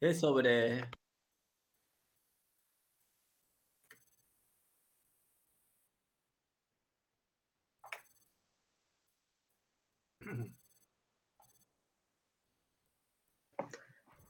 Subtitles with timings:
[0.00, 0.82] Es sobre.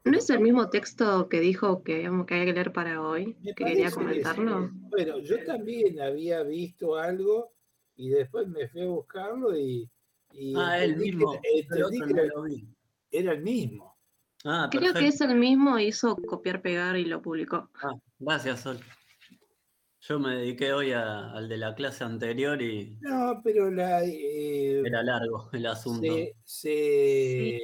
[0.05, 3.37] ¿No es el mismo texto que dijo que, que había que leer para hoy?
[3.41, 4.71] Me que quería que comentarlo.
[4.73, 7.53] Bueno, yo también había visto algo
[7.97, 9.91] y después me fui a buscarlo y.
[10.31, 11.41] y Ah, el mismo.
[11.41, 12.69] que- no lo vi.
[13.11, 13.96] era el mismo.
[14.49, 17.69] Ah, Creo que es el mismo, hizo copiar, pegar y lo publicó.
[17.83, 18.79] Ah, gracias, Sol.
[20.03, 24.05] Yo me dediqué hoy a- al de la clase anterior y No, pero la.
[24.05, 26.07] eh, era largo el asunto.
[26.15, 27.61] se, se-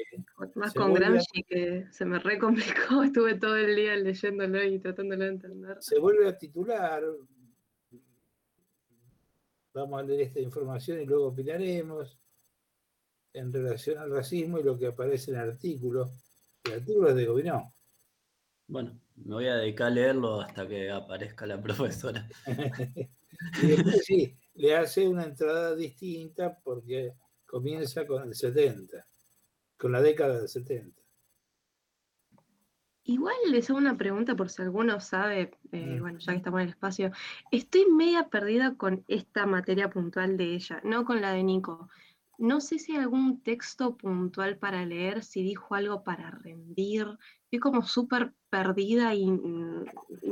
[0.57, 2.55] Más Se con a- Gramsci que se me recomplicó,
[3.15, 5.77] estuve todo el día leyéndolo y tratándolo de entender.
[5.81, 7.05] se vuelve a titular.
[9.75, 12.19] Vamos a leer esta información y luego opinaremos
[13.35, 16.11] en relación al racismo y lo que aparece en el artículo.
[16.65, 17.75] El artículo es de Gobinó.
[18.69, 22.29] Bueno, me voy a dedicar a leerlo hasta que aparezca la profesora.
[23.61, 29.05] Y después sí, le hace una entrada distinta porque comienza con el 70,
[29.77, 31.01] con la década del 70.
[33.05, 36.01] Igual les hago una pregunta por si alguno sabe, eh, Mm.
[36.01, 37.11] bueno, ya que estamos en el espacio.
[37.51, 41.89] Estoy media perdida con esta materia puntual de ella, no con la de Nico.
[42.39, 47.07] No sé si hay algún texto puntual para leer, si dijo algo para rendir.
[47.45, 49.85] Estoy como súper perdida y mm,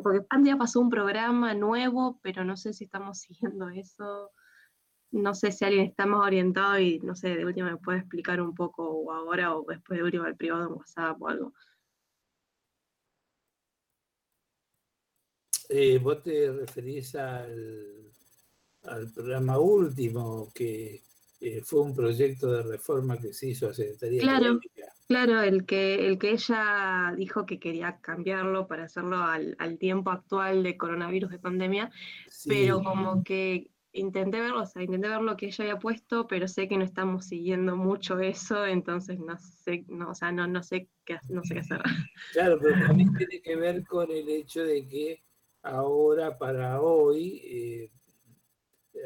[0.03, 4.31] porque antes ya pasó un programa nuevo, pero no sé si estamos siguiendo eso.
[5.13, 8.41] No sé si alguien está más orientado y no sé, de última me puede explicar
[8.41, 11.53] un poco o ahora o después de última el privado en WhatsApp o algo.
[15.69, 18.11] Eh, vos te referís al,
[18.85, 21.03] al programa último, que
[21.41, 24.37] eh, fue un proyecto de reforma que se hizo a Secretaría Claro.
[24.47, 24.93] Académica.
[25.09, 30.11] Claro, el que, el que ella dijo que quería cambiarlo para hacerlo al, al tiempo
[30.11, 31.91] actual de coronavirus, de pandemia,
[32.31, 36.29] Sí, pero como que intenté verlo, o sea, intenté ver lo que ella había puesto,
[36.29, 40.47] pero sé que no estamos siguiendo mucho eso, entonces no sé, no, o sea, no,
[40.47, 41.83] no sé qué, no sé qué hacer.
[42.33, 45.25] Claro, pero también tiene que ver con el hecho de que
[45.63, 47.91] ahora, para hoy, eh,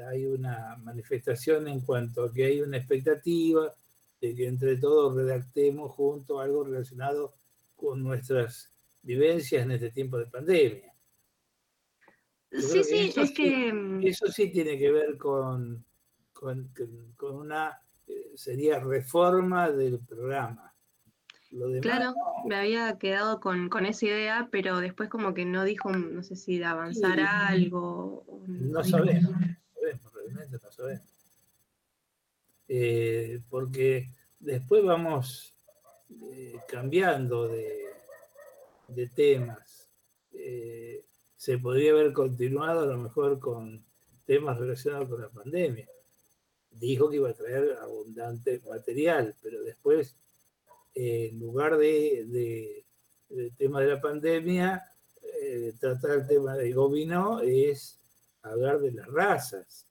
[0.02, 3.72] hay una manifestación en cuanto a que hay una expectativa
[4.20, 7.34] de que entre todos redactemos juntos algo relacionado
[7.76, 8.72] con nuestras
[9.02, 10.92] vivencias en este tiempo de pandemia.
[12.50, 15.84] Yo Sí, sí, es sí- que Eso sí tiene que ver con,
[16.32, 16.70] con,
[17.20, 20.72] una, eh, sería reforma del programa.
[21.50, 22.14] Lo demás, Claro,
[22.46, 26.34] me había quedado con, con esa idea, pero después como que no dijo, no sé
[26.36, 27.24] si de avanzar Sí.
[27.28, 28.24] algo.
[28.48, 29.32] No no sabemos,
[30.50, 31.08] no sabemos.
[32.68, 35.54] Eh, porque después vamos
[36.32, 37.84] eh, cambiando de,
[38.88, 39.90] de temas.
[40.32, 41.04] Eh,
[41.36, 43.84] se podría haber continuado a lo mejor con
[44.24, 45.88] temas relacionados con la pandemia.
[46.70, 50.16] Dijo que iba a traer abundante material, pero después,
[50.94, 52.86] eh, en lugar de, de-
[53.28, 54.90] del tema de la pandemia,
[55.80, 57.98] tratar el tema del gobierno es
[58.42, 59.86] hablar de las razas.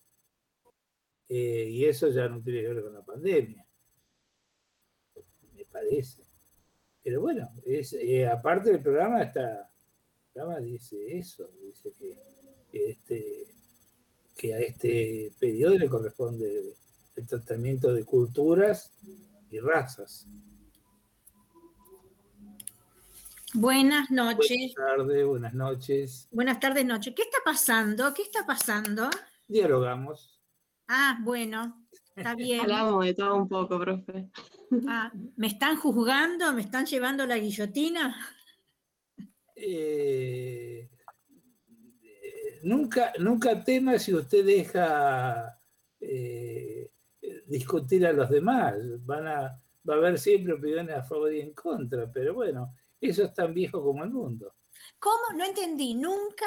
[1.36, 3.66] Eh, y eso ya no tiene que ver con la pandemia,
[5.56, 6.24] me parece.
[7.02, 12.20] Pero bueno, es, eh, aparte del programa está, el programa dice eso, dice que,
[12.70, 13.48] que este,
[14.38, 16.76] que a este periodo le corresponde
[17.16, 18.94] el tratamiento de culturas
[19.50, 20.28] y razas.
[23.56, 24.76] Buenas Buenas noches.
[24.76, 26.28] tardes, buenas noches.
[26.30, 27.16] Buenas tardes, noche.
[27.16, 28.14] ¿Qué está pasando?
[28.14, 29.10] ¿Qué está pasando?
[29.48, 30.33] Dialogamos.
[30.96, 32.62] Ah, bueno, está bien.
[32.62, 34.30] Hablamos de todo un poco, profe.
[34.88, 36.54] Ah, ¿Me están juzgando?
[36.54, 38.16] ¿Me están llevando la guillotina?
[39.56, 40.88] Eh,
[42.04, 45.60] eh, nunca, nunca tema si usted deja
[46.00, 46.92] eh,
[47.48, 48.76] discutir a los demás.
[49.04, 49.60] Van a,
[49.90, 53.52] va a haber siempre opiniones a favor y en contra, pero bueno, eso es tan
[53.52, 54.54] viejo como el mundo.
[55.00, 55.36] ¿Cómo?
[55.36, 55.96] No entendí.
[55.96, 56.46] ¿Nunca?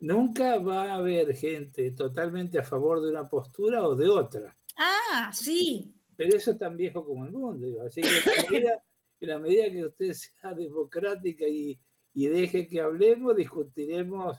[0.00, 4.56] Nunca va a haber gente totalmente a favor de una postura o de otra.
[4.76, 5.94] Ah, sí.
[6.16, 7.66] Pero eso es tan viejo como el mundo.
[7.66, 7.82] digo.
[7.82, 8.82] Así que en la medida,
[9.20, 11.78] en la medida que usted sea democrática y,
[12.14, 14.36] y deje que hablemos, discutiremos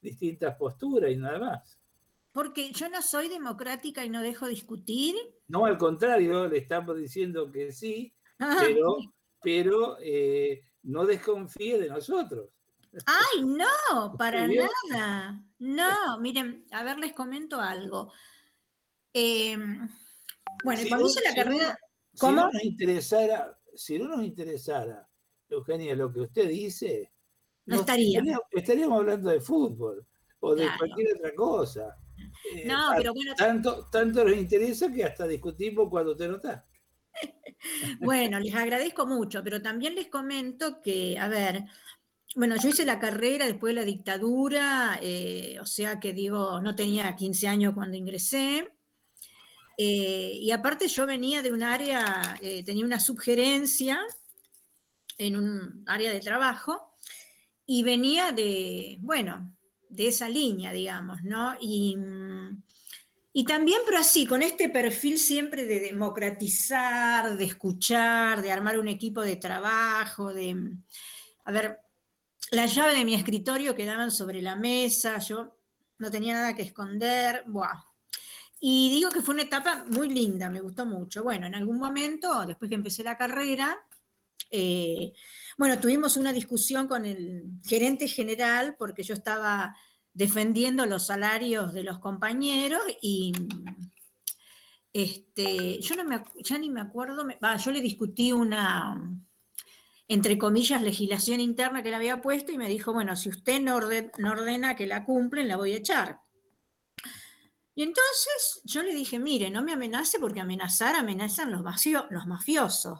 [0.00, 1.78] distintas posturas y nada más.
[2.32, 5.16] Porque yo no soy democrática y no dejo discutir.
[5.48, 8.96] No, al contrario, le estamos diciendo que sí, Ah, pero,
[9.42, 12.48] pero eh, no desconfíe de nosotros.
[13.06, 13.66] ¡Ay, no!
[14.18, 15.42] Para nada.
[15.58, 18.12] No, miren, a ver, les comento algo.
[19.12, 19.56] Eh,
[20.64, 21.78] bueno, Si cuando no- la si carrera.
[22.12, 22.32] Si ¿Cómo?
[22.36, 25.08] no nos interesara, si no nos interesara
[25.48, 27.12] Eugenia, lo que usted dice,
[27.66, 28.22] no estaría.
[28.50, 30.06] Estaríamos hablando de fútbol
[30.40, 31.96] o de cualquier otra cosa.
[32.54, 33.34] Eh, no, pero bueno.
[33.36, 36.66] Tanto, tanto nos interesa que hasta discutimos cuando usted no está.
[38.00, 41.64] bueno, les agradezco mucho, pero también les comento que, a ver,
[42.36, 46.76] bueno, yo hice la carrera después de la dictadura, eh, o sea que digo, no
[46.76, 48.68] tenía 15 años cuando ingresé.
[49.76, 53.98] Eh, y aparte yo venía de un área, eh, tenía una sugerencia
[55.18, 56.98] en un área de trabajo
[57.66, 59.56] y venía de, bueno,
[59.88, 61.56] de esa línea, digamos, ¿no?
[61.60, 61.96] Y,
[63.32, 68.88] y también, pero así, con este perfil siempre de democratizar, de escuchar, de armar un
[68.88, 70.56] equipo de trabajo, de,
[71.44, 71.78] a ver,
[72.50, 75.56] la llave de mi escritorio quedaban sobre la mesa, yo
[75.98, 77.84] no tenía nada que esconder, Buah.
[78.60, 81.22] Y digo que fue una etapa muy linda, me gustó mucho.
[81.22, 83.78] Bueno, en algún momento, después que empecé la carrera,
[84.50, 85.12] eh,
[85.56, 89.76] bueno, tuvimos una discusión con el gerente general porque yo estaba
[90.12, 93.32] defendiendo los salarios de los compañeros y
[94.92, 97.26] este, yo no me, ya ni me acuerdo,
[97.64, 99.00] yo le discutí una,
[100.10, 103.76] entre comillas, legislación interna que le había puesto y me dijo, bueno, si usted no,
[103.76, 106.18] ordena que la cumplen, la voy a echar.
[107.76, 111.62] Y entonces yo le dije, mire, no me amenace porque amenazar amenazan los,
[112.10, 112.98] los mafiosos.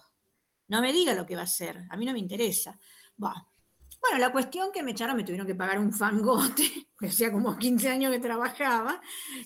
[0.68, 2.78] No me diga lo que va a hacer, a mí no me interesa.
[3.16, 7.58] Bueno, la cuestión que me echaron, me tuvieron que pagar un fangote, que hacía como
[7.58, 9.00] 15 años que trabajaba,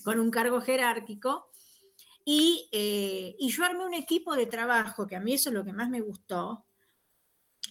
[0.05, 1.47] con un cargo jerárquico.
[2.27, 5.65] Y, eh, y yo armé un equipo de trabajo, que a mí eso es lo
[5.65, 6.67] que más me gustó,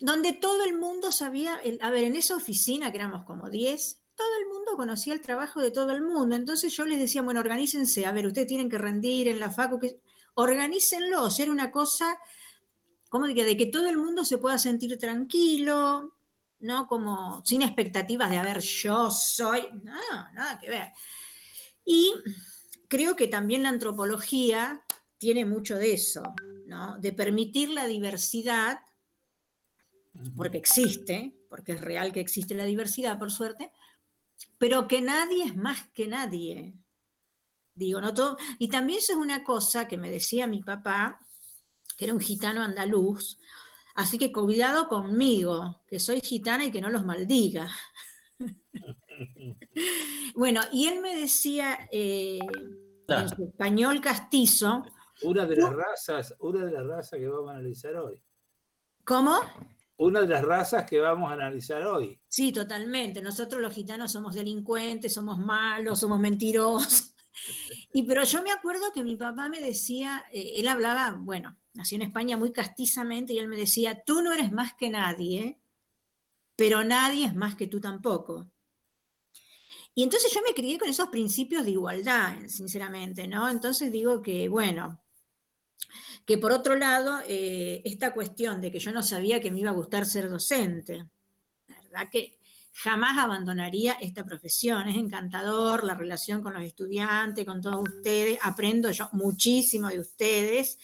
[0.04, 4.28] donde todo el mundo sabía, a ver, en esa oficina, que éramos como 10, todo
[4.38, 6.36] el mundo conocía el trabajo de todo el mundo.
[6.36, 9.80] Entonces yo les decía, bueno, organícense, a ver, ustedes tienen que rendir en la facu,
[9.80, 10.02] que,
[10.34, 12.20] organícenlo, ser una cosa,
[13.08, 16.18] como diría, de que todo el mundo se pueda sentir tranquilo,
[16.60, 16.86] ¿no?
[16.86, 20.92] Como sin expectativas de, a ver, yo soy, nada, nada que ver.
[21.86, 22.12] Y
[22.90, 24.84] creo que también la antropología
[25.18, 26.24] tiene mucho de eso,
[26.66, 26.98] ¿no?
[27.00, 28.82] De permitir la diversidad
[30.36, 33.72] porque existe, porque es real que existe la diversidad, por suerte,
[34.58, 36.74] pero que nadie es más que nadie.
[37.76, 38.38] Digo, no todo.
[38.60, 41.20] Y también eso es una cosa que me decía mi papá,
[41.98, 43.40] que era un gitano andaluz,
[43.96, 47.70] así que cuidado conmigo, que soy gitana y que no los maldiga.
[50.36, 52.40] bueno, y él me decía eh,
[53.08, 54.84] en su español castizo.
[55.24, 58.22] Una de las razas, una de las razas que vamos a analizar hoy.
[59.06, 59.40] ¿Cómo?
[60.04, 62.20] Una de las razas que vamos a analizar hoy.
[62.28, 63.22] Sí, totalmente.
[63.22, 67.16] Nosotros los gitanos somos delincuentes, somos malos, somos mentirosos.
[67.94, 71.96] Y pero yo me acuerdo que mi papá me decía, eh, él hablaba, bueno, nació
[71.96, 75.60] en España muy castizamente y él me decía, tú no eres más que nadie,
[76.56, 78.50] pero nadie es más que tú tampoco.
[79.96, 83.48] Y entonces yo me crié con esos principios de igualdad, sinceramente, ¿no?
[83.48, 85.03] Entonces digo que, bueno,
[86.26, 89.72] que por otro lado, eh, esta cuestión de que yo no sabía que me iba
[89.72, 91.06] a gustar ser docente,
[91.68, 92.10] ¿verdad?
[92.12, 92.38] Que
[92.74, 94.88] jamás abandonaría esta profesión.
[94.88, 98.40] Es encantador la relación con los estudiantes, con todos ustedes.
[98.42, 100.78] Aprendo yo muchísimo de ustedes.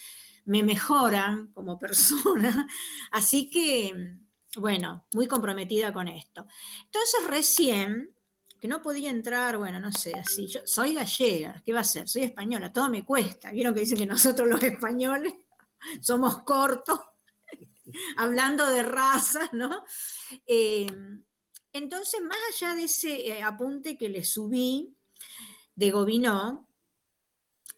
[0.45, 2.67] Me mejoran como persona.
[3.11, 4.17] Así que,
[4.57, 6.45] bueno, muy comprometida con esto.
[6.85, 8.13] Entonces, recién
[8.59, 10.47] que no podía entrar, bueno, no sé, así.
[10.47, 12.07] Yo soy gallega, ¿qué va a ser?
[12.07, 13.51] Soy española, todo me cuesta.
[13.51, 15.33] Vieron que dicen que nosotros los españoles
[16.01, 16.99] somos cortos,
[18.17, 19.83] hablando de razas, ¿no?
[20.45, 20.87] Eh,
[21.71, 24.95] entonces, más allá de ese eh, apunte que le subí
[25.75, 26.67] de Gobinó,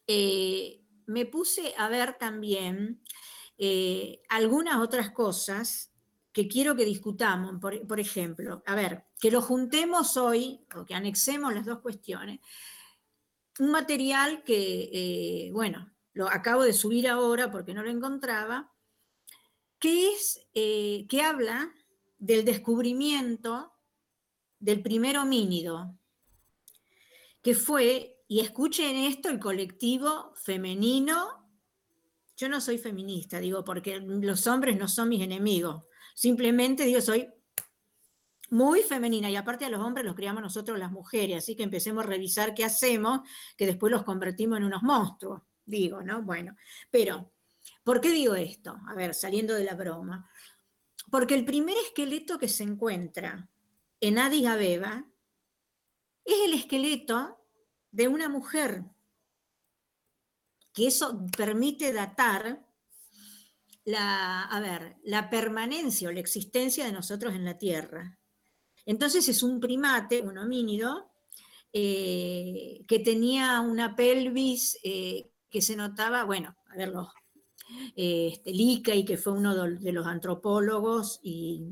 [0.07, 3.03] eh, me puse a ver también
[4.29, 5.90] algunas otras cosas
[6.33, 11.53] que quiero que discutamos, por, ejemplo, a ver, que lo juntemos hoy, o que anexemos
[11.53, 12.39] las dos cuestiones,
[13.59, 18.71] un material que, eh, bueno, lo acabo de subir ahora porque no lo encontraba,
[19.77, 21.73] que es, eh, que habla
[22.17, 23.73] del descubrimiento
[24.59, 25.97] del primer homínido,
[27.41, 31.49] que fue, y escuchen esto, el colectivo femenino,
[32.37, 35.83] yo no soy feminista, digo, porque los hombres no son mis enemigos,
[36.21, 37.27] Simplemente digo, soy
[38.51, 42.03] muy femenina y aparte a los hombres los criamos nosotros las mujeres, así que empecemos
[42.03, 43.21] a revisar qué hacemos,
[43.57, 46.21] que después los convertimos en unos monstruos, digo, ¿no?
[46.21, 46.55] Bueno,
[46.91, 47.31] pero,
[47.83, 48.77] ¿por qué digo esto?
[48.87, 50.29] A ver, saliendo de la broma.
[51.09, 53.49] Porque el primer esqueleto que se encuentra
[53.99, 55.03] en Addis Abeba
[56.23, 57.43] es el esqueleto
[57.89, 58.83] de una mujer,
[60.71, 62.63] que eso permite datar
[63.85, 68.17] la, a ver, la permanencia o la existencia de nosotros en la Tierra.
[68.85, 71.11] Entonces es un primate, un homínido,
[71.73, 77.13] eh, que tenía una pelvis eh, que se notaba, bueno, a verlo,
[77.95, 81.63] eh, este, que fue uno de los antropólogos y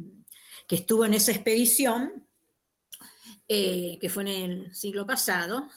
[0.67, 2.25] que estuvo en esa expedición,
[3.47, 5.67] que fue en el siglo pasado,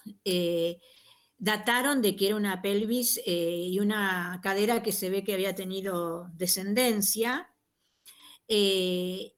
[1.43, 6.31] dataron de que era una pelvis y una cadera que se ve que había tenido
[6.35, 7.49] descendencia,
[8.47, 9.35] y,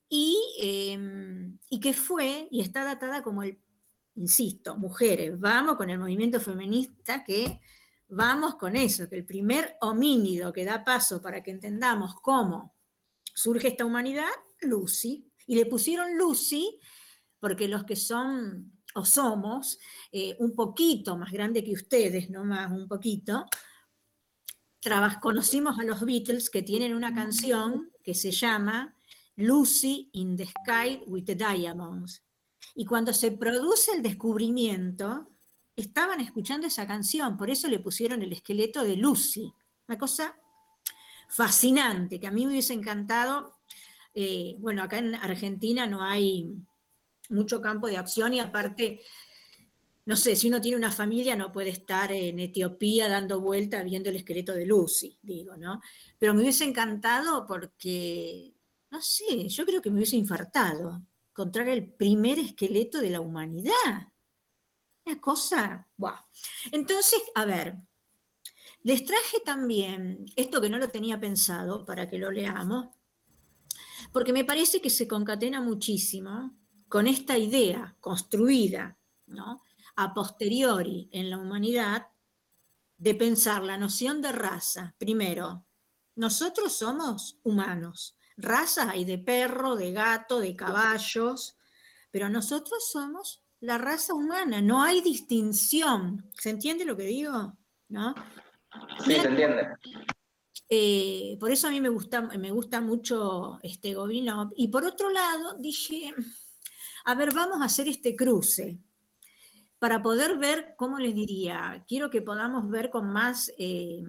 [0.60, 3.58] em, y, que fue y está datada como el
[4.16, 7.60] insisto, mujeres, vamos con el movimiento feminista que
[8.08, 12.74] vamos con eso, que el primer homínido que da paso para que entendamos cómo
[13.34, 14.30] surge esta humanidad,
[14.60, 16.78] Lucy, y le pusieron Lucy
[17.40, 19.78] porque los que son o somos
[20.12, 23.46] eh, un poquito más grande que ustedes, no más un poquito,
[25.20, 28.94] conocimos a los Beatles que tienen una canción que se llama
[29.36, 32.22] Lucy in the Sky with the Diamonds.
[32.74, 35.30] Y cuando se produce el descubrimiento,
[35.76, 39.52] estaban escuchando esa canción, por eso le pusieron el esqueleto de Lucy.
[39.88, 40.36] Una cosa
[41.28, 43.54] fascinante, que a mí me hubiese encantado.
[44.14, 46.54] Eh, bueno, acá en Argentina no hay
[47.34, 49.02] mucho campo de acción y aparte,
[50.06, 54.10] no sé, si uno tiene una familia no puede estar en Etiopía dando vuelta viendo
[54.10, 55.80] el esqueleto de Lucy, digo, ¿no?
[56.18, 58.54] Pero me hubiese encantado porque,
[58.90, 64.12] no sé, yo creo que me hubiese infartado encontrar el primer esqueleto de la humanidad.
[65.04, 66.14] Una cosa, wow.
[66.70, 67.76] Entonces, a ver,
[68.84, 72.88] les traje también esto que no lo tenía pensado para que lo leamos,
[74.12, 76.54] porque me parece que se concatena muchísimo
[76.94, 78.96] con esta idea construida
[79.26, 79.64] ¿no?
[79.96, 82.06] a posteriori en la humanidad
[82.96, 84.94] de pensar la noción de raza.
[84.96, 85.66] Primero,
[86.14, 91.58] nosotros somos humanos, razas hay de perro, de gato, de caballos,
[92.12, 96.30] pero nosotros somos la raza humana, no hay distinción.
[96.38, 97.58] ¿Se entiende lo que digo?
[97.88, 98.14] ¿No?
[99.04, 99.66] Sí, se entiende.
[100.68, 104.52] Eh, por eso a mí me gusta, me gusta mucho este Gobino.
[104.54, 106.14] Y por otro lado, dije,
[107.04, 108.78] a ver, vamos a hacer este cruce
[109.78, 111.84] para poder ver, ¿cómo les diría?
[111.86, 114.02] Quiero que podamos ver con más eh,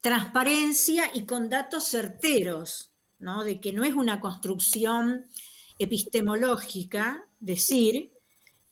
[0.00, 2.92] transparencia y con datos certeros
[3.44, 5.26] de que no es una construcción
[5.78, 8.12] epistemológica decir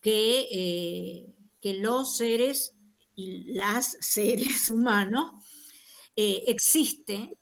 [0.00, 2.74] que, eh, que los seres
[3.14, 5.32] y las seres humanos
[6.16, 7.38] eh, existe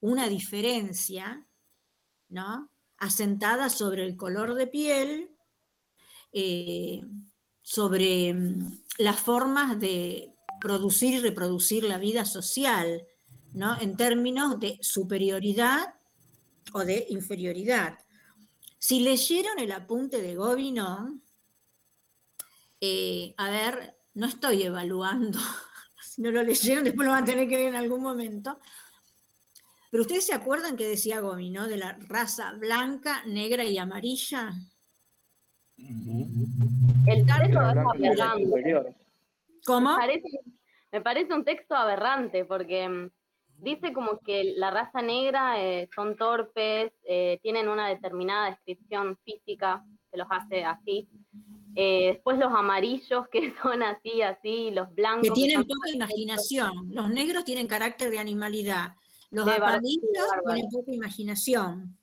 [0.00, 1.46] una diferencia
[2.30, 2.70] ¿no?
[2.98, 5.30] Asentada sobre el color de piel,
[6.32, 7.02] eh,
[7.62, 13.06] sobre mm, las formas de producir y reproducir la vida social,
[13.52, 13.80] ¿no?
[13.80, 15.94] en términos de superioridad
[16.72, 17.98] o de inferioridad.
[18.78, 21.20] Si leyeron el apunte de Gobineau,
[22.80, 25.38] eh, a ver, no estoy evaluando,
[26.02, 28.60] si no lo leyeron después lo van a tener que leer en algún momento,
[29.90, 34.52] pero ustedes se acuerdan que decía Gobineau de la raza blanca, negra y amarilla.
[35.76, 38.94] El texto es aberrante.
[39.64, 39.96] ¿Cómo?
[40.90, 43.10] me parece un texto aberrante porque mm,
[43.58, 49.84] dice como que la raza negra eh, son torpes, eh, tienen una determinada descripción física
[50.10, 51.08] que los hace así.
[51.76, 55.28] Eh, después los amarillos que son así, así, los blancos.
[55.28, 56.88] Que tienen poca imaginación.
[56.90, 58.94] Los negros tienen carácter de animalidad.
[59.30, 60.00] Los amarillos
[60.44, 61.98] tienen poca imaginación.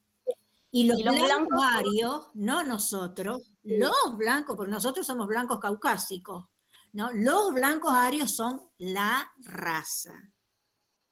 [0.72, 6.48] Y los, blancos, arios, no nosotros, los blancos, porque nosotros somos blancos caucásicos,
[6.91, 7.12] ¿no?
[7.13, 10.13] Los blancos arios son la raza.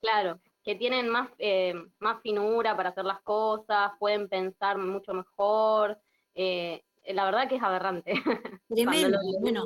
[0.02, 5.98] Claro, que tienen más, eh, más finura para hacer las cosas, pueden pensar mucho mejor.
[6.36, 8.14] Eh, la verdad que es aberrante.
[8.68, 9.18] Tremendo.
[9.40, 9.66] bueno,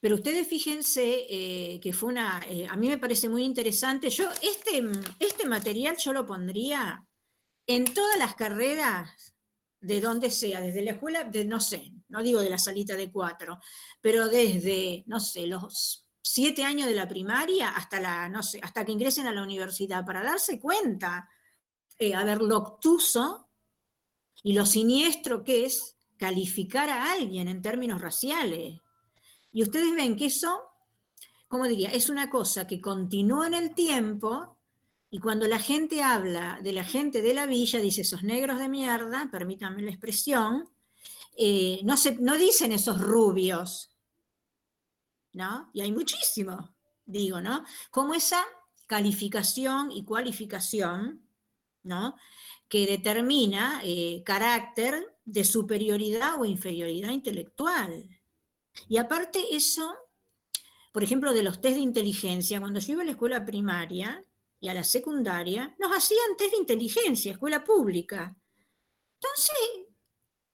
[0.00, 2.38] pero ustedes fíjense eh, que fue una,
[2.68, 4.10] a mí me parece muy interesante.
[4.10, 4.82] Yo este,
[5.18, 7.04] este material yo lo pondría
[7.66, 9.34] en todas las carreras
[9.80, 13.10] de donde sea, desde la escuela, de, no sé, no digo de la salita de
[13.10, 13.60] cuatro,
[14.00, 18.84] pero desde, no sé, los siete años de la primaria hasta, la, no sé, hasta
[18.84, 21.28] que ingresen a la universidad, para darse cuenta,
[21.98, 23.48] eh, a ver, lo obtuso
[24.42, 28.80] y lo siniestro que es calificar a alguien en términos raciales.
[29.56, 30.64] Y ustedes ven que eso,
[31.48, 34.58] como diría, es una cosa que continúa en el tiempo
[35.08, 38.68] y cuando la gente habla de la gente de la villa, dice esos negros de
[38.68, 40.68] mierda, permítanme la expresión,
[41.38, 43.96] eh, no, se, no dicen esos rubios,
[45.32, 45.70] ¿no?
[45.72, 47.64] Y hay muchísimo, digo, ¿no?
[47.90, 48.44] Como esa
[48.86, 51.26] calificación y cualificación,
[51.82, 52.14] ¿no?
[52.68, 58.15] que determina eh, carácter de superioridad o inferioridad intelectual.
[58.88, 59.94] Y aparte eso,
[60.92, 64.24] por ejemplo, de los test de inteligencia, cuando yo iba a la escuela primaria
[64.60, 68.34] y a la secundaria, nos hacían test de inteligencia, escuela pública.
[69.20, 69.56] Entonces,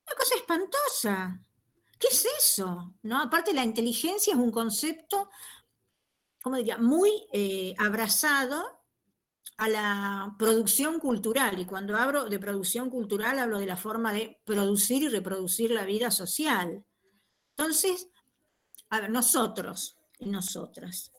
[0.06, 1.40] una cosa espantosa.
[1.98, 2.94] ¿Qué es eso?
[3.02, 3.20] ¿No?
[3.20, 5.30] Aparte, la inteligencia es un concepto,
[6.42, 8.82] ¿cómo diría?, muy eh, abrazado
[9.58, 11.60] a la producción cultural.
[11.60, 15.84] Y cuando hablo de producción cultural, hablo de la forma de producir y reproducir la
[15.84, 16.84] vida social.
[17.56, 18.08] Entonces,
[18.92, 21.10] a ver, nosotros y nosotras,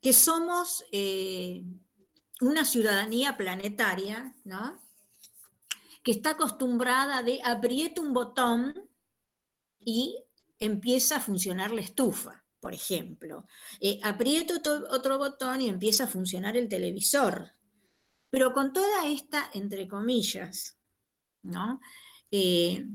[0.00, 1.62] que somos eh,
[2.40, 4.80] una ciudadanía planetaria, ¿no?
[6.02, 8.88] que está acostumbrada de apriete un botón
[9.80, 10.18] y
[10.58, 13.46] empieza a funcionar la estufa, por ejemplo.
[13.80, 14.54] Eh, aprieto
[14.90, 17.52] otro botón y empieza a funcionar el televisor.
[18.30, 20.78] Pero con toda esta, entre comillas,
[21.42, 21.80] ¿no?
[22.30, 22.86] Eh,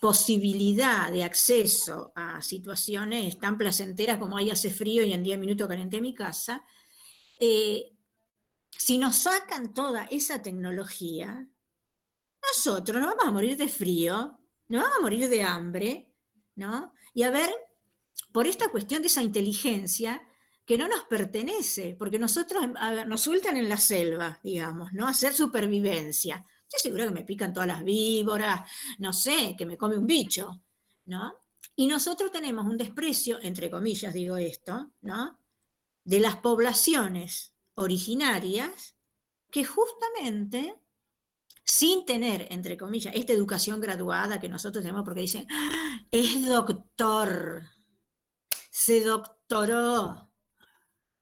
[0.00, 5.68] posibilidad de acceso a situaciones tan placenteras como ahí hace frío y en 10 minutos
[5.68, 6.64] calenté mi casa,
[7.40, 7.92] eh,
[8.70, 11.46] si nos sacan toda esa tecnología,
[12.42, 14.38] nosotros nos vamos a morir de frío,
[14.68, 16.12] nos vamos a morir de hambre,
[16.54, 16.92] ¿no?
[17.12, 17.50] Y a ver,
[18.32, 20.22] por esta cuestión de esa inteligencia
[20.64, 22.66] que no nos pertenece, porque nosotros
[23.06, 25.08] nos sueltan en la selva, digamos, ¿no?
[25.08, 26.44] Hacer supervivencia.
[26.70, 30.62] Estoy seguro que me pican todas las víboras, no sé, que me come un bicho,
[31.06, 31.34] ¿no?
[31.74, 35.40] Y nosotros tenemos un desprecio, entre comillas digo esto, ¿no?
[36.04, 38.96] De las poblaciones originarias
[39.50, 40.78] que justamente
[41.64, 46.00] sin tener, entre comillas, esta educación graduada que nosotros tenemos, porque dicen, ¡Ah!
[46.10, 47.62] es doctor,
[48.70, 50.27] se doctoró,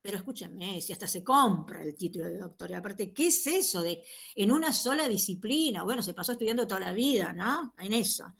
[0.07, 3.83] pero escúchenme, si hasta se compra el título de doctor, y aparte, ¿qué es eso
[3.83, 4.05] de
[4.37, 5.83] en una sola disciplina?
[5.83, 7.75] Bueno, se pasó estudiando toda la vida, ¿no?
[7.77, 8.33] En eso.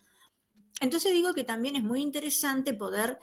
[0.81, 3.19] Entonces digo que también es muy interesante poder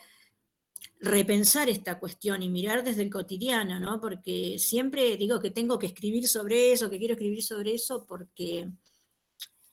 [1.00, 4.02] repensar esta cuestión y mirar desde el cotidiano, ¿no?
[4.02, 8.70] Porque siempre digo que tengo que escribir sobre eso, que quiero escribir sobre eso, porque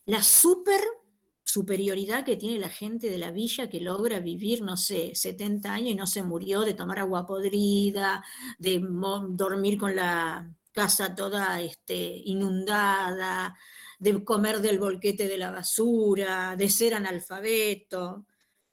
[0.06, 0.80] la super
[1.50, 5.90] superioridad que tiene la gente de la villa que logra vivir, no sé, 70 años
[5.90, 8.24] y no se murió de tomar agua podrida,
[8.58, 8.80] de
[9.30, 13.56] dormir con la casa toda este, inundada,
[13.98, 18.26] de comer del volquete de la basura, de ser analfabeto.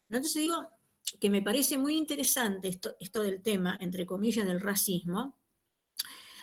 [0.10, 0.70] Entonces digo
[1.20, 5.36] que me parece muy interesante esto, esto del tema, entre comillas, del racismo,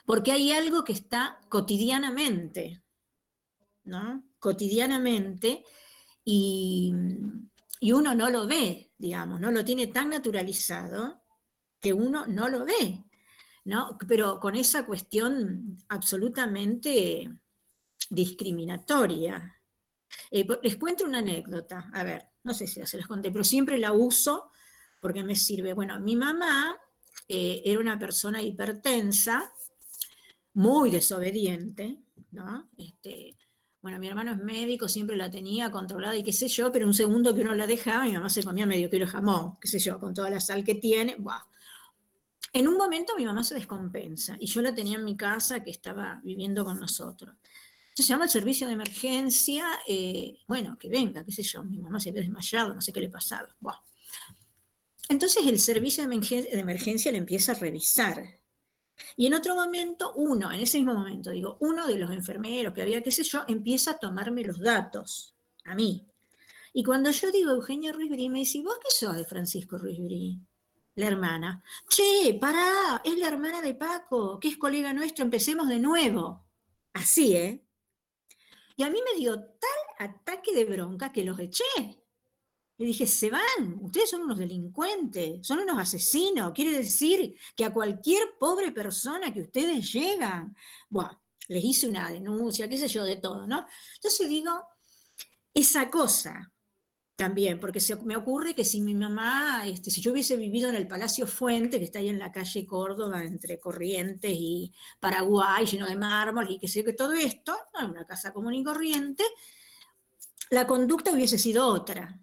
[0.05, 2.83] porque hay algo que está cotidianamente,
[3.85, 4.25] ¿no?
[4.39, 5.65] Cotidianamente
[6.25, 6.95] y,
[7.93, 11.23] uno no lo ve, digamos, no lo tiene tan naturalizado
[11.81, 13.05] que uno no lo ve,
[13.65, 13.99] ¿no?
[14.09, 17.31] Pero con esa cuestión absolutamente
[18.09, 19.61] discriminatoria.
[20.31, 23.79] Eh, les cuento una anécdota, a ver, no sé si se las conté, pero siempre
[23.79, 24.51] la uso
[25.01, 25.75] porque me sirve.
[25.75, 26.77] Bueno, mi mamá
[27.29, 29.53] eh, era una persona hipertensa,
[30.55, 31.99] muy desobediente,
[32.31, 32.71] ¿no?
[32.79, 33.37] Este,
[33.85, 36.95] bueno, mi hermano es médico, siempre la tenía controlada y qué sé yo, pero un
[36.95, 39.79] segundo que uno la dejaba, mi mamá se comía medio kilo de jamón, qué sé
[39.79, 41.19] yo, con toda la sal que tiene.
[42.55, 45.71] En un momento mi mamá se descompensa y yo la tenía en mi casa que
[45.71, 47.37] estaba viviendo con nosotros.
[47.95, 52.01] Se llama el servicio de emergencia, eh, bueno, que venga, qué sé yo, mi mamá
[52.01, 53.55] se había desmayado, no sé qué le pasaba.
[55.11, 56.15] Entonces el servicio de
[56.59, 58.41] emergencia le empieza a revisar
[59.17, 62.83] y en otro momento, uno, en ese mismo momento, digo, uno de los enfermeros que
[62.83, 66.07] había, qué sé yo, empieza a tomarme los datos, a mí.
[66.73, 69.99] Y cuando yo digo Eugenia Ruiz me dice, ¿vos qué sos de Francisco Ruiz
[70.97, 71.63] La hermana.
[71.89, 76.45] Che, pará, es la hermana de Paco, que es colega nuestro, empecemos de nuevo.
[76.93, 77.65] Así, ¿eh?
[78.77, 82.04] Y a mí me dio tal ataque de bronca que los eché.
[82.77, 87.73] Le dije, se van, ustedes son unos delincuentes, son unos asesinos, quiere decir que a
[87.73, 90.57] cualquier pobre persona que ustedes llegan,
[90.89, 93.67] bueno, les hice una denuncia, qué sé yo, de todo, ¿no?
[93.97, 94.51] Entonces digo,
[95.53, 96.53] esa cosa
[97.17, 100.75] también, porque se me ocurre que si mi mamá, este, si yo hubiese vivido en
[100.75, 105.87] el Palacio Fuente, que está ahí en la calle Córdoba, entre Corrientes y Paraguay, lleno
[105.87, 109.23] de mármol y qué sé que todo esto, no una casa común y corriente,
[110.51, 112.19] la conducta hubiese sido otra.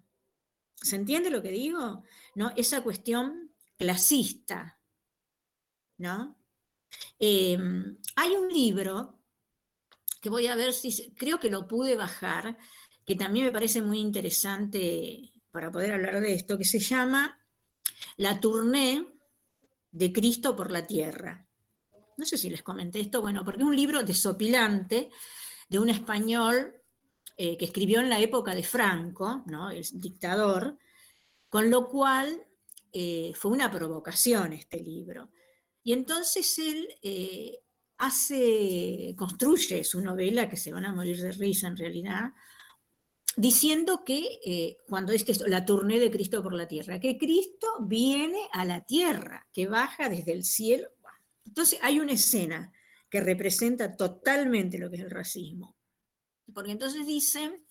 [0.82, 2.02] ¿Se entiende lo que digo?
[2.34, 2.52] ¿No?
[2.56, 4.78] Esa cuestión clasista.
[6.02, 6.36] ¿no?
[7.18, 9.20] Em, hay un libro
[10.20, 12.58] que voy a ver si, creo que lo pude bajar,
[13.06, 17.38] que también me parece muy interesante para poder hablar de esto, que se llama
[18.16, 19.06] La tournée
[19.90, 21.46] de Cristo por la Tierra.
[22.16, 25.10] no sé si les comenté esto, bueno, porque es un libro desopilante
[25.68, 26.81] de un español
[27.44, 29.68] eh, que escribió en la época de Franco, ¿no?
[29.68, 30.78] el dictador,
[31.48, 32.40] con lo cual
[32.92, 35.28] eh, fue una provocación este libro.
[35.82, 37.58] Y entonces él eh,
[37.98, 42.30] hace, construye su novela, que se van a morir de risa en realidad,
[43.34, 48.46] diciendo que cuando es que la tournée de Cristo por la tierra, que Cristo viene
[48.52, 50.86] a la tierra, que baja desde el cielo.
[51.44, 52.72] Entonces hay una escena
[53.10, 55.74] que representa totalmente lo que es el racismo.
[56.52, 57.62] Porque entonces dice,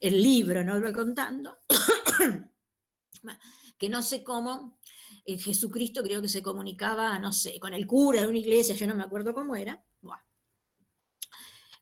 [0.00, 1.58] el libro, no lo va contando,
[3.78, 4.78] que no sé cómo,
[5.24, 8.86] eh, Jesucristo creo que se comunicaba, no sé, con el cura de una iglesia, yo
[8.86, 9.82] no me acuerdo cómo era.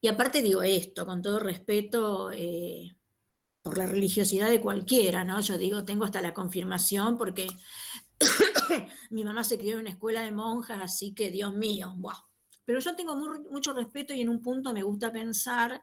[0.00, 2.96] Y aparte digo esto, con todo respeto eh,
[3.62, 5.40] por la religiosidad de cualquiera, ¿no?
[5.40, 7.48] Yo digo, tengo hasta la confirmación porque
[9.10, 11.96] mi mamá se crió en una escuela de monjas, así que Dios mío,
[12.64, 13.16] Pero yo tengo
[13.50, 15.82] mucho respeto y en un punto me gusta pensar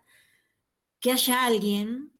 [1.05, 2.17] que haya alguien,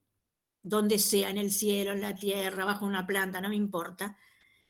[0.61, 4.15] donde sea, en el cielo, en la tierra, bajo una planta, no me importa,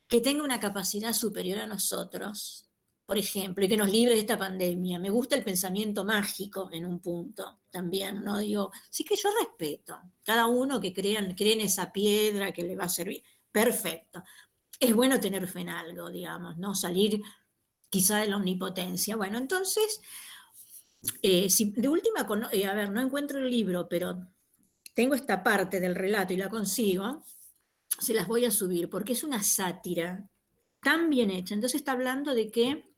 [0.08, 2.66] que tenga una capacidad superior a nosotros,
[3.04, 4.98] por ejemplo, y que nos libre de esta pandemia.
[4.98, 8.38] Me gusta el pensamiento mágico en un punto también, ¿no?
[8.38, 12.84] Digo, sí que yo respeto, cada uno que cree en esa piedra que le va
[12.84, 13.22] a servir.
[13.52, 14.24] Perfecto.
[14.80, 16.74] Es bueno tener fe en algo, digamos, ¿no?
[16.74, 17.20] Salir
[17.90, 19.14] quizá de la omnipotencia.
[19.14, 20.00] Bueno, entonces,
[21.22, 24.28] eh, de última, eh, a ver, no encuentro el libro, pero
[24.94, 27.24] tengo esta parte del relato y la consigo,
[27.98, 30.28] se las voy a subir, porque es una sátira
[30.80, 31.54] tan bien hecha.
[31.54, 32.90] Entonces está hablando de que,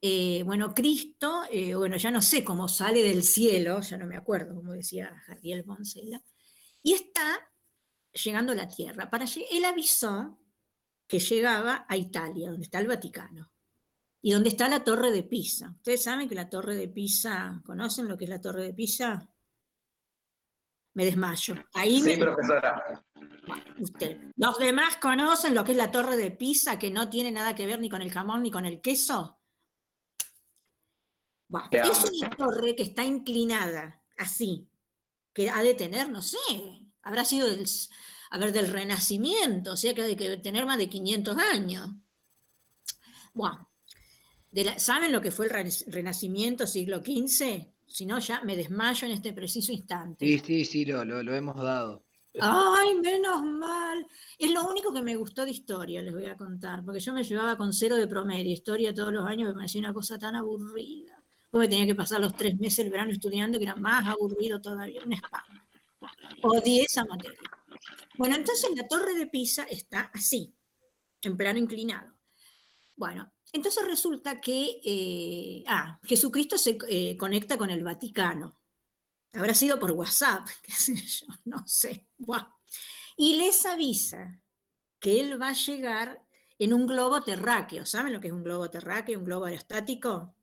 [0.00, 1.42] eh, bueno, Cristo,
[1.76, 5.62] bueno, ya no sé cómo sale del cielo, ya no me acuerdo, como decía Jardiel
[5.62, 6.22] Boncela,
[6.82, 7.48] y está
[8.12, 9.08] llegando a la tierra.
[9.10, 10.38] Para, él avisó
[11.06, 13.51] que llegaba a Italia, donde está el Vaticano
[14.22, 15.74] y donde está la Torre de Pisa.
[15.76, 19.28] Ustedes saben que la Torre de Pisa, ¿conocen lo que es la Torre de Pisa?
[20.94, 21.56] Me desmayo.
[21.74, 23.04] Ahí sí, profesora.
[23.78, 24.20] Usted.
[24.36, 27.66] ¿Los demás conocen lo que es la Torre de Pisa, que no tiene nada que
[27.66, 29.40] ver ni con el jamón ni con el queso?
[31.70, 34.70] es una torre que está inclinada, así,
[35.34, 36.38] que ha de tener, no sé,
[37.02, 37.66] habrá sido del,
[38.30, 41.90] a ver, del Renacimiento, o sea que ha de tener más de 500 años.
[43.34, 43.70] Bueno,
[44.76, 47.66] ¿Saben lo que fue el Renacimiento siglo XV?
[47.86, 50.26] Si no, ya me desmayo en este preciso instante.
[50.26, 52.04] Sí, sí, sí, lo, lo, hemos dado.
[52.40, 54.06] Ay, menos mal.
[54.38, 57.24] Es lo único que me gustó de historia, les voy a contar, porque yo me
[57.24, 58.50] llevaba con cero de promedio.
[58.50, 61.22] Historia todos los años me parecía una cosa tan aburrida.
[61.50, 65.02] Porque tenía que pasar los tres meses el verano estudiando, que era más aburrido todavía,
[65.04, 65.62] un spam.
[66.42, 67.38] Odié esa materia.
[68.16, 70.54] Bueno, entonces la torre de Pisa está así,
[71.22, 72.12] en plano inclinado.
[72.96, 78.56] Bueno, entonces resulta que eh, ah, Jesucristo se eh, conecta con el Vaticano.
[79.34, 82.06] Habrá sido por WhatsApp, qué sé yo, no sé.
[83.16, 84.40] Y les avisa
[84.98, 86.22] que él va a llegar
[86.58, 87.84] en un globo terráqueo.
[87.84, 90.34] ¿Saben lo que es un globo terráqueo, un globo aerostático?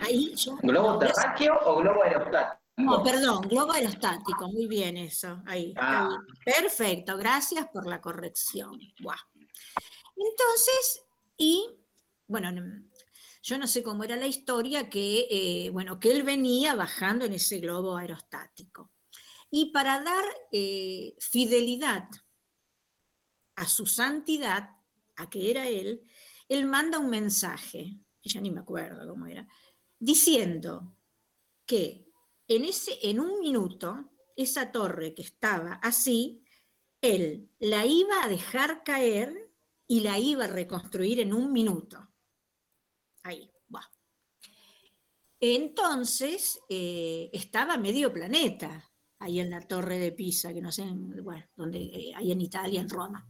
[0.00, 2.58] Ahí ¿Globo terráqueo o globo aerostático?
[2.76, 5.42] No, perdón, globo aerostático, muy bien eso.
[5.46, 6.16] Ahí, ah.
[6.44, 8.78] Perfecto, gracias por la corrección.
[9.00, 9.16] Buah.
[10.18, 11.02] Entonces,
[11.36, 11.64] y
[12.26, 12.50] bueno,
[13.42, 17.34] yo no sé cómo era la historia, que, eh, bueno, que él venía bajando en
[17.34, 18.90] ese globo aerostático.
[19.50, 22.08] Y para dar eh, fidelidad
[23.56, 24.70] a su santidad,
[25.16, 26.02] a que era él,
[26.48, 29.46] él manda un mensaje, ya ni me acuerdo cómo era,
[29.98, 30.94] diciendo
[31.64, 32.06] que
[32.46, 36.44] en, ese, en un minuto, esa torre que estaba así,
[37.00, 39.47] él la iba a dejar caer
[39.88, 42.10] y la iba a reconstruir en un minuto.
[43.22, 43.90] Ahí, va.
[45.40, 48.84] Entonces eh, estaba medio planeta
[49.18, 50.84] ahí en la torre de Pisa, que no sé,
[51.22, 53.26] bueno, donde, eh, ahí en Italia, en Roma.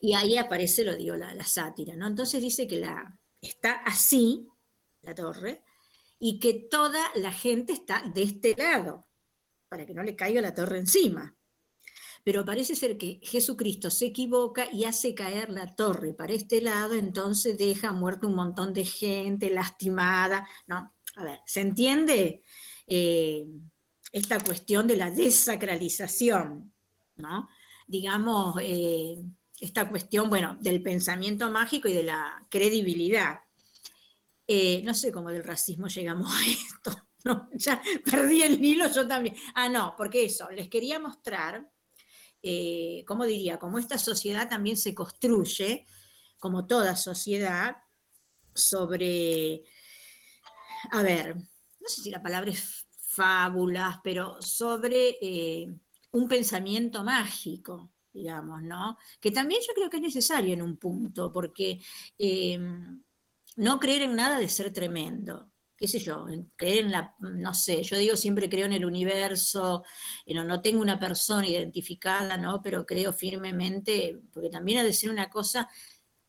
[0.00, 2.06] Y ahí aparece, lo digo, la, la sátira, ¿no?
[2.06, 4.46] Entonces dice que la, está así,
[5.02, 5.64] la torre,
[6.18, 9.06] y que toda la gente está de este lado,
[9.68, 11.37] para que no le caiga la torre encima
[12.28, 16.92] pero parece ser que Jesucristo se equivoca y hace caer la torre para este lado,
[16.92, 20.46] entonces deja muerto un montón de gente, lastimada.
[20.66, 22.42] No, a ver, ¿se entiende
[22.86, 23.46] eh,
[24.12, 26.70] esta cuestión de la desacralización?
[27.16, 27.48] ¿no?
[27.86, 29.24] Digamos, eh,
[29.58, 33.38] esta cuestión, bueno, del pensamiento mágico y de la credibilidad.
[34.46, 37.08] Eh, no sé cómo del racismo llegamos a esto.
[37.24, 39.34] No, ya perdí el hilo yo también.
[39.54, 41.66] Ah, no, porque eso, les quería mostrar
[42.42, 43.58] eh, ¿cómo diría?
[43.58, 45.86] Como esta sociedad también se construye,
[46.38, 47.76] como toda sociedad,
[48.54, 49.64] sobre,
[50.90, 55.68] a ver, no sé si la palabra es fábulas, pero sobre eh,
[56.12, 58.96] un pensamiento mágico, digamos, ¿no?
[59.20, 61.80] Que también yo creo que es necesario en un punto, porque
[62.18, 63.02] em,
[63.56, 65.47] no creer en nada de ser tremendo
[65.78, 69.84] qué sé yo, creer en la, no sé, yo digo siempre creo en el universo,
[70.26, 72.60] no, no tengo una persona identificada, ¿no?
[72.60, 75.68] Pero creo firmemente, porque también ha de ser una cosa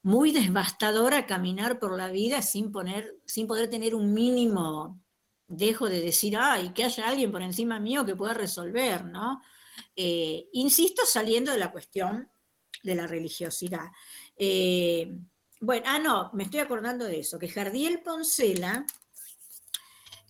[0.03, 5.01] muy devastadora caminar por la vida sin, poner, sin poder tener un mínimo
[5.47, 9.41] dejo de decir, ay, que haya alguien por encima mío que pueda resolver, ¿no?
[9.95, 12.29] Eh, insisto, saliendo de la cuestión
[12.83, 13.87] de la religiosidad.
[14.37, 15.11] Eh,
[15.59, 18.85] bueno, ah, no, me estoy acordando de eso, que Jardiel Poncela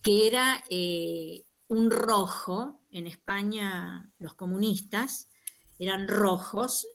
[0.02, 5.28] que era eh, un rojo, en España los comunistas
[5.78, 6.86] eran rojos,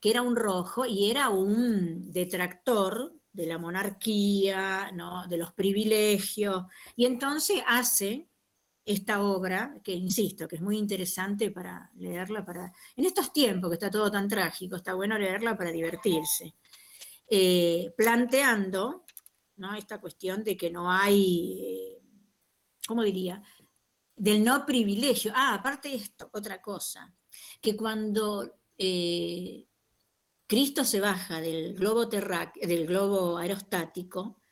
[0.00, 5.26] que era un rojo y era un detractor de la monarquía, ¿no?
[5.28, 6.64] de los privilegios,
[6.96, 8.28] y entonces hace
[8.84, 13.74] esta obra, que insisto, que es muy interesante para leerla, para, en estos tiempos que
[13.74, 16.54] está todo tan trágico, está bueno leerla para divertirse,
[17.28, 19.04] eh, planteando
[19.56, 19.74] ¿no?
[19.74, 22.01] esta cuestión de que no hay eh,
[22.86, 23.42] ¿cómo diría?
[24.16, 25.32] Del no privilegio.
[25.34, 27.14] Ah, aparte de esto, otra cosa,
[27.60, 29.66] que cuando eh,
[30.46, 34.42] Cristo se baja del globo, del globo aerostático,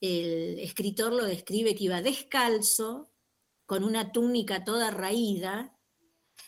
[0.00, 3.10] el escritor lo describe que iba descalzo,
[3.64, 5.78] con una túnica toda raída,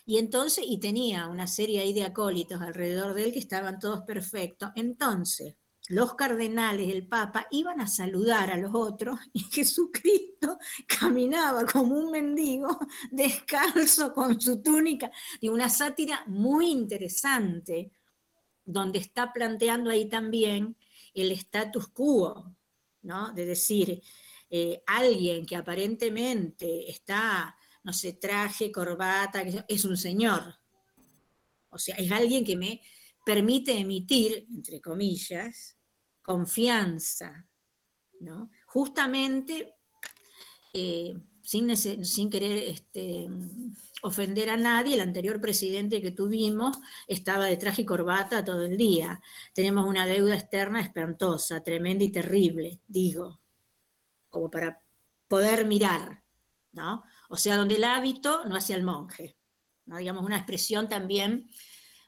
[0.07, 4.03] y entonces, y tenía una serie ahí de acólitos alrededor de él que estaban todos
[4.03, 4.70] perfectos.
[4.74, 5.57] Entonces,
[5.88, 12.11] los cardenales, el Papa, iban a saludar a los otros y Jesucristo caminaba como un
[12.11, 12.79] mendigo,
[13.11, 17.92] descalzo con su túnica, y una sátira muy interesante,
[18.64, 20.77] donde está planteando ahí también
[21.12, 22.57] el status quo,
[23.03, 23.33] ¿no?
[23.33, 24.03] De decir,
[24.49, 30.59] eh, alguien que aparentemente está, no sé, traje, corbata, es un señor.
[31.68, 32.81] O sea, es alguien que me
[33.25, 35.77] permite emitir, entre comillas,
[36.23, 37.47] confianza,
[38.21, 38.51] ¿no?
[38.67, 39.75] Justamente
[40.73, 43.29] eh, sin, sin, querer este,
[44.03, 48.77] ofender a nadie, el anterior presidente que tuvimos estaba de traje y corbata todo el
[48.77, 49.21] día.
[49.53, 53.41] Tenemos una deuda externa espantosa, tremenda y terrible, digo,
[54.29, 54.83] como para
[55.29, 56.23] poder mirar,
[56.73, 57.05] ¿no?
[57.29, 59.37] O sea, donde el hábito no hace al monje.
[59.87, 61.51] Digamos, una expresión también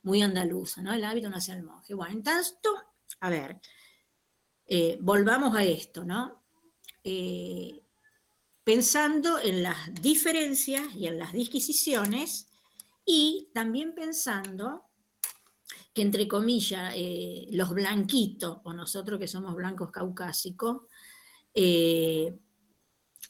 [0.07, 0.93] muy andaluza, ¿no?
[0.93, 1.93] El hábito no hace al monje.
[1.93, 2.71] Bueno, en tanto,
[3.21, 3.61] a ver,
[4.65, 6.45] eh, volvamos a esto, ¿no?
[7.03, 7.83] Eh,
[8.63, 12.47] pensando en las diferencias y en las disquisiciones
[13.05, 14.85] y también pensando
[15.93, 20.83] que entre comillas eh, los blanquitos o nosotros que somos blancos caucásicos,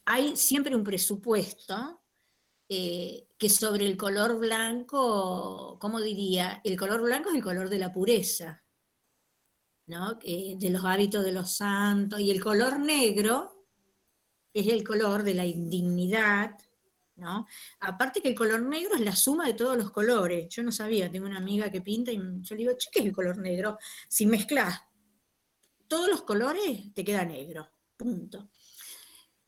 [0.05, 2.03] hay siempre un presupuesto
[2.69, 6.61] que sobre el color blanco, ¿cómo diría?
[6.65, 8.65] El color blanco es el color de la pureza,
[9.87, 13.67] de los hábitos de los santos, y el color negro
[14.53, 16.59] es el color de la indignidad,
[17.17, 17.47] ¿no?
[17.81, 20.49] Aparte que el color negro es la suma de todos los colores.
[20.49, 23.13] Yo no sabía, tengo una amiga que pinta y yo le digo, ¿qué es el
[23.13, 23.79] color negro?
[24.09, 24.83] Si mezclas
[25.87, 28.49] todos los colores, te queda negro, punto.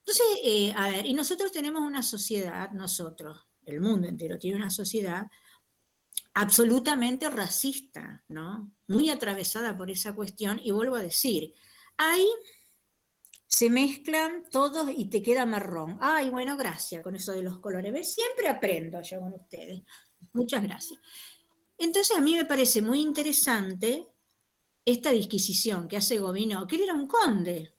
[0.09, 4.71] Entonces, eh, a ver, y nosotros tenemos una sociedad, nosotros, el mundo entero tiene una
[4.71, 5.27] sociedad
[6.33, 8.73] absolutamente racista, ¿no?
[8.87, 11.53] Muy atravesada por esa cuestión y vuelvo a decir,
[11.99, 12.27] ahí
[13.47, 15.99] se mezclan todos y te queda marrón.
[16.01, 17.93] Ay, bueno, gracias con eso de los colores.
[17.93, 18.15] ¿Ves?
[18.15, 19.83] Siempre aprendo yo con ustedes.
[20.33, 20.99] Muchas gracias.
[21.77, 24.09] Entonces a mí me parece muy interesante
[24.87, 27.75] esta disquisición que hace Gobino, que él era un conde,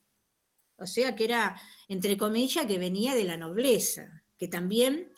[0.77, 5.11] o sea que era, entre comillas, que venía de la nobleza, que también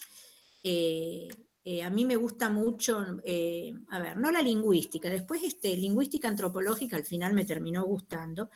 [0.64, 1.28] eh,
[1.66, 6.30] eh, a mí me gusta mucho, eh, a ver, no la lingüística, después este, lingüística
[6.30, 8.50] antropológica al final me terminó gustando,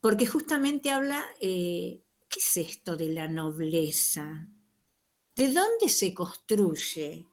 [0.00, 2.00] porque justamente habla, ¿qué
[2.34, 4.48] es esto de la nobleza?
[5.36, 7.26] ¿De dónde se construye?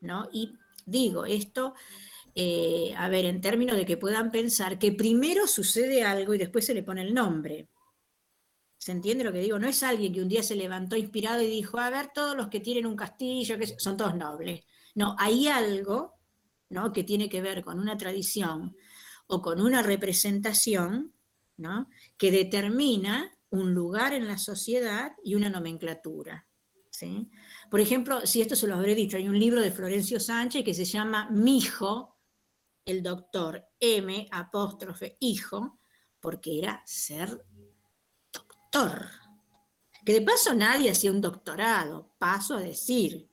[0.00, 0.28] ¿No?
[0.32, 1.74] Y digo, esto,
[2.96, 6.74] a ver, en términos de que puedan pensar que primero sucede algo y después se
[6.74, 7.68] le pone el nombre.
[8.84, 9.58] ¿Se entiende lo que digo?
[9.58, 12.48] No es alguien que un día se levantó inspirado y dijo, a ver, todos los
[12.48, 14.60] que tienen un castillo, que son todos nobles.
[14.94, 16.12] No, hay algo
[16.68, 16.92] ¿no?
[16.92, 18.76] que tiene que ver con una tradición
[19.26, 21.14] o con una representación
[21.56, 21.88] ¿no?
[22.18, 26.46] que determina un lugar en la sociedad y una nomenclatura.
[26.90, 27.30] ¿sí?
[27.70, 30.74] Por ejemplo, si esto se lo habré dicho, hay un libro de Florencio Sánchez que
[30.74, 32.18] se llama Mijo,
[32.84, 35.80] el doctor M apóstrofe hijo,
[36.20, 37.46] porque era ser
[40.04, 43.30] Que de paso nadie hacía un doctorado, paso a decir.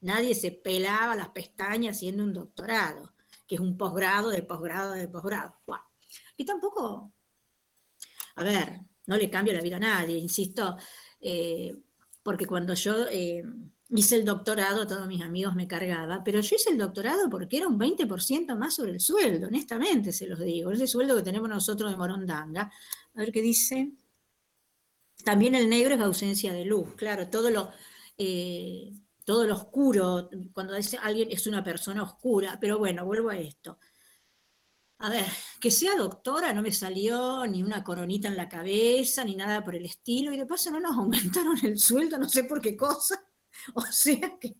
[0.00, 3.14] Nadie se pelaba las pestañas haciendo un doctorado,
[3.46, 5.54] que es un posgrado de posgrado de posgrado.
[6.36, 7.12] Y tampoco,
[8.36, 10.76] a ver, no le cambia la vida a nadie, insisto,
[11.20, 11.74] eh,
[12.22, 13.42] porque cuando yo eh,
[13.88, 17.68] hice el doctorado, todos mis amigos me cargaban, pero yo hice el doctorado porque era
[17.68, 21.90] un 20% más sobre el sueldo, honestamente se los digo, ese sueldo que tenemos nosotros
[21.90, 22.70] de Morondanga.
[23.14, 23.92] A ver qué dice.
[25.24, 27.70] También el negro es ausencia de luz, claro, todo lo,
[28.18, 28.92] eh,
[29.24, 33.78] todo oscuro, cuando dice alguien es una persona oscura, pero bueno, vuelvo a esto.
[34.98, 35.26] A ver,
[35.60, 39.74] que sea doctora no me salió ni una coronita en la cabeza, ni nada por
[39.74, 43.22] el estilo, y de paso no nos aumentaron el sueldo, no sé por qué cosa.
[43.74, 44.56] O sea que,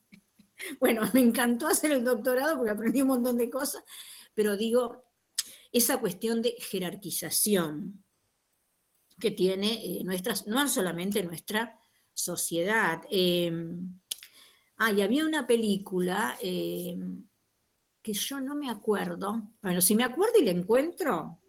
[0.78, 3.82] bueno, me encantó hacer el doctorado porque aprendí un montón de cosas,
[4.34, 5.04] pero digo,
[5.72, 8.03] esa cuestión de jerarquización
[9.18, 11.78] que tiene eh, nuestras, no solamente nuestra
[12.12, 13.02] sociedad.
[13.10, 13.52] Eh,
[14.78, 16.96] ah, y había una película eh,
[18.02, 21.40] que yo no me acuerdo, bueno, si me acuerdo y la encuentro,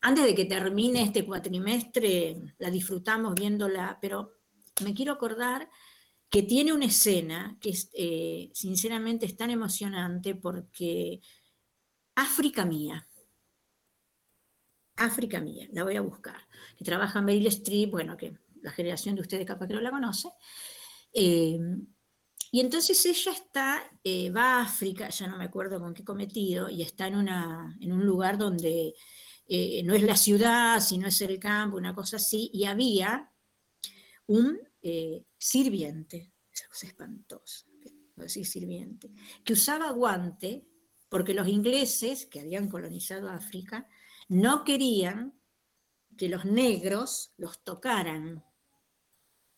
[0.00, 4.36] antes de que termine este cuatrimestre, la disfrutamos viéndola, pero
[4.84, 5.68] me quiero acordar
[6.28, 11.20] que tiene una escena que eh, sinceramente es tan emocionante porque
[12.14, 13.06] África mía,
[14.96, 16.36] África mía, la voy a buscar,
[16.76, 19.90] que trabaja en Meryl Streep, bueno, que la generación de ustedes capaz que no la
[19.90, 20.28] conoce,
[21.12, 21.58] eh,
[22.52, 26.70] y entonces ella está, eh, va a África, ya no me acuerdo con qué cometido,
[26.70, 28.94] y está en, una, en un lugar donde
[29.84, 33.30] no es la ciudad, sino es el campo, una cosa así, y había
[34.26, 37.66] un eh, sirviente, esa cosa espantosa,
[38.16, 39.10] decir sirviente,
[39.44, 40.64] que usaba guante
[41.08, 43.88] porque los ingleses que habían colonizado África
[44.28, 45.38] no querían
[46.16, 48.44] que los negros los tocaran.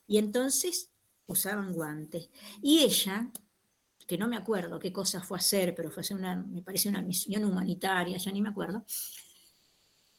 [0.06, 0.90] Y entonces
[1.26, 2.30] usaban guantes.
[2.62, 3.30] Y ella,
[4.06, 6.62] que no me acuerdo qué cosa fue a hacer, pero fue a hacer una, me
[6.62, 8.84] parece una misión humanitaria, ya ni me acuerdo,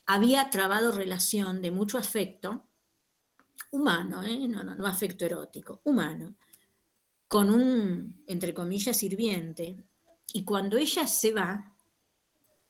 [0.06, 2.68] había trabado relación de mucho afecto
[3.72, 4.48] humano, ¿eh?
[4.48, 6.36] no, no, no afecto erótico, humano,
[7.28, 9.84] con un, entre comillas, sirviente.
[10.34, 11.76] Y cuando ella se va,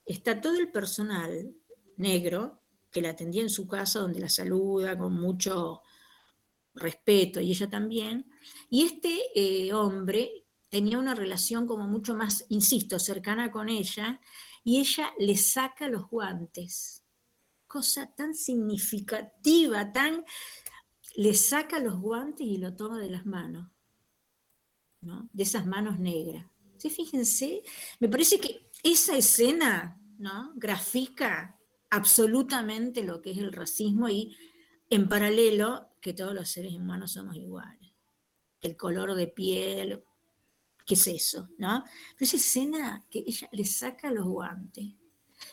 [0.05, 1.55] está todo el personal
[1.99, 5.81] negro que la atendía en su casa, donde la saluda con mucho
[6.73, 8.25] respeto, y ella también.
[8.69, 14.19] Y este eh, hombre tenía una relación como mucho más, insisto, cercana con ella,
[14.63, 17.03] y ella le saca los guantes.
[17.67, 20.25] Cosa tan significativa, tan
[21.15, 23.69] le saca los guantes y lo toma de las manos,
[25.01, 25.29] ¿no?
[25.33, 26.45] de esas manos negras.
[26.77, 26.89] ¿Sí?
[26.89, 27.61] Fíjense,
[27.99, 30.53] me parece que esa escena ¿no?
[30.55, 31.58] grafica
[31.89, 34.35] absolutamente lo que es el racismo y
[34.89, 37.91] en paralelo que todos los seres humanos somos iguales.
[38.61, 40.03] El color de piel,
[40.85, 41.49] ¿qué es eso?
[41.57, 41.83] ¿no?
[42.17, 44.85] Pero esa escena que ella le saca los guantes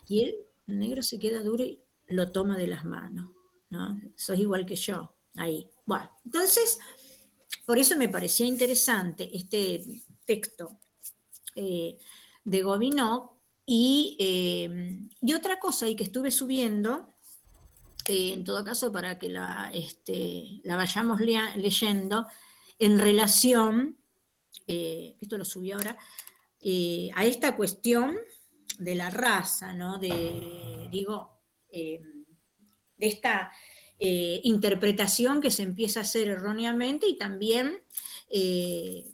[0.08, 3.30] y el negro se queda duro y lo toma de las manos.
[3.70, 4.00] ¿no?
[4.14, 5.68] Sos igual que yo ahí.
[5.84, 6.78] Bueno, entonces,
[7.64, 9.84] por eso me parecía interesante este
[10.24, 10.78] texto
[11.54, 11.98] eh,
[12.44, 13.35] de Gobineau.
[13.66, 17.14] Y, eh, y, otra cosa y que estuve subiendo,
[18.06, 22.26] eh, en todo caso para que la, este, la vayamos leyendo,
[22.78, 23.98] en relación,
[24.66, 25.96] esto lo subí ahora,
[27.14, 28.16] a esta cuestión
[28.78, 29.98] de la raza, ¿no?
[29.98, 32.00] De, digo, de
[32.98, 33.50] esta
[33.98, 37.82] eh, interpretación que se empieza a hacer erróneamente y también
[38.28, 39.06] eh,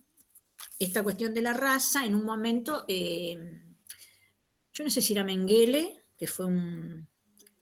[0.79, 3.39] esta cuestión de la raza en un momento, eh,
[4.73, 7.09] yo no sé si era Mengele, que fue un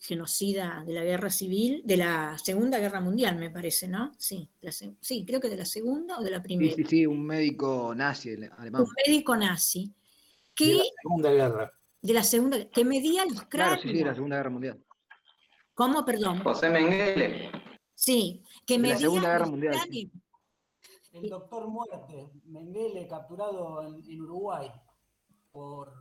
[0.00, 4.12] genocida de la guerra civil, de la Segunda Guerra Mundial, me parece, ¿no?
[4.18, 4.48] Sí,
[5.00, 6.74] sí creo que de la Segunda o de la Primera.
[6.74, 8.82] Sí, sí, sí, un médico nazi alemán.
[8.82, 9.94] Un médico nazi.
[10.54, 11.72] Que, de la Segunda Guerra.
[12.00, 13.48] De la Segunda, que medía los cráneos.
[13.48, 14.84] Claro, sí, sí, de la Segunda Guerra Mundial.
[15.74, 16.42] ¿Cómo, perdón?
[16.42, 17.50] José Mengele.
[17.94, 19.76] Sí, que me la Segunda Guerra Mundial.
[21.12, 24.70] El doctor Muerte, Mengele, capturado en, Uruguay
[25.52, 25.92] por,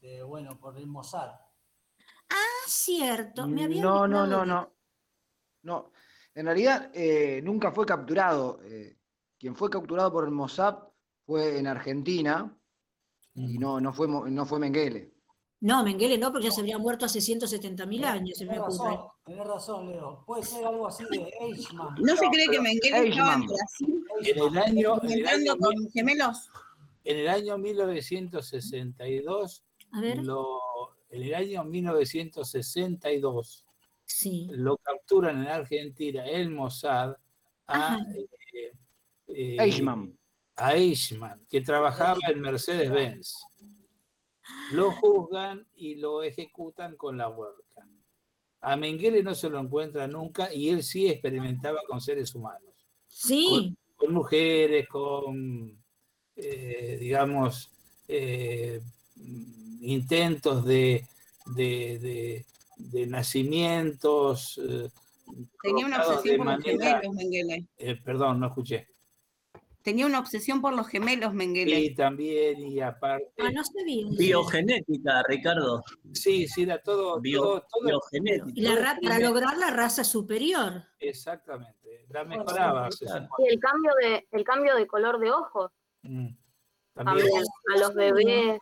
[0.00, 1.30] este, bueno, por el Mossad.
[2.30, 3.48] Ah, cierto.
[3.48, 4.72] Me había no, no, no, no.
[5.62, 5.90] No,
[6.34, 8.60] en realidad eh, nunca fue capturado.
[8.62, 8.96] Eh,
[9.36, 10.78] quien fue capturado por el Mossad
[11.26, 12.56] fue en Argentina
[13.34, 15.14] y no, no, fue, no fue Mengele.
[15.60, 18.38] No, Mengele no, porque ya se habría muerto hace 170 mil años.
[18.38, 20.22] Tenés razón, tenés razón, Leo.
[20.24, 21.96] Puede ser algo así de Eichmann.
[21.98, 24.04] ¿No se cree que Mengele estaba en Brasil?
[24.22, 25.54] En el año, en el año,
[25.92, 26.50] gemelos.
[27.02, 30.24] En el año 1962 A ver.
[30.24, 30.58] lo
[31.10, 33.64] en el año 1962
[34.04, 34.48] Sí.
[34.50, 37.14] lo capturan en Argentina el Mossad
[37.66, 37.98] a,
[38.54, 38.72] eh,
[39.28, 40.18] eh, Eichmann.
[40.56, 43.34] a Eichmann, que trabajaba en Mercedes-Benz.
[44.72, 47.86] Lo juzgan y lo ejecutan con la huerta.
[48.62, 52.74] A Mengele no se lo encuentra nunca y él sí experimentaba con seres humanos,
[53.06, 55.78] Sí, con mujeres, con,
[56.34, 57.70] eh, digamos,
[58.08, 58.80] eh,
[59.80, 61.04] intentos de,
[61.46, 64.60] de, de- de nacimientos.
[64.64, 64.88] eh,
[65.62, 67.66] Tenía una obsesión por los manera- gemelos, Mengele.
[67.76, 68.88] eh, perdón, no escuché.
[69.82, 71.80] Tenía una obsesión por los gemelos, Mengele.
[71.80, 73.32] Y también, y aparte.
[73.38, 74.06] ah, no sabía.
[74.18, 75.82] Biogenética, Ricardo.
[76.12, 77.20] Sí, sí, era todo.
[77.20, 78.52] Bio- todo, todo- biogenética.
[78.54, 80.84] Y la ra- para lograr la raza superior.
[80.98, 82.06] exactamente.
[82.10, 82.88] La mejoraba.
[83.38, 85.70] Y el cambio de, el cambio de color de ojos
[86.02, 86.28] Mm,
[86.94, 87.26] También.
[87.26, 88.58] también a los bebés.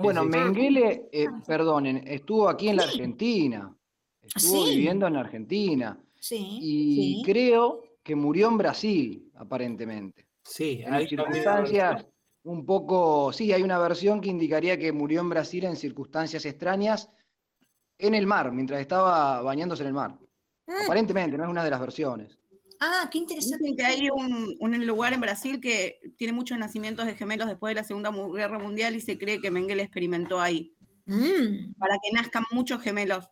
[0.00, 0.24] Bueno.
[0.24, 3.74] Mengele, eh, perdonen, estuvo aquí en la Argentina.
[4.22, 4.70] Estuvo Sí.
[4.76, 5.98] viviendo en Argentina.
[6.18, 6.58] Sí.
[6.60, 7.22] Y sí.
[7.24, 10.26] creo que murió en Brasil, aparentemente.
[10.44, 12.06] Sí, En hay circunstancias
[12.44, 13.32] un poco.
[13.32, 17.10] Sí, hay una versión que indicaría que murió en Brasil en circunstancias extrañas
[17.98, 20.16] en el mar, mientras estaba bañándose en el mar.
[20.68, 22.38] Ah, Aparentemente, no es una de las versiones.
[22.80, 23.58] Ah, qué interesante.
[23.64, 27.70] Dicen que hay un, un lugar en Brasil que tiene muchos nacimientos de gemelos después
[27.70, 30.72] de la Segunda Guerra Mundial y se cree que Mengele experimentó ahí,
[31.08, 33.24] Mm, para que nazcan muchos gemelos.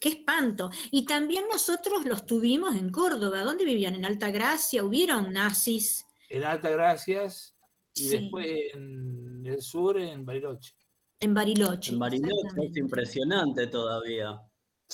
[0.00, 0.70] qué espanto.
[0.90, 3.40] Y también nosotros los tuvimos en Córdoba.
[3.42, 3.94] ¿Dónde vivían?
[3.94, 4.84] En Altagracia.
[4.84, 6.04] ¿Hubieron nazis?
[6.28, 7.54] En Altagracias
[7.94, 8.18] y Sí.
[8.18, 10.74] después en el sur, en Bariloche.
[11.20, 11.92] En Bariloche.
[11.92, 14.40] En Bariloche es impresionante todavía.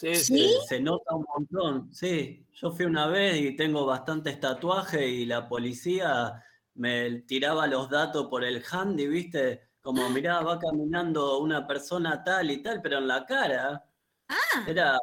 [0.00, 0.24] Sí, ¿Sí?
[0.24, 0.48] sí.
[0.62, 1.92] Se, se nota un montón.
[1.92, 6.42] Sí, yo fui una vez y tengo bastantes tatuajes y la policía
[6.74, 9.68] me tiraba los datos por el handy, ¿viste?
[9.82, 13.84] Como, mirá, va caminando una persona tal y tal, pero en la cara.
[14.28, 14.98] Ah, Era,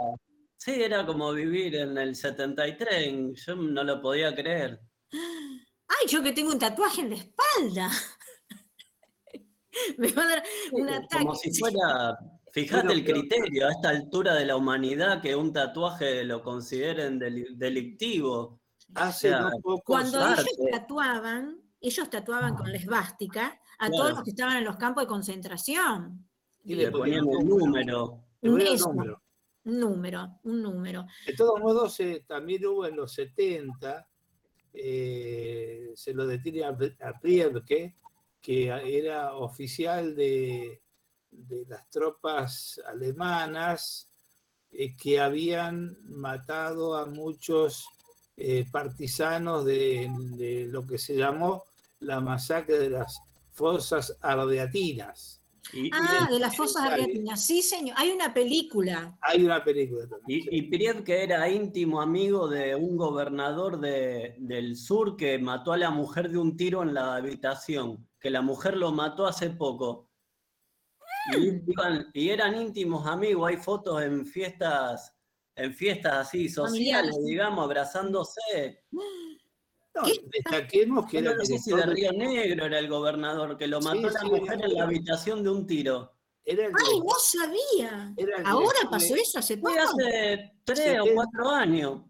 [0.55, 4.79] sí, era como vivir en el 73, yo no lo podía creer.
[5.11, 7.91] ay, yo que tengo un tatuaje en la espalda.
[9.97, 11.23] Me va a dar un ataque.
[11.23, 12.17] Como si fuera,
[12.61, 17.19] fíjate Bueno, el criterio a esta altura de la humanidad que un tatuaje lo consideren
[17.19, 18.59] deli- delictivo.
[18.95, 20.41] Hace sea, no pocos Cuando arte.
[20.57, 25.03] ellos tatuaban, ellos tatuaban con la esvástica a todos los que estaban en los campos
[25.03, 26.27] de concentración.
[26.63, 28.23] y Le ponían el número.
[28.41, 28.89] Le ponían Eso.
[28.93, 29.21] número.
[29.65, 31.05] Un número, un número.
[31.25, 34.07] De todos modos, eh, también hubo en los 70,
[34.73, 37.95] eh, se lo detiene a, a Priebke,
[38.41, 40.81] que era oficial de,
[41.37, 44.09] de las tropas alemanas
[44.71, 47.85] eh, que habían matado a muchos
[48.35, 51.63] eh, partisanos de, de lo que se llamó
[51.99, 53.19] la masacre de las
[53.53, 55.41] fosas ardeatinas.
[55.73, 57.03] Y, Ah, de- de las fosas Italia.
[57.05, 57.43] argentinas.
[57.45, 57.95] Sí, señor.
[57.99, 59.17] Hay una película.
[59.21, 60.47] Hay una película también.
[60.49, 65.77] y, y Priebke era íntimo amigo de un gobernador de- del sur que mató a
[65.77, 70.06] la mujer de un tiro en la habitación, que la mujer lo mató hace poco.
[71.35, 75.13] Y, iban- y eran íntimos amigos, hay fotos en fiestas,
[75.55, 78.83] en fiestas así sociales, digamos, abrazándose.
[78.91, 83.81] No, destaquemos que era No sé si de Río Negro era el gobernador, que lo
[83.81, 86.13] Sí, mató la sí, mujer era- en la habitación de un tiro.
[86.45, 88.13] era el ¡Ay, no sabía!
[88.15, 89.39] era el ¿Ahora pasó eso?
[89.39, 89.83] ¿Hace Fue poco?
[89.99, 92.01] hace tres o cuatro años.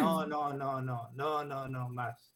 [0.00, 2.32] No, no, no, no, no, no, no, más.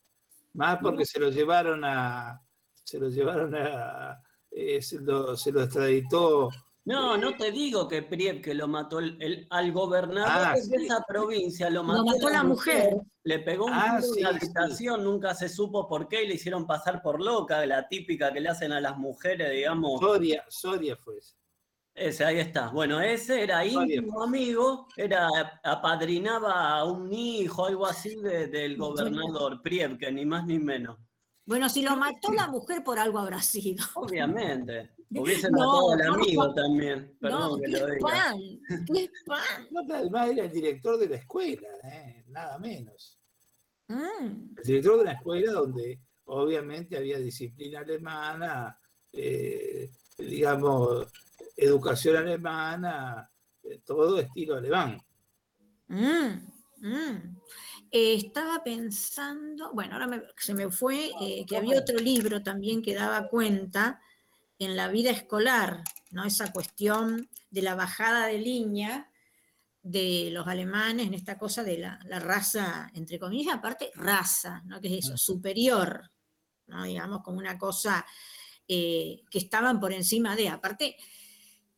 [0.53, 2.41] Más porque se lo llevaron a,
[2.85, 4.21] se lo llevaron a,
[4.61, 6.51] eh, se, lo, se lo extraditó.
[6.85, 10.63] No, no te digo que Prieb que lo mató el, el- al gobernador Ah, de
[10.63, 10.75] sí.
[10.87, 12.95] esa provincia, lo mató, mató la mujer.
[13.23, 14.37] le pegó un Ah, tiro sí, en la sí.
[14.47, 18.41] habitación, nunca se supo por qué y le hicieron pasar por loca, la típica que
[18.41, 20.01] le hacen a las mujeres, digamos.
[20.01, 21.35] Soria, Soria fue ese.
[21.93, 22.69] Ese, ahí está.
[22.71, 25.29] Bueno, ese era íntimo amigo, era
[25.63, 30.97] apadrinaba a un hijo, algo así de- del gobernador Prieb, que ni más ni menos.
[31.51, 33.85] Bueno, si lo mató la mujer por algo habrá sido.
[33.95, 34.93] Obviamente.
[35.11, 36.55] Hubiese No, matado al no, amigo no.
[36.55, 37.17] también.
[37.21, 37.99] No, Perdón que qué lo diga.
[38.09, 38.39] pan,
[38.87, 39.69] qué pan.
[39.73, 43.19] No, además era el director de la escuela, eh, nada menos.
[43.89, 48.79] Mm, El director de la escuela donde obviamente había disciplina alemana,
[49.13, 51.09] eh, digamos,
[51.57, 53.29] educación alemana,
[53.65, 55.03] eh, todo estilo alemán.
[55.89, 56.29] mm,
[56.83, 57.37] mm.
[57.93, 62.83] Eh, estaba pensando, bueno, ahora me- se me fue eh, que había otro libro también
[62.83, 64.01] que daba cuenta
[64.59, 66.25] en la vida escolar, ¿no?
[66.25, 69.11] Esa cuestión de la bajada de línea
[69.83, 74.81] de los alemanes en esta cosa de la, la raza, entre comillas, aparte raza, ¿no?
[74.81, 76.11] Que es eso, superior,
[76.67, 76.85] ¿no?
[76.85, 78.07] Digamos, como una cosa
[78.69, 80.97] eh, que estaban por encima de, aparte,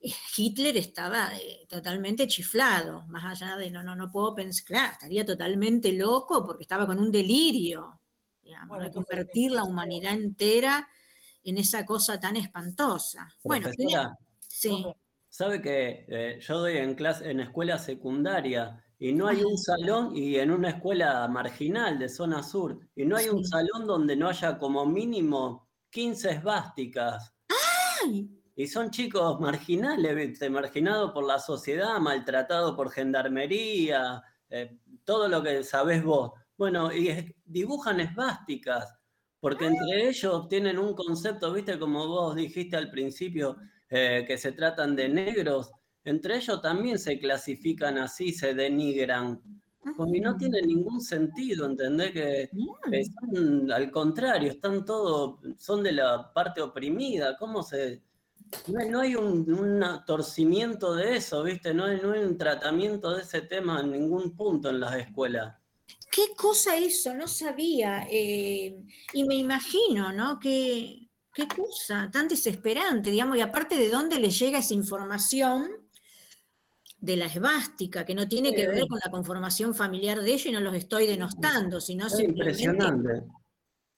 [0.36, 5.24] Hitler estaba eh, totalmente chiflado, más allá de no, no, no puedo pensar, claro, estaría
[5.24, 8.00] totalmente loco porque estaba con un delirio,
[8.42, 10.88] digamos, de convertir la humanidad entera
[11.44, 13.28] en esa cosa tan espantosa.
[13.42, 13.68] Bueno,
[14.48, 14.84] sí.
[15.28, 20.14] Sabe que eh, yo doy en clase en escuela secundaria y no hay un salón
[20.14, 24.28] y en una escuela marginal de zona sur y no hay un salón donde no
[24.28, 27.32] haya como mínimo 15 esvásticas.
[28.04, 28.41] ¡Ay!
[28.54, 35.64] Y son chicos marginales, marginados por la sociedad, maltratados por gendarmería, eh, todo lo que
[35.64, 36.32] sabés vos.
[36.58, 38.94] Bueno, y dibujan esvásticas,
[39.40, 43.56] porque entre ellos tienen un concepto, viste, como vos dijiste al principio,
[43.88, 45.70] eh, que se tratan de negros,
[46.04, 49.40] entre ellos también se clasifican así, se denigran.
[50.14, 52.12] Y no tiene ningún sentido, ¿entendés?
[52.12, 52.50] Que,
[52.90, 58.02] que son, al contrario, están todos, son de la parte oprimida, ¿cómo se...?
[58.68, 61.72] No hay, no hay un, un torcimiento de eso, ¿viste?
[61.74, 65.56] No hay, no hay un tratamiento de ese tema en ningún punto en las escuelas.
[66.10, 67.14] ¿Qué cosa eso?
[67.14, 68.06] No sabía.
[68.10, 68.78] eh,
[69.14, 70.38] y me imagino, ¿no?
[70.38, 75.70] Qué, qué cosa tan desesperante, digamos, y aparte de dónde le llega esa información
[76.98, 80.52] de la esvástica, que no tiene que ver con la conformación familiar de ellos, y
[80.52, 82.62] no los estoy denostando, sino Es simplemente.
[82.62, 83.22] impresionante.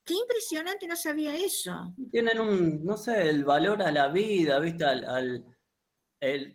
[0.05, 1.95] Qué impresionante, no sabía eso.
[2.11, 4.85] Tienen un, no sé, el valor a la vida, ¿viste?
[4.85, 5.45] Al,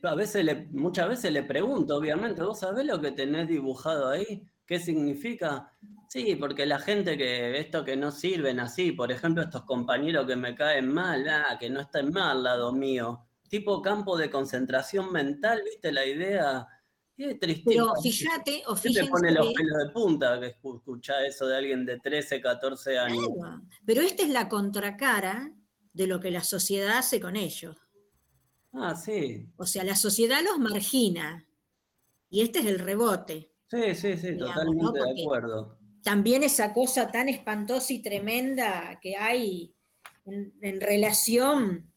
[0.03, 4.43] a veces le, muchas veces le pregunto, obviamente, ¿vos sabés lo que tenés dibujado ahí?
[4.65, 5.73] ¿Qué significa?
[6.09, 10.35] Sí, porque la gente que, esto que no sirven así, por ejemplo, estos compañeros que
[10.35, 15.11] me caen mal, ah, que no están mal al lado mío, tipo campo de concentración
[15.11, 16.67] mental, ¿viste la idea?
[17.19, 17.93] Es tristísimo.
[17.93, 21.57] Pero fíjate, o ¿Qué te pone los pelos de punta que escu- escuchá eso de
[21.57, 23.27] alguien de 13, 14 años?
[23.37, 25.51] Claro, pero esta es la contracara
[25.91, 27.75] de lo que la sociedad hace con ellos.
[28.71, 29.47] Ah, sí.
[29.57, 31.45] O sea, la sociedad los margina.
[32.29, 33.51] Y este es el rebote.
[33.69, 34.91] Sí, sí, sí, Digamos, totalmente ¿no?
[35.15, 35.77] de acuerdo.
[36.03, 39.75] También esa cosa tan espantosa y tremenda que hay
[40.25, 41.91] en, en relación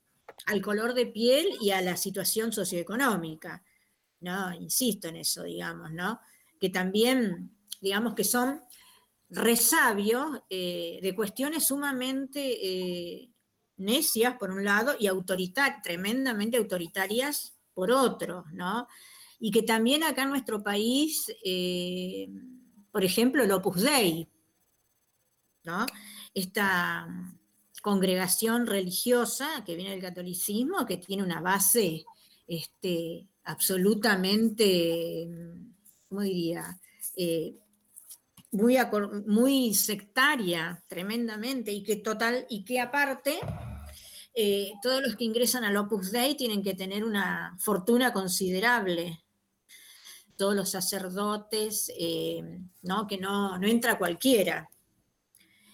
[0.47, 3.62] al color de piel y a la situación socioeconómica.
[4.23, 4.53] ¿No?
[4.55, 6.20] Insisto en eso, digamos, ¿no?
[6.61, 8.62] Que también, digamos que son
[9.29, 13.31] resabios eh, de cuestiones sumamente eh,
[13.79, 18.87] necias, por un lado, y autoritarias, tremendamente autoritarias, por otro, ¿no?
[19.41, 22.29] Y que también acá en nuestro país, eh,
[22.91, 24.29] por ejemplo, el Opus Dei,
[25.64, 25.87] ¿no?
[26.35, 27.09] Esta
[27.83, 32.05] congregación religiosa que viene del catolicismo, que tiene una base
[32.47, 35.28] este, absolutamente,
[36.09, 36.78] ¿cómo diría?
[37.16, 37.57] Eh,
[38.53, 43.38] muy, sectaria, tremendamente, y que total, y que aparte,
[44.34, 49.24] eh, todos los que ingresan al Opus Dei tienen que tener una fortuna considerable.
[50.36, 52.43] Todos los sacerdotes, eh,
[52.82, 53.07] ¿no?
[53.07, 54.68] que no, no entra cualquiera.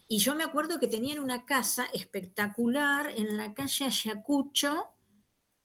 [0.06, 4.86] Y yo me acuerdo que tenían una casa espectacular en la calle Ayacucho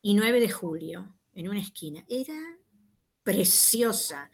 [0.01, 2.03] y 9 de julio, en una esquina.
[2.07, 2.39] Era
[3.23, 4.29] preciosa.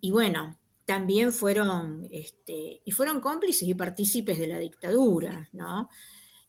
[0.00, 5.88] Y bueno, también fueron, este, y fueron cómplices y partícipes de la dictadura, ¿no?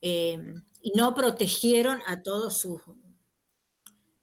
[0.01, 2.81] Eh, y no protegieron a todos sus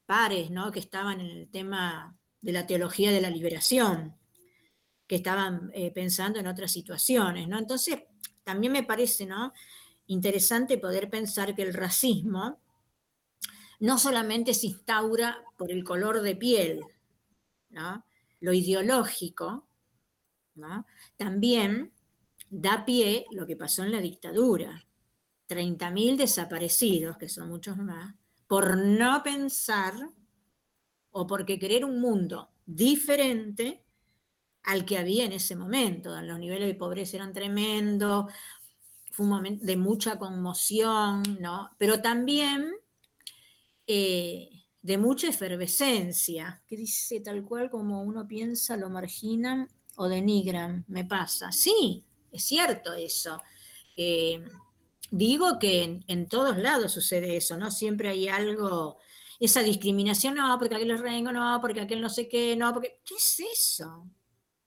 [0.07, 0.71] pares, ¿no?
[0.73, 4.17] Que estaban en el tema de la teología de la liberación,
[5.07, 7.59] que estaban eh, pensando en otras situaciones, ¿no?
[7.59, 8.03] Entonces,
[8.45, 9.53] también me parece, ¿no?
[10.07, 12.61] Interesante poder pensar que el racismo
[13.81, 16.81] no solamente se instaura por el color de piel,
[17.71, 18.05] ¿no?
[18.41, 19.67] Lo ideológico,
[20.55, 20.87] ¿no?
[21.17, 21.93] También
[22.51, 24.85] da pie lo que pasó en la dictadura.
[25.49, 28.15] 30.000 desaparecidos, que son muchos más,
[28.47, 29.95] por no pensar
[31.11, 33.83] o porque querer un mundo diferente
[34.63, 36.21] al que había en ese momento.
[36.21, 38.33] Los niveles de pobreza eran tremendos,
[39.11, 41.71] fue un momento de mucha conmoción, ¿no?
[41.79, 42.73] Pero también
[43.93, 44.49] eh,
[44.83, 51.05] de mucha efervescencia, que dice tal cual como uno piensa, lo marginan o denigran, me
[51.05, 51.51] pasa.
[51.51, 53.43] Sí, es cierto eso.
[53.97, 54.45] Eh,
[55.11, 57.73] digo que en, en todos lados sucede eso, ¿no?
[57.73, 58.99] Siempre hay algo,
[59.41, 63.01] esa discriminación, no, porque aquel es rengo, no, porque aquel no sé qué, no, porque...
[63.05, 64.09] ¿Qué es eso?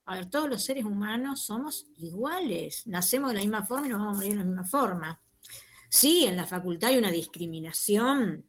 [0.06, 4.00] A ver, todos los seres humanos somos iguales, nacemos de la misma forma y nos
[4.00, 5.22] vamos a morir de la misma forma.
[5.90, 8.46] Sí, en la facultad hay una discriminación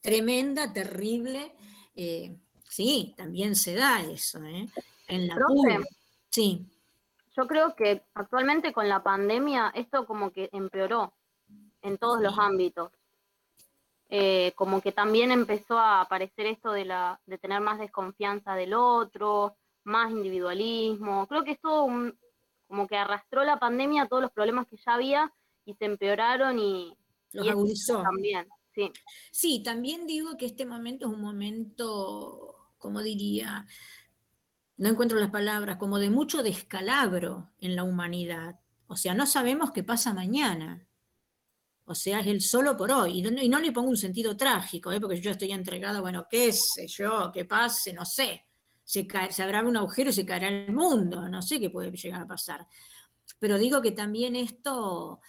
[0.00, 1.52] tremenda, terrible.
[1.94, 2.36] eh,
[2.68, 4.42] sí, también se da eso.
[4.44, 4.68] ¿eh?
[5.08, 5.80] En la Profe.
[6.30, 6.64] Sí,
[7.36, 11.12] Yo creo que actualmente con la pandemia esto como que empeoró
[11.82, 12.92] en todos los ámbitos.
[14.12, 18.74] eh, como que también empezó a aparecer esto de, la, de tener más desconfianza del
[18.74, 21.28] otro, más individualismo.
[21.28, 21.86] Creo que esto
[22.66, 25.32] como que arrastró la pandemia a todos los problemas que ya había
[25.64, 26.96] y se empeoraron y,
[27.32, 28.02] los agudizó.
[28.02, 28.92] También, sí.
[29.30, 33.66] Sí, también digo que este momento es un momento, como diría,
[34.80, 38.58] no encuentro las palabras, como de mucho descalabro en la humanidad.
[38.86, 40.88] O sea, no sabemos qué pasa mañana.
[41.84, 43.18] O sea, es el solo por hoy.
[43.18, 45.00] Y no, le pongo un sentido trágico, ¿eh?
[45.00, 48.46] porque yo estoy entregada, bueno, qué sé yo, qué pase, no sé.
[48.82, 49.28] Se, cae,
[49.64, 52.66] un agujero y se caerá el mundo, no sé qué puede llegar a pasar.
[53.38, 55.20] Pero digo que también esto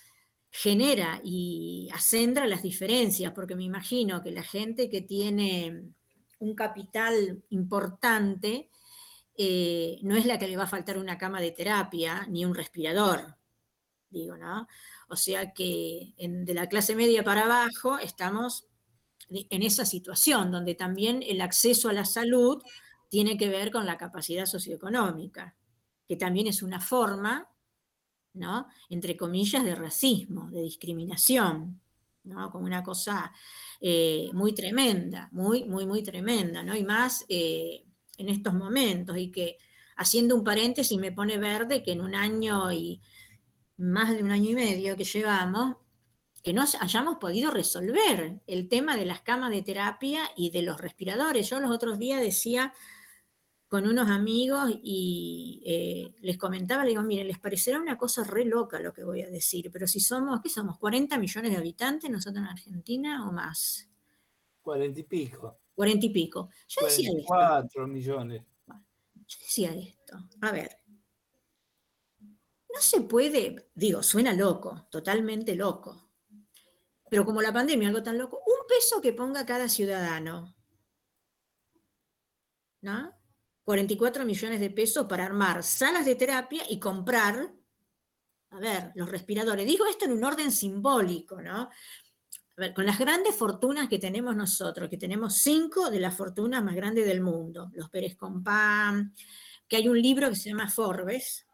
[0.52, 5.94] genera y acendra las diferencias, porque me imagino que la gente que tiene
[6.40, 8.70] un capital importante
[9.38, 12.54] eh, no es la que le va a faltar una cama de terapia ni un
[12.54, 13.38] respirador,
[14.10, 14.68] digo, ¿no?
[15.08, 18.68] O sea que de la clase media para abajo estamos
[19.30, 22.62] en esa situación, donde también el acceso a la salud
[23.08, 25.56] tiene que ver con la capacidad socioeconómica,
[26.08, 27.48] que también es una forma
[28.34, 28.68] ¿no?
[28.90, 31.82] Entre comillas, de racismo, de discriminación,
[32.24, 32.52] ¿no?
[32.52, 33.32] Como una cosa
[33.80, 36.76] eh, muy tremenda, muy, muy, muy tremenda, ¿no?
[36.76, 37.84] Y más eh,
[38.18, 39.58] en estos momentos, y que
[39.98, 43.02] haciendo un paréntesis me pone verde que en un año y
[43.78, 45.78] más de un año y medio que llevamos,
[46.44, 50.80] que no hayamos podido resolver el tema de las camas de terapia y de los
[50.80, 51.50] respiradores.
[51.50, 52.74] Yo los otros días decía,
[53.72, 58.44] con unos amigos y eh, les comentaba, le digo, miren, les parecerá una cosa re
[58.44, 60.78] loca lo que voy a decir, pero si somos, ¿qué somos?
[60.78, 63.88] ¿40 millones de habitantes nosotros en Argentina o más?
[64.62, 65.62] 40 y pico.
[65.74, 66.50] 40 y pico.
[66.68, 67.88] Yo decía esto.
[67.88, 68.44] millones.
[68.68, 70.78] yo decía esto, a ver,
[72.20, 76.10] no se puede, digo, suena loco, totalmente loco,
[77.10, 80.58] pero como la pandemia, algo tan loco, un peso que ponga cada ciudadano,
[82.82, 83.21] ¿no?
[83.72, 87.54] 44 millones de pesos para armar salas de terapia y comprar,
[88.50, 89.66] a ver, los respiradores.
[89.66, 91.62] Digo esto en un orden simbólico, ¿no?
[91.62, 91.70] A
[92.58, 96.76] ver, con las grandes fortunas que tenemos nosotros, que tenemos cinco de las fortunas más
[96.76, 99.14] grandes del mundo, los Pérez Compán,
[99.70, 101.48] que hay un libro que se llama Forbes.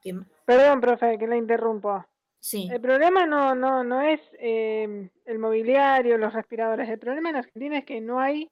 [0.43, 2.03] Perdón, profe, que la interrumpo.
[2.39, 2.67] Sí.
[2.71, 6.89] El problema no, no, no es eh, el mobiliario, los respiradores.
[6.89, 8.49] El problema en Argentina es que no hay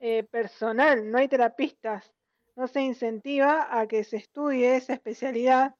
[0.00, 2.12] eh, personal, no hay terapistas
[2.56, 5.76] no se incentiva a que se estudie esa especialidad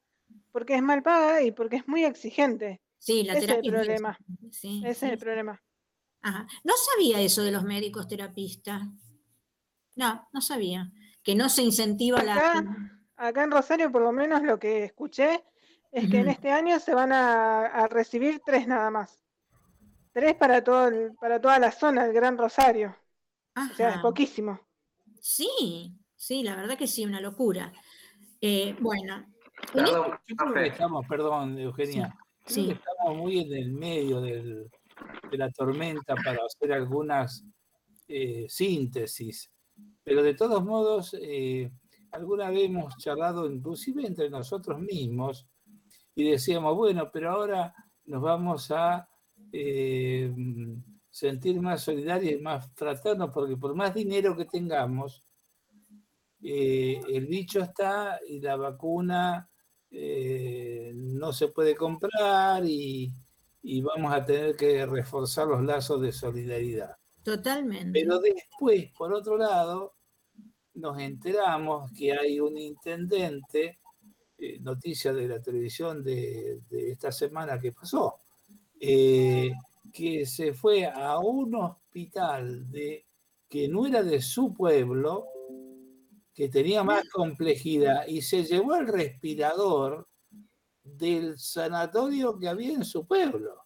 [0.51, 2.81] porque es mal paga y porque es muy exigente.
[2.99, 4.19] Sí, la Ese terapia es el problema.
[4.51, 5.61] Ese es el problema.
[6.63, 8.81] No sabía eso de los médicos terapistas.
[9.95, 10.91] No, no sabía.
[11.23, 12.63] Que no se incentiva la.
[13.15, 15.43] Acá en Rosario, por lo menos lo que escuché,
[15.91, 19.23] es que en este año se van a, recibir tres nada más.
[20.13, 22.95] Tres para, todo para toda la zona del Gran Rosario.
[23.55, 24.59] O sea, es poquísimo.
[25.19, 27.71] Sí, Sí, la verdad que sí, una locura.
[28.41, 29.25] Eh, bueno.
[29.71, 30.17] Perdón,
[30.57, 32.17] estamos, perdón, Eugenia.
[32.45, 32.71] Sí.
[32.71, 34.67] Estamos muy en el medio de
[35.31, 37.45] la tormenta para hacer algunas
[38.07, 39.51] eh, síntesis.
[40.03, 41.71] Pero de todos modos, eh,
[42.11, 45.47] alguna vez hemos charlado inclusive entre nosotros mismos
[46.15, 49.07] y decíamos, bueno, pero ahora nos vamos a
[51.11, 55.26] sentir más solidarios y más fraternos porque por más dinero que tengamos,
[56.43, 59.49] eh, el bicho está y la vacuna
[59.89, 63.13] eh, no se puede comprar y,
[63.81, 66.95] vamos a tener que reforzar los lazos de solidaridad.
[67.23, 67.99] Totalmente.
[67.99, 69.95] Pero después, por otro lado,
[70.75, 73.79] nos enteramos que hay un intendente,
[74.37, 78.19] eh, noticia de la televisión de, esta semana que pasó,
[78.79, 83.05] que se fue a un hospital de,
[83.49, 85.27] que no era de su pueblo,
[86.37, 90.07] que tenía más complejidad y se llevó el respirador
[90.83, 93.65] del sanatorio que había en su pueblo.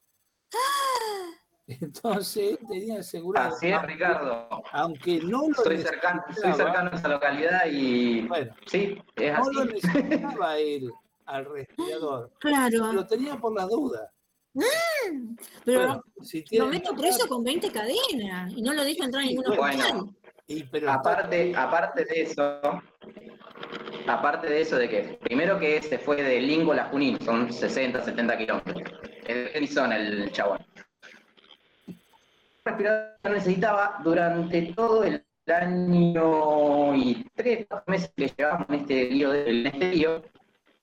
[1.67, 3.53] Entonces tenía asegurado.
[3.53, 4.47] Así es, Ricardo.
[4.71, 8.21] Aunque no lo soy cercano, soy cercano a esa localidad y.
[8.21, 9.53] Bueno, sí, es no así.
[9.53, 10.93] lo necesitaba él
[11.25, 12.31] al respirador.
[12.39, 12.93] Claro.
[12.93, 14.09] Lo tenía por las dudas.
[14.53, 16.03] Mm, pero
[16.51, 20.13] lo meto preso con 20 cadenas y no lo dejo entrar en ningún bueno,
[20.87, 22.61] aparte, aparte de eso,
[24.07, 28.03] aparte de eso de que, primero que se fue de Lingo a Junín, son 60,
[28.03, 28.91] 70 kilómetros.
[29.25, 30.59] Es zona el chabón.
[32.65, 39.67] respirador necesitaba durante todo el año y tres, meses que llevábamos en este lío, en
[39.67, 40.23] este lío,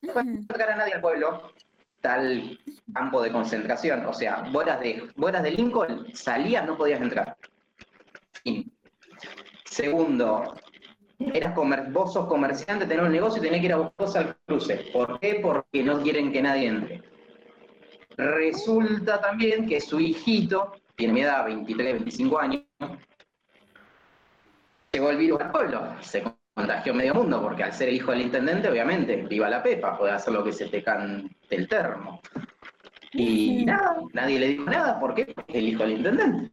[0.03, 1.53] no sacar a nadie al pueblo,
[2.01, 2.59] tal
[2.93, 4.07] campo de concentración.
[4.07, 7.37] O sea, vos de, vos de Lincoln, salías, no podías entrar.
[8.43, 8.73] Fin.
[9.71, 10.55] Segundo,
[11.19, 14.37] eras comer vos sos comerciante, tenés un negocio y tenés que ir a vos al
[14.47, 14.89] cruce.
[14.93, 15.41] ¿Por qué?
[15.43, 17.03] Porque no quieren que nadie entre.
[18.16, 22.62] Resulta también que su hijito, tiene mi edad, 23, 25 años,
[24.93, 25.95] llegó el virus al pueblo.
[26.01, 29.97] Se contagió medio mundo, porque al ser el hijo del intendente, obviamente, viva la pepa,
[29.97, 32.21] puede hacer lo que se te cante el termo.
[33.12, 35.27] Y nada, nadie le dijo nada, ¿por qué?
[35.27, 36.53] Porque el hijo del intendente.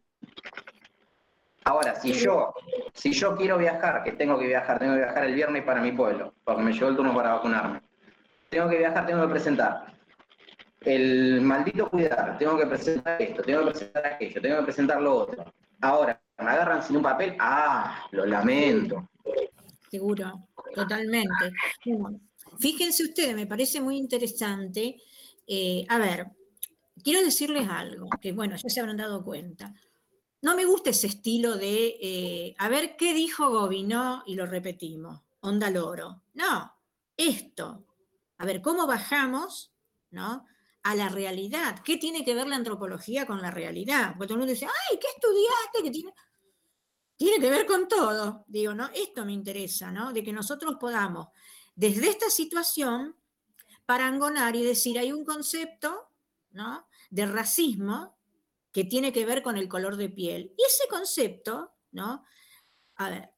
[1.66, 2.54] Ahora, si yo,
[2.94, 5.90] si yo quiero viajar, que tengo que viajar, tengo que viajar el viernes para mi
[5.90, 7.82] pueblo, porque me llegó el turno para vacunarme.
[8.48, 9.92] Tengo que viajar, tengo que presentar.
[10.82, 15.16] El maldito cuidar, tengo que presentar esto, tengo que presentar aquello, tengo que presentar lo
[15.16, 15.44] otro.
[15.80, 19.08] Ahora, me agarran sin un papel, ah, lo lamento.
[19.90, 21.52] Seguro, totalmente.
[22.60, 24.98] fíjense ustedes, me parece muy interesante.
[25.48, 26.28] Eh, a ver,
[27.02, 29.74] quiero decirles algo, que bueno, ya se habrán dado cuenta.
[30.46, 35.20] No me gusta ese estilo de, eh, a ver qué dijo Gobinó y lo repetimos,
[35.40, 36.22] onda loro.
[36.34, 36.72] No,
[37.16, 37.84] esto,
[38.38, 39.74] a ver, ¿cómo bajamos
[40.12, 40.46] ¿no?
[40.84, 41.80] a la realidad?
[41.82, 44.14] ¿Qué tiene que ver la antropología con la realidad?
[44.16, 45.82] Porque todo el mundo dice, ay, ¿qué estudiaste?
[45.82, 46.14] ¿Qué tiene?
[47.16, 48.44] tiene que ver con todo.
[48.46, 48.88] Digo, ¿no?
[48.94, 50.12] Esto me interesa, ¿no?
[50.12, 51.26] De que nosotros podamos,
[51.74, 53.16] desde esta situación,
[53.84, 56.12] parangonar y decir, hay un concepto,
[56.52, 56.86] ¿no?
[57.10, 58.15] De racismo
[58.76, 60.52] que tiene que ver con el color de piel.
[60.54, 62.26] Y ese concepto, ¿no?
[62.96, 63.30] A ver,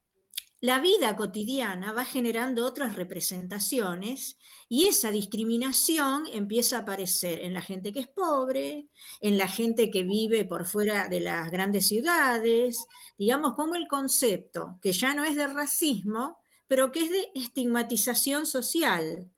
[0.60, 4.36] la vida cotidiana va generando otras representaciones
[4.68, 8.88] y esa discriminación empieza a aparecer en la gente que es pobre,
[9.20, 12.84] en la gente que vive por fuera de las grandes ciudades,
[13.16, 18.44] digamos como el concepto, que ya no es de racismo, pero que es de estigmatización
[18.44, 19.30] social,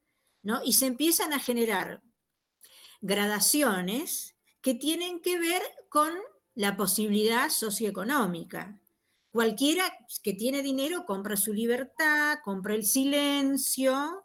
[0.43, 0.63] ¿no?
[0.65, 2.03] Y se empiezan a generar
[3.03, 6.13] gradaciones que tienen que ver con
[6.55, 8.79] la posibilidad socioeconómica.
[9.31, 9.85] Cualquiera
[10.23, 14.25] que tiene dinero compra su libertad, compra el silencio,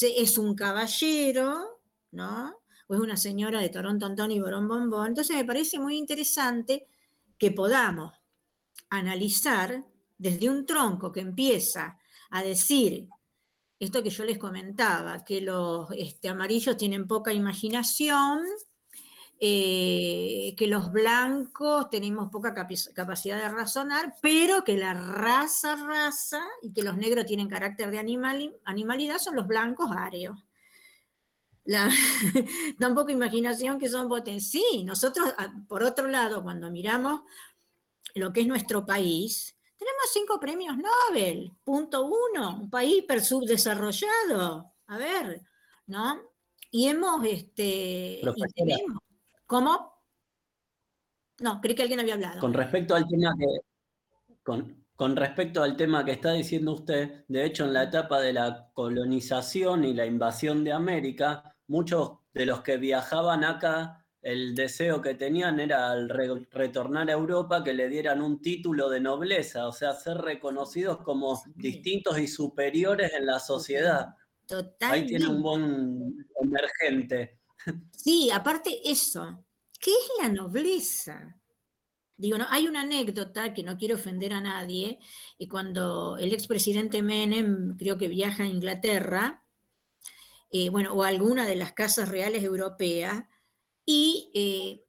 [0.00, 2.56] es un caballero, ¿no?
[2.88, 5.08] O es una señora de Torón, Tontón y Borón, Bombón.
[5.08, 6.86] Entonces me parece muy interesante
[7.38, 8.12] que podamos
[8.90, 9.84] analizar
[10.18, 11.98] desde un tronco que empieza
[12.30, 13.08] a decir
[13.78, 18.40] esto que yo les comentaba, que los este, amarillos tienen poca imaginación,
[19.44, 26.72] eh, que los blancos tenemos poca capacidad de razonar, pero que la raza, raza, y
[26.72, 30.38] que los negros tienen carácter de animalidad son los blancos arios.
[31.64, 31.90] La,
[32.78, 34.48] tan poca imaginación que son potentes.
[34.48, 37.22] Sí, nosotros, ah, por otro lado, cuando miramos
[38.14, 44.72] lo que es nuestro país, tenemos cinco premios Nobel, punto uno, un país hiper subdesarrollado.
[44.86, 45.42] A ver,
[45.88, 46.30] ¿no?
[46.70, 49.02] Y hemos, este, y tenemos,
[49.52, 50.02] ¿Cómo?
[51.40, 52.40] No, creí que alguien había hablado.
[52.40, 53.46] Con respecto al tema que.
[54.42, 58.70] Con, respecto al tema que está diciendo usted, de hecho, en la etapa de la
[58.72, 65.16] colonización y la invasión de América, muchos de los que viajaban acá, el deseo que
[65.16, 69.92] tenían era al retornar a Europa que le dieran un título de nobleza, o sea,
[69.92, 74.14] ser reconocidos como distintos y superiores en la sociedad.
[74.46, 74.86] Totalmente.
[74.86, 77.41] Ahí tiene un buen emergente.
[77.96, 79.44] Sí, aparte eso,
[79.78, 81.36] ¿qué es la nobleza?
[82.16, 84.98] Digo, hay una anécdota que no quiero ofender a nadie,
[85.38, 89.42] y cuando el expresidente Menem creo que viaja a Inglaterra,
[90.50, 93.24] eh, bueno, o a alguna de las casas reales europeas,
[93.84, 94.84] y eh,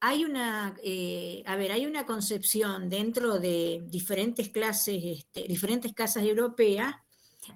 [0.00, 6.24] hay una, eh, a ver, hay una concepción dentro de diferentes clases, este, diferentes casas
[6.24, 6.94] europeas,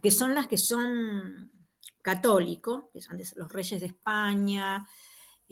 [0.03, 1.51] que son las que son
[2.03, 4.87] católicos, que son los reyes de España,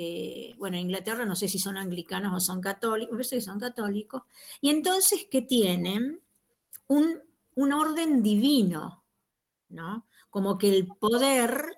[0.01, 3.59] eh, bueno, en Inglaterra no sé si son anglicanos o son católicos, parece que son
[3.59, 4.23] católicos,
[4.61, 6.21] y entonces que tienen
[6.87, 7.21] un,
[7.57, 9.05] orden divino,
[9.71, 10.07] ¿no?
[10.31, 11.77] Como que el poder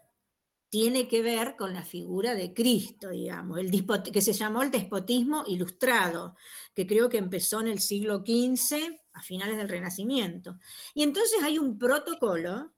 [0.68, 3.70] tiene que ver con la figura de Cristo, digamos, el
[4.12, 6.36] que se llamó el despotismo ilustrado,
[6.74, 10.58] que creo que empezó en el siglo XV, a finales del Renacimiento.
[10.92, 12.72] Y entonces hay un protocolo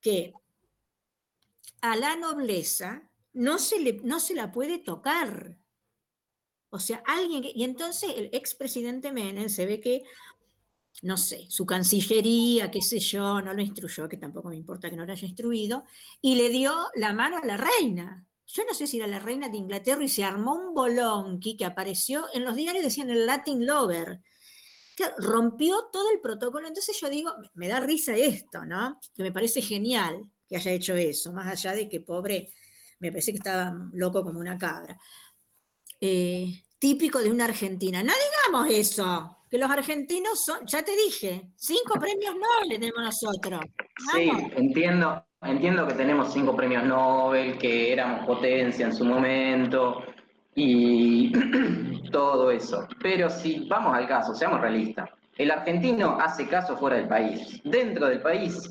[0.00, 0.32] que
[1.92, 5.58] a la nobleza no se, le, no se la puede tocar.
[6.70, 10.04] O sea, alguien y entonces el expresidente Menem se ve que,
[11.02, 14.96] no sé, su cancillería, qué sé yo, no lo instruyó, que tampoco me importa que
[14.96, 15.84] no lo haya instruido,
[16.20, 18.26] y le dio la mano a la reina.
[18.46, 21.64] Yo no sé si era la reina de Inglaterra y se armó un bolonqui que
[21.64, 24.22] apareció en los diarios, decían el Latin Lover.
[24.96, 26.66] Que rompió todo el protocolo.
[26.66, 28.98] Entonces yo digo, me da risa esto, ¿no?
[29.14, 32.52] Que me parece genial que haya hecho eso, más allá de que pobre,
[33.00, 34.98] me parece que estaba loco como una cabra.
[36.00, 38.02] Eh, típico de una argentina.
[38.02, 39.32] No digamos eso.
[39.50, 43.60] que los argentinos son, ya te dije, cinco premios Nobel tenemos nosotros.
[44.12, 50.02] Sí, entiendo, entiendo que tenemos cinco premios Nobel, que éramos potencia en su momento
[50.54, 51.32] y
[52.10, 52.88] todo eso.
[53.02, 55.08] Pero si vamos al caso, seamos realistas.
[55.36, 57.60] El argentino hace caso fuera del país.
[57.62, 58.70] Dentro del país,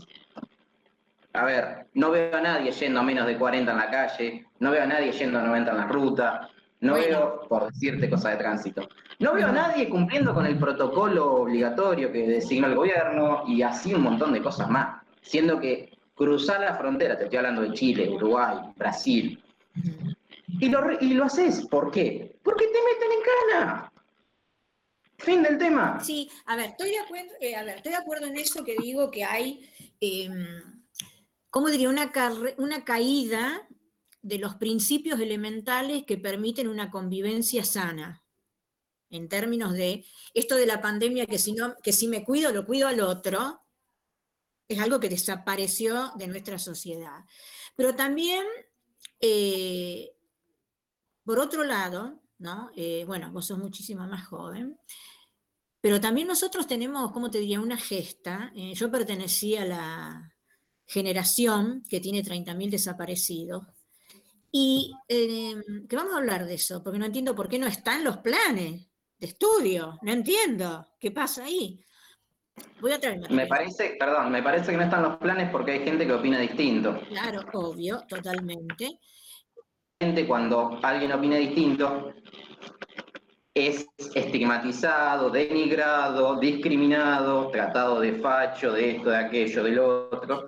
[1.35, 4.71] a ver, no veo a nadie yendo a menos de 40 en la calle, no
[4.71, 6.49] veo a nadie yendo a 90 en la ruta,
[6.81, 8.87] no veo, por decirte cosas de tránsito,
[9.19, 13.93] no veo a nadie cumpliendo con el protocolo obligatorio que designó el gobierno y así
[13.93, 15.01] un montón de cosas más.
[15.21, 19.43] Siendo que cruzar la frontera, te estoy hablando de Chile, Uruguay, Brasil,
[20.47, 22.37] y lo, y lo haces, ¿por qué?
[22.43, 23.91] Porque te meten en cana.
[25.17, 25.99] Fin del tema.
[26.01, 28.75] Sí, a ver, estoy de acuerdo, eh, a ver, estoy de acuerdo en eso que
[28.77, 29.69] digo que hay,
[30.01, 30.29] eh,
[31.55, 31.87] ¿cómo diría?
[31.87, 33.65] Una, caída
[34.21, 38.25] de los principios elementales que permiten una convivencia sana.
[39.09, 42.65] En términos de esto de la pandemia, que si, no, que si me cuido, lo
[42.65, 43.61] cuido al otro,
[44.67, 47.23] es algo que desapareció de nuestra sociedad.
[47.77, 48.43] Pero también,
[49.21, 50.11] eh,
[51.23, 52.69] por otro lado, ¿no?
[52.75, 54.77] Eh, bueno, vos sos muchísimo más joven,
[55.79, 58.51] pero también nosotros tenemos, ¿cómo te diría?, una gesta.
[58.57, 60.34] Eh, yo pertenecía a la
[60.87, 63.63] generación que tiene 30.000 desaparecidos,
[64.57, 68.05] y em, que vamos a hablar de eso, porque no entiendo por qué no están
[68.05, 71.77] los planes de estudio, no entiendo qué pasa ahí.
[72.79, 73.27] Voy a traerme.
[73.29, 76.39] Me parece, perdón, me parece que no están los planes porque hay gente que opina
[76.39, 77.01] distinto.
[77.09, 78.99] Claro, obvio, totalmente.
[80.25, 82.13] Cuando alguien opina distinto,
[83.53, 90.45] es estigmatizado, denigrado, discriminado, tratado de facho, de esto, de aquello, del otro.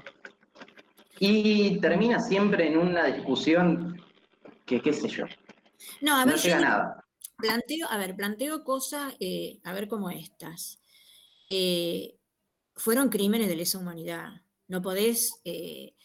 [1.20, 4.02] Y termina siempre en una discusión
[4.66, 5.26] que, qué sé yo.
[6.02, 7.06] No, a ver, no llega nada.
[7.38, 10.80] Planteo, a ver, planteo cosas, eh, a ver cómo estas.
[11.50, 12.16] Eh,
[12.76, 14.42] fueron crímenes de lesa humanidad.
[14.68, 15.96] No podés eh,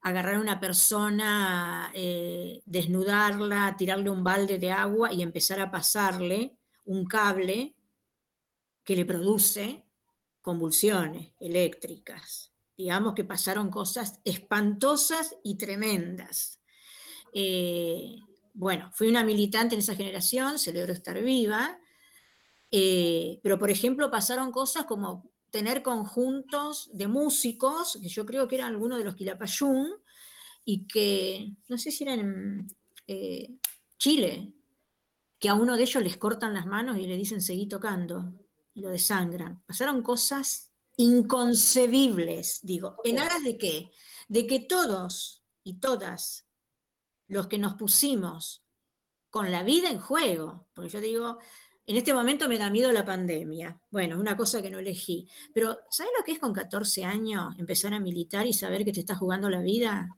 [0.00, 1.92] agarrar a una persona,
[2.64, 7.74] desnudarla, tirarle un balde de agua y empezar a pasarle un cable
[8.82, 9.84] que le produce
[10.40, 12.49] convulsiones eléctricas
[12.80, 16.58] digamos que pasaron cosas espantosas y tremendas.
[17.34, 18.16] Eh,
[18.54, 21.78] bueno, fui una militante en esa generación, celebro estar viva,
[22.70, 28.56] eh, pero por ejemplo pasaron cosas como tener conjuntos de músicos, que yo creo que
[28.56, 29.90] eran algunos de los Quilapayún,
[30.64, 32.76] y que, no sé si eran en
[33.08, 33.58] eh,
[33.98, 34.54] Chile,
[35.38, 38.32] que a uno de ellos les cortan las manos y le dicen seguí tocando,
[38.72, 39.62] y lo desangran.
[39.66, 40.69] Pasaron cosas
[41.00, 42.96] inconcebibles, digo.
[43.04, 43.90] ¿En aras de qué?
[44.28, 46.46] De que todos y todas
[47.26, 48.64] los que nos pusimos
[49.30, 51.38] con la vida en juego, porque yo digo,
[51.86, 53.80] en este momento me da miedo la pandemia.
[53.90, 55.28] Bueno, es una cosa que no elegí.
[55.54, 59.00] Pero, ¿sabes lo que es con 14 años empezar a militar y saber que te
[59.00, 60.08] estás jugando la vida?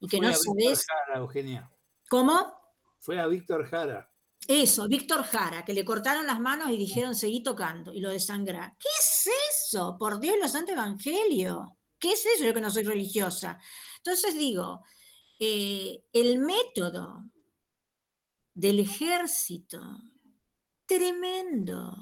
[0.00, 0.86] Y que no sabes.
[1.14, 1.70] Eugenia.
[2.08, 2.54] ¿Cómo?
[2.98, 4.10] Fue a Víctor Jara.
[4.46, 8.76] Eso, Víctor Jara, que le cortaron las manos y dijeron seguí tocando y lo desangra.
[8.78, 9.96] ¿Qué es eso?
[9.98, 11.78] Por Dios, los santo evangelio.
[11.98, 12.44] ¿Qué es eso?
[12.44, 13.58] Yo que no soy religiosa.
[13.98, 14.82] Entonces digo,
[15.38, 17.24] eh, el método
[18.52, 19.80] del ejército,
[20.86, 21.96] tremendo,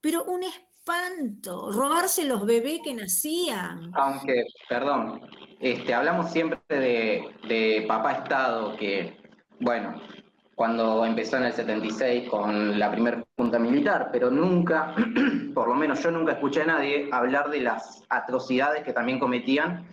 [0.00, 3.90] pero un espanto, robarse los bebés que nacían.
[3.94, 5.22] Aunque, perdón,
[5.58, 9.16] este, hablamos siempre de, de papá Estado, que,
[9.60, 10.00] bueno,
[10.58, 14.92] cuando empezó en el 76 con la primera junta militar, pero nunca,
[15.54, 19.86] por lo menos yo nunca escuché a nadie hablar de las atrocidades que también cometían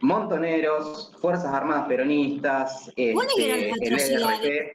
[0.00, 4.72] montoneros, Fuerzas Armadas Peronistas, este, el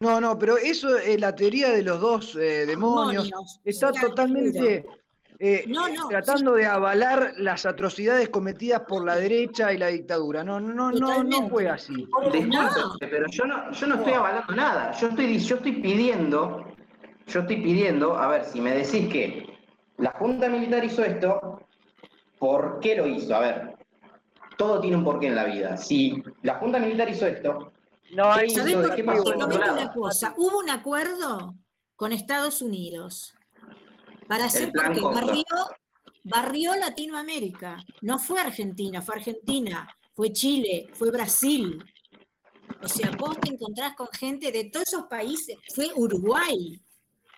[0.00, 3.30] No, no, pero eso es la teoría de los dos eh, demonios.
[3.64, 4.86] Está totalmente
[5.42, 5.64] eh,
[6.10, 10.44] tratando de avalar las atrocidades cometidas por la derecha y la dictadura.
[10.44, 12.06] No, no, no, no fue así.
[13.00, 14.92] pero yo no, yo no estoy avalando nada.
[15.00, 16.66] Yo estoy, yo estoy pidiendo,
[17.26, 19.58] yo estoy pidiendo, a ver, si me decís que
[19.96, 21.66] la Junta Militar hizo esto,
[22.38, 23.34] ¿por qué lo hizo?
[23.34, 23.78] A ver,
[24.58, 25.78] todo tiene un porqué en la vida.
[25.78, 27.72] Si la Junta Militar hizo esto,
[28.14, 28.46] no hay
[28.94, 29.34] qué pasó?
[29.34, 30.34] Una cosa.
[30.36, 31.54] Hubo un acuerdo
[31.96, 33.34] con Estados Unidos
[34.30, 35.44] para hacer porque barrió,
[36.22, 37.78] barrió Latinoamérica.
[38.02, 41.84] No fue Argentina, fue Argentina, fue Chile, fue Brasil.
[42.80, 46.80] O sea, vos te encontrás con gente de todos esos países, fue Uruguay.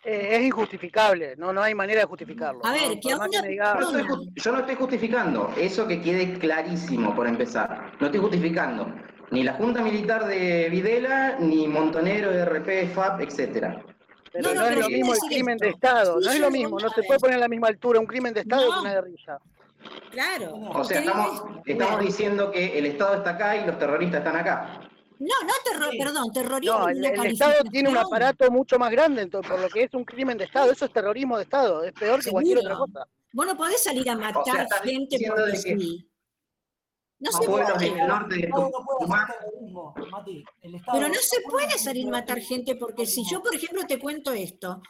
[0.05, 2.61] Eh, es injustificable, no, no hay manera de justificarlo.
[2.67, 7.97] A ver, que, Yo no estoy justificando, eso que quede clarísimo por empezar.
[8.01, 8.87] No estoy justificando
[9.31, 13.83] ni la Junta Militar de Videla, ni Montonero, RP, FAP, etcétera.
[14.33, 17.03] Pero no, es lo mismo el crimen de Estado, no es lo mismo, no se
[17.03, 19.39] puede poner a la misma altura un crimen de Estado que una guerrilla.
[20.11, 20.55] Claro.
[20.55, 24.81] O sea, estamos, estamos diciendo que el Estado está acá y los terroristas están acá.
[25.19, 26.79] No, no terror, perdón, terrorismo.
[26.79, 29.95] No, el, el Estado tiene un aparato mucho más grande, entonces, por lo que es
[29.95, 33.07] un crimen de Estado, eso es terrorismo de Estado, es peor que cualquier otra cosa.
[33.33, 36.09] Vos no podés salir a matar O sea, gente porque sí.
[37.23, 38.07] No se puede.
[38.07, 40.45] norte de No, Mati.
[40.61, 43.87] El Estado Pero no se puede salir a matar gente porque si yo, por ejemplo,
[43.87, 44.83] te cuento esto,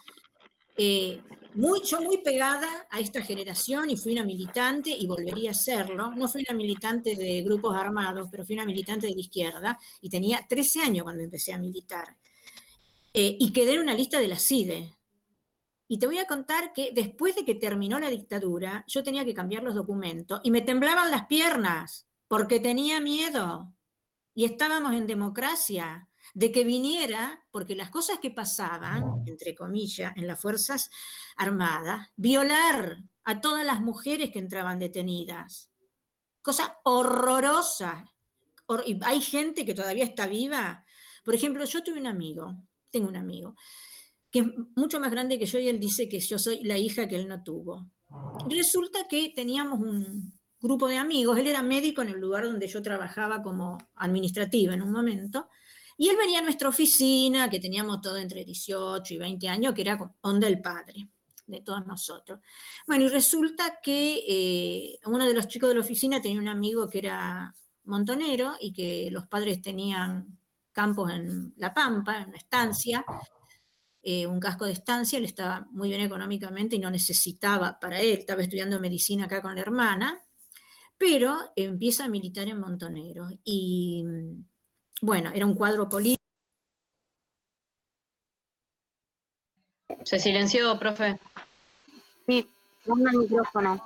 [0.79, 1.21] eh,
[1.55, 6.13] muy, yo muy pegada a esta generación y fui una militante y volvería a serlo,
[6.15, 10.09] no fui una militante de grupos armados, pero fui una militante de la izquierda y
[10.09, 12.17] tenía 13 años cuando empecé a militar.
[13.13, 14.91] Eh, y quedé en una lista de la CIDE.
[15.87, 19.35] Y te voy a contar que después de que terminó la dictadura, yo tenía que
[19.35, 23.75] cambiar los documentos y me temblaban las piernas porque tenía miedo.
[24.35, 30.27] Y estábamos en democracia de que viniera, porque las cosas que pasaban, entre comillas, en
[30.27, 30.89] las Fuerzas
[31.37, 35.69] Armadas, violar a todas las mujeres que entraban detenidas.
[36.41, 38.11] Cosa horrorosa.
[39.03, 40.87] Hay gente que todavía está viva.
[41.27, 42.57] Por ejemplo, yo tuve un amigo,
[42.89, 43.57] tengo un amigo,
[44.31, 47.07] que es mucho más grande que yo y él dice que yo soy la hija
[47.07, 47.91] que él no tuvo.
[48.49, 52.81] Resulta que teníamos un grupo de amigos, él era médico en el lugar donde yo
[52.81, 55.49] trabajaba como administrativa en un momento,
[55.99, 59.83] y él venía a nuestra oficina, que teníamos todo entre 18 y 20 años, que
[59.83, 61.09] era onda el padre
[61.47, 62.41] de todos nosotros.
[62.87, 66.89] Bueno, y resulta que eh, uno de los chicos de la oficina tenía un amigo
[66.89, 67.55] que era
[67.85, 70.39] montonero y que los padres tenían
[70.73, 73.05] campos en La Pampa, en una estancia,
[74.03, 78.19] eh, un casco de estancia, él estaba muy bien económicamente y no necesitaba para él,
[78.19, 80.21] estaba estudiando medicina acá con la hermana,
[81.03, 83.29] pero empieza a militar en Montonero.
[83.43, 84.45] Y mm,
[85.01, 86.23] bueno, era un cuadro político.
[90.05, 91.19] Se silenció, profe.
[92.25, 92.49] Sí,
[92.87, 93.85] ponga el micrófono.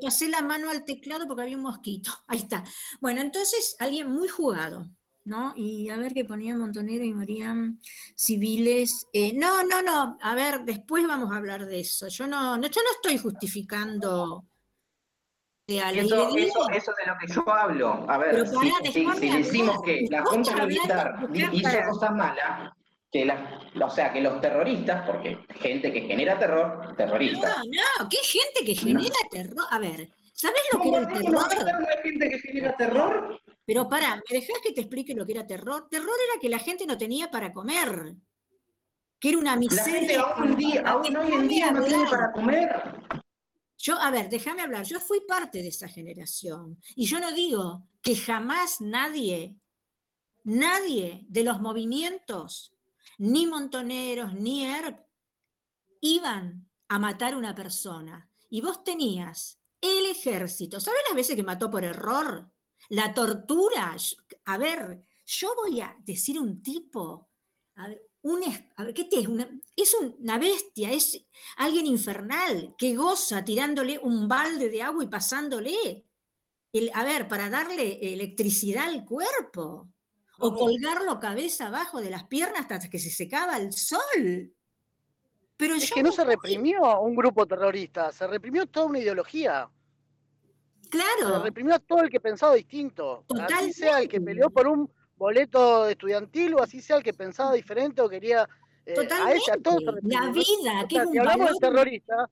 [0.00, 2.12] Pasé la mano al teclado porque había un mosquito.
[2.28, 2.62] Ahí está.
[3.00, 4.86] Bueno, entonces alguien muy jugado,
[5.24, 5.54] ¿no?
[5.56, 7.80] Y a ver qué ponía Montonero y morían
[8.14, 9.08] civiles.
[9.12, 10.16] Eh, no, no, no.
[10.22, 12.06] A ver, después vamos a hablar de eso.
[12.06, 14.47] Yo no, no, yo no estoy justificando.
[15.68, 18.06] La Eso, eso, eso de lo que yo hablo.
[18.08, 22.72] A ver, Pero si, decimos que la Junta Militar hizo cosas malas,
[23.12, 27.58] que la, o sea, que los terroristas, porque gente que genera terror, terroristas.
[27.58, 27.64] No,
[28.02, 29.66] no, ¿qué gente que genera terror?
[29.70, 31.74] A ver, ¿sabés lo que era el ¿Cómo no va a terror?
[31.78, 33.40] una gente que genera terror?
[33.66, 35.86] Pero pará, ¿me dejás que te explique lo que era terror?
[35.90, 38.14] Terror era que la gente no tenía para comer.
[39.20, 39.98] Que era una La miseria.
[39.98, 42.70] gente aún, día, aún hoy en día no tiene para comer.
[43.78, 44.84] Yo, a ver, déjame hablar.
[44.84, 46.80] Yo fui parte de esa generación.
[46.96, 49.56] Y yo no digo que jamás nadie,
[50.42, 52.74] nadie de los movimientos,
[53.18, 55.00] ni montoneros, ni ERP,
[56.00, 58.28] iban a matar a una persona.
[58.50, 60.80] Y vos tenías el ejército.
[60.80, 62.50] ¿Sabes las veces que mató por error?
[62.88, 63.96] La tortura.
[64.46, 67.30] A ver, yo voy a decir un tipo,
[68.32, 68.42] un,
[68.76, 69.28] a ver, ¿qué te es?
[69.28, 71.24] Una, es una bestia, es
[71.56, 76.04] alguien infernal que goza tirándole un balde de agua y pasándole.
[76.72, 79.88] El, a ver, para darle electricidad al cuerpo.
[80.40, 84.54] O colgarlo cabeza abajo de las piernas hasta que se secaba el sol.
[85.56, 89.68] Pero Es yo que no se reprimió un grupo terrorista, se reprimió toda una ideología.
[90.82, 93.24] Se Claro, reprimió a todo el que pensaba distinto.
[93.52, 94.88] Así sea el que peleó por un
[95.18, 98.48] boleto estudiantil o así sea el que pensaba diferente o quería.
[98.86, 100.00] eh, a Totalmente.
[100.02, 102.28] La vida, O sea, si hablamos de terroristas,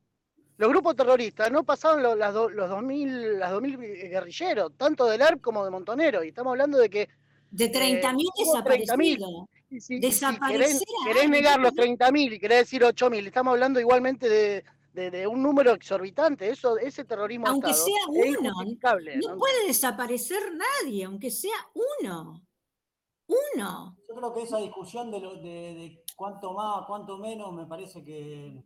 [0.58, 5.20] los grupos terroristas no pasaron los, las do- los 2000, las 2000 guerrilleros, tanto del
[5.20, 6.24] ARP como de Montonero.
[6.24, 7.08] Y estamos hablando de que.
[7.50, 8.62] de 30.000 hubo 30.000.
[8.62, 9.46] desaparecidos.
[9.78, 10.00] Si,
[11.04, 14.64] querés, negar los 30.000 y querés decir 8.000, estamos hablando igualmente de,
[14.94, 16.48] de- de un número exorbitante.
[16.48, 18.52] Eso, ese terrorismo Aunque Estado sea es uno,
[19.26, 19.38] ¿no?
[19.38, 21.56] puede desaparecer nadie, aunque sea
[22.00, 22.40] uno.
[23.28, 23.96] Uno.
[24.08, 25.40] Yo creo que esa discusión de, lo- de,
[25.74, 28.62] de cuánto más, cuánto menos, me parece que,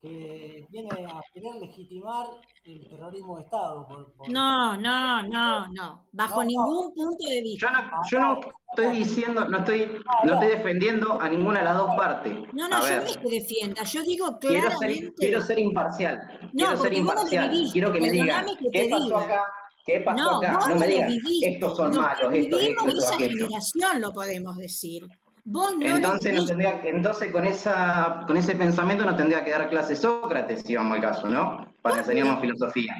[0.00, 2.26] que viene a querer legitimar
[2.64, 3.86] el terrorismo de Estado.
[3.86, 6.06] por- por- No, no, no, no.
[6.12, 6.48] Bajo No, no.
[6.48, 7.66] ningún punto de vista.
[7.70, 8.40] Yo no, yo no
[8.70, 12.38] estoy diciendo, no estoy, no estoy defendiendo a ninguna de las dos partes.
[12.52, 15.14] No, no, a yo ver, no es que defienda, yo digo quiero ser, claramente.
[15.16, 16.38] quiero ser imparcial.
[16.42, 17.70] No, quiero ser porque vos no lo imparcial.
[17.72, 19.20] quiero que me digan que qué pasó diga.
[19.20, 19.42] acá,
[19.84, 20.58] qué pasó No, acá.
[20.68, 21.48] No me viviste.
[21.52, 25.06] estos son malos, esto, vivimos esto, esa generación lo podemos decir.
[25.46, 26.46] Vos no Entonces, no viviste.
[26.56, 30.96] tendría, entonces con, esa, con ese pensamiento no tendría que dar clase Sócrates, si vamos
[30.96, 31.74] al caso, ¿no?
[31.82, 32.94] Para enseñarnos filosofía.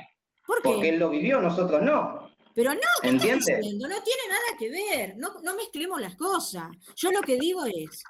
[0.47, 0.69] ¿Por qué?
[0.69, 2.29] Porque él lo vivió, nosotros no.
[2.55, 3.49] Pero no, ¿qué ¿Entiendes?
[3.49, 3.89] estás diciendo?
[3.89, 5.17] No tiene nada que ver.
[5.17, 6.69] No, no mezclemos las cosas.
[6.97, 8.05] Yo lo que digo es,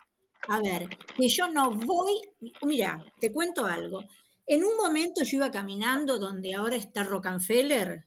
[0.48, 2.20] A ver, que yo no voy,
[2.62, 4.02] mira, te cuento algo.
[4.46, 8.04] En un momento yo iba caminando donde ahora está Rockefeller,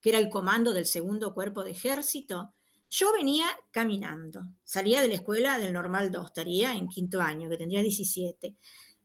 [0.00, 2.54] que era el comando del segundo cuerpo de ejército.
[2.88, 7.56] Yo venía caminando, salía de la escuela del normal 2, estaría en quinto año, que
[7.56, 8.56] tendría 17.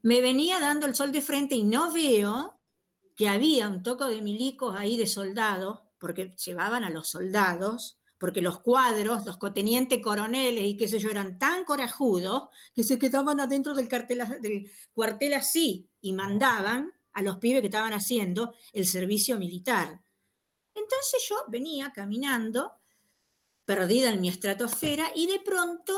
[0.04, 2.60] Me venía dando el sol de frente y no veo
[3.16, 8.42] que había un toco de milicos ahí de soldados, porque llevaban a los soldados, porque
[8.42, 13.40] los cuadros, los cotenientes coroneles y qué sé yo, eran tan corajudos que se quedaban
[13.40, 19.40] adentro del, del cuartel así y mandaban a los pibes que estaban haciendo el servicio
[19.40, 20.02] militar.
[20.74, 22.74] Entonces yo venía caminando,
[23.66, 25.94] perdida en mi estratosfera, y de pronto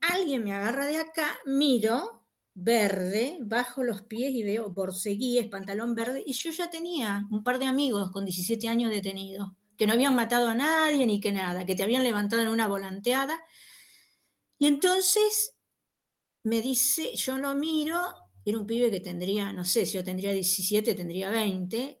[0.00, 6.22] alguien me agarra de acá, miro, verde, bajo los pies y veo borceguíes, pantalón verde,
[6.24, 10.14] y yo ya tenía un par de amigos con 17 años detenidos, que no habían
[10.14, 13.40] matado a nadie ni que nada, que te habían levantado en una volanteada.
[14.58, 15.56] Y entonces
[16.44, 18.00] me dice, yo lo miro,
[18.44, 22.00] era un pibe que tendría, no sé, si yo tendría 17, tendría 20,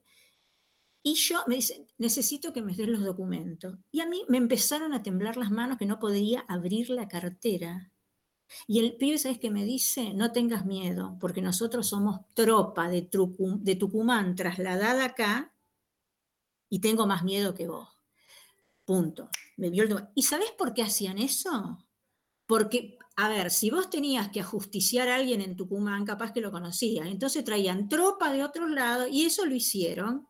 [1.06, 3.76] y yo me dice, necesito que me des los documentos.
[3.92, 7.92] Y a mí me empezaron a temblar las manos que no podía abrir la cartera.
[8.66, 10.14] Y el pibe, ¿sabes qué me dice?
[10.14, 15.52] No tengas miedo, porque nosotros somos tropa de, Tucumán trasladada acá
[16.70, 17.86] y tengo más miedo que vos.
[18.86, 19.28] Punto.
[19.58, 19.84] Me vio.
[20.14, 21.84] ¿Y sabes por qué hacían eso?
[22.46, 26.50] Porque, a ver, si vos tenías que ajusticiar a alguien en Tucumán, capaz que lo
[26.50, 27.08] conocías.
[27.08, 30.26] Entonces traían tropa de otros lados y eso lo hicieron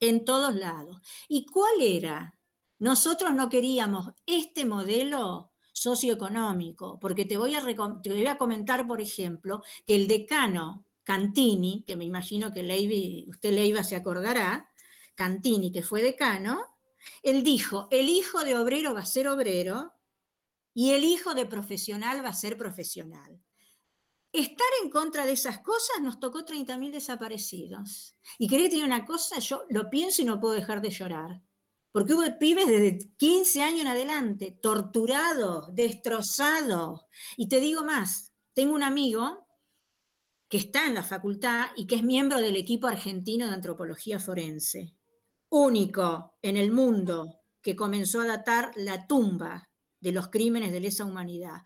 [0.00, 1.00] en todos lados.
[1.28, 2.34] ¿Y cuál era?
[2.78, 7.64] Nosotros no queríamos este modelo socioeconómico, porque te voy, a
[8.02, 13.30] te voy a comentar, por ejemplo, que el decano Cantini, que me imagino que Leiva,
[13.30, 14.68] usted Leiva se acordará,
[15.14, 16.60] Cantini, que fue decano,
[17.22, 19.94] él dijo, el hijo de obrero va a ser obrero
[20.74, 23.40] y el hijo de profesional va a ser profesional.
[24.32, 28.16] Estar en contra de esas cosas nos tocó 30.000 desaparecidos.
[28.38, 31.42] Y quería decir una cosa, yo lo pienso y no puedo dejar de llorar.
[31.90, 37.06] Porque hubo pibes desde 15 años en adelante, torturados, destrozados.
[37.36, 39.46] Y te digo más, tengo un amigo
[40.48, 44.94] que está en la facultad y que es miembro del equipo argentino de antropología forense,
[45.50, 49.68] único en el mundo que comenzó a datar la tumba
[50.00, 51.62] de los crímenes de lesa humanidad.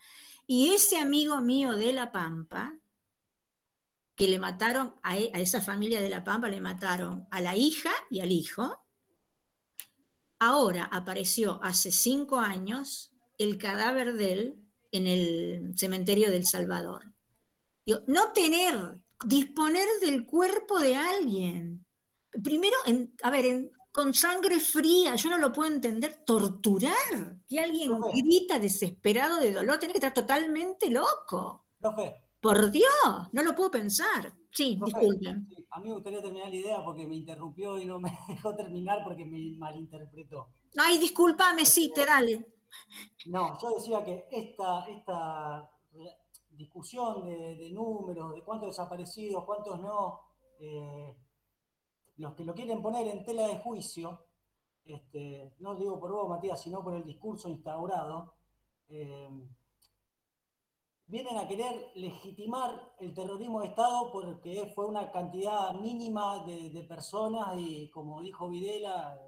[0.55, 2.79] Y ese amigo mío de La Pampa,
[4.15, 7.57] que le mataron a, e, a esa familia de La Pampa, le mataron a la
[7.57, 8.79] hija y al hijo,
[10.39, 14.57] Ahora apareció hace cinco años el cadáver de él
[14.91, 17.15] en el cementerio del Salvador.
[18.07, 21.87] no tener, disponer del cuerpo de alguien.
[22.45, 22.77] Primero,
[23.23, 29.39] a ver, con sangre fría, yo no lo puedo entender, torturar, que alguien grita desesperado
[29.39, 31.67] de dolor, tiene que estar totalmente loco.
[32.41, 34.33] Por Dios, no lo puedo pensar.
[34.51, 35.49] Sí, disculpen.
[35.71, 39.05] a mí me gustaría terminar la idea porque me interrumpió y no me dejó terminar
[39.05, 40.49] porque me malinterpretó.
[40.77, 42.47] Ay, discúlpame, sí, te dale.
[43.27, 45.71] No, yo decía que esta, esta
[46.51, 50.21] discusión de, números, de cuántos desaparecidos, cuántos no,
[50.59, 51.15] eh,
[52.17, 54.27] los que lo quieren poner en tela de juicio,
[54.85, 58.35] este, no digo por vos, Matías, sino por el discurso instaurado,
[58.89, 59.29] eh,
[61.07, 67.55] vienen a querer legitimar el terrorismo de Estado porque fue una cantidad mínima de, personas
[67.59, 69.19] y, como dijo Videla,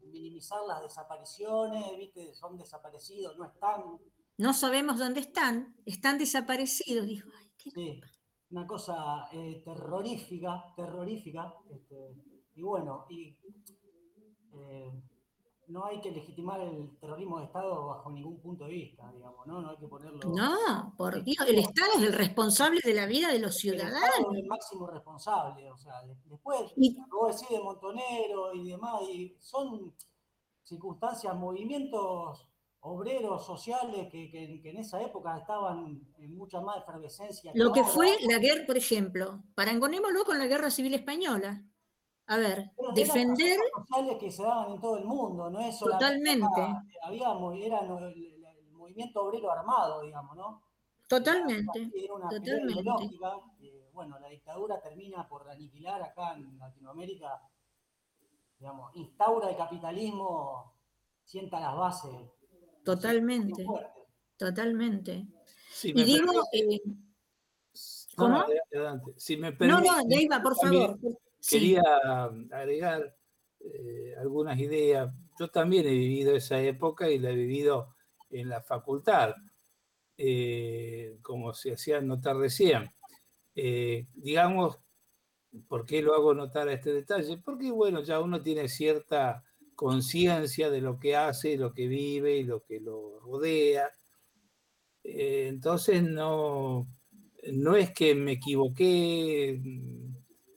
[0.00, 2.34] minimizar las desapariciones, ¿viste?
[2.34, 3.82] son desaparecidos, no están.
[4.36, 7.28] No sabemos dónde están, están desaparecidos, dijo.
[7.56, 8.00] sí,
[8.50, 11.54] una cosa eh, terrorífica, terrorífica.
[11.70, 12.14] Este,
[12.56, 13.36] y bueno, y
[14.52, 14.92] eh,
[15.68, 19.62] no hay que legitimar el terrorismo de Estado bajo ningún punto de vista, digamos, ¿no?
[19.62, 20.20] No hay que ponerlo.
[20.28, 23.98] No, por Dios, el Estado es el responsable de la vida de los ciudadanos.
[23.98, 28.70] El Estado es el máximo responsable, o sea, después, y, vos decís de Montonero y
[28.70, 29.94] demás, y son
[30.62, 32.48] circunstancias, movimientos
[32.80, 37.50] obreros, sociales, que, que, en esa época estaban en mucha más efervescencia.
[37.54, 41.64] Lo que fue la guerra, por ejemplo, parangonémoslo con la guerra civil española
[42.26, 43.58] a ver, defender...
[43.76, 46.46] sociales que se daban en todo el mundo, no es Totalmente.
[47.02, 47.28] Había,
[47.62, 50.62] era el, movimiento obrero armado, digamos, ¿no?
[51.06, 51.90] Totalmente.
[51.94, 53.18] Era una totalmente.
[53.92, 57.42] bueno, la dictadura termina por aniquilar acá en Latinoamérica,
[58.58, 60.74] digamos, instaura el capitalismo,
[61.24, 62.10] sienta las bases.
[62.84, 63.66] Totalmente.
[64.36, 65.26] Totalmente.
[65.82, 66.32] y digo...
[66.52, 66.80] Eh,
[68.16, 68.44] ¿Cómo?
[68.72, 70.96] No, Si me no, no, iba, por favor.
[71.48, 71.82] Quería
[72.52, 73.16] agregar
[73.60, 75.12] eh, algunas ideas.
[75.38, 77.94] Yo también he vivido esa época y la he vivido
[78.30, 79.34] en la facultad.
[80.18, 82.90] eh, como se hacía notar recién.
[83.56, 84.78] Eh, digamos,
[85.68, 87.38] ¿por qué lo hago notar a este detalle?
[87.38, 89.44] Porque, bueno, ya uno tiene cierta
[89.76, 93.90] conciencia de lo que hace, lo que vive y lo que lo rodea.
[95.02, 96.88] Entonces, no,
[97.52, 99.60] no es que me equivoqué,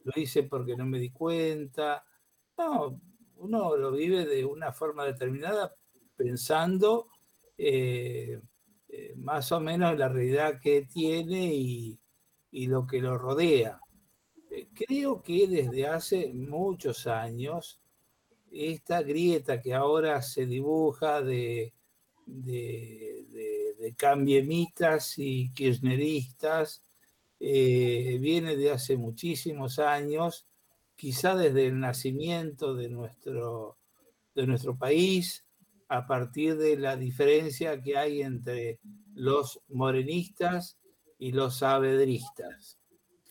[0.08, 2.06] lo hice porque no me di cuenta.
[2.58, 3.00] No,
[3.36, 5.76] uno lo vive de una forma determinada
[6.16, 7.10] pensando
[7.58, 8.40] eh,
[8.88, 12.00] eh, más o menos la realidad que tiene y,
[12.68, 13.80] lo que lo rodea.
[14.50, 17.80] Eh, creo que desde hace muchos años
[18.52, 21.74] esta grieta que ahora se dibuja de,
[22.26, 23.26] de,
[23.78, 26.87] de, cambiemitas y kirchneristas
[27.40, 30.48] viene de hace muchísimos años,
[30.96, 33.78] quizá desde el nacimiento de nuestro,
[34.34, 35.46] de nuestro país,
[35.90, 38.80] a partir de la diferencia que hay entre
[39.14, 40.78] los morenistas
[41.18, 42.78] y los sabedristas.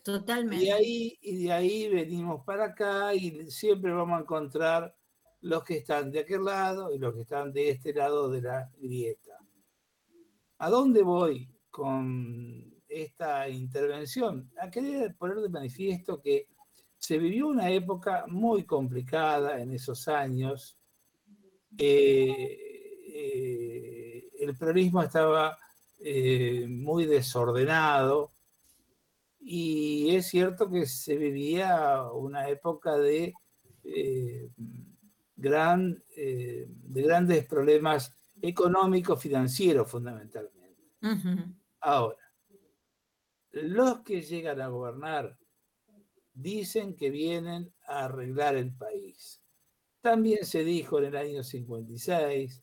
[0.02, 0.64] Totalmente.
[0.64, 4.96] Y, ahí, y de ahí venimos para acá y siempre vamos a encontrar
[5.40, 8.70] los que están de aquel lado y los que están de este lado de la
[8.78, 9.38] grieta.
[10.58, 14.50] ¿A dónde voy con esta intervención?
[14.60, 16.48] A querer poner de manifiesto que
[16.98, 20.76] se vivió una época muy complicada en esos años,
[21.78, 22.58] eh,
[23.14, 25.58] eh, el peronismo estaba
[25.98, 28.32] eh, muy desordenado
[29.40, 33.34] y es cierto que se vivía una época de,
[35.36, 38.12] gran, de grandes problemas
[38.42, 40.56] económicos, financieros fundamentalmente.
[41.80, 42.25] Ahora,
[43.62, 45.38] los que llegan a gobernar
[46.34, 49.40] dicen que vienen a arreglar el país.
[50.00, 52.62] También se dijo en el año 56,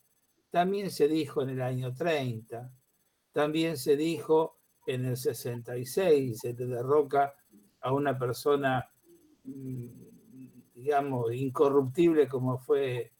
[0.52, 2.72] también se dijo en el año 30,
[3.32, 7.34] también se dijo en el 66, se te derroca
[7.82, 8.88] a una persona,
[9.44, 9.88] mm,
[10.76, 13.12] digamos, incorruptible como fue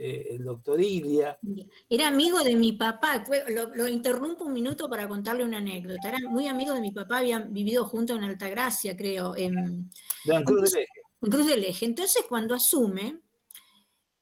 [0.00, 1.36] eh, el doctor Ilia.
[1.90, 3.24] Era amigo de mi papá,
[3.74, 6.10] lo, interrumpo un minuto para contarle una anécdota.
[6.10, 9.90] Era muy amigo de mi papá, habían vivido juntos en Altagracia, creo, en,
[10.44, 10.88] Cruz del Eje.
[11.20, 11.84] En Cruz del Eje.
[11.86, 13.22] Entonces, cuando asume,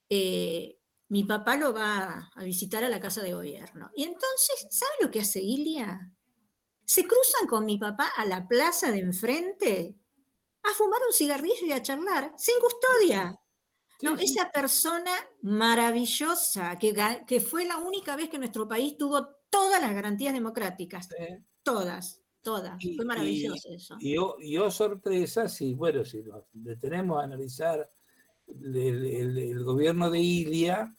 [0.08, 0.78] eh,
[1.08, 3.90] mi papá lo va a visitar a la casa de gobierno.
[3.94, 6.10] Y entonces, ¿sabe lo que hace Ilia?
[6.86, 9.94] Se cruzan con mi papá a la plaza de enfrente
[10.62, 13.38] a fumar un cigarrillo y a charlar, sin custodia.
[14.02, 15.10] No, esa persona
[15.42, 16.94] maravillosa, que,
[17.26, 21.08] que, fue la única vez que nuestro país tuvo todas las garantías democráticas.
[21.62, 22.78] Todas, todas.
[22.94, 23.96] fue maravilloso eso.
[23.98, 24.16] Y
[24.52, 27.90] yo, sorpresa, si, bueno, si nos detenemos a analizar
[28.46, 30.94] el, gobierno de Ilia,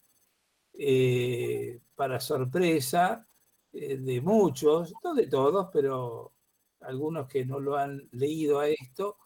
[0.74, 3.28] eh, para sorpresa
[3.74, 6.34] eh, de muchos, no de todos, pero
[6.82, 9.18] algunos que no lo han leído a esto,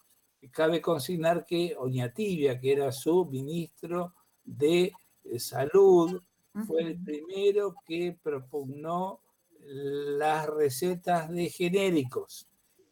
[0.50, 4.14] cabe consignar que Oñatibia, que era su ministro
[4.44, 4.92] de
[5.24, 6.22] eh, Salud,
[6.66, 9.22] fue el primero que propugnó
[9.64, 12.48] las recetas de genéricos,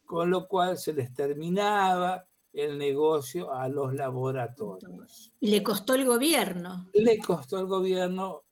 [0.06, 5.32] con lo cual se les terminaba el negocio a los laboratorios.
[5.40, 6.88] Y le costó el gobierno.
[6.94, 8.44] Le costó el gobierno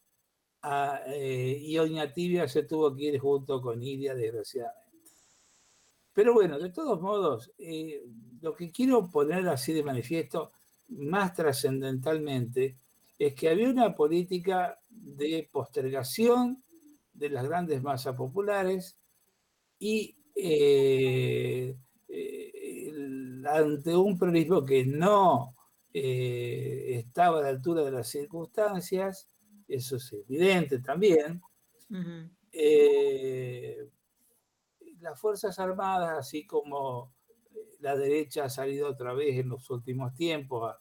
[1.06, 4.88] eh, y Oñatibia se tuvo que ir junto con Iria, desgraciadamente.
[6.12, 8.02] Pero bueno, de todos modos, eh,
[8.40, 10.52] lo que quiero poner así de manifiesto
[10.88, 12.76] más trascendentalmente
[13.18, 16.62] es que había una política de postergación
[17.12, 18.96] de las grandes masas populares
[19.78, 21.76] y eh,
[23.44, 25.54] ante un peronismo que no
[25.92, 29.28] estaba a la altura de las circunstancias,
[29.66, 31.40] eso es evidente también.
[32.52, 33.88] Eh,
[35.00, 37.17] las Fuerzas Armadas, así como eh,
[37.78, 40.74] la derecha ha salido otra vez en los últimos tiempos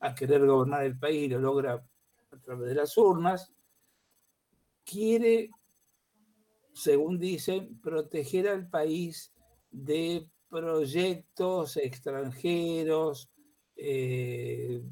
[0.00, 1.82] a, querer gobernar el país y lo logra
[2.30, 3.50] a través de las urnas,
[4.84, 5.50] quiere,
[6.74, 9.32] según dicen, proteger al país
[9.70, 13.30] de proyectos extranjeros,
[13.76, 14.82] eh,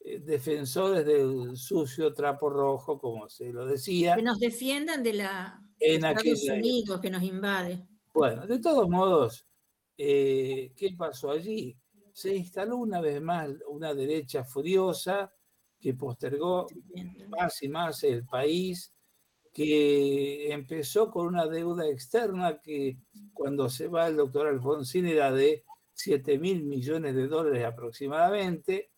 [0.00, 4.16] eh, defensores del sucio trapo rojo, como se lo decía.
[4.16, 7.86] Que nos defiendan de la en Estados Unidos que nos invade.
[8.12, 9.46] Bueno, de todos modos,
[9.96, 11.76] eh, ¿qué pasó allí?
[12.12, 15.32] Se instaló una vez más una derecha furiosa
[15.80, 16.66] que postergó
[17.28, 18.92] más y más el país,
[19.52, 22.98] que empezó con una deuda externa que
[23.32, 28.90] cuando se va el doctor Alfonsín era de 7 mil millones de dólares aproximadamente,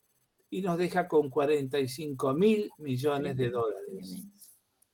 [0.51, 4.23] y nos deja con 45 mil millones de dólares.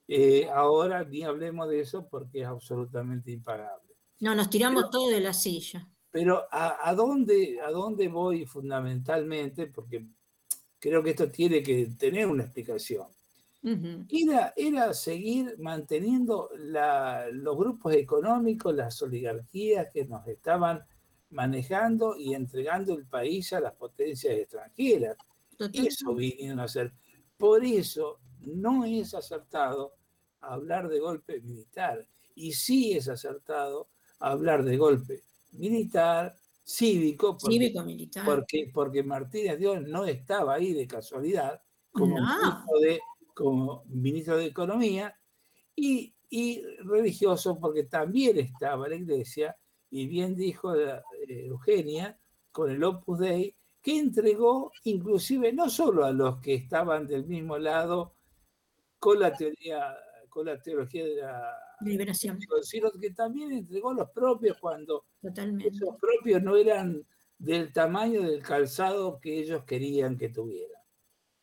[0.08, 3.94] Eh, ahora ni hablemos de eso porque es absolutamente impagable.
[4.20, 5.88] No, nos tiramos todo de la silla.
[6.12, 9.66] Pero ¿a, dónde, ¿a dónde voy fundamentalmente?
[9.66, 10.04] Porque
[10.78, 13.06] creo que esto tiene que tener una explicación.
[14.10, 16.50] era, era seguir manteniendo
[17.32, 20.84] los grupos económicos, las oligarquías que nos estaban
[21.30, 25.16] manejando y entregando el país a las potencias extranjeras.
[25.72, 26.92] Eso vinieron a hacer.
[27.38, 29.94] Por eso no es acertado
[30.42, 32.06] hablar de golpe militar.
[32.34, 35.22] Y sí es acertado hablar de golpe
[35.52, 38.24] militar, cívico, porque, cívico militar.
[38.24, 41.60] Porque, porque Martínez Dios no estaba ahí de casualidad
[41.90, 43.00] como, ministro, de,
[43.34, 45.16] como ministro de Economía
[45.74, 49.56] y, y, religioso porque también estaba la iglesia
[49.90, 52.18] y bien dijo eh, Eugenia
[52.50, 57.58] con el Opus Dei que entregó inclusive no solo a los que estaban del mismo
[57.58, 58.14] lado
[59.02, 59.96] con la teoría,
[60.32, 66.42] con la teología de la liberación, sino que también entregó los propios cuando esos propios
[66.42, 67.06] no eran
[67.38, 70.80] del tamaño del calzado que ellos querían que tuvieran.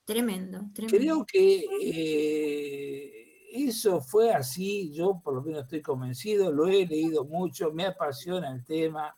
[0.06, 0.98] Tremendo, tremendo.
[0.98, 3.20] Creo que eh,
[3.52, 8.52] eso fue así, yo por lo menos estoy convencido, lo he leído mucho, me apasiona
[8.52, 9.16] el tema,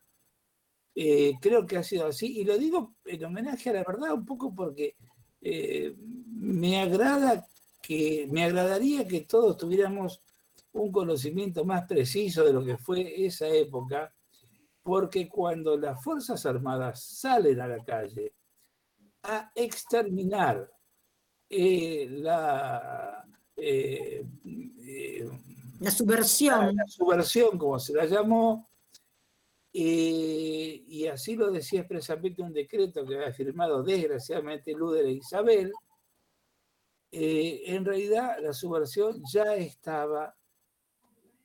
[0.94, 4.26] eh, creo que ha sido así, y lo digo en homenaje a la verdad un
[4.26, 4.98] poco porque
[5.40, 7.48] eh, me agrada
[7.82, 10.22] que, me agradaría que todos tuviéramos
[10.74, 14.14] un conocimiento más preciso de lo que fue esa época,
[14.84, 18.34] porque cuando las Fuerzas Armadas salen a la calle
[19.24, 20.72] a exterminar
[21.50, 23.26] eh, la,
[25.80, 26.76] la subversión.
[26.76, 28.70] La, subversión, como se la llamó,
[29.74, 35.72] eh, y así lo decía expresamente un decreto que había firmado desgraciadamente Luder e Isabel,
[37.12, 40.36] eh, en realidad la subversión ya estaba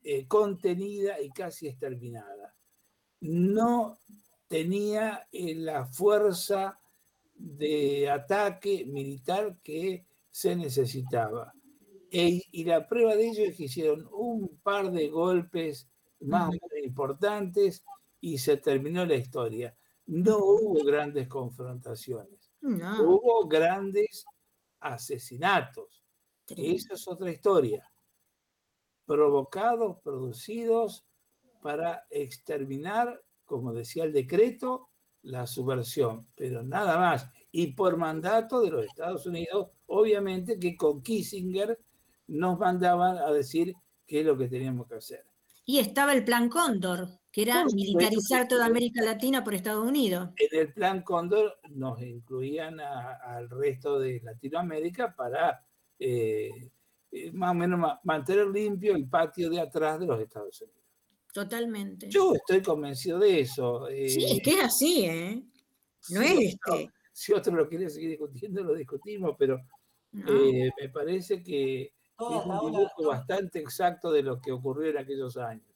[0.02, 2.54] eh, contenida y casi exterminada.
[3.20, 4.00] No
[4.46, 6.78] tenía la fuerza
[7.34, 11.52] de ataque militar que se necesitaba.
[12.10, 15.88] E, y la prueba de ello es que hicieron un par de golpes
[16.20, 17.82] más importantes
[18.20, 19.76] y se terminó la historia.
[20.06, 24.24] No hubo grandes confrontaciones, hubo grandes
[24.80, 26.04] asesinatos.
[26.48, 27.90] Esa es otra historia.
[29.04, 31.04] Provocados, producidos
[31.60, 34.90] para exterminar, como decía el decreto,
[35.22, 37.28] la subversión, pero nada más.
[37.50, 41.78] Y por mandato de los Estados Unidos, obviamente que con Kissinger
[42.28, 43.74] nos mandaban a decir
[44.06, 45.24] qué es lo que teníamos que hacer.
[45.64, 50.30] Y estaba el Plan Cóndor, que era militarizar toda América Latina por Estados Unidos.
[50.36, 55.62] En el Plan Cóndor nos incluían al resto de Latinoamérica para
[55.98, 56.70] eh,
[57.12, 60.82] eh, más o menos mantener limpio el patio de atrás de los Estados Unidos.
[61.30, 62.08] Totalmente.
[62.08, 63.86] Yo estoy convencido de eso.
[63.88, 65.42] sí, es que es así, ¿eh?
[66.08, 66.90] No es este.
[67.12, 69.60] Si otro lo quiere seguir discutiendo, lo discutimos, pero
[70.10, 75.75] me parece que es un dibujo bastante exacto de lo que ocurrió en aquellos años.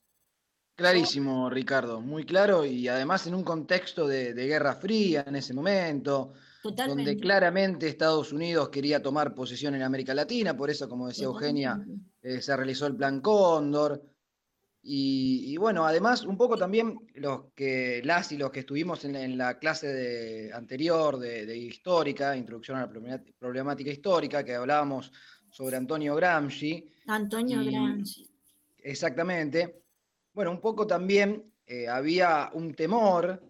[0.81, 6.33] Clarísimo, Ricardo, muy claro y además en un contexto de, Guerra Fría en ese momento,
[6.63, 11.79] donde claramente Estados Unidos quería tomar posesión en América Latina, por eso, como decía Eugenia,
[12.23, 14.03] eh, se realizó el Plan Cóndor.
[14.83, 19.59] Y, bueno, además, un poco también los que las y los que estuvimos en, la
[19.59, 25.13] clase anterior de, de, histórica, introducción a la problemática histórica, que hablábamos
[25.51, 26.91] sobre Antonio Gramsci.
[27.07, 28.27] Antonio Gramsci.
[28.79, 29.80] Exactamente.
[30.41, 33.43] Bueno, un poco también eh, había un temor,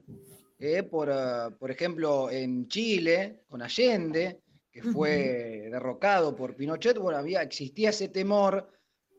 [0.58, 4.40] eh, por, ah, por, ejemplo, en Chile, con Allende,
[4.72, 8.68] que fue derrocado por Pinochet, bueno, había, existía ese temor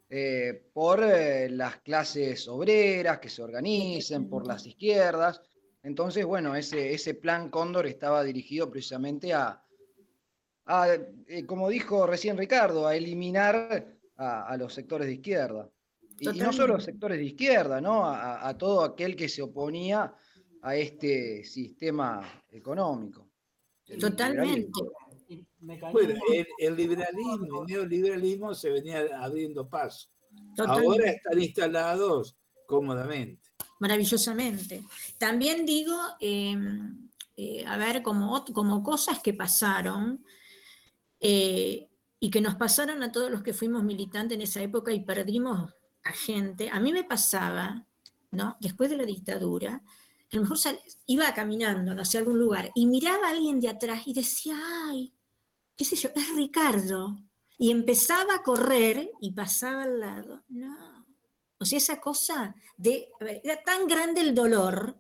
[0.10, 5.42] eh, por las clases obreras que se organicen, por las izquierdas.
[5.82, 9.64] Entonces, bueno, ese, ese plan Cóndor estaba dirigido precisamente a,
[11.26, 15.70] eh, como dijo recién Ricardo, a eliminar a, los sectores de izquierda.
[16.22, 18.06] Y, no solo los sectores de izquierda, ¿no?
[18.06, 20.14] A, todo aquel que se oponía
[20.62, 22.22] a este sistema
[22.52, 23.28] económico.
[24.00, 24.70] Totalmente.
[25.60, 26.20] Bueno,
[26.60, 30.10] el, liberalismo, el neoliberalismo se venía abriendo paso.
[30.60, 32.38] Ahora están instalados
[32.68, 33.42] cómodamente.
[33.80, 34.84] Maravillosamente.
[35.18, 40.24] También digo, em, eh, a ver, como, como cosas que pasaron,
[41.20, 41.88] eh,
[42.20, 45.74] y que nos pasaron a todos los que fuimos militantes en esa época y perdimos
[46.04, 46.70] a gente.
[46.70, 47.86] A mí me pasaba,
[48.32, 48.58] ¿no?
[48.60, 49.82] Después de la dictadura,
[50.32, 50.58] a lo mejor
[51.08, 54.56] iba caminando hacia algún lugar y miraba a alguien de atrás y decía,
[54.88, 55.14] ay,
[55.76, 57.18] qué sé yo, es Ricardo.
[57.62, 60.44] y empezaba a correr y pasaba al lado.
[60.50, 61.06] No.
[61.60, 63.10] O sea, esa cosa de,
[63.44, 65.00] era tan grande el dolor,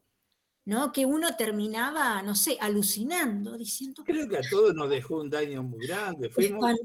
[0.66, 0.92] ¿no?
[0.92, 4.04] Que uno terminaba, no sé, alucinando, diciendo...
[4.06, 6.30] Creo que a todos nos dejó un daño muy grande.
[6.30, 6.76] Fuimos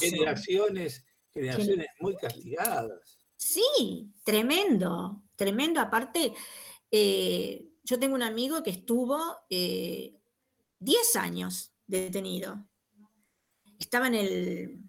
[0.00, 1.04] generaciones,
[1.34, 3.15] generaciones muy castigadas.
[3.36, 5.80] Sí, tremendo, tremendo.
[5.80, 6.34] Aparte,
[6.90, 9.18] eh, yo tengo un amigo que estuvo
[9.48, 12.66] 10 eh, años detenido.
[13.78, 14.82] Estaba en el,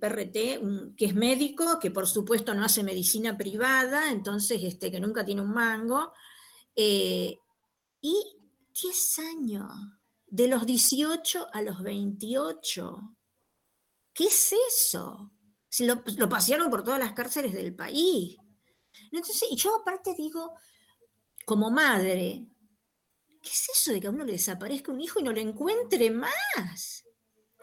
[0.00, 5.24] PRT, que es médico, que por supuesto no hace medicina privada, entonces este, que nunca
[5.24, 6.12] tiene un mango.
[6.74, 7.38] Eh,
[8.00, 8.36] y
[8.82, 9.72] 10 años,
[10.26, 13.16] de los 18 a los 28.
[14.12, 15.30] ¿Qué es eso?
[15.80, 18.36] Lo, lo pasearon por todas las cárceles del país.
[19.12, 20.54] Entonces, y yo aparte digo,
[21.44, 22.46] como madre,
[23.42, 26.10] ¿qué es eso de que a uno le desaparezca un hijo y no lo encuentre
[26.10, 27.04] más?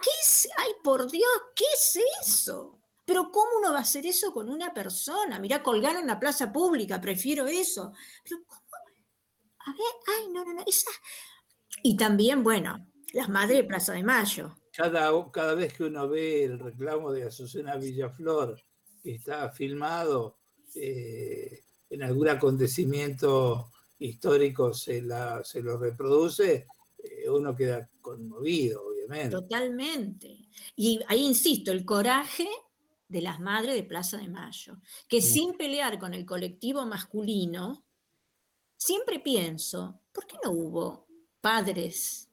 [0.01, 0.49] ¿Qué es?
[0.57, 1.29] ¡Ay, por Dios!
[1.55, 2.79] ¿Qué es eso?
[3.05, 5.39] Pero ¿cómo uno va a hacer eso con una persona?
[5.39, 7.93] Mirá, colgar en la plaza pública, prefiero eso.
[8.23, 8.61] Pero ¿cómo?
[9.65, 10.91] A ver, ay, no, no, no, esa...
[11.83, 14.55] Y también, bueno, las madres de Plaza de Mayo.
[14.75, 18.59] Cada, cada vez que uno ve el reclamo de Azucena Villaflor,
[19.03, 20.39] que está filmado
[20.75, 26.67] eh, en algún acontecimiento histórico se, la, se lo reproduce,
[26.97, 29.29] eh, uno queda conmovido, obviamente.
[29.29, 30.49] Totalmente.
[30.75, 32.47] Y ahí insisto, el coraje
[33.07, 34.77] de las madres de Plaza de Mayo,
[35.07, 37.85] que sin pelear con el colectivo masculino,
[38.75, 41.07] siempre pienso, ¿por qué no hubo
[41.39, 42.29] padres?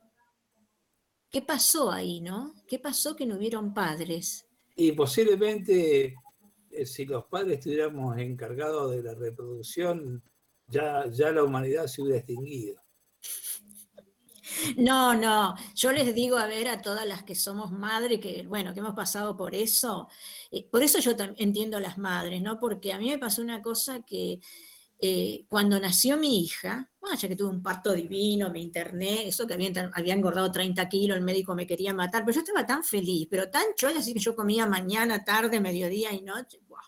[1.31, 2.55] ¿Qué pasó ahí, no?
[2.67, 4.47] ¿Qué pasó que no hubieron padres?
[4.75, 6.17] Y posiblemente
[6.71, 10.23] eh, si los padres estuviéramos encargados de la reproducción,
[10.67, 12.81] ya, ya la humanidad se hubiera extinguido.
[14.77, 18.75] No, no, yo les digo a ver a todas las que somos madres, que bueno,
[18.75, 20.09] que hemos pasado por eso,
[20.51, 22.59] eh, por eso yo entiendo a las madres, ¿no?
[22.59, 24.41] Porque a mí me pasó una cosa que
[25.03, 29.47] eh, cuando nació mi hija, bueno, ya que tuve un parto divino, me interné, eso
[29.47, 32.85] que había, había, engordado 30 kilos, el médico me quería matar, pero yo estaba tan
[32.85, 36.79] feliz, pero tan chola, así que yo comía mañana, tarde, mediodía y noche, wow.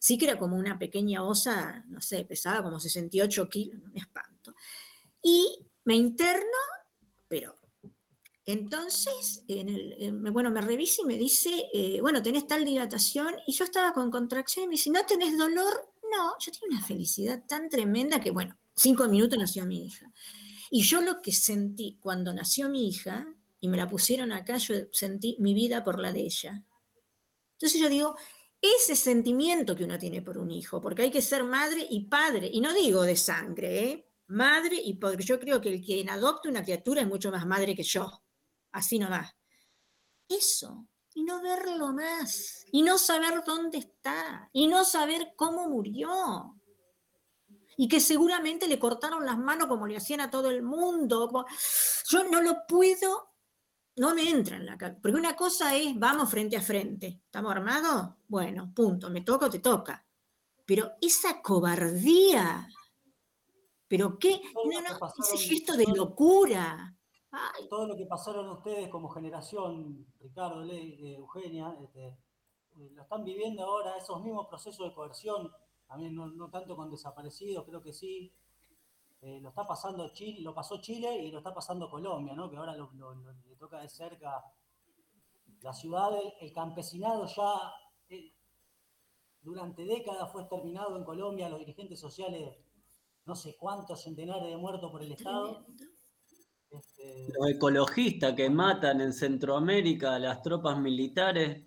[0.00, 4.00] Sí que era como una pequeña osa, no sé, pesaba como 68 kilos, no me
[4.00, 4.54] espanto.
[5.22, 6.58] Y me interno,
[7.28, 7.56] pero
[8.44, 9.42] entonces,
[10.32, 14.08] bueno, me revisa y me dice, eh, bueno, tenés tal dilatación, y yo estaba con
[14.08, 15.92] contracción y me dice, ¿no tenés dolor?
[16.10, 20.10] No, yo tenía una felicidad tan tremenda que, bueno, cinco minutos nació mi hija.
[20.70, 23.26] Y yo lo que sentí cuando nació mi hija,
[23.60, 26.64] y me la pusieron acá, yo sentí mi vida por la de ella.
[27.52, 28.16] Entonces yo digo,
[28.60, 32.50] ese sentimiento que uno tiene por un hijo, porque hay que ser madre y padre,
[32.52, 34.08] y no digo de sangre, ¿eh?
[34.28, 35.24] madre y padre.
[35.24, 38.22] Yo creo que el quien adopta una criatura es mucho más madre que yo,
[38.72, 39.34] así nomás.
[40.28, 40.86] Eso
[41.16, 46.60] y no verlo más, y no saber dónde está, y no saber cómo murió.
[47.78, 51.46] Y que seguramente le cortaron las manos como le hacían a todo el mundo.
[52.10, 53.32] Yo no lo puedo,
[53.96, 54.98] no me entra en la cabeza.
[55.00, 57.22] Porque una cosa es, vamos frente a frente.
[57.24, 58.14] ¿Estamos armados?
[58.28, 60.06] Bueno, punto, me toca o te toca.
[60.66, 62.68] Pero esa cobardía,
[63.88, 66.95] pero qué, no, no, ese gesto de locura,
[67.68, 73.64] todo lo que pasaron ustedes como generación, Ricardo, eh, Eugenia, este, eh, lo están viviendo
[73.64, 75.50] ahora, esos mismos procesos de coerción,
[75.86, 78.32] también no, tanto con desaparecidos, creo que sí.
[79.22, 82.50] Eh, lo está pasando Chile, lo pasó Chile y lo está pasando Colombia, ¿no?
[82.50, 84.44] que ahora le toca de cerca
[85.62, 86.10] la ciudad,
[86.40, 87.72] el, campesinado ya
[89.40, 92.58] durante décadas fue exterminado en Colombia, los dirigentes sociales,
[93.24, 95.64] no sé cuántos centenares de muertos por el Estado.
[96.70, 101.66] Este, Los ecologistas que matan en Centroamérica a las tropas militares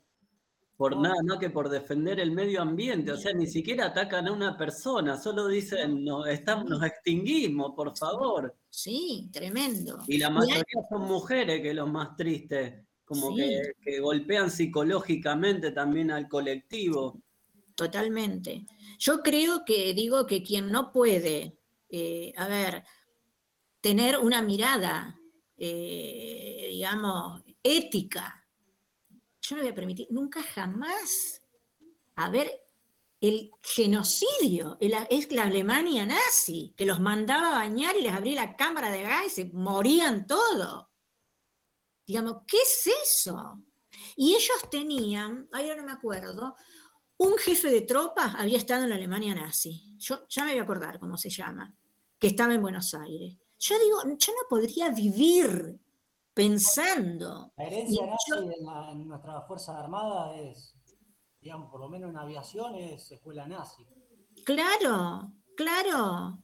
[0.79, 4.31] por nada más que por defender el medio ambiente, o sea, ni siquiera atacan a
[4.31, 8.55] una persona, solo dicen, no, estamos, nos extinguimos, por favor.
[8.69, 10.01] Sí, tremendo.
[10.07, 16.11] Y la mayoría son mujeres, que es lo más triste, como que, golpean psicológicamente también
[16.11, 17.23] al colectivo.
[17.75, 18.65] Totalmente.
[18.99, 21.57] Yo creo que digo que quien no puede,
[21.89, 22.85] eh, a ver,
[23.81, 25.19] tener una mirada,
[25.57, 28.45] eh, digamos, ética.
[29.41, 31.41] Yo no voy a permitir nunca jamás
[32.15, 32.51] a ver
[33.21, 38.55] el genocidio, es la Alemania nazi, que los mandaba a bañar y les abría la
[38.55, 40.87] cámara de gas y se morían todos.
[42.05, 43.61] Digamos, ¿qué es eso?
[44.15, 46.55] Y ellos tenían, ahora no me acuerdo,
[47.17, 49.95] un jefe de tropas había estado en la Alemania nazi.
[49.97, 51.73] Yo ya me voy a acordar cómo se llama,
[52.17, 53.37] que estaba en Buenos Aires.
[53.59, 55.77] Yo digo, yo no podría vivir
[56.33, 57.51] pensando.
[57.57, 58.31] La herencia nazi
[58.91, 60.75] en, nuestras Fuerzas Armadas es,
[61.41, 63.85] digamos, por lo menos en aviación, es escuela nazi.
[64.45, 66.39] Claro, claro.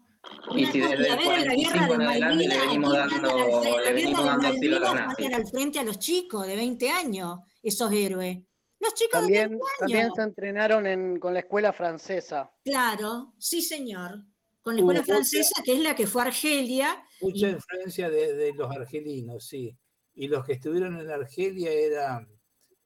[0.56, 4.80] Y si desde el 45 en adelante le venimos dando, le venimos dando asilo a
[4.80, 5.34] los nazis.
[5.34, 8.40] al frente a los chicos de 20 años, esos héroes.
[8.80, 9.80] Los chicos también, de 20 años.
[9.80, 12.52] También se entrenaron en, con la escuela francesa.
[12.64, 14.26] Claro, sí señor.
[14.66, 17.06] Con la escuela francesa, que es la que fue Argelia.
[17.22, 19.78] Mucha influencia de, de, los argelinos, sí.
[20.16, 22.28] Y los que estuvieron en Argelia eran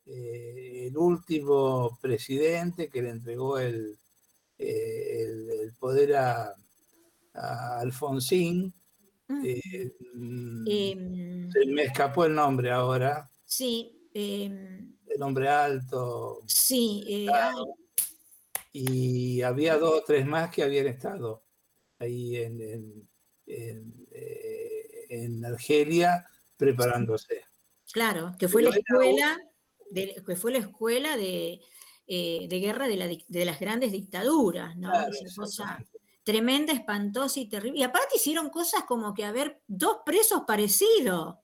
[0.05, 3.97] eh, el último presidente que le entregó el,
[4.57, 6.53] eh, el, el poder a,
[7.35, 8.73] a Alfonsín.
[9.41, 9.93] Eh,
[10.67, 10.95] eh,
[11.65, 13.31] me escapó el nombre ahora.
[13.45, 14.09] Sí.
[14.13, 16.41] Eh, el hombre alto.
[16.45, 17.25] Sí.
[18.73, 21.45] y había dos o tres más que habían estado
[21.99, 23.09] ahí en, en,
[23.45, 24.07] en,
[25.09, 26.25] en Argelia
[26.57, 27.45] preparándose.
[27.91, 29.39] Claro, que fue la escuela,
[29.91, 31.61] de, que fue la escuela de,
[32.07, 34.89] de guerra de, la, de, las grandes dictaduras, ¿no?
[34.91, 35.79] Claro, cosa
[36.29, 37.79] tremenda, espantosa y terrible.
[37.79, 41.37] Y aparte hicieron cosas como que haber dos presos parecidos.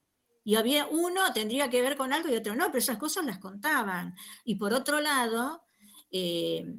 [0.44, 3.40] Y había uno tendría que ver con algo y otro no, pero esas cosas las
[3.40, 4.14] contaban.
[4.44, 5.64] Y por otro lado,
[6.12, 6.72] eh,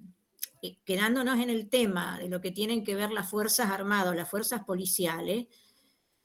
[0.85, 4.65] quedándonos en el tema de lo que tienen que ver las Fuerzas Armadas, las Fuerzas
[4.65, 5.47] Policiales,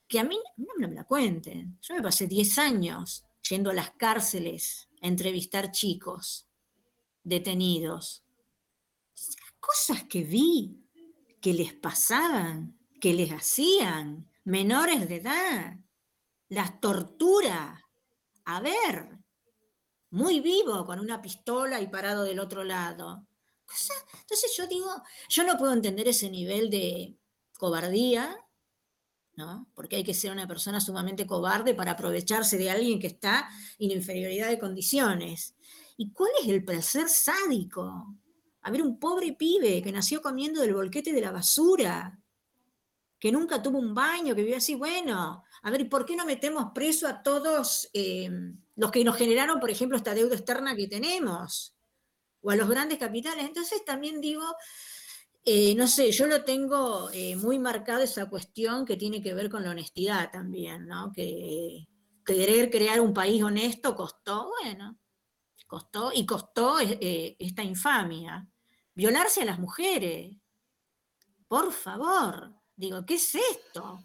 [0.07, 1.77] que a mí no, me la cuenten.
[1.81, 6.47] Yo me pasé 10 años yendo a las cárceles a entrevistar chicos
[7.23, 8.23] detenidos.
[9.59, 10.83] Cosas que vi,
[11.39, 15.77] que les pasaban, que les hacían, menores de edad,
[16.49, 17.81] las torturas.
[18.45, 19.17] A ver,
[20.09, 23.27] muy vivo, con una pistola y parado del otro lado.
[24.21, 24.89] Entonces yo digo,
[25.29, 27.17] yo no puedo entender ese nivel de
[27.57, 28.37] cobardía,
[29.35, 29.67] ¿no?
[29.73, 33.49] Porque hay que ser una persona sumamente cobarde para aprovecharse de alguien que está
[33.79, 35.55] en inferioridad de condiciones.
[35.97, 38.15] ¿Y cuál es el placer sádico?
[38.61, 42.19] A ver, un pobre pibe que nació comiendo del bolquete de la basura,
[43.19, 46.71] que nunca tuvo un baño, que vivió así, bueno, a ver, ¿por qué no metemos
[46.73, 48.29] preso a todos eh,
[48.75, 51.75] los que nos generaron, por ejemplo, esta deuda externa que tenemos?
[52.41, 53.45] O a los grandes capitales.
[53.45, 54.43] Entonces también digo,
[55.43, 59.49] eh, no sé, yo lo tengo eh, muy marcado esa cuestión que tiene que ver
[59.49, 61.11] con la honestidad también, ¿no?
[61.11, 61.87] Que
[62.23, 64.99] querer crear un país honesto costó, bueno,
[65.65, 68.47] costó y costó eh, esta infamia.
[68.93, 70.37] Violarse a las mujeres.
[71.47, 73.99] Por favor, digo, ¿qué es esto?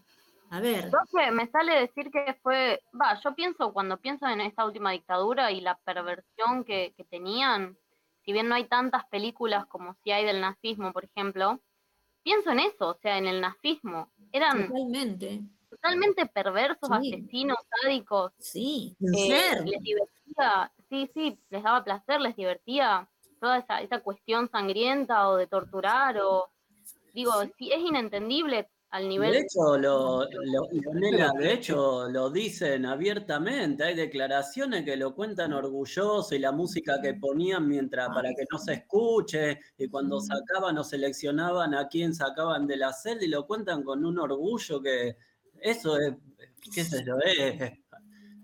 [0.49, 0.91] A ver.
[1.33, 5.61] Me sale decir que fue, va, yo pienso, cuando pienso en esta última dictadura y
[5.61, 7.77] la perversión que tenían,
[8.27, 11.61] si bien no hay tantas películas como si hay del nazismo, por ejemplo,
[12.25, 14.11] pienso en eso, o sea, en el nazismo.
[14.33, 17.15] Eran totalmente, totalmente perversos, sí.
[17.15, 18.33] asesinos, sádicos.
[18.39, 23.09] Sí, eh, les divertía, sí, sí, les daba placer, les divertía
[23.41, 26.51] toda esa, esa cuestión sangrienta o de torturar o
[27.15, 29.33] digo, sí, es inentendible al nivel.
[29.33, 33.85] De hecho, lo, de hecho, lo dicen abiertamente.
[33.85, 38.59] Hay declaraciones que lo cuentan orgulloso y la música que ponían mientras para que no
[38.59, 39.61] se escuche.
[39.79, 44.05] Y cuando sacaban o seleccionaban a quién sacaban de la celda y lo cuentan con
[44.05, 45.17] un orgullo que
[45.61, 46.15] eso es,
[46.75, 47.73] qué sé yo, es,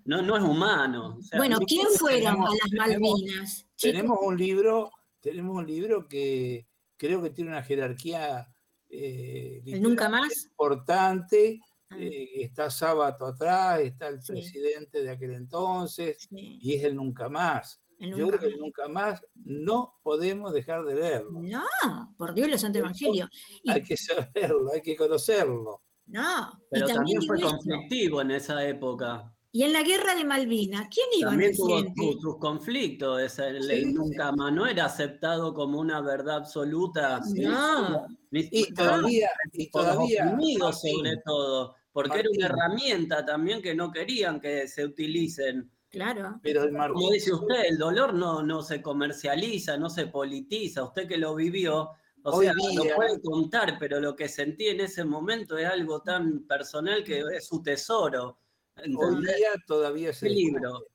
[0.05, 1.17] no, no es humano.
[1.19, 3.67] O sea, bueno, ¿quién fueron a las Malvinas?
[3.81, 6.67] Tenemos un libro, tenemos un libro que
[6.97, 8.52] creo que tiene una jerarquía
[8.93, 11.61] eh, nunca más importante.
[11.99, 14.33] Eh, está Sábato atrás, está el sí.
[14.33, 16.59] presidente de aquel entonces, sí.
[16.61, 17.83] y es el nunca más.
[17.99, 21.41] El Yo nunca creo que el nunca más no podemos dejar de leerlo.
[21.43, 23.29] No, por Dios, los Santo Evangelio.
[23.63, 25.83] Y, hay que saberlo, hay que conocerlo.
[26.07, 29.32] No, pero también, también, fue conflictivo en esa época.
[29.55, 33.93] Y en la guerra de Malvinas, ¿quién iba También tuvo sus, conflictos, esa ley Sí,
[33.93, 37.21] nunca más no era aceptado como una verdad absoluta.
[37.37, 38.07] No.
[38.31, 43.93] Ni- Y todavía, y todavía, Martín, sobre todo, porque era una herramienta también que no
[43.93, 45.71] querían que se utilicen.
[45.91, 46.41] Claro.
[46.43, 50.85] pero el Como dice usted, el dolor no, no se comercializa, no se politiza.
[50.85, 51.91] Usted que lo vivió,
[52.23, 55.67] o Hoy sea, día- lo puede contar, pero lo que sentí en ese momento es
[55.69, 58.39] algo tan personal que es su tesoro.
[58.77, 60.87] Hoy día todavía se ¿Qué libro?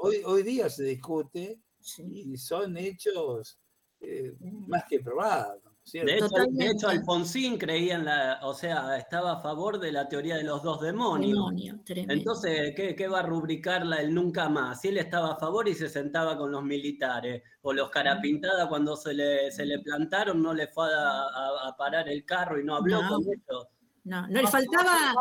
[0.00, 2.02] Hoy, hoy día se discute Sí.
[2.32, 3.58] y son hechos
[4.00, 4.34] eh,
[4.66, 5.62] más que probados.
[5.92, 10.08] De hecho, de hecho, Alfonsín creía en la, o sea, estaba a favor de la
[10.08, 11.32] teoría de los dos demonios.
[11.32, 11.80] Demonio.
[11.86, 14.82] Entonces, ¿qué, qué va a rubricarla el nunca más?
[14.82, 18.94] Si él estaba a favor y se sentaba con los militares, o los carapintadas cuando
[18.94, 22.64] se le, se le plantaron no le fue a, a- a parar el carro y
[22.64, 23.08] no habló No.
[23.08, 23.66] con ellos.
[24.04, 25.14] No, no le faltaba.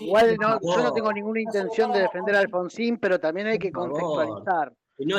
[0.00, 3.70] Igual no, yo no tengo ninguna intención de defender a Alfonsín, pero también hay que
[3.70, 4.72] contextualizar.
[4.98, 5.18] no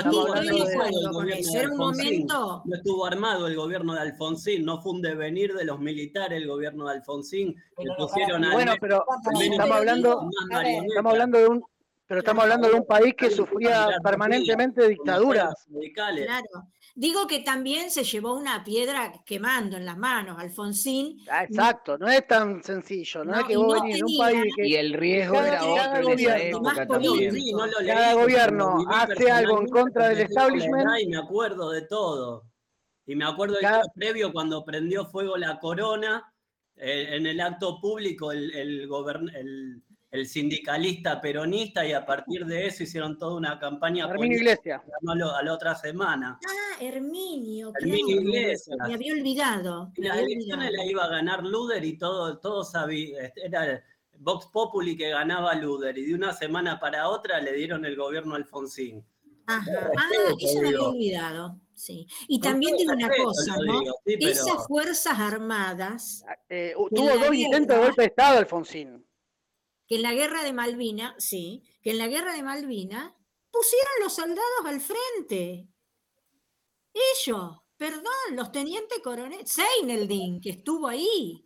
[2.76, 6.88] estuvo, armado el gobierno de Alfonsín, no fue un devenir de los militares el gobierno
[6.88, 7.56] de Alfonsín.
[8.54, 9.06] bueno, pero
[9.40, 10.30] estamos hablando,
[10.90, 11.64] estamos hablando de un
[12.08, 15.68] pero estamos hablando de un país que sufría permanentemente dictaduras.
[16.24, 16.68] Claro.
[17.00, 21.20] Digo que también se llevó una piedra quemando en las manos, Alfonsín.
[21.30, 24.68] Ah, exacto, no es tan sencillo, no, es que vos venís en un país que...
[24.68, 27.36] Y el riesgo era otro en esa época también.
[27.86, 30.90] cada gobierno hace algo en contra del establishment.
[31.00, 32.46] Y me acuerdo de todo.
[33.06, 36.34] Y me acuerdo del previo cuando prendió fuego la corona,
[36.78, 38.90] eh, en el acto público el, el,
[39.36, 44.82] el el sindicalista peronista y a partir de eso hicieron toda una campaña Herminio Iglesias.
[45.08, 46.40] A la otra semana.
[46.48, 47.74] Ah, Herminio.
[47.80, 48.78] Herminio Iglesias.
[48.88, 49.92] Me había olvidado.
[49.98, 53.84] la elección la iba a ganar Luder y todo, todo sabía, este, era
[54.20, 58.34] Vox Populi que ganaba Luder y de una semana para otra le dieron el gobierno
[58.34, 59.06] a Alfonsín.
[59.46, 59.92] Ajá.
[59.98, 60.10] Ah,
[60.40, 61.60] eso me había olvidado.
[61.74, 62.08] Sí.
[62.28, 63.82] Y también digo una cosa, ¿no?
[64.06, 66.26] Esas Fuerzas Armadas.
[66.50, 69.07] Eh, tuvo dos intentos de golpe de Estado, Alfonsín
[69.88, 73.16] que en la guerra de Malvina, sí, que en la guerra de Malvina
[73.50, 75.68] pusieron los soldados al frente.
[76.94, 78.04] Ellos, perdón,
[78.34, 81.44] los tenientes coronel, Seineldin, que estuvo ahí,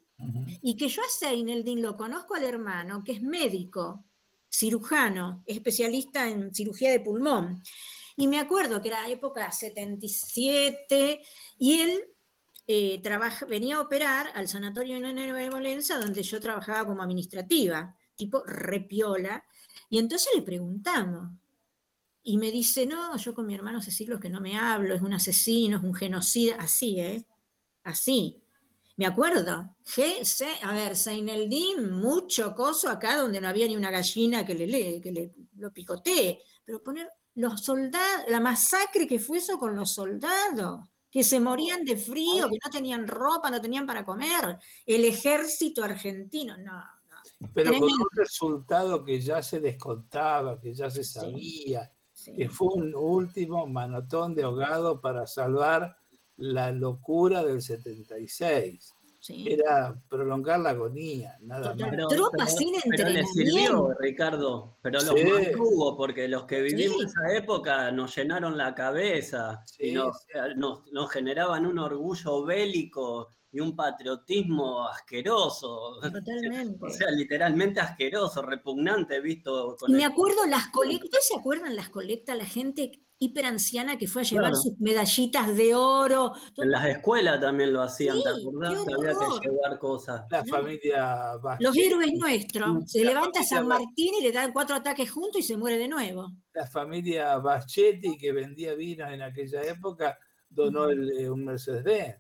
[0.62, 4.06] y que yo a Seineldin lo conozco al hermano, que es médico,
[4.50, 7.62] cirujano, especialista en cirugía de pulmón.
[8.18, 11.24] Y me acuerdo que era época 77,
[11.58, 12.04] y él
[12.68, 13.02] eh,
[13.48, 19.44] venía a operar al Sanatorio de Nueva Molenza, donde yo trabajaba como administrativa tipo repiola.
[19.90, 21.32] Y entonces le preguntamos.
[22.24, 25.02] Y me dice, no, yo con mi hermano hace siglos que no me hablo, es
[25.02, 27.26] un asesino, es un genocida, así, ¿eh?
[27.84, 28.44] Así.
[28.96, 29.76] Me acuerdo.
[29.84, 35.02] G, a ver, Seineldin, mucho coso acá donde no había ni una gallina que le,
[35.02, 36.40] que le lo picotee.
[36.64, 41.84] Pero poner los soldados, la masacre que fue eso con los soldados, que se morían
[41.84, 44.60] de frío, que no tenían ropa, no tenían para comer.
[44.86, 46.84] El ejército argentino, no,
[47.54, 51.92] pero con un resultado que ya se descontaba, que ya se sabía,
[52.36, 55.98] que fue un último manotón de ahogado para salvar
[56.38, 58.94] la locura del 76.
[59.30, 62.08] Era prolongar la agonía, nada más.
[62.10, 67.92] Tropas sin pero le sirvió, Ricardo, pero lo mantuvo, porque los que vivimos esa época
[67.92, 70.26] nos llenaron la cabeza y nos,
[70.92, 76.00] nos generaban un orgullo bélico y un patriotismo asqueroso.
[76.02, 76.80] Totalmente.
[76.82, 79.78] O sea, literalmente asqueroso, repugnante, visto.
[79.88, 82.38] y me acuerdo las colectas, ¿se acuerdan las colectas?
[82.38, 82.92] La gente
[83.22, 86.34] hiperanciana que fue a llevar sus medallitas de oro.
[86.58, 88.72] En las escuelas también lo hacían, ¿te acordás?
[88.72, 90.26] Había que llevar cosas.
[90.32, 92.92] La familia Los héroes nuestros.
[92.92, 96.32] Se levanta San Martín y le dan cuatro ataques juntos y se muere de nuevo.
[96.54, 100.18] La familia Bachetti, que vendía vino en aquella época,
[100.50, 102.16] donó eh, un Mercedes-Benz.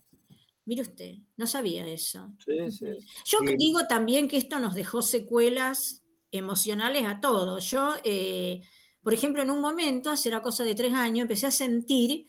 [0.65, 2.31] Mire usted, no sabía eso.
[2.45, 7.71] Yo digo también que esto nos dejó secuelas emocionales a todos.
[7.71, 8.61] Yo, eh,
[9.03, 12.27] por ejemplo, en un momento, hace la cosa de tres años, empecé a sentir,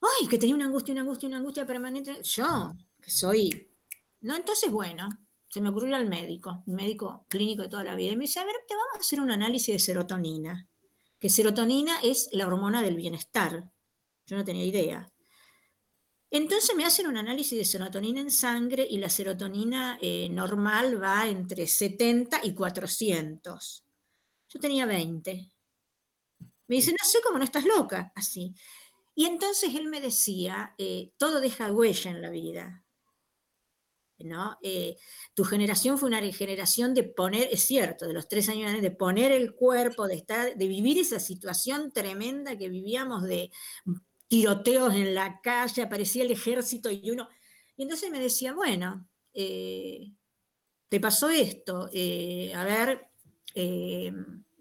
[0.00, 2.22] ay, que tenía una angustia, una angustia, una angustia permanente.
[2.22, 3.70] Yo, que soy...
[4.20, 5.08] No, entonces, bueno,
[5.48, 8.40] se me ocurrió al médico, un médico clínico de toda la vida, y me dice,
[8.40, 10.68] a ver, te vamos a hacer un análisis de serotonina,
[11.18, 13.64] que serotonina es la hormona del bienestar.
[14.26, 15.12] Yo no tenía idea.
[16.30, 21.28] Entonces me hacen un análisis de serotonina en sangre y la serotonina eh, normal va
[21.28, 23.84] entre 70 y 400.
[24.48, 25.53] Yo tenía 20.
[26.66, 28.54] Me dice, no sé cómo no estás loca, así.
[29.14, 32.84] Y entonces él me decía, eh, todo deja huella en la vida.
[34.18, 34.56] ¿no?
[34.62, 34.96] Eh,
[35.34, 39.32] tu generación fue una generación de poner, es cierto, de los tres años de poner
[39.32, 43.50] el cuerpo, de estar, de vivir esa situación tremenda que vivíamos de
[44.28, 47.28] tiroteos en la calle, aparecía el ejército y uno...
[47.76, 50.12] Y entonces me decía, bueno, eh,
[50.88, 53.08] te pasó esto, a ver,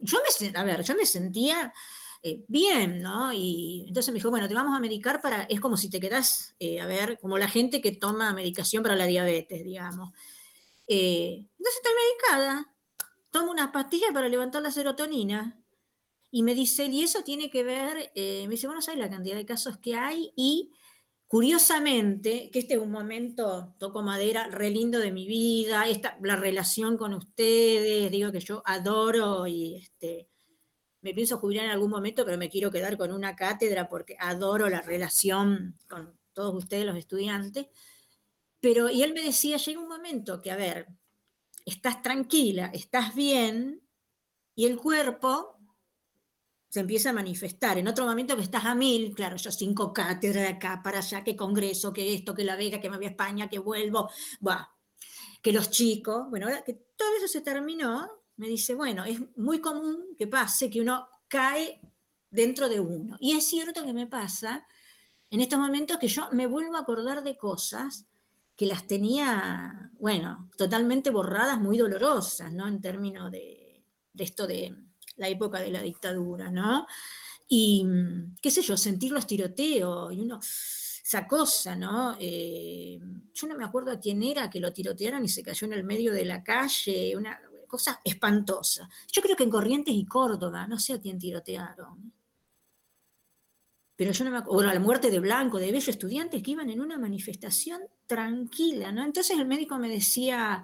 [0.04, 1.74] yo me, a ver, yo me sentía
[2.48, 3.34] bien, ¿no?
[3.34, 6.56] Y entonces me dijo, bueno, te vamos a medicar para, es como si te quedas,
[6.82, 10.14] a ver, como la gente que toma medicación para la diabetes, digamos.
[10.88, 12.74] entonces estoy medicada,
[13.30, 15.64] tomo una pastilla para levantar la serotonina,
[16.36, 19.36] y me dice, y eso tiene que ver, eh, me dice, bueno, ¿sabes la cantidad
[19.36, 20.34] de casos que hay?
[20.36, 20.72] Y
[21.34, 26.36] curiosamente, que este es un momento, toco madera, re lindo de mi vida, esta, la
[26.36, 30.30] relación con ustedes, digo que yo adoro y este,
[31.02, 34.70] me pienso jubilar en algún momento, pero me quiero quedar con una cátedra porque adoro
[34.70, 37.66] la relación con todos ustedes, los estudiantes.
[38.60, 40.88] Pero, y él me decía, llega un momento que, a ver,
[41.66, 43.82] estás tranquila, estás bien,
[44.54, 45.58] y el cuerpo
[46.74, 47.78] se empieza a manifestar.
[47.78, 51.24] En otro momento que estás a mil, claro, yo cinco cátedras de acá para allá,
[51.24, 54.10] que congreso, que esto, que la Vega, que me voy a España, que vuelvo,
[54.40, 54.74] bah,
[55.40, 59.62] que los chicos, bueno, ahora que todo eso se terminó, me dice, bueno, es muy
[59.62, 61.80] común que pase que uno cae
[62.32, 63.18] dentro de uno.
[63.20, 64.66] Y es cierto que me pasa
[65.30, 68.08] en estos momentos que yo me vuelvo a acordar de cosas
[68.56, 72.68] que las tenía, bueno, totalmente borradas, muy dolorosas, ¿no?
[72.68, 73.86] En términos de,
[74.18, 74.76] esto de
[75.18, 76.88] la época de la dictadura, ¿no?
[77.48, 77.86] Y,
[78.42, 82.16] qué sé yo, sentir los tiroteos y uno, esa cosa, ¿no?
[82.20, 83.00] Eh,
[83.34, 85.84] yo no me acuerdo a quién era que lo tirotearon y se cayó en el
[85.84, 88.90] medio de la calle, una cosa espantosa.
[89.12, 92.14] Yo creo que en Corrientes y Córdoba, no sé a quién tirotearon
[93.96, 96.82] pero yo no me acuerdo, la muerte de Blanco, de Bello, estudiantes que iban en
[96.82, 99.04] una manifestación tranquila, ¿no?
[99.04, 100.64] Entonces el médico me decía,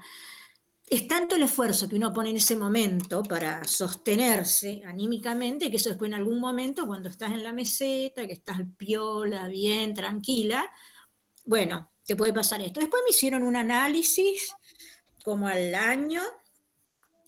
[0.89, 5.89] es tanto el esfuerzo que uno pone en ese momento para sostenerse anímicamente, que eso
[5.89, 10.69] después en algún momento, cuando estás en la meseta, que estás piola, bien, tranquila,
[11.45, 12.79] bueno, te puede pasar esto.
[12.79, 14.55] Después me hicieron un análisis
[15.23, 16.21] como al año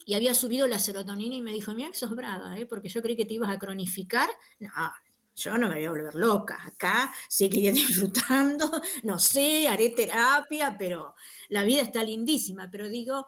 [0.05, 2.65] y había subido la serotonina y me dijo, mira, sos brava, ¿eh?
[2.65, 4.29] porque yo creí que te ibas a cronificar.
[4.59, 4.91] No,
[5.35, 6.59] yo no me voy a volver loca.
[6.65, 11.15] Acá seguiré disfrutando, no sé, haré terapia, pero
[11.51, 12.69] la vida está lindísima.
[12.71, 13.27] Pero digo,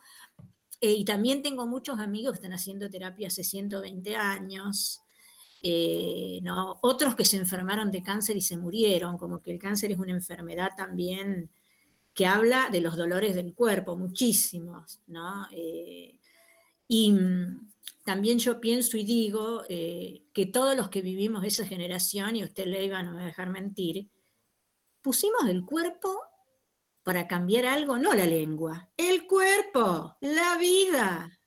[0.82, 5.02] eh, y también tengo muchos amigos que están haciendo terapia hace 120 años.
[5.62, 6.80] Eh, ¿no?
[6.82, 10.12] Otros que se enfermaron de cáncer y se murieron, como que el cáncer es una
[10.12, 11.50] enfermedad también
[12.14, 15.48] que habla de los dolores del cuerpo, muchísimos, ¿no?
[15.52, 16.20] Eh,
[16.88, 17.16] y
[18.04, 22.86] también yo pienso y digo que todos los que vivimos esa generación, y usted le
[22.86, 24.10] iba no me a dejar mentir,
[25.02, 26.20] pusimos el cuerpo
[27.04, 31.40] para cambiar algo, no la lengua, el cuerpo, la vida.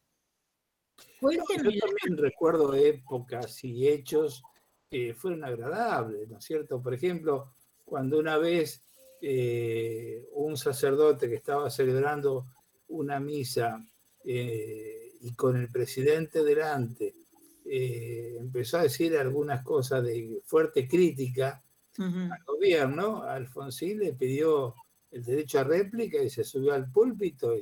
[1.20, 1.74] Cuénteme.
[1.74, 4.42] Yo también recuerdo épocas y hechos
[4.90, 6.80] que fueron agradables, ¿no es cierto?
[6.80, 7.54] Por ejemplo,
[7.84, 8.84] cuando una vez
[9.20, 12.46] eh, un sacerdote que estaba celebrando
[12.88, 13.82] una misa
[14.24, 17.16] eh, y con el presidente delante
[17.64, 21.62] eh, empezó a decir algunas cosas de fuerte crítica
[21.98, 24.74] al gobierno, Alfonsín le pidió
[25.10, 27.54] el derecho a réplica y se subió al púlpito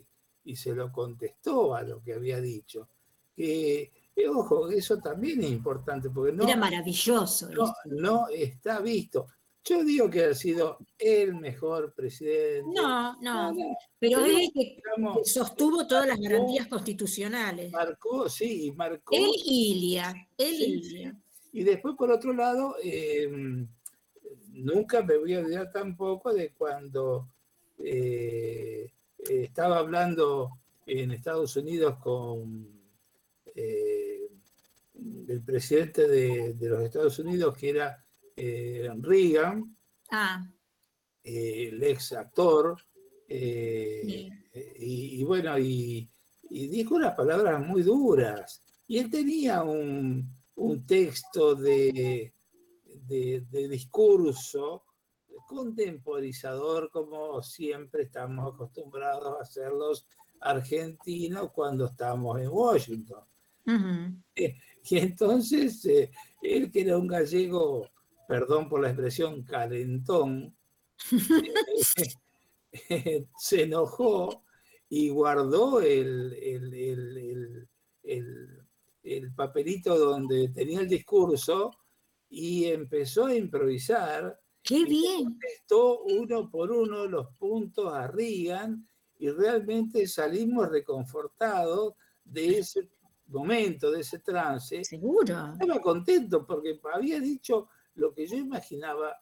[0.45, 2.89] y, se lo contestó a lo que había dicho.
[3.35, 3.91] Que,
[4.29, 6.45] ojo, eso también es importante porque no...
[6.45, 7.49] Era maravilloso.
[7.87, 9.27] no está visto.
[9.65, 12.71] Yo digo que ha sido el mejor presidente.
[12.75, 13.55] No, no,
[13.99, 14.83] pero él que
[15.25, 17.73] sostuvo todas las garantías constitucionales.
[17.73, 19.15] Marcó, sí, marcó.
[19.16, 21.19] Él Ilia, él Ilia.
[21.53, 23.66] Y después, por otro lado, em,
[24.49, 27.31] nunca me voy a olvidar tampoco de cuando
[27.79, 28.93] eh,
[29.29, 32.69] estaba hablando en Estados Unidos con
[33.55, 34.29] eh,
[35.29, 38.05] el presidente de los Estados Unidos, que era
[38.37, 39.77] eh, Reagan,
[40.11, 40.45] ah.
[41.23, 42.77] el ex actor,
[43.29, 46.09] y, bueno, y,
[46.51, 48.63] dijo unas palabras muy duras.
[48.87, 50.31] Y él tenía un,
[50.87, 52.33] texto de,
[53.07, 54.84] de, discurso
[55.47, 60.07] contemporizador, como siempre estamos acostumbrados a hacer los
[60.41, 63.25] argentinos cuando estamos en Washington.
[64.35, 65.87] y entonces,
[66.43, 67.89] él que era un gallego
[68.27, 70.57] perdón por la expresión, calentón,
[73.39, 74.43] se enojó
[74.89, 76.37] y guardó el,
[78.03, 81.71] el, papelito donde tenía el discurso
[82.31, 84.41] y empezó a improvisar.
[84.65, 85.24] ¡Qué bien!
[85.24, 88.89] Contestó uno por uno los puntos a Reagan
[89.19, 92.89] y realmente salimos reconfortados de ese
[93.27, 94.82] momento, de ese trance.
[94.82, 95.53] Seguro.
[95.53, 99.15] Estaba contento porque había dicho lo que yo imaginaba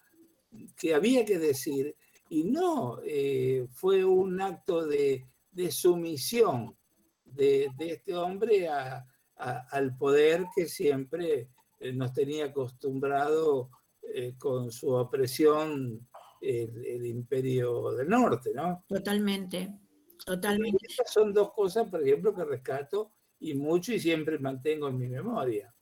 [0.77, 1.97] que había que decir,
[2.29, 5.27] y no eh, fue un acto de,
[5.71, 6.77] sumisión
[7.25, 11.49] de, este hombre al poder que siempre
[11.81, 13.71] eh, nos tenía acostumbrado
[14.15, 16.09] eh, con su opresión
[16.41, 18.85] el, imperio del norte, ¿no?
[18.89, 19.79] Totalmente,
[20.25, 20.87] totalmente.
[20.89, 25.09] estas son dos cosas, por ejemplo, que rescato y mucho y siempre mantengo en mi
[25.09, 25.73] memoria.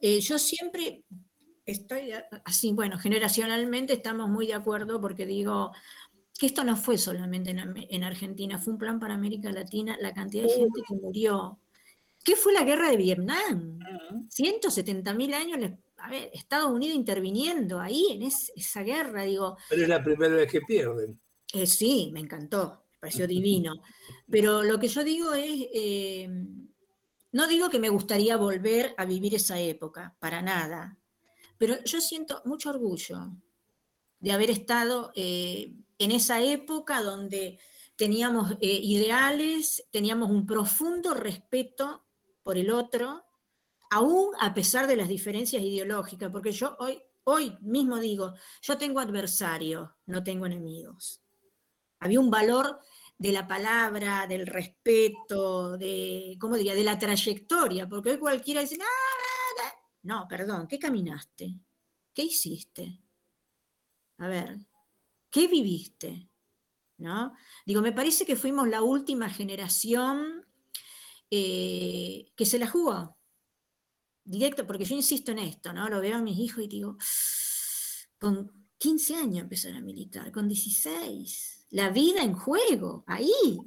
[0.00, 1.04] yo siempre
[1.64, 2.12] estoy
[2.44, 5.72] así, bueno, generacionalmente estamos muy de acuerdo porque digo
[6.38, 10.44] que esto no fue solamente en, Argentina, fue un plan para América Latina, la cantidad
[10.44, 11.58] de gente que murió.
[12.24, 13.78] ¿Qué fue la guerra de Vietnam?
[14.30, 15.70] 170 mil años,
[16.02, 19.56] a ver, Estados Unidos interviniendo ahí en esa guerra, digo.
[19.68, 21.20] Pero es la primera vez que pierden.
[21.52, 22.84] Eh, sí, me encantó.
[23.00, 23.82] pareció divino.
[24.30, 26.28] Pero lo que yo digo es, eh,
[27.32, 30.96] no digo que me gustaría volver a vivir esa época, para nada,
[31.58, 33.36] pero yo siento mucho orgullo
[34.18, 37.58] de haber estado eh, en esa época donde
[37.96, 42.06] teníamos ideales, teníamos un profundo respeto
[42.42, 43.26] por el otro,
[43.90, 49.00] aún a pesar de las diferencias ideológicas, porque yo hoy, hoy mismo digo, yo tengo
[49.00, 51.22] adversarios, no tengo enemigos.
[51.98, 52.80] Había un valor
[53.18, 58.78] de la palabra, del respeto, de, ¿cómo diría?, de la trayectoria, porque hoy cualquiera dice,
[60.02, 61.54] no, perdón, ¿qué caminaste?
[62.14, 63.02] ¿Qué hiciste?
[64.18, 64.58] A ver,
[65.30, 66.30] ¿qué viviste?
[66.98, 67.34] ¿No?
[67.66, 70.46] Digo, me parece que fuimos la última generación
[71.30, 73.19] eh, que se la jugó.
[74.24, 75.88] Directo, porque yo insisto en esto, ¿no?
[75.88, 76.96] Lo veo a mis hijos y digo,
[78.18, 83.58] con 15 años empezaron a militar, con 16 la vida en juego, ahí.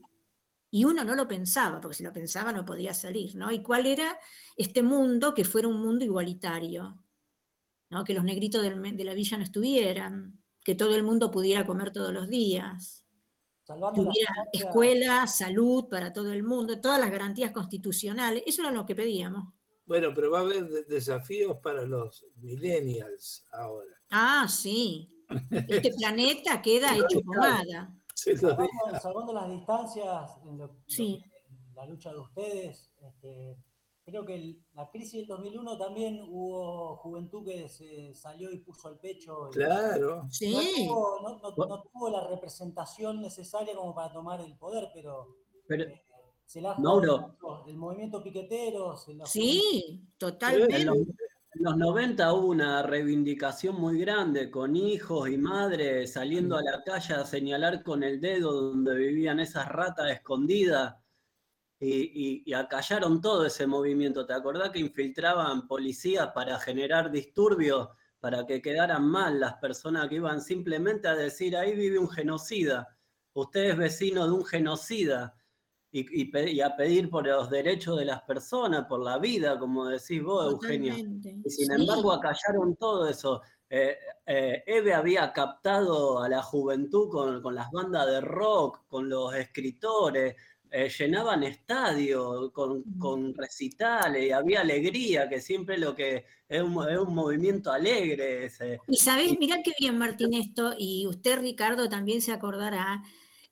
[0.72, 3.52] Y uno no lo pensaba, porque si lo pensaba no podía salir, ¿no?
[3.52, 4.18] ¿Y cuál era
[4.58, 7.00] este mundo que fuera un mundo igualitario?
[7.90, 8.04] ¿no?
[8.04, 12.12] Que los negritos de la villa no estuvieran, que todo el mundo pudiera comer todos
[12.12, 13.06] los días,
[13.66, 18.86] que hubiera escuela, salud para todo el mundo, todas las garantías constitucionales, eso era lo
[18.86, 19.54] que pedíamos.
[19.85, 23.93] Bueno, pero va a haber desafíos para los millennials ahora.
[24.10, 25.10] Ah, sí,
[25.68, 27.93] este planeta queda hecho pomada.
[28.15, 30.57] Salvando, las distancias en,
[31.76, 33.57] la lucha de ustedes, este,
[34.05, 38.99] creo que la crisis del 2001 también hubo juventud que se salió y puso al
[38.99, 39.49] pecho.
[39.51, 40.27] Claro.
[40.30, 40.88] sí.
[40.88, 45.35] No tuvo, la representación necesaria como para tomar el poder, pero,
[45.69, 46.01] eh,
[46.54, 47.36] se la Mauro.
[47.66, 48.96] el movimiento piquetero.
[49.26, 50.82] sí, totalmente.
[51.56, 56.84] En los 90 hubo una reivindicación muy grande con hijos y madres saliendo a la
[56.84, 60.96] calle a señalar con el dedo donde vivían esas ratas escondidas
[61.80, 64.26] y, acallaron todo ese movimiento.
[64.26, 67.90] ¿Te acordás que infiltraban policías para generar disturbios,
[68.20, 72.96] para que quedaran mal las personas que iban simplemente a decir, ahí vive un genocida,
[73.34, 75.36] usted es vecino de un genocida?
[75.94, 80.52] Y, a pedir por los derechos de las personas, por la vida, como decís vos,
[80.52, 80.95] Eugenia.
[80.98, 83.41] Y sin embargo acallaron todo eso.
[83.70, 83.95] Eh,
[84.26, 90.36] eh, Eve había captado a la juventud con, las bandas de rock, con los escritores,
[90.72, 96.74] eh, llenaban estadios con, con, recitales, y había alegría, que siempre lo que es un,
[97.14, 98.45] movimiento alegre.
[98.45, 98.80] Ese.
[98.88, 103.03] Y sabés, mirá qué bien Martín esto, y usted Ricardo también se acordará,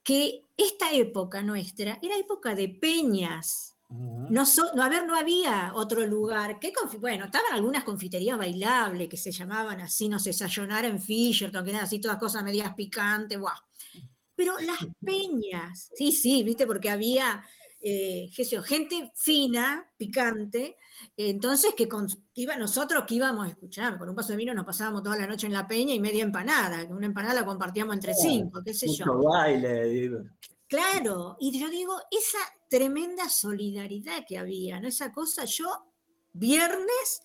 [0.03, 3.76] que esta época nuestra era época de peñas.
[3.90, 4.45] No,
[4.76, 6.60] no, a ver, no había otro lugar.
[6.60, 11.64] ¿Qué bueno, estaban algunas confiterías bailables que se llamaban así, no sé, desayunar en Fisherton,
[11.64, 13.49] que eran así todas cosas medias picantes, wow.
[14.34, 17.44] Pero las peñas, sí, sí, viste, porque había
[17.81, 18.29] eh,
[18.63, 20.77] gente fina, picante,
[21.17, 21.87] entonces que,
[22.35, 25.27] iba, nosotros que íbamos a escuchar, con un paso de vino nos pasábamos toda la
[25.27, 28.73] noche en la peña y media empanada, que una empanada la compartíamos entre cinco, qué
[28.73, 29.05] sé yo.
[29.19, 30.11] baile,
[30.67, 32.37] Claro, y yo digo, esa
[32.69, 34.87] tremenda solidaridad que había, ¿no?
[34.87, 35.67] Esa cosa, yo
[36.31, 37.21] viernes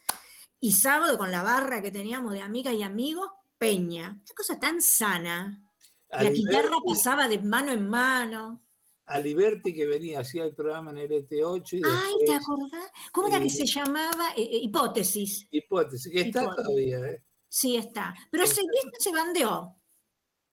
[0.59, 4.83] y sábado con la barra que teníamos de amigas y amigos, peña, esa cosa tan
[4.83, 5.63] sana.
[6.11, 8.66] La guitarra pasaba de mano en mano
[9.07, 11.79] a Liberty que venía, hacía el programa en el ET8.
[11.79, 12.91] Y Ay, ¿te acordás?
[13.13, 14.31] ¿Cómo era que se llamaba?
[14.37, 15.47] Eh, eh, hipótesis.
[15.51, 17.23] Hipótesis, que está todavía, ¿eh?
[17.49, 18.15] Sí, está.
[18.31, 18.63] Pero ese
[18.99, 19.77] se bandeó.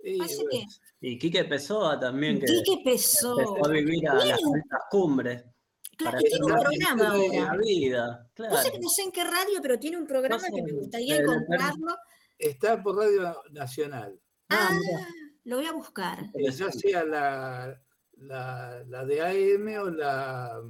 [0.03, 0.19] Y,
[1.01, 2.39] y Quique Pessoa también.
[2.39, 3.41] Que Quique Pessoa.
[3.41, 5.43] Empezó a vivir a las altas cumbres.
[5.97, 7.57] Claro, tiene un programa ahora.
[7.57, 8.55] Vida, claro.
[8.55, 11.95] No sé, no sé en qué radio, pero tiene un programa que me gustaría encontrarlo.
[12.37, 14.19] Está por Radio Nacional.
[14.49, 14.77] Ah,
[15.45, 16.29] lo voy a buscar.
[16.35, 17.81] Ya sea la,
[18.17, 20.61] la, la de AM o la,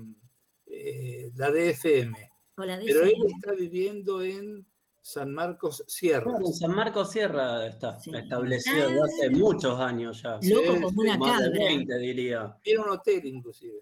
[0.65, 2.31] eh, la de FM.
[2.55, 4.65] Pero él está viviendo en
[5.01, 6.31] San Marcos Sierra.
[6.39, 9.31] en San Marcos Sierra está establecido desde hace ah.
[9.31, 10.39] muchos años ya.
[10.41, 12.57] Loco como una Más de 20, diría.
[12.63, 13.79] Tiene un hotel inclusive.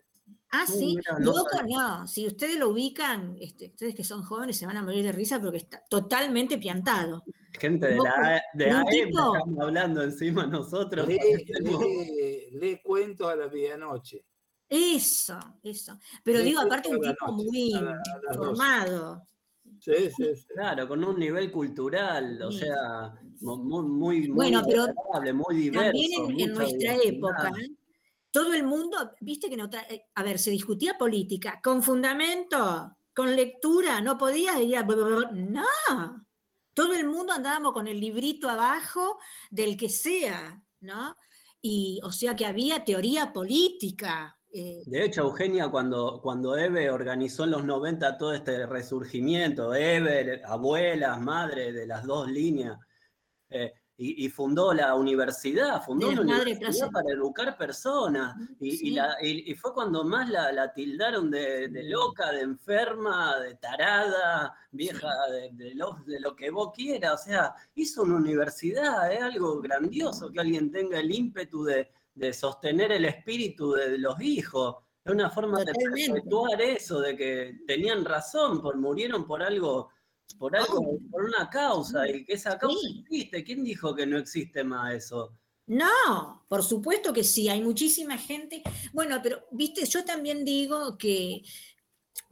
[0.53, 2.05] Ah, sí, loco no.
[2.07, 5.39] Si ustedes lo ubican, este, ustedes que son jóvenes se van a morir de risa
[5.39, 7.23] porque está totalmente piantado.
[7.53, 11.07] Gente de la de AM estamos hablando encima nosotros.
[12.51, 14.25] Le, cuento a la medianoche.
[14.67, 15.99] Eso, eso.
[16.23, 17.73] Pero digo, aparte un tipo muy
[18.33, 19.27] formado.
[19.79, 24.87] Sí, sí, sí, Claro, con un nivel cultural, o sea, muy, muy, bueno, pero
[25.33, 25.91] muy diverso.
[25.91, 27.51] También en, nuestra época,
[28.31, 33.35] todo el mundo, viste que no eh, a ver, se discutía política con fundamento, con
[33.35, 34.83] lectura, no podía ir a...
[34.83, 36.25] No,
[36.73, 39.19] todo el mundo andábamos con el librito abajo
[39.49, 41.15] del que sea, ¿no?
[41.61, 44.38] Y o sea que había teoría política.
[44.53, 44.81] Eh.
[44.85, 51.21] De hecho, Eugenia, cuando, cuando Eve organizó en los 90 todo este resurgimiento, Eve, abuelas,
[51.21, 52.77] madre de las dos líneas,
[53.49, 58.35] eh, y, fundó la universidad, fundó una universidad para educar personas.
[58.59, 65.07] Y, fue cuando más la, tildaron de, loca, de enferma, de tarada, vieja,
[65.53, 67.21] de, lo, que vos quieras.
[67.21, 71.87] O sea, hizo una universidad, es algo grandioso que alguien tenga el ímpetu de,
[72.33, 74.77] sostener el espíritu de los hijos.
[75.05, 79.89] Es una forma de perpetuar eso, de que tenían razón, por, murieron por algo
[80.33, 83.43] por algo, por una causa, y que esa causa existe.
[83.43, 85.37] ¿Quién dijo que no existe más eso?
[85.67, 88.61] No, por supuesto que sí, hay muchísima gente.
[88.91, 91.43] Bueno, pero viste, yo también digo que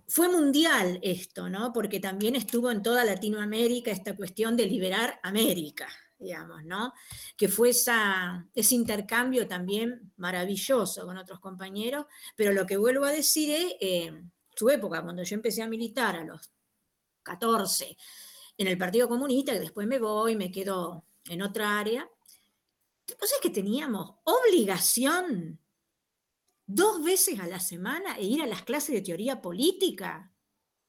[0.07, 1.71] fue mundial esto, ¿no?
[1.71, 6.93] Porque también estuvo en toda Latinoamérica esta cuestión de liberar América, digamos, ¿no?
[7.37, 13.11] Que fue esa, ese intercambio también maravilloso con otros compañeros, pero lo que vuelvo a
[13.11, 14.23] decir es, eh,
[14.55, 16.51] su época, cuando yo empecé a militar a los
[17.29, 17.97] 14
[18.57, 22.09] en el Partido Comunista, que después me voy, me quedo en otra área.
[23.07, 25.59] Entonces es que teníamos obligación
[26.65, 30.31] dos veces a la semana e ir a las clases de teoría política,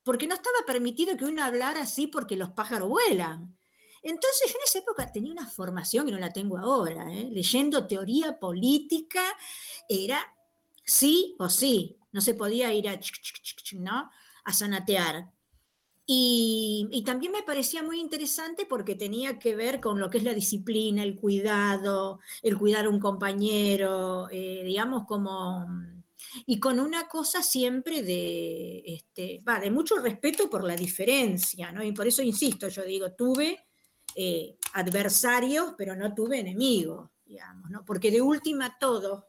[0.02, 3.56] porque no estaba permitido que uno hablara así porque los pájaros vuelan.
[4.02, 7.28] Entonces yo en esa época tenía una formación que no la tengo ahora, ¿eh?
[7.30, 9.22] leyendo teoría política,
[9.88, 10.20] era
[10.84, 12.98] sí o sí, no se podía ir a,
[13.74, 14.10] ¿no?
[14.44, 15.30] a sanatear.
[16.12, 20.34] Y, también me parecía muy interesante porque tenía que ver con lo que es la
[20.34, 25.68] disciplina, el cuidado, el cuidar a un compañero, eh, digamos como...
[26.46, 31.82] Y con una cosa siempre de, este, va, de mucho respeto por la diferencia, ¿no?
[31.84, 33.66] Y por eso insisto, yo digo, tuve
[34.16, 37.84] eh, adversarios, pero no tuve enemigos, digamos, ¿no?
[37.84, 39.28] Porque de última todo,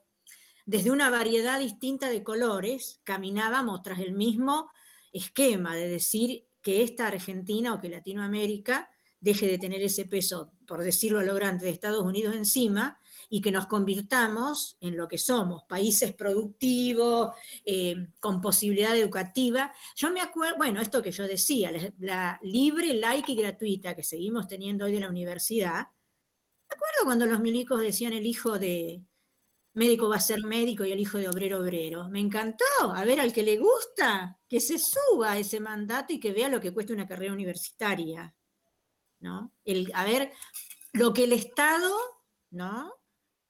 [0.66, 4.72] desde una variedad distinta de colores, caminábamos tras el mismo
[5.14, 8.90] esquema de decir que esta Argentina o que Latinoamérica
[9.20, 13.40] deje de tener ese peso, por decirlo a lo grande, de Estados Unidos encima y
[13.40, 17.34] que nos convirtamos en lo que somos, países productivos,
[17.64, 19.72] eh, con posibilidad educativa.
[19.96, 24.48] Yo me acuerdo, bueno, esto que yo decía, la, libre, laica y gratuita que seguimos
[24.48, 25.88] teniendo hoy en la universidad,
[26.68, 29.04] me acuerdo cuando los milicos decían el hijo de,
[29.74, 32.10] médico va a ser médico y el hijo de obrero obrero.
[32.10, 32.66] Me encantó.
[32.94, 36.60] A ver, al que le gusta, que se suba ese mandato y que vea lo
[36.60, 38.34] que cuesta una carrera universitaria.
[39.22, 39.54] ¿no?
[39.64, 40.32] El, a ver,
[40.94, 41.94] lo que el Estado,
[42.50, 42.94] ¿no?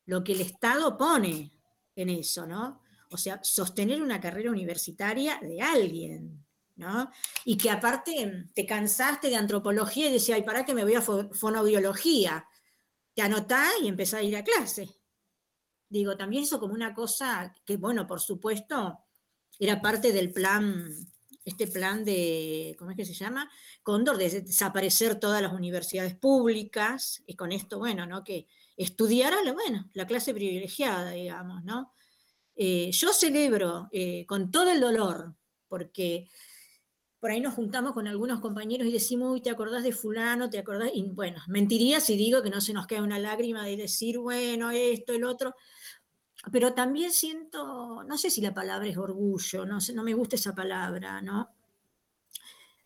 [0.06, 1.52] Lo que el Estado pone
[1.96, 2.82] en eso, ¿no?
[3.10, 6.46] O sea, sostener una carrera universitaria de alguien,
[6.76, 7.10] ¿no?
[7.46, 11.02] Y que aparte te cansaste de antropología y decías, ay, ¿para qué me voy a
[11.02, 12.46] fonobiología?
[13.14, 15.01] Te anotás y empezás a ir a clase.
[15.92, 18.98] Digo, también eso como una cosa que, bueno, por supuesto,
[19.60, 20.90] era parte del plan,
[21.44, 23.52] este plan de, ¿cómo es que se llama?
[23.84, 28.24] Cóndor, de desaparecer todas las universidades públicas, y con esto, bueno, ¿no?
[28.24, 28.48] Que
[28.78, 31.94] estudiara, bueno, la clase privilegiada, digamos, ¿no?
[32.56, 35.36] Eh, yo celebro eh, con todo el dolor,
[35.68, 36.30] porque
[37.22, 40.50] por ahí nos juntamos con algunos compañeros y decimos, uy, ¿te acordás de fulano?
[40.50, 40.90] ¿Te acordás?
[40.92, 44.72] Y bueno, mentiría si digo que no se nos queda una lágrima de decir, bueno,
[44.72, 45.54] esto, el otro,
[46.50, 50.56] pero también siento, no sé si la palabra es orgullo, no, no me gusta esa
[50.56, 51.50] palabra, ¿no?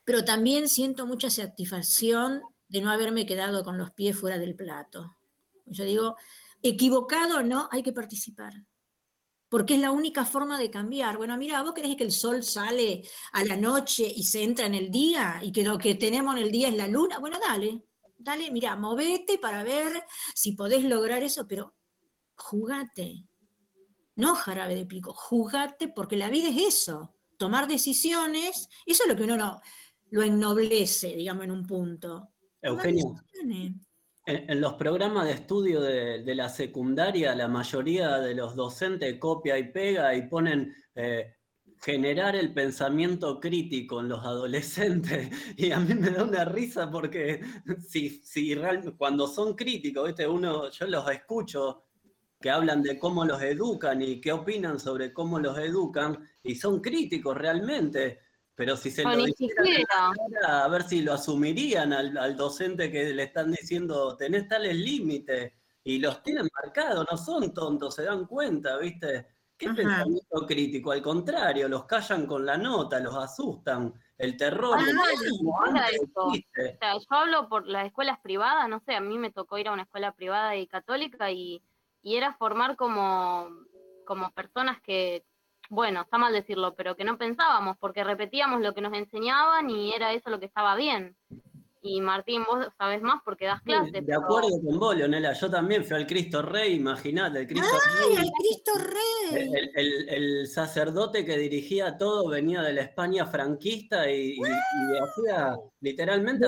[0.03, 5.17] Pero también siento mucha satisfacción de no haberme quedado con los pies fuera del plato.
[5.65, 6.15] Yo digo,
[6.61, 8.53] equivocado o no, hay que participar.
[9.47, 11.17] Porque es la única forma de cambiar.
[11.17, 14.75] Bueno, mira, ¿vos crees que el sol sale a la noche y se entra en
[14.75, 17.19] el día y que lo que tenemos en el día es la luna?
[17.19, 17.83] Bueno, dale,
[18.17, 20.03] dale, mira, movete para ver
[20.33, 21.75] si podés lograr eso, pero
[22.35, 23.25] jugate,
[24.15, 29.15] no jarabe de pico, jugate porque la vida es eso, tomar decisiones, eso es lo
[29.15, 29.61] que uno
[30.11, 32.29] lo ennoblece, digamos, en un punto.
[32.61, 33.15] Eugenio,
[34.25, 39.71] en, los programas de estudio de, la secundaria, la mayoría de los docentes copia y
[39.71, 41.35] pega y ponen eh,
[41.83, 45.29] generar el pensamiento crítico en los adolescentes.
[45.57, 47.41] Y a mí me da una risa porque
[47.87, 48.55] si, si
[48.97, 50.27] cuando son críticos, ¿viste?
[50.27, 51.84] Uno, yo los escucho
[52.45, 56.79] que hablan de cómo los educan y qué opinan sobre cómo los educan, y son
[56.79, 58.19] críticos realmente.
[58.53, 60.13] Pero si se lo dijeran
[60.47, 65.53] a ver si lo asumirían al, docente que le están diciendo, tenés tales límites,
[65.83, 69.25] y los tienen marcados, no son tontos, se dan cuenta, ¿viste?
[69.57, 70.91] ¿Qué pensamiento crítico?
[70.91, 74.77] Al contrario, los callan con la nota, los asustan, el terror.
[74.77, 74.83] Ah,
[76.93, 79.81] yo hablo por las escuelas privadas, no sé, a mí me tocó ir a una
[79.81, 81.63] escuela privada y católica y
[82.05, 83.49] y era formar como,
[84.05, 85.25] como personas que,
[85.71, 89.91] bueno, está mal decirlo, pero que no pensábamos, porque repetíamos lo que nos enseñaban y
[89.91, 91.17] era eso lo que estaba bien.
[91.81, 94.05] Y Martín, vos sabés más porque das clases.
[94.05, 95.33] De acuerdo con vos, Leonela.
[95.33, 97.67] Yo también fui al Cristo Rey, imagínate, el Cristo
[97.99, 99.51] ¡Ay, el Cristo Rey!
[100.07, 106.47] El, sacerdote que dirigía todo venía de la España franquista y, hacía literalmente.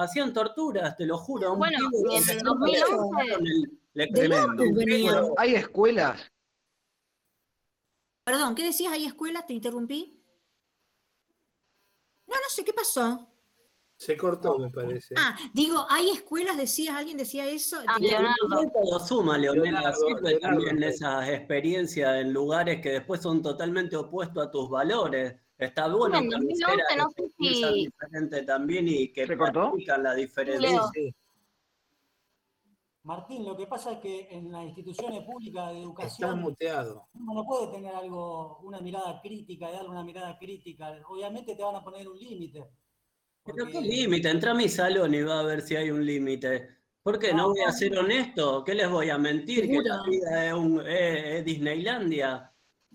[0.00, 1.56] Hacían torturas, te lo juro.
[1.56, 1.90] Bueno, en
[2.44, 5.34] 2011.
[5.36, 6.20] Hay escuelas.
[8.24, 8.92] Perdón, ¿qué decías?
[8.92, 9.46] ¿Hay escuelas?
[9.46, 10.22] Te interrumpí.
[12.26, 13.26] No, no sé, ¿qué pasó?
[13.96, 15.14] Se cortó, me parece.
[15.18, 17.78] Ah, digo, hay escuelas, decías, alguien decía eso.
[17.86, 18.72] Ah, Leonardo.
[18.90, 19.92] Lo suma, Leonela,
[20.40, 25.34] también esas experiencias en lugares que después son totalmente opuestos a tus valores.
[25.60, 27.84] Está bueno en 2011 no sé si...
[27.84, 30.90] diferente también y que practican la diferencia.
[33.02, 37.08] Martín, lo que pasa es que en las instituciones públicas de educación Está muteado.
[37.14, 41.00] uno no puede tener algo, una mirada crítica, y darle una mirada crítica.
[41.08, 42.68] Obviamente te van a poner un límite
[43.44, 46.68] pero qué límite, entra a mi salón y va a ver si hay un límite.
[47.02, 47.32] ¿Por qué?
[47.32, 48.62] ¿No voy a ser honesto?
[48.64, 49.66] ¿Qué les voy a mentir?
[49.66, 50.82] ¿Que la vida es, un,
[51.44, 52.49] Disneylandia?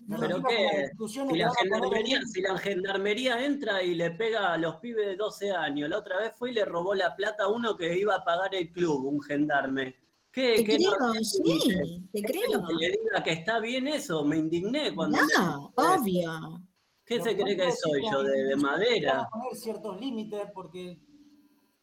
[0.08, 0.90] ¿Pero qué?
[1.08, 5.50] Si la, gendarmería, si la, gendarmería, entra y le pega a los pibes de 12
[5.50, 8.24] años, la otra vez fue y le robó la plata a uno que iba a
[8.24, 9.96] pagar el club, un gendarme.
[10.30, 12.66] ¿Qué, te creo, sí, te creo.
[12.66, 15.18] Que le diga que está bien eso, me indigné cuando...
[15.36, 16.62] No, obvio.
[17.04, 18.22] ¿Qué se cree que soy yo?
[18.22, 19.26] ¿De, madera?
[19.32, 21.00] poner ciertos límites porque...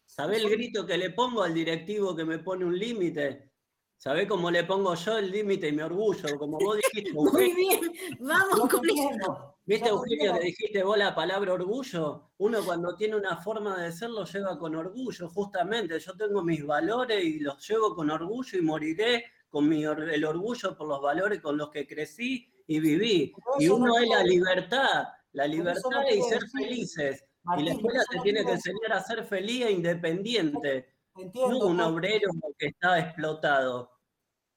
[0.06, 3.53] ¿Sabe el grito que le pongo al directivo que me pone un límite?
[4.04, 6.38] ¿Sabe cómo le pongo yo el límite y me orgullo?
[6.38, 7.14] Como vos dijiste.
[7.14, 7.80] Muy bien,
[8.20, 9.56] vamos con eso.
[9.66, 12.32] ¿Viste, Eugenio, que dijiste vos la palabra orgullo?
[12.40, 15.98] Uno cuando tiene una forma de ser lo lleva con orgullo, justamente.
[16.02, 20.76] Yo tengo mis valores y los llevo con orgullo y moriré con mi, el orgullo
[20.76, 23.34] por los valores con los que crecí y viví.
[23.58, 27.24] Y uno es la libertad, la libertad y ser felices.
[27.58, 30.90] y la escuela te tiene que enseñar a ser feliz e independiente.
[31.16, 33.93] no un obrero que está explotado.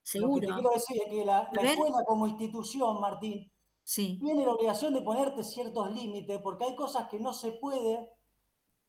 [0.06, 0.34] Seguro.
[0.34, 3.50] Lo que te quiero decir es que la, escuela como institución, Martín,
[3.84, 8.08] tiene la obligación de ponerte ciertos límites, porque hay cosas que no se puede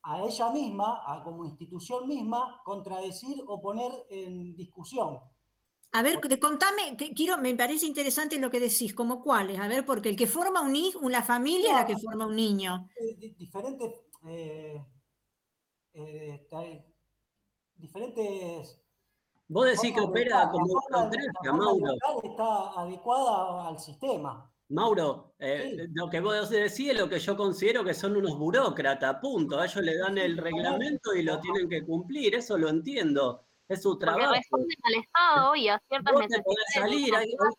[0.03, 5.19] a ella misma, a como institución misma, contradecir o poner en discusión.
[5.93, 10.09] A ver, contame, quiero, me parece interesante lo que decís, como cuáles, a ver, porque
[10.09, 12.87] el que forma un hijo, una familia es la que forma un niño.
[12.95, 13.91] Eh, diferentes,
[14.27, 14.85] eh,
[15.93, 16.85] eh,
[17.75, 18.83] diferentes...
[19.49, 21.93] Vos decís que opera como burocracia, Mauro.
[22.23, 24.51] Está adecuada al sistema.
[24.69, 25.33] Mauro,
[25.93, 29.59] lo que vos decís es lo que yo considero que son unos burócratas, punto.
[29.59, 33.81] A ellos le dan el reglamento y lo tienen que cumplir, eso lo entiendo es
[33.81, 34.33] su trabajo.
[34.33, 36.73] responden al Estado y a ciertas necesidades.
[36.73, 37.15] salir,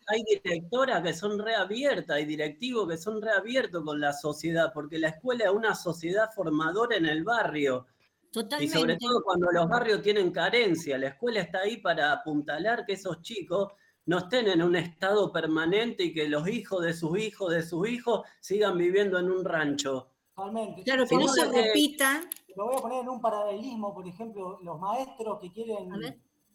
[0.07, 5.09] hay, directoras que son reabiertas, hay directivos que son reabiertos con la sociedad, porque la
[5.09, 7.85] escuela es una sociedad formadora en el barrio.
[8.31, 8.65] Totalmente.
[8.65, 12.93] Y sobre todo cuando los barrios tienen carencia, la escuela está ahí para apuntalar que
[12.93, 13.73] esos chicos
[14.05, 17.87] no estén en un estado permanente y que los hijos de sus hijos de sus
[17.87, 20.11] hijos sigan viviendo en un rancho.
[20.35, 20.83] Totalmente.
[20.83, 22.21] Claro, que no se repita
[22.59, 25.89] lo voy a poner en un paralelismo, por ejemplo, los maestros que quieren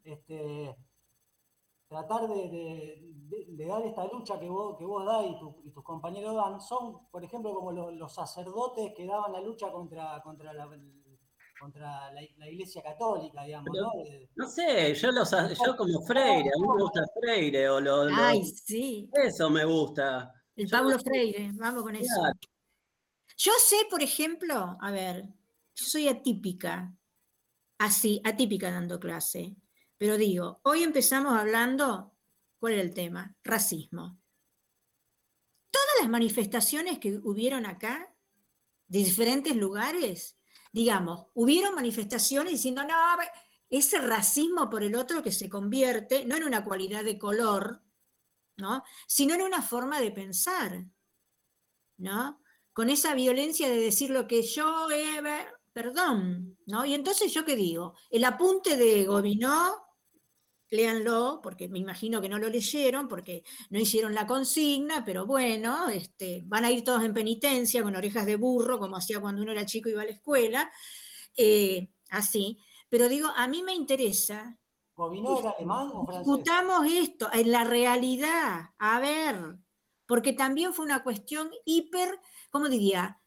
[0.05, 0.77] este,
[1.89, 5.25] tratar de, dar esta lucha que vos, que vos das
[5.65, 10.21] y, tus compañeros dan, son, por ejemplo, como los, sacerdotes que daban la lucha contra,
[10.23, 10.69] contra la,
[11.59, 13.93] contra la, iglesia católica, digamos, ¿no?
[14.35, 18.45] no sé, yo, los, yo como Freire, a mí me gusta Freire, o lo, Ay,
[18.45, 19.09] sí.
[19.13, 20.33] Eso me gusta.
[20.57, 22.23] El Pablo Freire, vamos con eso.
[23.37, 25.25] Yo sé, por ejemplo, a ver,
[25.75, 26.95] yo soy atípica,
[27.79, 29.57] así, atípica dando clase,
[29.99, 32.15] pero digo, hoy empezamos hablando,
[32.59, 33.35] ¿cuál era el tema?
[33.43, 34.21] Racismo.
[35.71, 38.15] Todas las manifestaciones que hubieron acá,
[38.87, 40.37] de diferentes lugares,
[40.75, 42.95] digamos, hubieron manifestaciones diciendo, no,
[43.71, 47.81] ese racismo por el otro que se convierte no en una cualidad de color,
[48.57, 48.83] ¿no?
[49.07, 50.85] sino en una forma de pensar,
[51.99, 52.41] ¿no?
[52.73, 55.21] Con esa violencia de decir lo que yo, he
[55.73, 56.85] perdón, ¿no?
[56.85, 59.84] Y entonces yo qué digo, el apunte de Gobinó,
[60.75, 65.89] léanlo, porque me imagino que no lo leyeron, porque no hicieron la consigna, pero bueno,
[65.89, 69.53] este, van a ir todos en penitencia con orejas de burro, como hacía cuando uno
[69.53, 70.71] era chico y iba a la escuela,
[71.37, 72.59] eh, así.
[72.89, 74.59] Pero digo, a mí me interesa.
[74.95, 76.27] ¿Gobinó era alemán o francés?
[76.27, 79.59] Discutamos esto en la realidad, a ver,
[80.07, 82.21] porque también fue una cuestión hiper,
[82.51, 83.21] ¿cómo diría?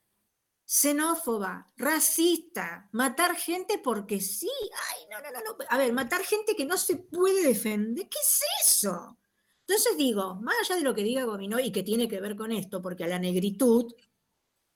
[0.70, 4.52] Xenófoba, racista, matar gente porque sí.
[4.90, 5.66] Ay, no, no, no, no.
[5.70, 8.10] A ver, matar gente que no se puede defender.
[8.10, 9.18] ¿Qué es eso?
[9.62, 12.52] Entonces digo, más allá de lo que diga Gominó y que tiene que ver con
[12.52, 13.94] esto, porque a la negritud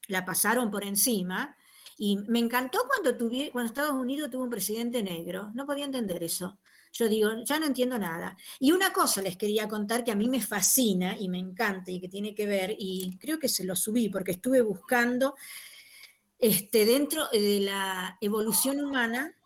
[0.08, 1.56] la pasaron por encima,
[1.98, 3.18] y me encantó cuando,
[3.52, 6.58] cuando Estados Unidos tuvo un presidente negro, no podía entender eso.
[6.94, 8.36] Yo digo, ya no entiendo nada.
[8.60, 12.02] Y una cosa les quería contar que a mí me fascina y me encanta y
[12.02, 15.36] que tiene que ver, y creo que se lo subí porque estuve buscando
[16.42, 19.38] este, dentro de la evolución humana,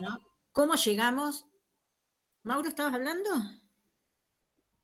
[0.00, 0.18] ¿no?
[0.52, 1.46] ¿Cómo llegamos?
[2.44, 3.30] Mauro, ¿estabas hablando?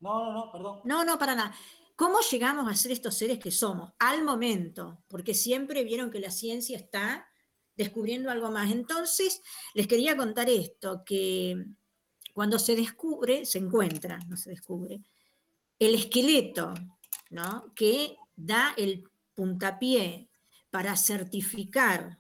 [0.01, 0.81] No, no, no, perdón.
[0.85, 1.55] No, no, para nada.
[1.97, 3.93] ¿Cómo llegamos a ser estos seres que somos?
[3.99, 7.27] Al momento, porque siempre vieron que la ciencia está
[7.75, 8.71] descubriendo algo más.
[8.71, 9.43] Entonces,
[9.73, 11.57] les quería contar esto, que
[12.35, 15.03] cuando se descubre, se encuentra, no se descubre,
[15.79, 16.75] el esqueleto,
[17.31, 17.73] ¿no?
[17.75, 19.05] Que da el
[19.35, 20.30] puntapié
[20.71, 22.19] para certificar,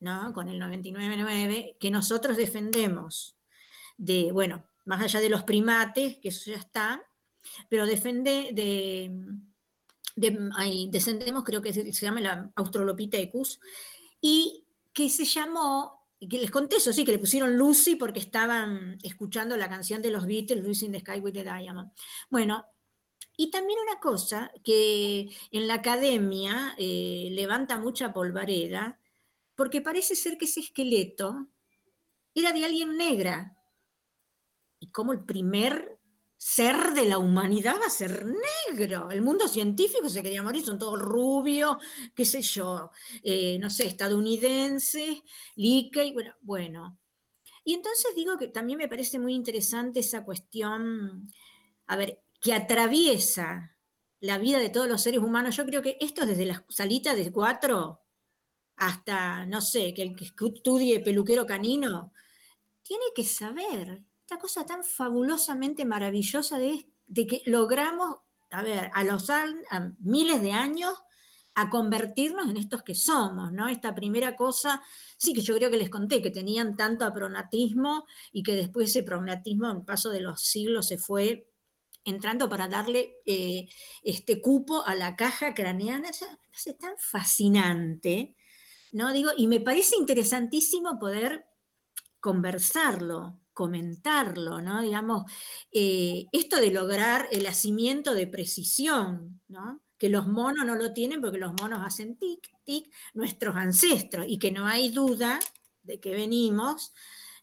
[0.00, 0.32] ¿no?
[0.32, 3.36] con el 99.9, que nosotros defendemos
[3.96, 7.02] de, bueno, más allá de los primates, que eso ya está,
[7.68, 9.12] pero defende de,
[10.90, 13.60] descendemos, creo que se, llama la Australopithecus,
[14.20, 18.98] y que se llamó, que les conté eso, sí, que le pusieron Lucy porque estaban
[19.02, 21.92] escuchando la canción de los Beatles, Lucy in the Sky with the Diamond.
[22.30, 22.64] Bueno,
[23.40, 28.98] y también una cosa que en la academia eh, levanta mucha polvareda,
[29.54, 31.46] porque parece ser que ese esqueleto
[32.34, 33.56] era de alguien negra.
[34.80, 36.00] Y como el primer
[36.36, 39.12] ser de la humanidad va a ser negro.
[39.12, 41.76] El mundo científico se quería morir, son todos rubios,
[42.16, 42.90] qué sé yo,
[43.22, 45.22] eh, no sé, estadounidenses,
[46.12, 46.98] bueno, bueno.
[47.62, 51.28] Y entonces digo que también me parece muy interesante esa cuestión,
[51.86, 53.76] a ver, que atraviesa
[54.20, 55.56] la vida de todos los seres humanos.
[55.56, 58.02] Yo creo que esto desde la salita de cuatro
[58.78, 62.12] hasta, no sé, que el que estudie peluquero canino,
[62.82, 68.18] tiene que saber esta cosa tan fabulosamente maravillosa de, que logramos,
[68.50, 69.28] a ver, a los
[69.98, 70.94] miles de años,
[71.54, 73.66] a convertirnos en estos que somos, ¿no?
[73.68, 74.80] Esta primera cosa,
[75.16, 79.02] sí que yo creo que les conté, que tenían tanto apronatismo y que después ese
[79.02, 81.47] pronatismo, en paso de los siglos, se fue
[82.08, 83.68] entrando para darle eh,
[84.02, 88.34] este cupo a la caja craneana, es tan fascinante,
[88.92, 89.12] ¿no?
[89.12, 91.46] Digo, y me parece interesantísimo poder
[92.20, 94.82] conversarlo, comentarlo, ¿no?
[94.82, 95.30] Digamos,
[95.72, 99.80] eh, esto de lograr el hacimiento de precisión, ¿no?
[99.98, 104.38] Que los monos no lo tienen porque los monos hacen tic, tic, nuestros ancestros, y
[104.38, 105.38] que no hay duda
[105.82, 106.92] de que venimos,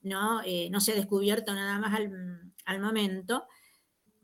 [0.01, 0.41] ¿no?
[0.45, 3.45] Eh, no se ha descubierto nada más al, al momento,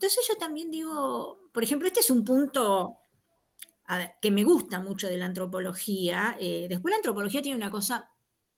[0.02, 2.98] entonces yo también digo, por ejemplo, este es un punto
[4.20, 6.36] que me gusta mucho de la antropología.
[6.40, 8.10] Eh, después la antropología tiene una cosa,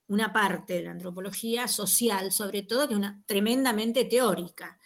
[0.06, 4.78] una parte de la antropología social, sobre todo, que es una tremendamente teórica.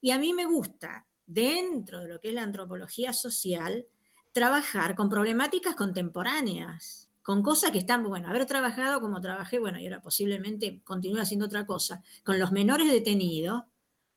[0.00, 3.84] Y a mí me gusta, dentro de lo que es la antropología social,
[4.30, 9.86] trabajar con problemáticas contemporáneas, con cosas que están, bueno, haber trabajado como trabajé, bueno, y
[9.86, 13.64] ahora posiblemente continúe haciendo otra cosa, con los menores detenidos,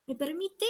[0.05, 0.67] me permite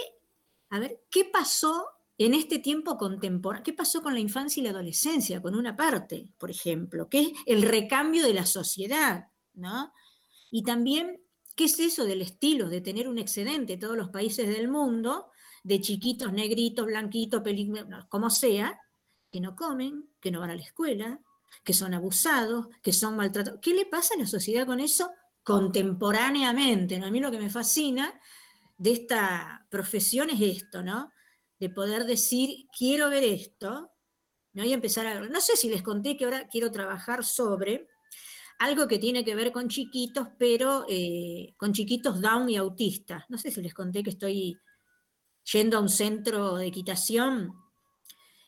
[0.72, 1.86] a ver, ¿qué pasó
[2.16, 3.62] en este tiempo contemporáneo?
[3.62, 7.10] ¿Qué pasó con la infancia y la adolescencia, con una parte, por ejemplo?
[7.10, 9.28] ¿Qué es el recambio de la sociedad?
[9.52, 9.92] ¿no?
[10.50, 11.20] Y también,
[11.56, 15.30] ¿qué es eso del estilo de tener un excedente en todos los países del mundo,
[15.62, 17.42] de chiquitos, negritos, blanquitos,
[18.08, 18.80] como sea,
[19.30, 21.20] que no comen, que no van a la escuela,
[21.62, 23.60] que son abusados, que son maltratados?
[23.60, 25.10] ¿Qué le pasa a la sociedad con eso
[25.42, 26.98] contemporáneamente?
[26.98, 27.08] ¿no?
[27.08, 28.18] A mí lo que me fascina
[28.82, 31.12] de esta profesión es esto, ¿no?
[31.60, 33.92] De poder decir, quiero ver esto,
[34.54, 34.64] ¿no?
[34.64, 35.20] Y empezar a...
[35.20, 37.86] No sé si les conté que ahora quiero trabajar sobre
[38.58, 43.22] algo que tiene que ver con chiquitos, pero eh, con chiquitos down y autistas.
[43.28, 44.58] No sé si les conté que estoy
[45.52, 47.54] yendo a un centro de equitación.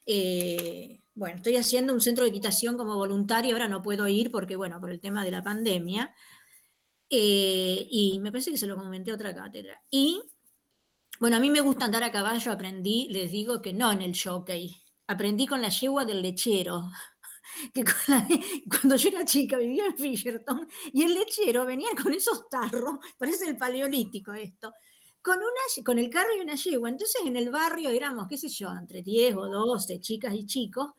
[0.04, 4.56] Eh, bueno, estoy haciendo un centro de equitación como voluntario, ahora no puedo ir porque,
[4.56, 6.12] bueno, por el tema de la pandemia,
[7.10, 9.82] eh, y me parece que se lo comenté a otra cátedra.
[9.90, 10.22] Y,
[11.20, 14.18] bueno, a mí me gusta andar a caballo, aprendí, les digo que no en el
[14.18, 14.76] jockey,
[15.06, 16.90] aprendí con la yegua del lechero.
[17.72, 17.84] Que
[18.68, 23.48] cuando yo era chica vivía en Fisherton y el lechero venía con esos tarros, parece
[23.48, 24.72] el paleolítico esto,
[25.22, 26.88] con, una, con el carro y una yegua.
[26.88, 30.94] Entonces en el barrio éramos, qué sé yo, entre 10 o 12 chicas y chicos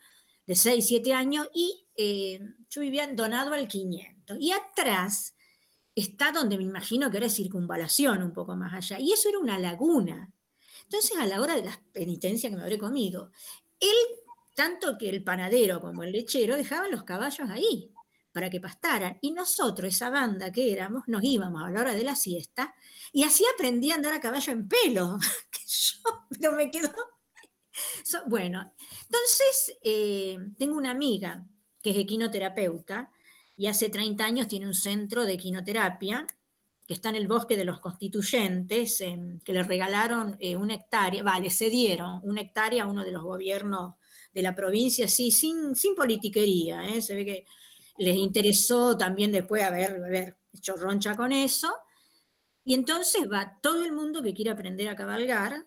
[0.46, 4.38] de 6, 7 años y eh, yo vivía en Donado al 500.
[4.40, 5.35] Y atrás
[5.96, 9.00] está donde me imagino que ahora es circunvalación un poco más allá.
[9.00, 10.32] Y eso era una laguna.
[10.84, 13.32] Entonces, a la hora de las penitencias que me habré comido,
[13.80, 13.96] el
[14.54, 17.92] tanto que el panadero como el lechero dejaban los caballos ahí
[18.32, 19.18] para que pastaran.
[19.22, 22.76] Y nosotros, esa banda que éramos, nos íbamos a la hora de la siesta
[23.14, 25.18] y así aprendí a andar a caballo en pelo.
[25.50, 26.90] que yo no me quedo.
[28.28, 28.74] bueno,
[29.04, 31.46] entonces eh, tengo una amiga
[31.82, 33.12] que es equinoterapeuta
[33.58, 36.28] y hace 30 años tiene un centro de equinoterapia
[36.88, 39.00] que está en el bosque de los constituyentes,
[39.44, 43.24] que le regalaron eh, una hectárea, vale, se dieron una hectárea a uno de los
[43.24, 43.96] gobiernos
[44.34, 47.02] de la provincia, sí, sin, sin politiquería, ¿eh?
[47.02, 47.46] se ve que
[47.98, 51.74] les interesó también después haber, haber hecho roncha con eso,
[52.64, 55.66] y entonces va todo el mundo que quiere aprender a cabalgar,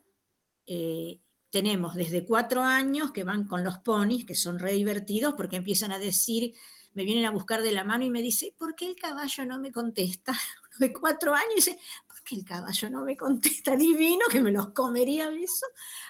[0.66, 1.20] eh,
[1.50, 5.92] tenemos desde cuatro años que van con los ponis, que son re divertidos, porque empiezan
[5.92, 6.54] a decir,
[6.98, 9.60] me vienen a buscar de la mano y me dice, ¿por qué el caballo no
[9.60, 10.36] me contesta?
[10.80, 13.76] de cuatro años dice, ¿por qué el caballo no me contesta?
[13.76, 15.66] Divino, que me los comería eso.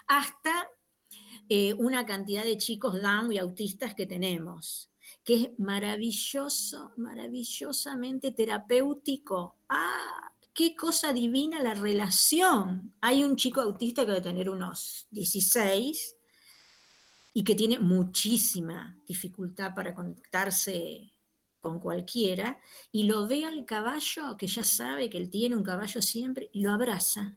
[0.06, 0.66] Hasta
[1.46, 4.90] eh, una cantidad de chicos Down y autistas que tenemos,
[5.22, 9.58] que es maravilloso, maravillosamente terapéutico.
[9.68, 10.32] ¡Ah!
[10.54, 12.94] qué cosa divina la relación.
[13.02, 16.17] Hay un chico autista que debe tener unos 16
[17.38, 21.12] y que tiene muchísima dificultad para conectarse
[21.60, 22.58] con cualquiera,
[22.90, 26.62] y lo ve al caballo, que ya sabe que él tiene un caballo siempre, y
[26.62, 27.36] lo abraza.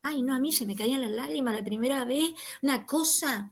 [0.00, 2.30] Ay, no, a mí se me caían las lágrimas la primera vez,
[2.62, 3.50] una cosa.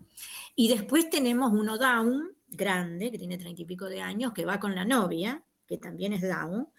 [0.57, 4.59] Y después tenemos uno down, grande, que tiene treinta y pico de años, que va
[4.59, 6.71] con la novia, que también es down,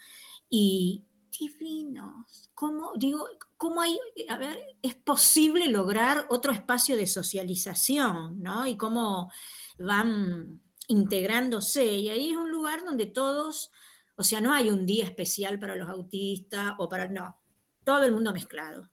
[0.49, 1.03] y
[1.37, 2.49] divinos.
[2.53, 3.27] ¿Cómo, digo,
[3.57, 3.99] cómo hay,
[4.29, 8.65] a ver, es posible lograr otro espacio de socialización, ¿no?
[8.67, 9.31] Y cómo
[9.77, 11.85] van integrándose.
[11.85, 13.71] Y ahí es un lugar donde todos,
[14.15, 17.37] o sea, no hay un día especial para los autistas o para, no,
[17.83, 18.89] todo el mundo mezclado,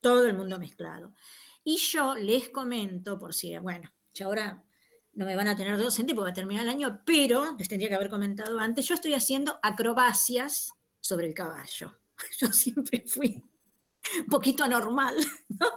[0.00, 1.14] todo el mundo mezclado.
[1.62, 4.62] Y yo les comento, por si, bueno, ya ahora
[5.14, 7.88] no me van a tener docente porque va a terminar el año, pero les tendría
[7.88, 10.72] que haber comentado antes, yo estoy haciendo acrobacias
[11.04, 12.00] sobre el caballo.
[12.40, 13.42] Yo siempre fui
[14.18, 15.14] un poquito anormal,
[15.48, 15.68] ¿no?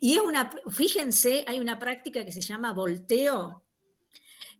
[0.00, 3.64] Y es una, fíjense, hay una práctica que se llama volteo,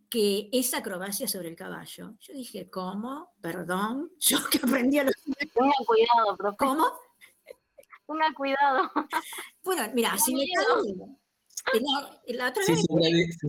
[0.09, 2.15] que es acrobacia sobre el caballo.
[2.19, 3.35] Yo dije, ¿cómo?
[3.39, 5.13] Perdón, yo que aprendí a los...
[5.13, 6.57] Tenga cuidado, profe.
[6.57, 6.91] ¿Cómo?
[8.07, 8.91] Tenga cuidado.
[9.63, 10.45] Bueno, mira, si me
[12.37, 12.61] cago,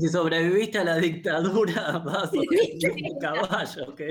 [0.01, 4.09] si, sobreviviste a la dictadura, vas a un caballo, que,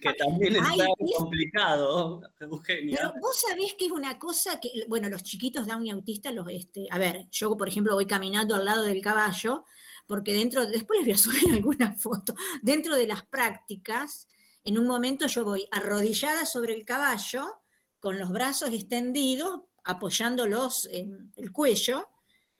[0.00, 0.86] que también está
[1.16, 2.96] complicado, Eugenia.
[2.96, 6.48] Pero vos sabés que es una cosa que, bueno, los chiquitos Down y autistas, los,
[6.50, 9.64] este, a ver, yo por ejemplo voy caminando al lado del caballo
[10.08, 14.26] porque dentro, después les voy a subir alguna foto, dentro de las prácticas,
[14.64, 17.60] en un momento yo voy arrodillada sobre el caballo,
[18.00, 22.08] con los brazos extendidos, apoyándolos en el cuello,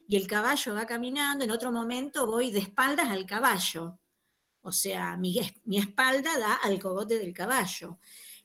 [0.09, 4.01] y el caballo va caminando, en otro momento voy de espaldas al caballo,
[4.63, 7.99] o sea, mi, mi espalda da al cogote del caballo,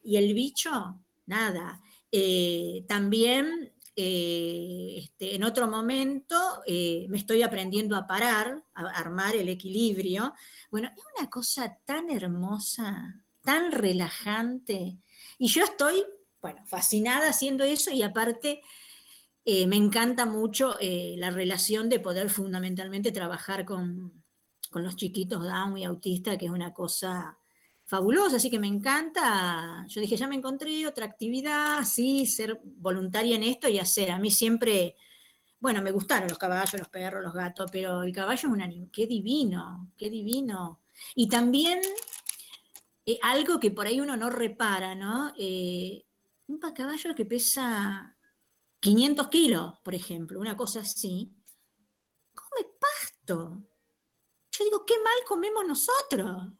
[0.03, 1.81] y el bicho, nada.
[2.11, 9.35] Eh, también eh, este, en otro momento eh, me estoy aprendiendo a parar, a armar
[9.35, 10.33] el equilibrio.
[10.69, 14.97] Bueno, es una cosa tan hermosa, tan relajante.
[15.37, 16.03] Y yo estoy,
[16.41, 18.61] bueno, fascinada haciendo eso y aparte
[19.45, 24.23] eh, me encanta mucho la relación de poder fundamentalmente trabajar con,
[24.73, 27.37] con los chiquitos Down y autistas, que es una cosa
[27.85, 29.85] fabulosa, así que me encanta.
[29.87, 34.11] Yo dije, ya me encontré otra actividad, sí, ser voluntaria en esto y hacer.
[34.11, 34.95] A mí siempre,
[35.59, 38.89] bueno, me gustaron los caballos, los perros, los gatos, pero el caballo es un animal,
[38.91, 40.81] qué divino, qué divino.
[41.15, 41.79] Y también
[43.05, 45.33] eh, algo que por ahí uno no repara, ¿no?
[45.37, 46.03] Eh,
[46.47, 48.12] un caballo que pesa
[48.83, 51.33] 500 kilos, por ejemplo, una cosa así,
[52.35, 53.63] come pasto.
[54.51, 56.51] Yo digo, qué mal comemos nosotros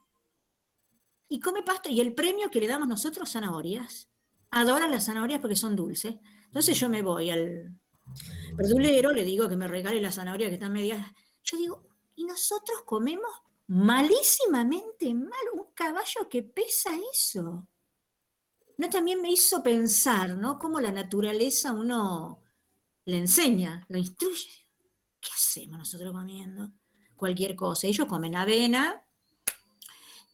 [1.28, 1.90] y come pasto.
[1.90, 4.10] Y el premio que le damos nosotros, zanahorias.
[4.52, 6.16] Adora las zanahorias porque son dulces.
[6.46, 7.78] Entonces yo me voy al
[8.56, 11.06] verdulero, le digo que me regale las zanahorias que están medias.
[11.44, 13.32] Yo digo, y nosotros comemos
[13.68, 17.68] malísimamente mal un caballo que pesa eso.
[18.78, 20.58] No también me hizo pensar, ¿no?
[20.58, 22.42] Cómo la naturaleza uno
[23.06, 24.50] le enseña, lo instruye.
[25.20, 26.72] ¿Qué hacemos nosotros comiendo?
[27.16, 27.88] Cualquier cosa.
[27.88, 29.04] Ellos comen avena,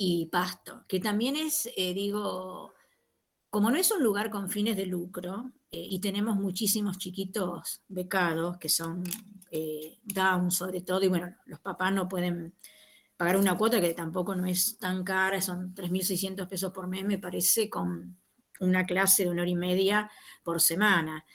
[0.01, 2.73] y Pasto, que también es, eh, digo,
[3.49, 8.57] como no es un lugar con fines de lucro, eh, y tenemos muchísimos chiquitos becados
[8.57, 9.03] que son
[9.51, 12.55] eh, down sobre todo, y bueno, los papás no pueden
[13.17, 17.17] pagar una cuota que tampoco no es tan cara, son 3.600 pesos por mes, me
[17.17, 18.17] parece, con
[18.59, 20.11] una clase de una hora y media
[20.43, 21.25] por semana.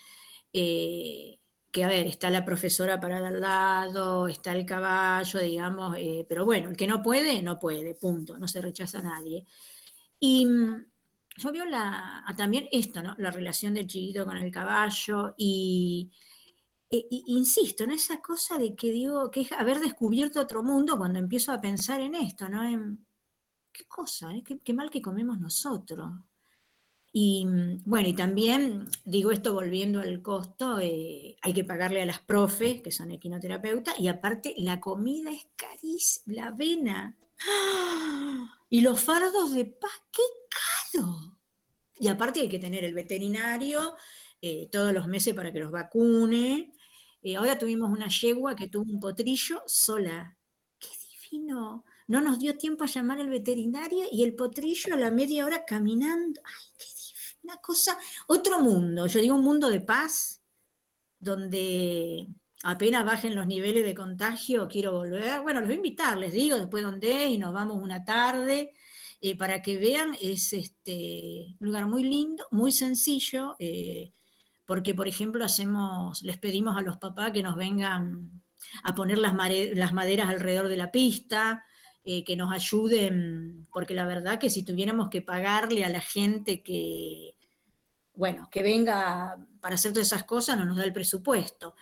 [0.53, 1.39] que
[1.75, 6.45] que a ver, está la profesora para al lado, está el caballo, digamos, eh, pero
[6.45, 9.45] bueno, el que no puede, no puede, punto, no se rechaza a nadie.
[10.21, 10.87] Y mm,
[11.37, 13.17] yo veo la, también esto, ¿no?
[13.19, 16.13] La relación del chiquito con el caballo y,
[16.89, 21.19] e, insisto en esa cosa de que digo, que es haber descubierto otro mundo cuando
[21.19, 22.63] empiezo a pensar en esto, ¿no?
[22.65, 23.05] En,
[23.73, 24.33] ¿Qué cosa?
[24.33, 24.45] Eh?
[24.63, 26.09] ¿Qué, mal que comemos nosotros.
[27.16, 32.07] Y mm, bueno, y también digo esto volviendo al costo, eh, hay que pagarle a
[32.07, 37.16] las profes, que son equinoterapeutas, y aparte la comida es carísima, la avena.
[38.69, 40.23] Y los fardos de paz, qué
[40.99, 41.39] caro.
[42.01, 43.95] Y aparte hay que tener el veterinario
[44.43, 46.73] eh, todos los meses para que los vacune.
[47.36, 50.36] ahora tuvimos una yegua que tuvo un potrillo sola.
[50.81, 50.89] ¡Qué
[51.31, 51.85] divino!
[52.07, 55.65] no nos dio tiempo a llamar al veterinario y el potrillo a la media hora
[55.65, 56.41] caminando.
[56.45, 56.94] Ay, qué
[57.45, 57.97] una cosa,
[58.27, 60.43] otro mundo, yo digo un mundo de paz,
[61.19, 62.27] donde
[62.62, 65.43] apenas bajen los niveles de contagio, quiero volver.
[65.43, 68.73] Bueno, los voy a invitar, les digo después dónde y nos vamos una tarde.
[69.21, 74.12] Eh, para que vean, es este, un lugar muy lindo, muy sencillo, eh,
[74.66, 78.43] porque por ejemplo hacemos, les pedimos a los papás que nos vengan
[78.83, 81.65] a poner las maderas alrededor de la pista,
[82.05, 86.63] eh, que nos ayuden, porque la verdad que si tuviéramos que pagarle a la gente
[86.63, 87.35] que,
[88.15, 91.75] bueno, que venga para hacer todas esas cosas, no nos da el presupuesto.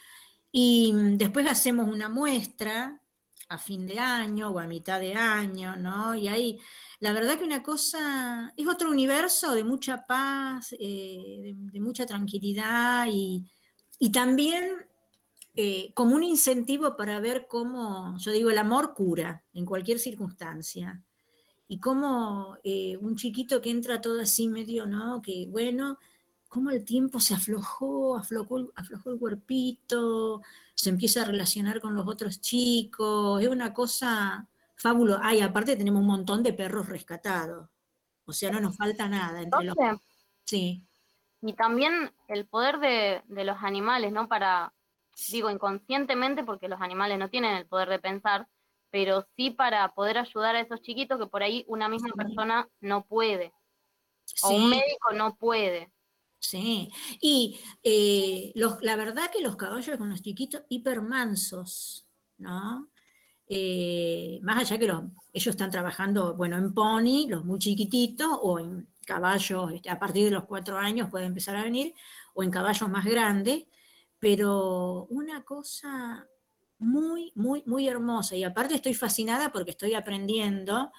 [0.53, 3.01] Y mm, después hacemos una muestra
[3.49, 6.15] a fin de año o a mitad de año, ¿no?
[6.15, 6.61] Y ahí,
[7.01, 13.09] la verdad que una cosa, es otro universo de mucha paz, eh, de, mucha tranquilidad
[13.11, 13.45] y,
[13.99, 14.87] y también
[15.55, 21.03] eh, como un incentivo para ver cómo, yo digo, el amor cura en cualquier circunstancia.
[21.69, 25.23] Y cómo eh, un chiquito que entra todo así medio, ¿no?
[25.23, 25.99] Que bueno,
[26.49, 30.43] cómo el tiempo se aflojó, aflojó, aflojó el cuerpito,
[30.75, 34.47] se empieza a relacionar con los otros chicos, es una cosa
[34.77, 35.21] fabulosa.
[35.23, 37.71] Ay, aparte tenemos un montón de perros rescatados,
[38.27, 39.77] o sea, no nos falta nada entre los...
[40.45, 40.83] Sí.
[41.41, 44.29] Y también el poder de, de los animales, ¿no?
[44.29, 44.75] Para,
[45.31, 48.49] digo inconscientemente porque los animales no tienen el poder de pensar,
[48.91, 53.05] pero sí para poder ayudar a esos chiquitos que por ahí una misma persona no
[53.05, 53.53] puede,
[54.43, 55.91] o un médico no puede.
[56.39, 56.91] Sí,
[57.21, 62.05] y eh, la verdad que los caballos con los chiquitos hipermansos,
[62.39, 62.91] ¿no?
[63.47, 68.59] Eh, más allá que los, ellos están trabajando, bueno, en pony, los muy chiquititos, o
[68.59, 71.95] en caballos, este, a partir de los cuatro años puede empezar a venir,
[72.35, 73.65] o en caballos más grandes,
[74.23, 76.29] pero una cosa
[76.79, 78.37] muy, muy, muy hermosa.
[78.37, 80.93] Y aparte estoy fascinada porque estoy aprendiendo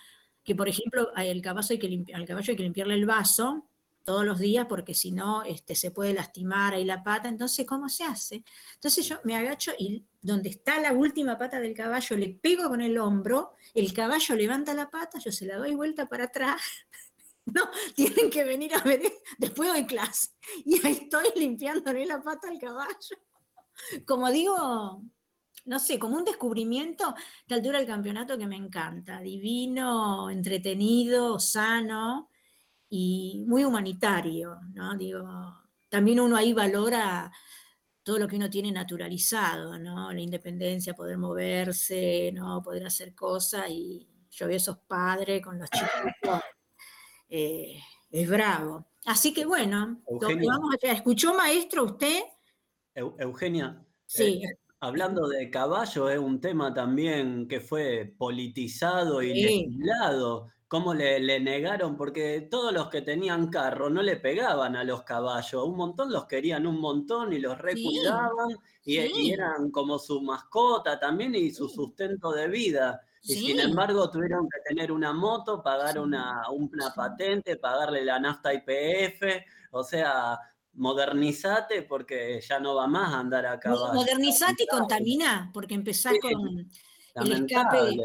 [0.43, 3.65] que, por ejemplo, al caballo hay que, al caballo hay que limpiarle el vaso
[4.03, 7.29] todos los días porque si no este, se puede lastimar ahí la pata.
[7.29, 8.43] Entonces, ¿cómo se hace?
[8.73, 12.81] Entonces yo me agacho y donde está la última pata del caballo le pego con
[12.81, 16.61] el hombro, el caballo levanta la pata, yo se la doy vuelta para atrás
[17.45, 17.61] No,
[17.95, 19.01] tienen que venir a ver
[19.37, 20.29] después de clase.
[20.65, 23.17] Y ahí estoy limpiándole la pata al caballo.
[24.05, 25.03] Como digo,
[25.65, 27.15] no sé, como un descubrimiento
[27.47, 29.19] de altura del campeonato que me encanta.
[29.19, 32.29] Divino, entretenido, sano
[32.89, 34.95] y muy humanitario, ¿no?
[34.95, 35.23] Digo,
[35.89, 37.31] también uno ahí valora
[38.03, 40.11] todo lo que uno tiene naturalizado, ¿no?
[40.11, 42.61] La independencia, poder moverse, ¿no?
[42.61, 46.41] Poder hacer cosas y yo veo esos padres con los chicos
[47.35, 47.79] eh,
[48.11, 48.85] es bravo.
[49.05, 52.21] Así que bueno, vamos a ¿Escuchó maestro usted?
[52.93, 53.83] Eugenia.
[54.05, 54.43] Sí.
[54.43, 60.49] Eh, hablando de caballo, es un tema también que fue politizado y legislado.
[60.67, 61.97] ¿Cómo le, negaron?
[61.97, 65.65] Porque todos los que tenían carro no le pegaban a los caballos.
[65.65, 68.49] Un montón los querían un montón y los recuidaban
[68.85, 73.01] y, y, eran como su mascota también y su sustento de vida.
[73.23, 78.53] Y sin embargo tuvieron que tener una moto, pagar una, una patente, pagarle la nafta
[78.53, 80.37] IPF, o sea,
[80.73, 83.93] modernizate porque ya no va más a andar a caballo.
[83.93, 86.69] Modernizate y contamina, porque empezás con
[87.15, 87.97] el escape.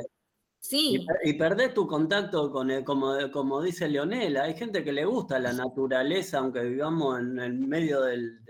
[0.61, 1.07] Sí.
[1.25, 5.39] Y, perdés tu contacto con el, como, como dice Leonela, hay gente que le gusta
[5.39, 8.41] la naturaleza, aunque vivamos en el medio del,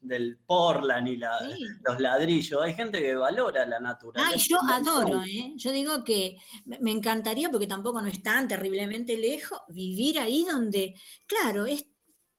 [0.00, 4.32] del, porlan y los ladrillos, hay gente que valora la naturaleza.
[4.34, 5.52] Ay, yo adoro, ¿eh?
[5.56, 6.36] yo digo que
[6.80, 10.94] me encantaría, porque tampoco no es tan terriblemente lejos, vivir ahí donde,
[11.26, 11.86] claro, es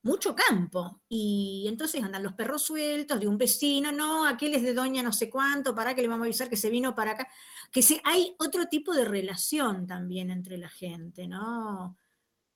[0.04, 1.02] mucho campo.
[1.08, 5.14] Y entonces andan los perros sueltos de un vecino, no, aquel es de doña no
[5.14, 7.28] sé cuánto, para que le vamos a avisar que se vino para acá.
[7.72, 11.98] Que se, hay otro tipo de relación también entre la gente, ¿no?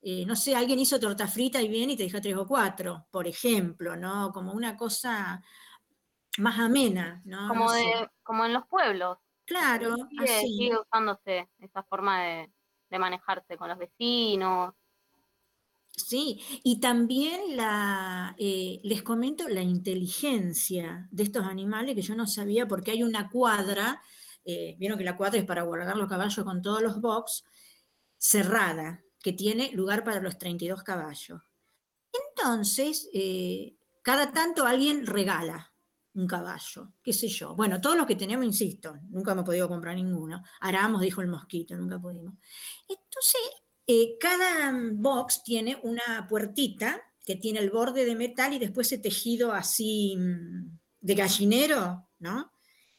[0.01, 3.07] Eh, no sé, alguien hizo torta frita y viene y te deja tres o cuatro,
[3.11, 4.31] por ejemplo, ¿no?
[4.31, 5.41] Como una cosa
[6.37, 7.47] más amena, ¿no?
[7.47, 7.79] Como, No sé.
[7.79, 9.17] de, como en los pueblos.
[9.45, 10.47] Claro, Sigue, así.
[10.57, 12.53] sigue usándose esa forma de,
[12.89, 14.73] de manejarse con los vecinos.
[15.97, 22.27] Sí, y también la, eh, les comento la inteligencia de estos animales que yo no
[22.27, 24.01] sabía porque hay una cuadra,
[24.45, 27.43] eh, vieron que la cuadra es para guardar los caballos con todos los box,
[28.17, 31.41] cerrada, que tiene lugar para los 32 caballos.
[32.13, 35.73] Entonces, eh, cada tanto alguien regala
[36.13, 37.55] un caballo, qué sé yo.
[37.55, 40.43] Bueno, todos los que tenemos, insisto, nunca me he podido comprar ninguno.
[40.61, 42.35] Aramos, dijo el mosquito, nunca pudimos.
[42.87, 43.41] Entonces,
[43.87, 49.01] eh, cada box tiene una puertita que tiene el borde de metal y después ese
[49.01, 52.51] tejido así mm, de gallinero, ¿no?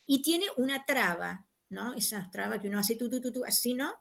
[0.06, 1.94] Y tiene una traba, ¿no?
[1.94, 3.92] Esa traba que uno hace tú, tú, tú, tú, así, ¿no?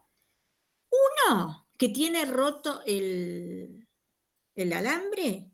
[1.27, 3.87] Uno que tiene roto el,
[4.55, 5.51] el alambre,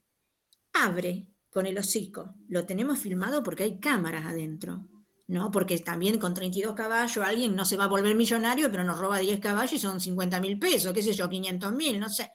[0.74, 2.36] abre con el hocico.
[2.48, 4.88] Lo tenemos filmado porque hay cámaras adentro,
[5.28, 5.52] ¿no?
[5.52, 9.20] Porque también con 32 caballos alguien no se va a volver millonario, pero nos roba
[9.20, 12.32] 10 caballos y son 50 mil pesos, qué sé yo, 500 mil, no sé.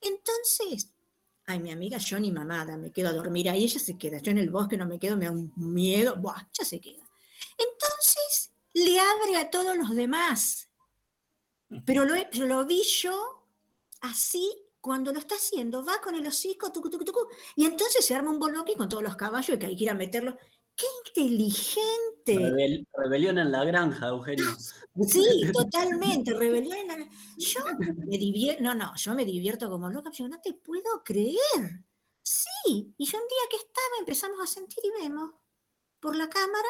[0.00, 0.92] Entonces,
[1.46, 4.18] ay, mi amiga yo ni mamada, me quedo a dormir ahí, ella se queda.
[4.18, 7.09] Yo en el bosque no me quedo, me da un miedo, buah, ya se queda.
[7.60, 10.68] Entonces, le abre a todos los demás.
[11.86, 13.46] Pero lo, he- lo vi yo
[14.00, 14.50] así
[14.80, 18.30] cuando lo está haciendo, va con el hocico, tucu, tucu, tucu, y entonces se arma
[18.30, 20.34] un boloque con todos los caballos que hay que ir a meterlos.
[20.74, 22.38] ¡Qué inteligente!
[22.38, 24.46] Rebel- rebelión en la granja, Eugenio.
[25.06, 27.60] Sí, totalmente, rebelión en la- Yo
[28.06, 31.84] me divierto, no, no, yo me divierto como loca, pero no te puedo creer.
[32.22, 35.32] Sí, y yo un día que estaba empezamos a sentir y vemos
[36.00, 36.68] por la cámara.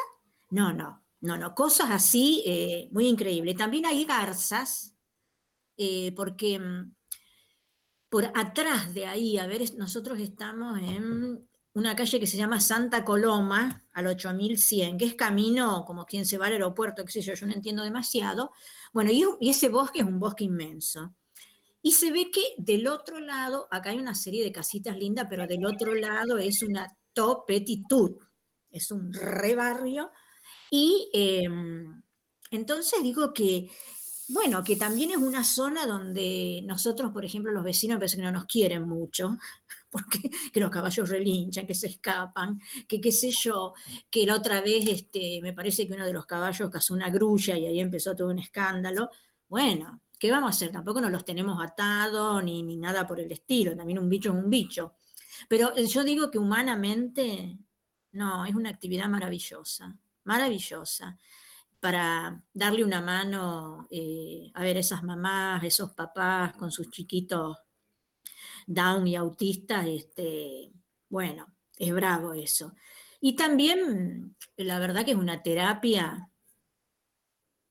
[0.50, 3.56] No, no, no, no, cosas así eh, muy increíbles.
[3.56, 4.96] También hay garzas,
[5.76, 6.94] eh, porque mm,
[8.08, 13.04] por atrás de ahí, a ver, nosotros estamos en una calle que se llama Santa
[13.04, 17.34] Coloma, al 8100, que es camino como quien se va al aeropuerto, qué sé yo,
[17.34, 18.52] yo no entiendo demasiado.
[18.92, 21.14] Bueno, y, y ese bosque es un bosque inmenso.
[21.82, 25.46] Y se ve que del otro lado, acá hay una serie de casitas lindas, pero
[25.46, 28.16] del otro lado es una topetitud,
[28.70, 30.10] es un re barrio.
[30.70, 32.02] Y em,
[32.50, 33.70] entonces digo que,
[34.28, 38.32] bueno, que también es una zona donde nosotros, por ejemplo, los vecinos parece que no
[38.32, 39.36] nos quieren mucho,
[39.90, 43.74] porque que los caballos relinchan, que se escapan, que qué sé yo,
[44.10, 47.58] que la otra vez este, me parece que uno de los caballos cazó una grulla
[47.58, 49.10] y ahí empezó todo un escándalo.
[49.48, 50.70] Bueno, ¿qué vamos a hacer?
[50.70, 54.36] Tampoco nos los tenemos atados ni, ni nada por el estilo, también un bicho es
[54.36, 54.94] un bicho.
[55.48, 57.58] Pero eh, yo digo que humanamente,
[58.12, 59.96] no, es una actividad maravillosa,
[60.30, 61.18] maravillosa,
[61.80, 67.58] para darle una mano eh, a ver esas mamás, esos papás con sus chiquitos
[68.64, 70.70] down y autistas, este,
[71.08, 72.74] bueno, es bravo eso.
[73.20, 76.30] Y también, la verdad que es una terapia,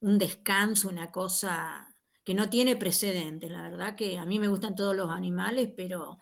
[0.02, 1.88] un descanso, una cosa
[2.26, 3.49] que no tiene precedentes.
[3.49, 6.19] La verdad que a mí me gustan todos los animales, pero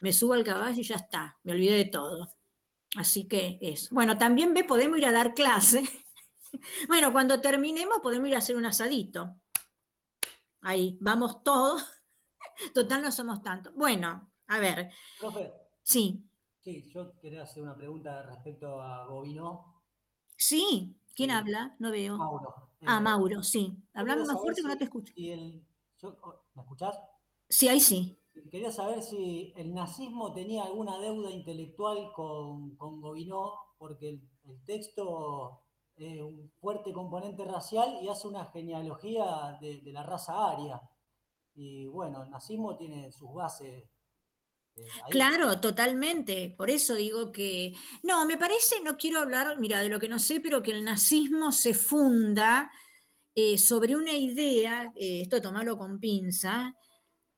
[0.00, 2.41] me subo al caballo y ya está, me olvidé de todo.
[2.96, 3.88] Así que eso.
[3.94, 5.82] Bueno, también ve, podemos ir a dar clase.
[6.86, 9.36] Bueno, cuando terminemos podemos ir a hacer un asadito.
[10.60, 11.82] Ahí, vamos todos.
[12.74, 13.72] Total, no somos tantos.
[13.74, 14.90] Bueno, a ver.
[15.18, 15.50] Profe,
[15.82, 16.22] Sí,
[16.60, 19.82] sí, yo quería hacer una pregunta respecto a Bobino.
[20.36, 20.94] sí.
[21.14, 21.74] ¿Quién habla?
[21.78, 22.18] No veo.
[22.18, 22.70] Mauro.
[22.86, 23.74] Ah, Eh, Mauro, sí.
[23.94, 25.12] Hablame más fuerte que no te escucho.
[25.16, 25.62] el-
[26.02, 26.98] yo- oh, ¿Me escuchás?
[27.48, 28.18] Sí, ahí sí.
[28.50, 34.22] Quería saber si el nazismo tenía alguna deuda intelectual con, con Gobineau, porque el,
[34.64, 35.62] texto
[35.96, 40.80] es un fuerte componente racial y hace una genealogía de, la raza aria.
[41.54, 43.84] Y bueno, el nazismo tiene sus bases.
[44.76, 44.82] eh.
[45.10, 46.54] Claro, totalmente.
[46.56, 50.18] Por eso digo que, no, me parece, no quiero hablar, mira, de lo que no
[50.18, 52.70] sé, pero que el nazismo se funda
[53.34, 56.74] eh, sobre una idea, eh, esto tomarlo con pinza,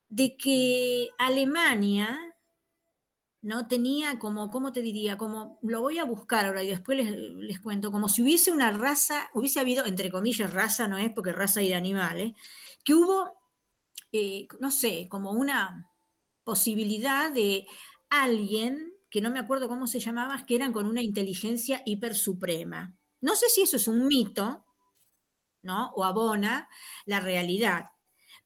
[0.09, 2.35] de que Alemania
[3.41, 5.17] no tenía como, ¿cómo te diría?
[5.17, 8.71] Como, lo voy a buscar ahora y después les, les cuento, como si hubiese una
[8.71, 12.33] raza, hubiese habido, entre comillas, raza no es porque raza y de animales,
[12.83, 13.37] que hubo,
[14.11, 15.91] eh, no sé, como una
[16.43, 17.67] posibilidad de
[18.09, 22.95] alguien, que no me acuerdo cómo se llamaba, que eran con una inteligencia hiper suprema.
[23.21, 24.65] No sé si eso es un mito,
[25.63, 25.91] ¿no?
[25.95, 26.69] O abona
[27.05, 27.85] la realidad.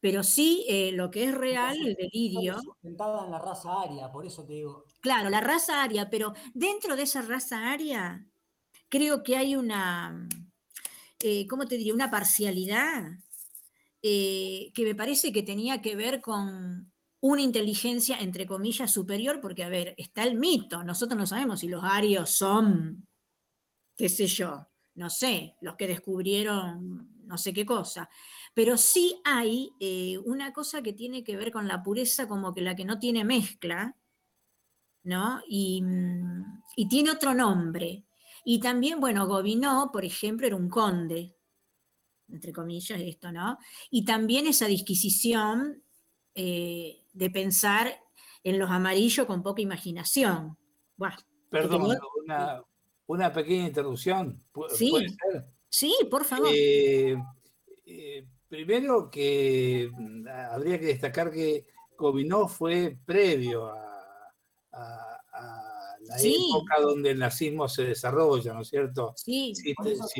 [0.02, 2.60] Pero sí eh, lo que es real, el delirio.
[2.62, 4.86] Sustentada en la raza aria, por eso te digo.
[5.02, 8.26] Claro, la raza aria, pero dentro de esa raza aria
[8.88, 10.28] creo que hay una,
[11.20, 11.94] eh, ¿cómo te diría?
[11.94, 13.12] Una parcialidad
[14.02, 19.66] eh, que me parece que tenía que ver con una inteligencia, entre comillas, superior, porque,
[19.66, 23.06] a ver, está el mito, nosotros no sabemos si los arios son
[23.98, 24.66] qué sé yo,
[24.96, 28.10] no sé, los que descubrieron no sé qué cosa.
[28.54, 32.62] Pero sí hay eh, una cosa que tiene que ver con la pureza como que
[32.62, 33.96] la que no tiene mezcla,
[35.04, 35.42] ¿no?
[35.48, 38.06] Y, mm, y tiene otro nombre.
[38.44, 41.36] Y también, bueno, Gobineau, por ejemplo, era un conde,
[42.30, 43.58] entre comillas, esto, ¿no?
[43.90, 45.84] Y también esa disquisición
[46.36, 47.94] eh, de pensar
[48.44, 50.58] en los amarillos con poca imaginación.
[51.50, 51.98] Perdón,
[53.08, 54.44] una, pequeña interrupción.
[54.76, 54.94] Sí,
[55.68, 56.50] sí por favor.
[56.54, 57.18] Eh,
[57.86, 61.66] eh, primero que mm, habría que destacar que
[61.98, 63.86] Gobineau fue previo a,
[66.02, 69.14] la época donde el nazismo se desarrolla, ¿no es cierto?
[69.16, 69.54] Sí.
[69.54, 69.76] Si,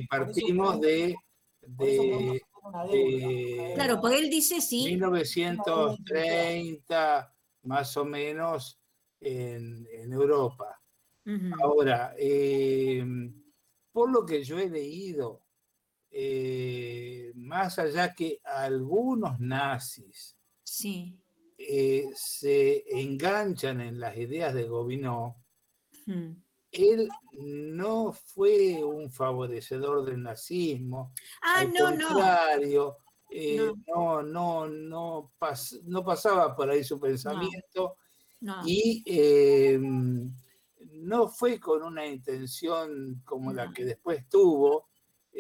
[0.08, 1.16] partimos de,
[3.76, 4.86] Claro, por él dice sí.
[4.86, 7.34] 1930,
[7.64, 8.80] más o menos,
[9.20, 10.80] en, Europa.
[11.62, 13.06] Ahora, eh,
[13.92, 15.44] por lo que yo he leído,
[16.12, 21.18] eh, más allá que algunos nazis sí.
[21.58, 25.36] Eh, se enganchan en las ideas de Gobineau,
[26.72, 31.14] él no fue un favorecedor del nazismo.
[31.42, 32.98] Ah, al no, contrario,
[33.30, 34.24] eh, no.
[34.24, 37.98] no, no, no, pasaba por ahí su pensamiento
[38.66, 40.34] y em,
[40.94, 44.89] no fue con una intención como la que después tuvo,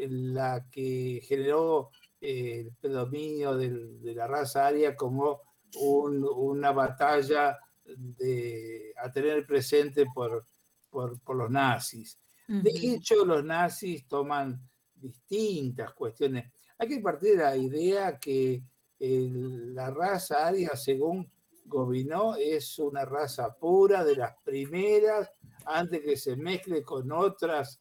[0.10, 1.90] la que generó
[2.22, 5.42] eh, el predominio de la raza aria como
[5.76, 10.46] una batalla de, a tener presente por,
[10.90, 12.20] por, los nazis.
[12.48, 14.60] De hecho, los nazis toman
[14.96, 16.52] distintas cuestiones.
[16.80, 18.64] Hay que partir de la idea que
[19.00, 21.32] la raza aria, según
[21.66, 25.32] Gobineau, es una raza pura, de las primeras,
[25.66, 27.80] antes que se mezcle con otras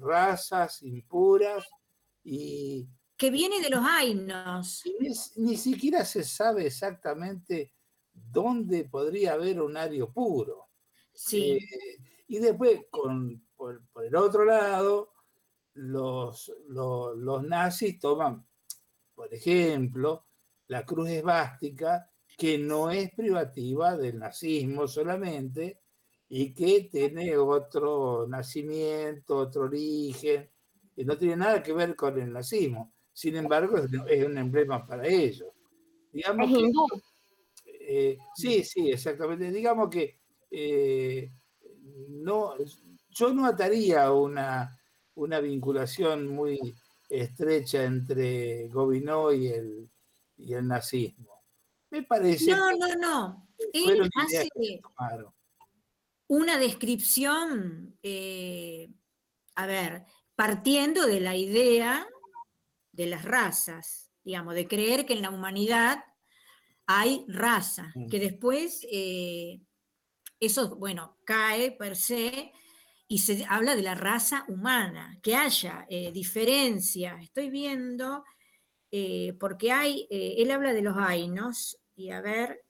[0.00, 1.66] razas impuras
[2.22, 2.88] y...
[3.16, 4.82] Que viene de los Ainos.
[5.36, 7.72] Ni, siquiera se sabe exactamente
[8.12, 10.68] dónde podría haber un ario puro.
[11.14, 11.52] Sí.
[11.52, 11.98] Eh,
[12.28, 15.12] y después, con, por, el otro lado,
[15.74, 18.46] los, los, nazis toman,
[19.14, 20.26] por ejemplo,
[20.68, 25.80] la cruz esvástica, que no es privativa del nazismo solamente,
[26.28, 30.50] y que tiene otro nacimiento, otro origen,
[30.96, 32.92] y no tiene nada que ver con el nazismo.
[33.12, 35.48] Sin embargo, es, un emblema para ellos.
[36.12, 36.50] Digamos
[37.88, 39.50] eh, sí, sí, exactamente.
[39.52, 40.18] Digamos que
[40.50, 41.30] eh,
[42.08, 42.54] no,
[43.10, 44.76] yo no ataría una,
[45.14, 46.58] una vinculación muy
[47.08, 49.88] estrecha entre Gobineau y el,
[50.38, 51.42] y el nazismo.
[51.90, 52.50] Me parece.
[52.50, 53.48] No, no, no.
[53.72, 54.48] Él hace
[56.28, 58.90] una descripción, eh,
[59.54, 62.06] a ver, partiendo de la idea
[62.92, 66.04] de las razas, digamos, de creer que en la humanidad
[66.86, 68.08] hay raza, mm.
[68.08, 69.60] que después eh,
[70.40, 72.52] eso, bueno, cae per se
[73.08, 77.18] y se habla de la raza humana, que haya eh, diferencia.
[77.22, 78.24] Estoy viendo,
[78.90, 82.65] eh, porque hay, él habla de los ainos, y a ver,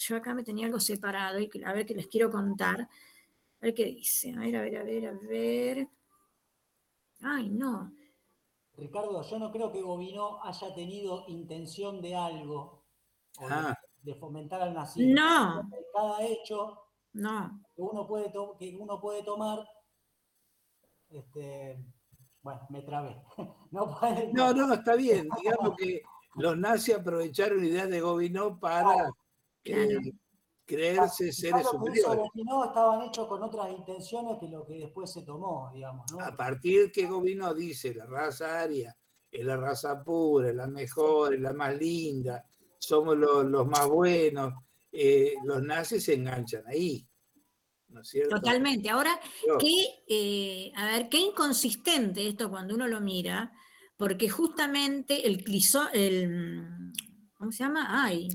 [0.00, 2.80] yo acá me tenía algo separado, y a ver qué les quiero contar.
[2.80, 2.88] A
[3.60, 4.32] ver qué dice.
[4.32, 5.88] A ver, a ver, a ver, a ver.
[7.22, 7.92] Ay, no.
[8.76, 12.82] Ricardo, yo no creo que Bobino haya tenido intención de algo,
[13.40, 13.76] ah.
[14.02, 15.12] de, fomentar al nazismo.
[15.14, 15.70] No.
[15.92, 16.78] Cada hecho
[17.12, 17.60] no.
[17.76, 19.66] Que uno puede, que uno puede tomar.
[21.10, 21.84] Este,
[22.42, 23.22] bueno, me trabé.
[23.70, 25.28] No, no, está bien.
[25.40, 26.02] Digamos que
[26.34, 29.12] los nazis aprovecharon ideas de Gobineau para
[29.62, 32.28] creerse seres superiores.
[32.34, 36.06] No estaban hechos con otras intenciones que lo que después se tomó, digamos.
[36.20, 38.96] A partir que Gobineau dice la raza aria
[39.30, 42.44] es la raza pura, es la mejor, es la más linda,
[42.78, 44.54] somos los, los más buenos,
[44.90, 47.06] eh, los nazis se enganchan ahí.
[47.88, 48.36] ¿no es cierto?
[48.36, 48.88] Totalmente.
[48.88, 49.20] Ahora,
[49.58, 53.52] qué, eh, a ver, qué inconsistente esto cuando uno lo mira,
[53.96, 56.92] porque justamente el crisol, el,
[57.34, 58.04] ¿cómo se llama?
[58.04, 58.28] Ay,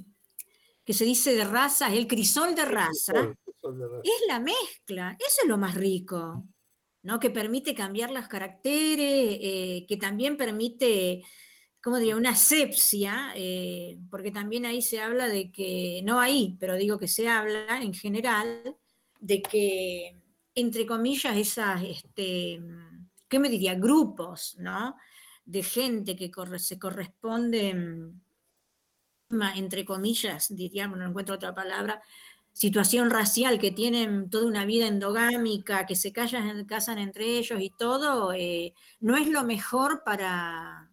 [0.85, 3.35] que se dice de raza, el crisol de raza,
[4.03, 6.45] es la mezcla, eso es lo más rico,
[7.03, 7.19] ¿no?
[7.19, 11.23] Que permite cambiar los caracteres, eh, que también permite
[11.85, 12.15] ¿cómo diría?
[12.15, 17.07] Una asepsia, eh, porque también ahí se habla de que, no ahí, pero digo que
[17.07, 18.75] se habla en general,
[19.19, 20.19] de que,
[20.55, 22.59] entre comillas, esas, este,
[23.29, 23.75] ¿qué me diría?
[23.75, 24.95] Grupos, ¿no?
[25.45, 28.19] De gente que se corresponden,
[29.55, 32.01] entre comillas, diríamos, no encuentro otra palabra,
[32.53, 37.69] situación racial, que tienen toda una vida endogámica, que se callan, casan entre ellos y
[37.69, 40.89] todo, eh, no es lo mejor para,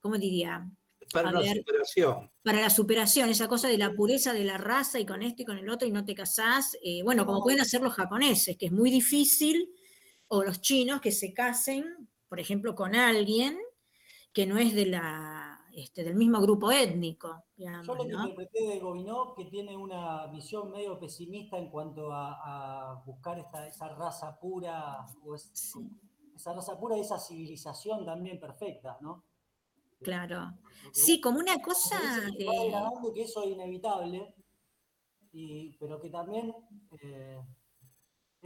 [0.00, 0.66] ¿cómo diría?
[1.12, 2.30] Para la superación.
[2.42, 5.44] Para la superación, esa cosa de la pureza de la raza y con esto y
[5.44, 6.76] con el otro y no te casás.
[6.82, 9.70] Eh, bueno, como pueden hacer los japoneses, que es muy difícil,
[10.28, 13.58] o los chinos que se casen, por ejemplo, con alguien
[14.32, 15.43] que no es de la
[15.76, 17.44] este, del mismo grupo étnico.
[17.56, 23.02] Yo lo que interpreté de Gobineau que tiene una visión medio pesimista en cuanto a,
[23.04, 23.38] buscar
[23.68, 25.04] esa raza pura,
[26.34, 29.24] esa raza pura esa civilización también perfecta, ¿no?
[30.00, 30.52] Claro.
[30.92, 31.98] Sí, como una cosa.
[32.36, 32.46] Que,
[33.14, 34.34] que eso es inevitable,
[35.80, 36.54] pero que también
[37.02, 37.40] eh,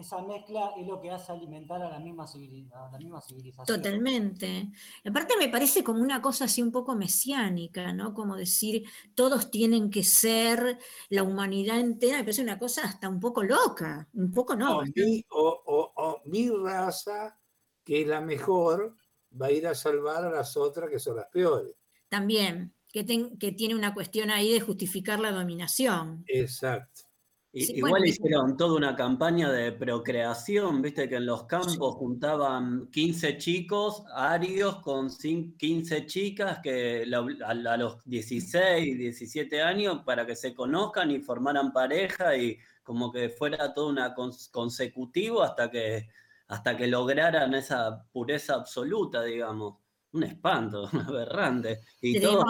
[0.03, 3.67] esa mezcla es lo que hace alimentar a la misma, civilización.
[3.67, 4.71] Totalmente.
[5.05, 8.15] Aparte me parece como una cosa así un poco mesiánica, ¿no?
[8.15, 10.79] Como decir, todos tienen que ser
[11.09, 14.83] la humanidad entera, me parece una cosa hasta un poco loca, un poco no.
[15.31, 17.39] O mi, raza,
[17.85, 18.95] que es la mejor,
[19.41, 21.75] va a ir a salvar a las otras que son las peores.
[22.09, 23.05] También, que,
[23.39, 26.25] que tiene una cuestión ahí de justificar la dominación.
[26.29, 27.08] Exacto.
[27.53, 34.05] Igual hicieron toda una campaña de procreación, viste que en los campos juntaban 15 chicos
[34.15, 37.05] arios con 15 chicas que
[37.45, 43.31] a, los 16, 17 años para que se conozcan y formaran pareja y como que
[43.31, 46.07] fuera todo una consecutivo hasta que,
[46.49, 49.79] hasta que lograran esa pureza absoluta, digamos.
[50.13, 51.81] Un espanto, un aberrante.
[52.01, 52.45] Y todo.
[52.45, 52.47] dos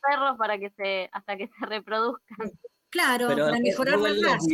[0.00, 2.52] perros para que se, hasta que se reproduzcan.
[2.90, 4.48] Claro, para mejorar la raza.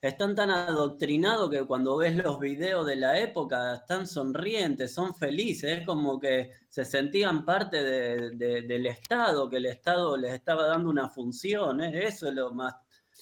[0.00, 5.80] están tan adoctrinados que cuando ves los videos de la época están sonrientes, son felices,
[5.80, 11.08] es como que se sentían parte del Estado, que el Estado les estaba dando una
[11.08, 12.74] función, eso es lo más,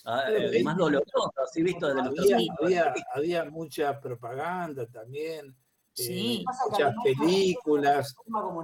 [0.04, 5.56] ah, eh, más doloroso, así visto desde había, había, mucha propaganda también,
[5.96, 8.14] eh, muchas películas,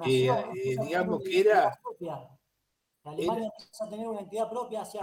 [0.07, 1.79] eh, digamos que era
[3.05, 4.99] Alemania empezó a tener una identidad propia hace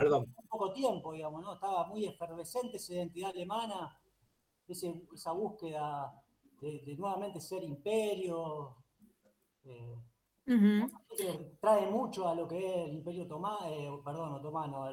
[0.50, 1.54] poco tiempo, digamos, ¿no?
[1.54, 4.00] Estaba muy efervescente esa identidad alemana,
[4.68, 6.14] esa búsqueda
[6.62, 8.78] de, nuevamente ser imperio.
[9.64, 9.98] Eh,
[11.60, 14.92] trae mucho a lo que es el imperio eh, perdón, otomano, a,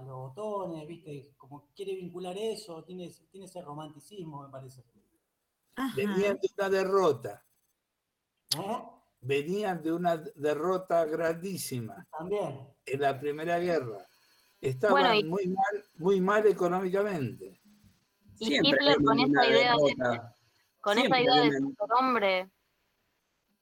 [0.00, 1.32] los botones, ¿viste?
[1.36, 4.84] Como quiere vincular eso, tiene, tiene ese romanticismo, me parece.
[5.94, 7.44] Venía de una derrota.
[8.56, 8.95] ¿Eh?
[9.20, 12.06] Venían de una derrota grandísima.
[12.16, 12.68] También.
[12.84, 14.06] En la Primera Guerra.
[14.60, 17.60] Estaban muy, mal, muy mal económicamente.
[18.38, 20.20] Y Hitler con esa idea de,
[20.80, 21.60] con esa idea de
[21.98, 22.50] hombre.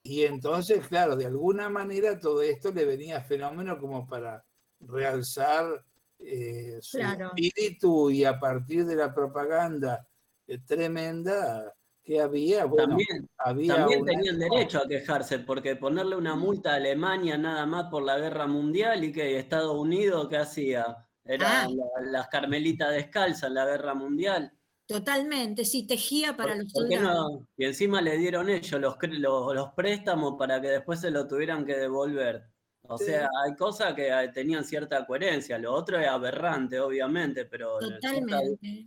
[0.03, 4.45] Y entonces, claro, de alguna manera todo esto le venía fenómeno como para
[4.79, 5.83] realzar
[6.19, 10.07] eh, su espíritu y a partir de la propaganda
[10.47, 11.73] eh, tremenda
[12.05, 17.35] que había, también, había también tenían derecho a quejarse, porque ponerle una multa a Alemania
[17.35, 20.95] nada más por la guerra mundial y que Estados Unidos, ¿qué hacía?
[21.23, 21.67] Era ah.
[22.03, 24.53] las carmelitas descalzas en la guerra mundial.
[24.87, 27.41] Totalmente, sí, tejía para los soldados.
[27.57, 31.65] Y encima le dieron ellos los, los, los préstamos para que después se lo tuvieran
[31.65, 32.43] que devolver.
[32.87, 37.79] O sea, hay cosas que tenían cierta coherencia, lo otro es aberrante, obviamente, pero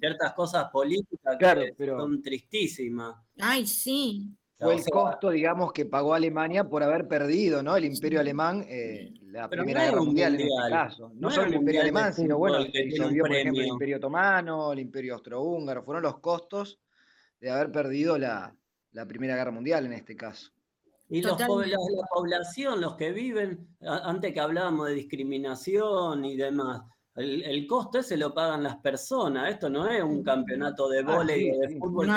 [0.00, 3.16] ciertas, cosas políticas que son tristísimas.
[3.38, 4.34] Ay, sí.
[4.60, 7.76] Fue el costo, digamos, que pagó Alemania por haber perdido, ¿no?
[7.76, 11.12] El imperio alemán, eh, la Primera Guerra Mundial, en este caso.
[11.14, 14.72] No, solo el imperio alemán, sino bueno, el que disolvió, por ejemplo, el imperio otomano,
[14.72, 16.80] el imperio austrohúngaro, fueron los costos
[17.40, 18.52] de haber perdido la
[19.06, 20.50] Primera Guerra Mundial en este caso.
[21.10, 26.82] Y los, la, población, los que viven, antes que hablábamos de discriminación y demás,
[27.14, 29.50] el, costo ese lo pagan las personas.
[29.50, 32.08] Esto no es un campeonato de ah, vóley o de fútbol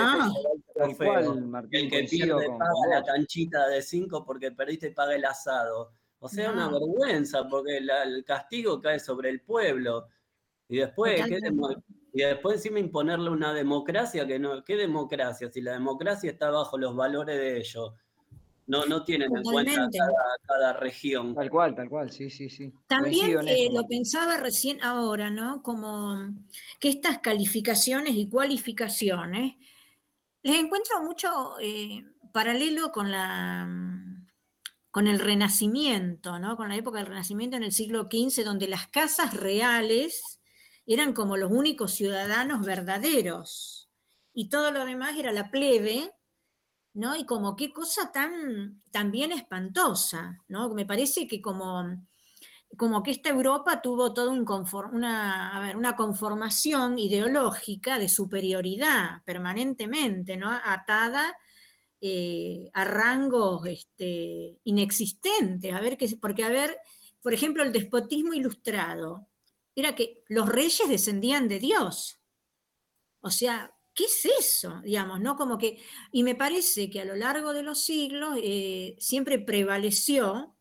[1.72, 5.94] que el que pierde paga la canchita de cinco porque perdiste y paga el asado.
[6.20, 10.08] O sea, una vergüenza porque el castigo cae sobre el pueblo.
[10.68, 11.20] Y después,
[12.14, 15.50] y después encima imponerle una democracia que no, ¿qué democracia?
[15.52, 17.94] Si la democracia está bajo los valores de ellos
[18.68, 19.90] no, no tienen en cuenta
[20.48, 21.36] cada, región.
[21.36, 22.74] Tal cual, tal cual, sí, sí, sí.
[22.88, 25.62] También eh, lo pensaba recién ahora, ¿no?
[25.62, 26.18] Como
[26.80, 29.56] que estas calificaciones y cualificaciones
[30.44, 33.68] les encuentro mucho eh, paralelo con la
[34.90, 36.58] con el Renacimiento, ¿no?
[36.58, 40.42] Con la época del Renacimiento en el siglo XV, donde las casas reales
[40.86, 43.90] eran como los únicos ciudadanos verdaderos
[44.34, 46.12] y todo lo demás era la plebe
[46.94, 47.16] ¿no?
[47.16, 50.74] Y como qué cosa tan, tan bien espantosa, ¿no?
[50.74, 51.86] Me parece que como
[52.78, 54.46] como que esta Europa tuvo toda un
[54.94, 60.50] una, una, conformación ideológica de superioridad permanentemente, ¿no?
[60.52, 61.36] Atada
[62.00, 65.74] eh, a rangos este, inexistentes.
[65.74, 66.78] A ver, que, porque a ver,
[67.22, 69.28] por ejemplo, el despotismo ilustrado
[69.76, 72.20] era que los reyes descendían de Dios.
[73.22, 74.82] O sea, ¿qué es eso?
[74.84, 75.36] Digamos, ¿no?
[75.36, 75.80] Como que,
[76.12, 80.56] y me parece que a lo largo de los siglos eh, siempre prevaleció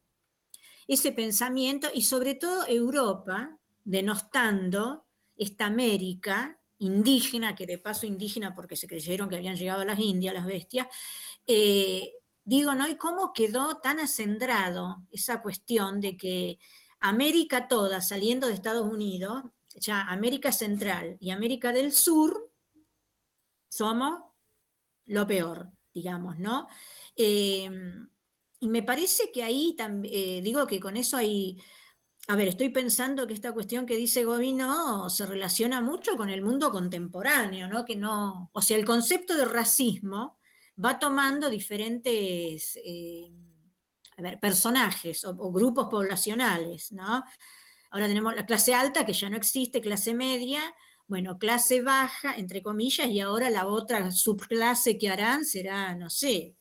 [0.87, 8.77] ese pensamiento y sobre todo Europa, denostando esta América indígena, que de paso indígena porque
[8.77, 10.89] se creyeron que habían llegado a las Indias, las bestias,
[11.47, 12.13] eh,
[12.45, 12.89] digo, ¿no?
[12.89, 16.59] ¿Y cómo quedó tan acendrado esa cuestión de que
[16.99, 19.45] América toda, saliendo de Estados Unidos,
[19.77, 22.50] ya América Central y América del Sur,
[23.71, 24.21] somos
[25.07, 26.69] lo peor, digamos, ¿no?
[27.17, 27.71] Eh,
[28.61, 29.75] y me parece que ahí,
[30.05, 31.59] eh, digo que con eso hay,
[32.29, 36.43] a ver, estoy pensando que esta cuestión que dice Gobino se relaciona mucho con el
[36.43, 37.85] mundo contemporáneo, ¿no?
[37.85, 40.39] Que no, o sea, el concepto de racismo
[40.83, 43.33] va tomando diferentes, eh,
[44.19, 47.25] a ver, personajes o, o, grupos poblacionales, ¿no?
[47.91, 50.63] Ahora tenemos la clase alta, que ya no existe, clase media,
[51.11, 56.55] bueno, clase baja, entre comillas, y ahora la otra subclase que harán será, no sé,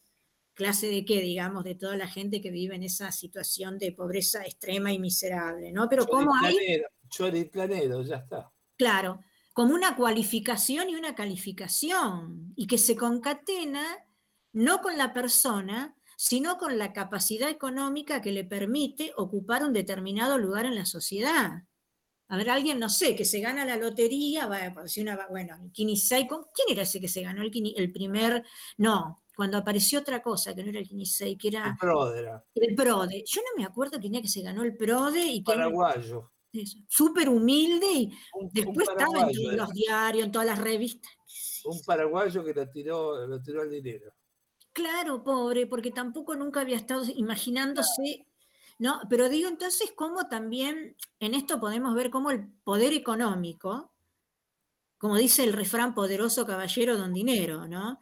[0.55, 4.43] clase de qué, digamos, de toda la gente que vive en esa situación de pobreza
[4.43, 5.87] extrema y miserable, ¿no?
[5.87, 6.81] Pero cómo hay...
[7.09, 8.51] Choriplanero, ya está.
[8.75, 9.19] Claro,
[9.53, 13.85] como una cualificación y una calificación, y que se concatena
[14.51, 20.39] no con la persona, sino con la capacidad económica que le permite ocupar un determinado
[20.39, 21.65] lugar en la sociedad.
[22.29, 26.67] A ver, alguien, no sé, que se gana la lotería, una, bueno, el Kinisei, ¿quién
[26.69, 28.43] era ese que se ganó el, el primer?
[28.77, 31.69] No, cuando apareció otra cosa, que no era el 15, que era...
[31.69, 32.29] El PRODE.
[32.53, 33.23] El PRODE.
[33.25, 35.25] Yo no me acuerdo quién era que se ganó el PRODE.
[35.25, 36.31] Y Paraguayo.
[36.87, 38.11] Súper humilde y
[38.51, 41.11] después estaba en todos los diarios, en todas las revistas.
[41.65, 44.13] Un paraguayo que lo tiró, lo tiró el dinero.
[44.73, 48.25] Claro, pobre, porque tampoco nunca había estado imaginándose,
[48.79, 49.01] ¿no?
[49.09, 53.93] Pero digo entonces cómo también en esto podemos ver cómo el poder económico,
[54.97, 57.99] como dice el refrán poderoso caballero don dinero, ¿no?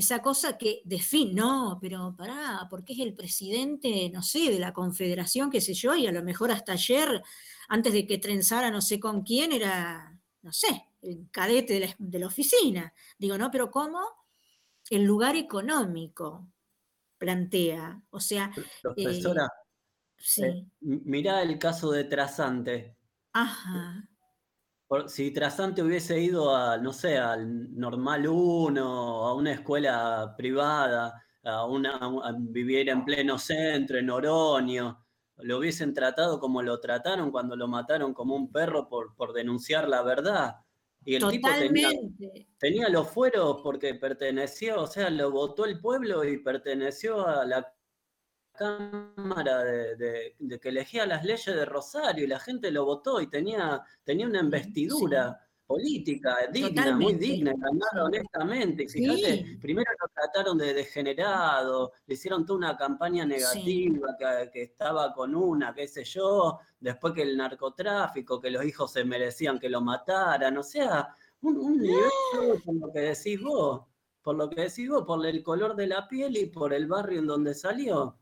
[0.00, 4.72] esa cosa que define, no, pero pará, porque es el presidente, no sé, de la
[4.72, 7.22] confederación, qué sé yo, y a lo mejor hasta ayer,
[7.68, 12.26] antes de que trenzara no sé con quién, era, no sé, el cadete de la,
[12.26, 12.92] oficina.
[13.18, 14.00] Digo, no, pero ¿cómo?
[14.88, 16.48] El lugar económico
[17.18, 18.50] plantea, o sea...
[18.82, 19.59] Profesora, eh,
[20.20, 20.44] sí.
[20.44, 22.96] Eh, mirá el caso de Trasante.
[23.32, 24.10] Ajá
[25.06, 31.64] si Trasante hubiese ido a, no sé, al Normal 1, a una escuela privada, a
[31.64, 35.04] una, a vivir en pleno centro, en Oroño,
[35.36, 39.88] lo hubiesen tratado como lo trataron cuando lo mataron como un perro por, por denunciar
[39.88, 40.56] la verdad.
[41.02, 41.88] Y el tipo tenía,
[42.58, 47.72] tenía, los fueros porque perteneció, o sea, lo votó el pueblo y perteneció a la
[48.60, 53.82] Cámara de, que elegía las leyes de Rosario y la gente lo votó y tenía,
[54.04, 55.40] tenía una investidura.
[55.66, 57.54] política digna, muy digna,
[58.02, 58.86] honestamente.
[58.86, 64.16] Fíjate, primero lo trataron de degenerado, le hicieron toda una campaña negativa,
[64.52, 69.04] que, estaba con una, qué sé yo, después que el narcotráfico, que los hijos se
[69.04, 72.10] merecían que lo mataran, o sea, un, un nivel
[72.64, 73.82] por lo que decís vos,
[74.20, 77.20] por lo que decís vos, por el color de la piel y por el barrio
[77.20, 78.19] en donde salió.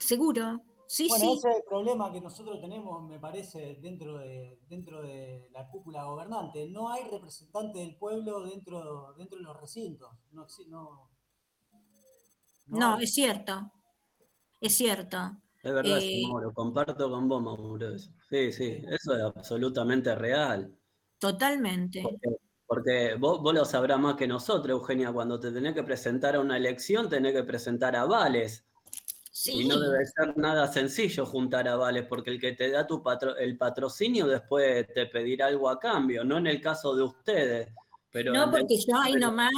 [0.00, 0.62] Seguro.
[0.88, 1.32] Sí, bueno, sí.
[1.38, 6.02] ese es el problema que nosotros tenemos, me parece, dentro de, dentro de la cúpula
[6.02, 6.68] gobernante.
[6.68, 10.10] No hay representante del pueblo dentro, dentro de los recintos.
[10.32, 11.08] No,
[12.66, 13.70] no, es cierto.
[14.60, 15.16] Es cierto.
[15.62, 17.98] Es verdad, eh, Mauro, comparto con vos, Mauro.
[17.98, 20.76] Sí, sí, eso es absolutamente real.
[21.18, 22.02] Totalmente.
[22.66, 26.40] Porque, vos, vos, lo sabrás más que nosotros, Eugenia, cuando te tenés que presentar a
[26.40, 28.64] una elección, tenés que presentar avales.
[29.46, 33.36] Y no debe ser nada sencillo juntar avales, porque el que te da tu patro
[33.36, 37.68] el patrocinio después te pedirá algo a cambio, no en el caso de ustedes.
[38.10, 39.50] Pero no, porque yo ahí nomás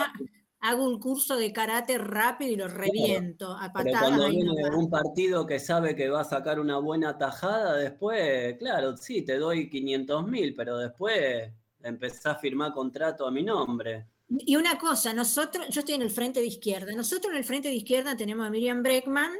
[0.60, 4.02] hago un curso de karate rápido y lo reviento a patadas.
[4.02, 8.96] cuando viene un partido que sabe que va a sacar una buena tajada, después, claro,
[8.96, 11.50] sí, te doy 500 mil, pero después
[11.82, 14.06] empezás a firmar contrato a mi nombre.
[14.28, 17.68] Y una cosa, nosotros, yo estoy en el frente de izquierda, nosotros en el frente
[17.68, 19.32] de izquierda tenemos a Miriam Breckman,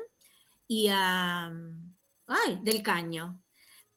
[0.72, 1.52] y a,
[2.28, 3.42] ay, del caño.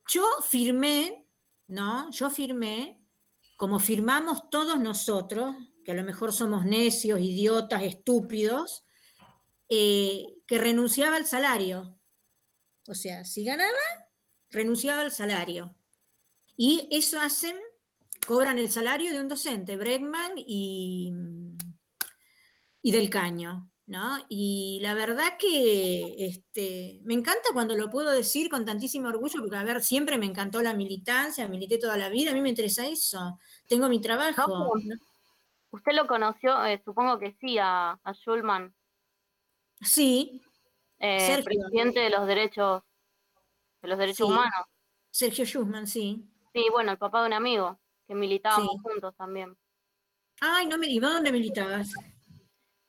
[0.09, 1.25] Yo firmé,
[1.67, 2.11] ¿no?
[2.11, 3.01] Yo firmé,
[3.55, 5.55] como firmamos todos nosotros,
[5.85, 8.83] que a lo mejor somos necios, idiotas, estúpidos,
[9.69, 11.97] eh, que renunciaba al salario.
[12.89, 13.71] O sea, si ganaba,
[14.49, 15.77] renunciaba al salario.
[16.57, 17.55] Y eso hacen,
[18.27, 21.13] cobran el salario de un docente, Bregman y,
[22.81, 23.71] y del Caño.
[23.87, 24.17] ¿No?
[24.29, 29.57] Y la verdad que este, me encanta cuando lo puedo decir con tantísimo orgullo, porque
[29.57, 32.87] a ver, siempre me encantó la militancia, milité toda la vida, a mí me interesa
[32.87, 34.71] eso, tengo mi trabajo.
[35.71, 38.73] ¿Usted lo conoció, eh, supongo que sí, a, a Schulman?
[39.81, 40.41] Sí.
[40.99, 42.81] Eh, presidente de los derechos,
[43.81, 44.65] de los derechos humanos.
[45.11, 46.25] Sergio Schulman, sí.
[46.53, 49.55] Sí, bueno, el papá de un amigo, que militábamos juntos también.
[50.39, 51.91] Ay, no me ¿dónde militabas?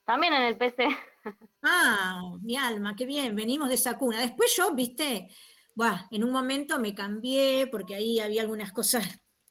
[0.07, 0.89] También en el PC.
[1.69, 4.21] Ah, mi alma, qué bien, venimos de esa cuna.
[4.21, 5.27] Después yo, viste,
[5.75, 9.05] bueno, en un momento me cambié porque ahí había algunas cosas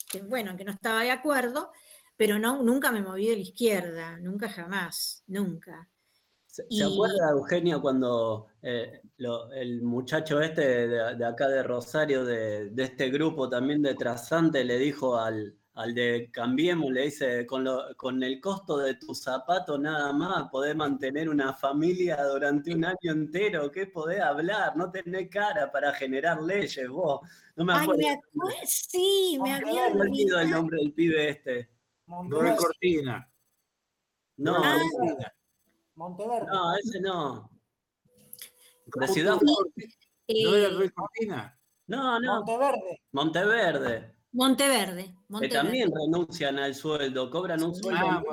[0.09, 1.73] que, bueno, que no estaba de acuerdo,
[2.15, 5.89] pero no, nunca me moví de la izquierda, nunca jamás, nunca.
[6.47, 9.01] ¿Se, acuerda, Eugenia, cuando eh,
[9.55, 14.77] el muchacho este de, acá de Rosario, de, de, este grupo también de Trasante, le
[14.77, 20.13] dijo al, al de Cambiemos, le dice, con, con el costo de tu zapato nada
[20.13, 24.77] más, podés mantener una familia durante un año entero, ¿qué podés hablar?
[24.77, 27.21] No tenés cara para generar leyes vos.
[27.57, 28.01] No me acuerdo.
[28.07, 31.69] Ay, me sí, me había olvidado el nombre del pibe este.
[32.05, 32.55] Monteverde.
[32.55, 33.29] Cortina.
[34.37, 34.77] No, ah.
[35.95, 36.47] Monteverde.
[36.47, 37.49] No, ese no.
[38.85, 41.59] De Ciudad ¿No era Cortina?
[41.87, 42.35] No, no.
[42.43, 43.01] Monteverde.
[43.11, 44.14] Monteverde.
[44.35, 45.15] Monteverde.
[45.39, 48.23] Que también renuncian al sueldo, cobran un sueldo ah,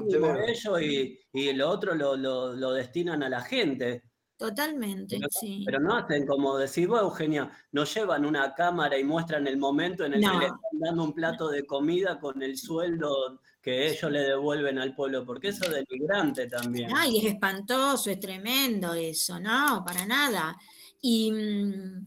[0.48, 4.02] ellos y, y el otro lo, lo, lo, destinan a la gente.
[4.36, 5.62] Totalmente, pero, sí.
[5.64, 10.04] Pero no hacen como decir, vos, Eugenia, no llevan una cámara y muestran el momento
[10.04, 14.10] en el que le están dando un plato de comida con el sueldo que ellos
[14.10, 16.90] le devuelven al pueblo, porque eso es denigrante también.
[16.92, 20.56] Ay, es espantoso, es tremendo eso, no, para nada.
[21.00, 22.06] Y mm,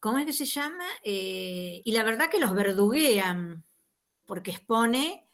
[0.00, 0.84] ¿cómo es que se llama?
[1.02, 3.64] Eh, y la verdad que los verduguean,
[4.24, 5.28] porque expone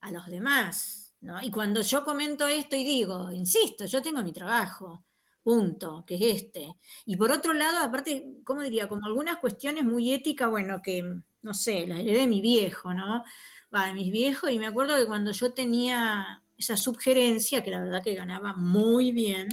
[0.00, 1.14] a los demás.
[1.20, 1.42] ¿no?
[1.42, 5.04] Y cuando yo comento esto y digo, insisto, yo tengo mi trabajo,
[5.42, 6.74] punto, que es este.
[7.04, 8.88] Y por otro lado, aparte, ¿cómo diría?
[8.88, 11.02] Como algunas cuestiones muy éticas, bueno, que,
[11.42, 13.24] no sé, las heredé de mi viejo, ¿no?
[13.74, 17.80] Va, de mis viejos, y me acuerdo que cuando yo tenía esa subgerencia, que la
[17.80, 19.48] verdad que ganaba muy bien,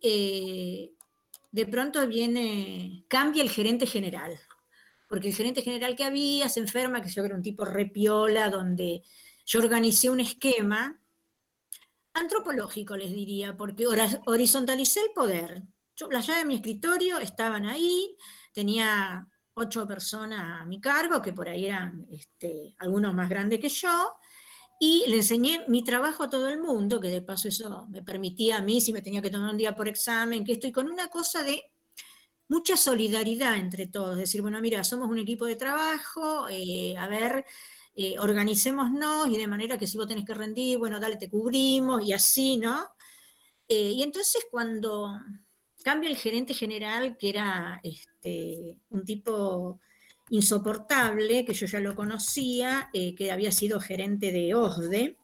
[0.00, 0.92] eh,
[1.54, 4.36] de pronto viene, cambia el gerente general,
[5.08, 9.04] porque el gerente general que había se enferma, que yo era un tipo repiola, donde
[9.46, 11.00] yo organicé un esquema
[12.12, 15.62] antropológico, les diría, porque horizontalicé el poder.
[16.10, 18.16] Las llaves de mi escritorio estaban ahí,
[18.52, 19.24] tenía
[19.54, 24.16] ocho personas a mi cargo, que por ahí eran este, algunos más grandes que yo,
[24.80, 28.58] y le enseñé mi trabajo a todo el mundo, que de paso eso me permitía
[28.58, 31.08] a mí, si me tenía que tomar un día por examen, que estoy con una
[31.08, 31.62] cosa de
[32.48, 37.44] mucha solidaridad entre todos, decir, bueno, mira, somos un equipo de trabajo, eh, a ver,
[37.94, 42.04] eh, organicémonos y de manera que si vos tenés que rendir, bueno, dale, te cubrimos
[42.04, 42.88] y así, ¿no?
[43.68, 45.18] Eh, y entonces cuando
[45.82, 49.80] cambia el gerente general, que era este, un tipo
[50.30, 55.18] insoportable, que yo ya lo conocía, eh, que había sido gerente de OSDE,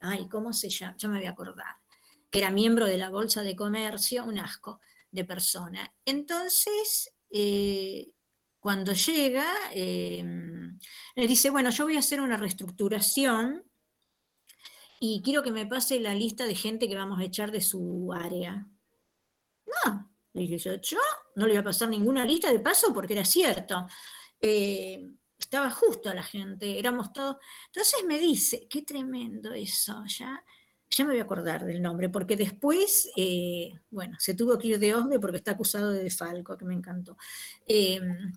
[0.00, 0.96] ay, ¿cómo se llama?
[0.98, 1.76] Ya me voy a acordar,
[2.30, 5.92] que era miembro de la Bolsa de Comercio, un asco de persona.
[6.04, 8.08] Entonces, eh,
[8.58, 10.24] cuando llega, eh,
[11.16, 13.64] le dice, bueno, yo voy a hacer una reestructuración
[15.00, 18.12] y quiero que me pase la lista de gente que vamos a echar de su
[18.12, 18.66] área.
[19.84, 20.98] No, le dije yo, yo
[21.36, 23.86] no le voy a pasar ninguna lista de paso porque era cierto.
[24.40, 27.36] Eh, estaba justo a la gente, éramos todos.
[27.66, 30.42] Entonces me dice, qué tremendo eso, ya,
[30.88, 34.78] ya me voy a acordar del nombre, porque después, eh, bueno, se tuvo que ir
[34.78, 37.16] de Osde porque está acusado de defalco, que me encantó.
[37.66, 38.32] Em,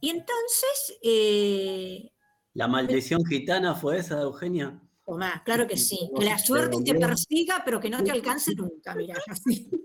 [0.00, 0.98] y entonces...
[1.02, 2.12] Eh,
[2.54, 4.78] ¿La maldición gitana fue esa, Eugenia?
[5.06, 6.10] Tomás, claro que sí.
[6.16, 8.94] Que la suerte te persiga, pero que no te alcance nunca,
[9.28, 9.70] así.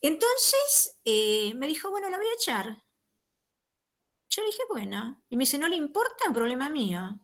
[0.00, 2.85] Entonces me dijo, bueno, la voy a echar.
[4.36, 6.28] Yo le dije, bueno, y me dice, ¿no le importa?
[6.28, 7.18] Un problema mío.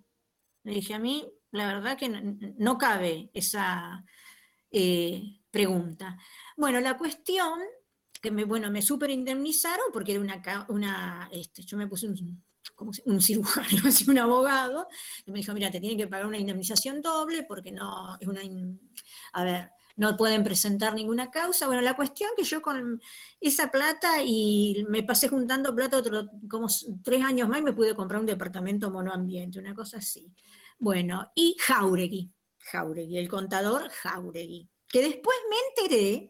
[0.62, 4.02] Le dije, a mí, la verdad que no, cabe esa
[4.70, 6.16] eh, pregunta.
[6.56, 7.60] Bueno, la cuestión,
[8.22, 12.42] que me, bueno, me super indemnizaron porque era una, una este, yo me puse un,
[12.74, 14.88] como un cirujano, así un abogado,
[15.26, 18.40] y me dijo, mira, te tienen que pagar una indemnización doble porque no, es una,
[19.34, 21.66] a ver, no pueden presentar ninguna causa.
[21.66, 23.00] Bueno, la cuestión que yo con
[23.40, 26.68] esa plata y me pasé juntando plata otro, como
[27.02, 30.32] tres años más y me pude comprar un departamento monoambiente, una cosa así.
[30.78, 36.28] Bueno, y Jauregui, Jauregui, el contador Jauregui, que después me enteré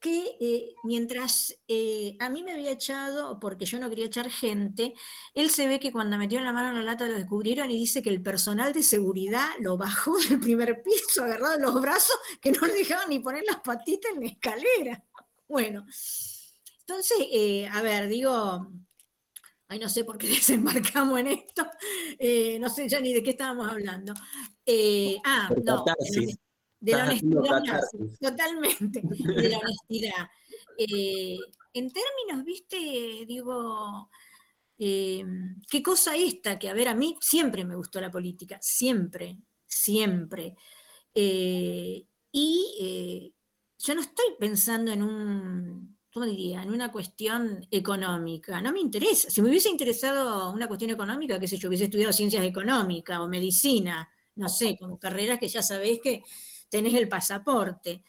[0.00, 4.94] que eh, mientras eh, a mí me había echado, porque yo no quería echar gente,
[5.34, 8.02] él se ve que cuando metió la mano en la lata lo descubrieron y dice
[8.02, 12.50] que el personal de seguridad lo bajó del primer piso, agarrado de los brazos, que
[12.50, 15.04] no le dejaban ni poner las patitas en la escalera.
[15.50, 15.84] Bueno,
[16.80, 18.70] entonces, eh, a ver, digo,
[19.66, 21.64] ay, no sé por qué desembarcamos en esto,
[22.60, 24.14] no sé ya ni de qué estábamos hablando.
[25.24, 25.84] ah, no
[26.80, 27.80] de la honestidad,
[28.20, 30.28] totalmente, de la honestidad.
[30.78, 31.38] Eh,
[31.74, 34.10] en términos, viste, digo,
[34.78, 35.24] eh,
[35.70, 40.56] qué cosa esta, que a ver, a mí siempre me gustó la política, siempre, siempre.
[41.14, 43.34] Eh, y
[43.78, 49.30] yo no estoy pensando en un, ¿cómo diría?, en una cuestión económica, no me interesa.
[49.30, 53.28] Si me hubiese interesado una cuestión económica, qué sé yo, hubiese estudiado ciencias económicas o
[53.28, 56.22] medicina, no sé, con carreras que ya sabéis que
[56.70, 58.02] tenés el pasaporte.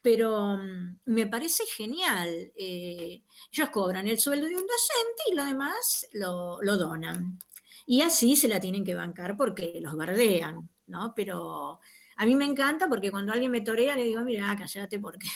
[0.00, 2.52] Pero mm, me parece genial.
[2.56, 7.38] Eh, ellos cobran el sueldo de un docente y lo demás lo, donan.
[7.86, 11.12] Y así se la tienen que bancar porque los bardean, ¿no?
[11.14, 11.80] Pero
[12.16, 15.28] a mí me encanta porque cuando alguien me torea le digo, mira, cállate porque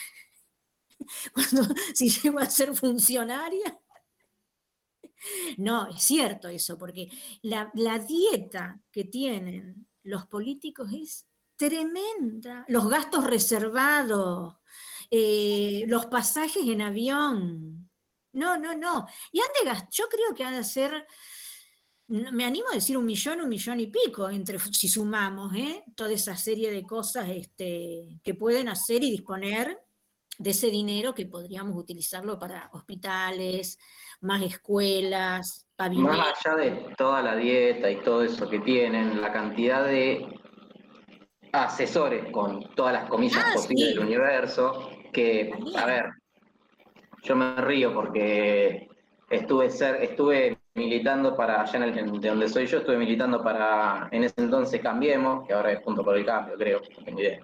[1.35, 3.79] cuando, si llego a ser funcionaria.
[5.59, 7.11] No, es cierto eso, porque
[7.43, 11.27] la, la dieta que tienen los políticos es
[11.69, 12.65] tremenda.
[12.69, 14.57] Los gastos reservados,
[15.11, 17.91] eh, los pasajes en avión.
[18.33, 19.07] No, no, no.
[19.31, 21.07] Y han de yo creo que han de ser,
[22.09, 25.85] me animo a decir un millón, un millón y pico, entre, si sumamos ¿eh?
[25.95, 29.79] toda esa serie de cosas este, que pueden hacer y disponer
[30.39, 33.79] de ese dinero que podríamos utilizarlo para hospitales,
[34.23, 36.17] más escuelas, pavimentos.
[36.17, 40.40] Más allá de toda la dieta y todo eso que tienen, la cantidad de
[41.53, 46.11] asesores con todas las comillas ah, posibles del universo, que, a ver,
[47.23, 48.89] yo me río porque
[49.29, 54.09] estuve ser, estuve militando para, allá en el, de donde soy yo, estuve militando para,
[54.11, 57.41] en ese entonces Cambiemos, que ahora es Punto por el Cambio, creo, no tengo idea.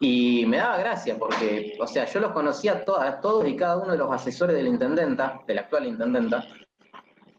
[0.00, 3.92] Y me daba gracia porque, o sea, yo los conocía a, todos y cada uno
[3.92, 6.44] de los asesores de la intendenta, de la actual intendenta,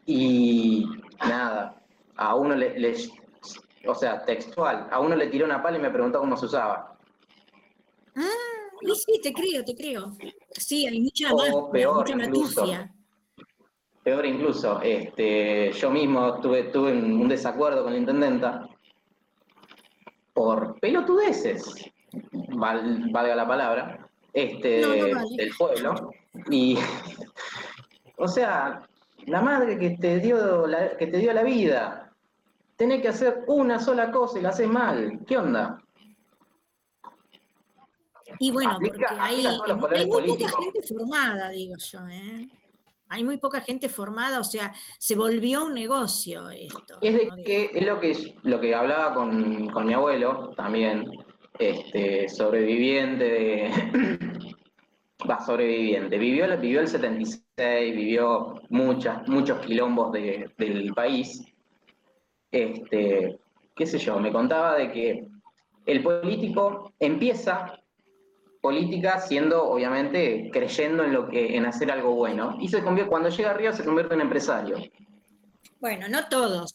[0.06, 0.86] y
[1.28, 1.76] nada,
[2.16, 2.94] a uno le,
[3.86, 4.88] o sea, textual.
[4.90, 6.96] A uno le tiró una pala y me preguntó cómo se usaba.
[8.16, 8.54] Ah,
[8.94, 10.12] sí, te creo, te creo.
[10.52, 11.30] Sí, hay mucha,
[11.72, 12.66] peor, incluso,
[14.02, 18.68] Peor incluso, este, yo mismo tuve, tuve un desacuerdo con la intendenta
[20.34, 21.90] por pelotudeces,
[22.52, 26.10] valga la palabra, este, del pueblo.
[26.50, 26.76] Y,
[28.18, 28.86] o sea,
[29.26, 32.12] la madre que te dio la, que te dio la vida,
[32.76, 35.20] tenés que hacer una sola cosa y la haces mal.
[35.26, 35.78] ¿Qué onda?
[38.38, 42.48] Y bueno, porque hay, hay muy poca gente formada, digo yo, ¿eh?
[43.08, 46.98] Hay muy poca gente formada, o sea, se volvió un negocio esto.
[47.00, 51.10] Es, que, es lo que lo que hablaba con, con mi abuelo también,
[51.58, 53.70] este, sobreviviente de.
[55.30, 56.18] Va, sobreviviente.
[56.18, 61.53] Vivió, vivió el 76, vivió muchas, muchos quilombos de, del país
[62.62, 63.38] este,
[63.74, 65.28] qué sé yo, me contaba de que
[65.86, 67.78] el político empieza
[68.64, 72.56] política siendo, obviamente, creyendo en lo que, en hacer algo bueno.
[72.60, 74.78] Y se convierte, cuando llega arriba se convierte en empresario.
[75.80, 76.74] Bueno, no todos,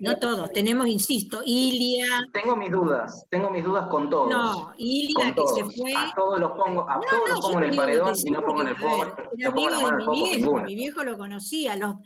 [0.00, 0.50] no todos.
[0.52, 2.06] Tenemos, insisto, Ilia.
[2.32, 4.30] Tengo mis dudas, tengo mis dudas con todos.
[4.30, 5.92] No, Ilia que se fue.
[5.94, 8.68] A todos los pongo, a todos los pongo en el paredón y no pongo en
[8.68, 9.04] el fuego.
[9.36, 11.76] Era amigo de mi viejo, mi viejo lo conocía.
[11.76, 11.96] Los,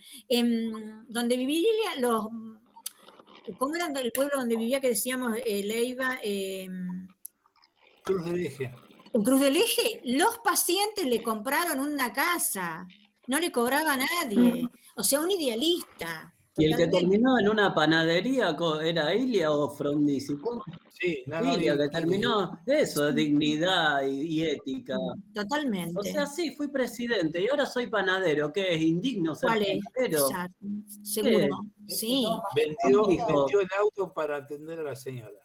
[1.08, 2.26] donde vivía Ilia, los
[3.58, 6.18] ¿Cómo era el pueblo donde vivía que decíamos eh, Leiva?
[6.22, 7.06] Em,
[8.04, 8.72] Cruz del Eje.
[9.12, 12.86] En Cruz del Eje, los pacientes le compraron una casa,
[13.26, 14.68] no le cobraba a nadie.
[14.96, 16.34] O sea, un idealista.
[16.56, 20.36] ¿Y el que terminó en una panadería era Ilia o Frondizi?
[20.90, 24.96] Sí, Ilia, que terminó eso, dignidad y, ética.
[25.34, 25.98] Totalmente.
[25.98, 29.84] O sea, sí, fui presidente y ahora soy panadero, que es indigno ser ¿Cuál es?
[29.94, 30.28] panadero.
[31.02, 32.26] seguro, sí.
[32.54, 35.40] Vendió, vendió, el auto para atender a la señora.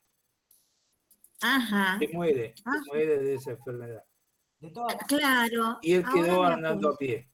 [1.42, 1.98] Ajá.
[2.00, 4.04] Que muere, que muere de esa enfermedad.
[5.08, 5.78] Claro.
[5.82, 7.30] Y él quedó andando a pie.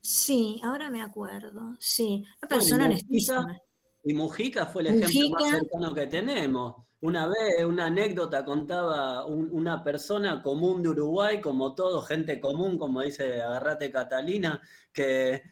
[0.00, 1.76] Sí, ahora me acuerdo.
[1.78, 3.60] Sí, una persona honestísima.
[4.02, 6.74] Y Mujica fue el ejemplo más cercano que tenemos.
[7.02, 13.00] Una vez, una anécdota contaba una persona común de Uruguay, como todo, gente común, como
[13.02, 14.60] dice Agarrate Catalina,
[14.92, 15.42] que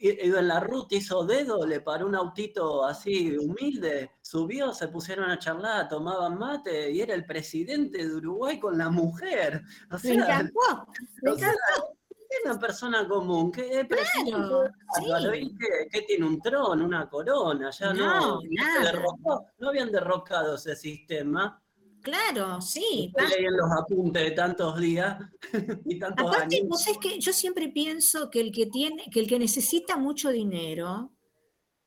[0.00, 5.30] iba en la ruta, hizo dedo, le paró un autito así humilde, subió, se pusieron
[5.30, 9.62] a charlar, tomaban mate y era el presidente de Uruguay con la mujer.
[9.90, 10.86] O sea, me encantó,
[11.22, 11.96] me encantó.
[12.32, 15.54] Es una persona común, que, claro, sí.
[15.90, 21.62] que, tiene un trono, una corona, ya no, no, no habían derrocado ese sistema
[22.02, 23.12] Claro, sí.
[23.16, 25.18] Leí los apuntes de tantos días
[25.84, 26.86] y tantos Aparte, años.
[26.88, 31.12] es que yo siempre pienso que el que tiene, que el que necesita mucho dinero,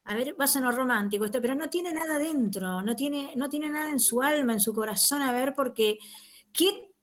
[0.06, 3.50] a ver, va a sonar romántico esto, pero no tiene nada dentro, no tiene, no
[3.50, 5.98] tiene nada en su alma, en su corazón, a ver, porque
[6.54, 6.95] ¿qué?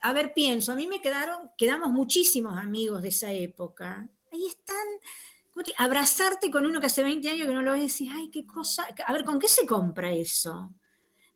[0.00, 4.08] A ver, pienso, a mí me quedaron, quedamos muchísimos amigos de esa época.
[4.32, 4.86] Ahí están,
[5.78, 8.86] abrazarte con uno que hace 20 años que no lo ves decís, ay, qué cosa,
[9.06, 10.74] a ver, ¿con qué se compra eso?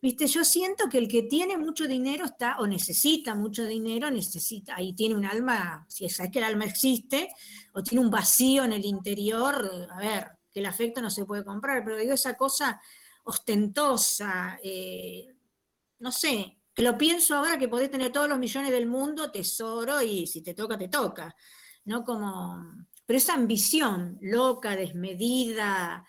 [0.02, 4.76] Viste, yo siento que el que tiene mucho dinero está, o necesita mucho dinero, necesita,
[4.76, 7.34] ahí tiene un alma, si es que el alma existe,
[7.74, 11.44] o tiene un vacío en el interior, a ver, que el afecto no se puede
[11.44, 12.80] comprar, pero digo, esa cosa
[13.24, 15.34] ostentosa, eh,
[15.98, 20.26] no sé, lo pienso ahora que podés tener todos los millones del mundo, tesoro, y
[20.26, 21.34] si te toca, te toca,
[21.84, 22.04] ¿no?
[22.04, 26.04] Como, pero esa ambición loca, desmedida,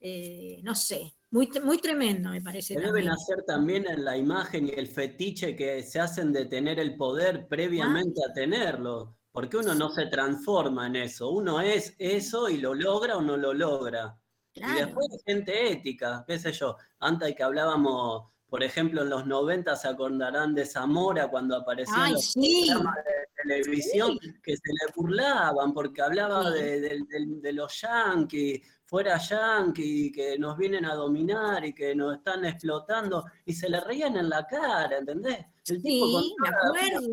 [0.00, 2.74] eh, no sé, muy, muy tremendo, me parece.
[2.74, 6.96] Deben hacer también en la imagen y el fetiche que se hacen de tener el
[6.96, 12.58] poder previamente a tenerlo, porque uno no se transforma en eso, uno es eso y
[12.58, 14.18] lo logra o no lo logra.
[14.54, 19.26] Y después hay gente ética, qué sé yo, antes que hablábamos, por ejemplo, en los
[19.26, 24.92] 90 se acordarán de Zamora cuando apareció en los programas de televisión que se le
[24.94, 31.72] burlaban porque hablaba de, de los yanquis, fuera yankee, que nos vienen a dominar y
[31.72, 35.46] que nos están explotando, y se le reían en la cara, ¿entendés?
[35.68, 37.08] El tipo sí, me acuerdo.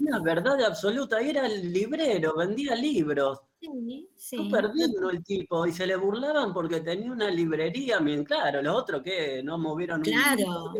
[0.00, 3.40] Una, verdad absoluta, y era el librero, vendía libros.
[3.60, 4.36] Sí, sí.
[4.38, 4.70] Súper
[5.12, 9.42] el tipo, y se le burlaban porque tenía una librería, bien claro, los otros que
[9.42, 10.72] no movieron claro.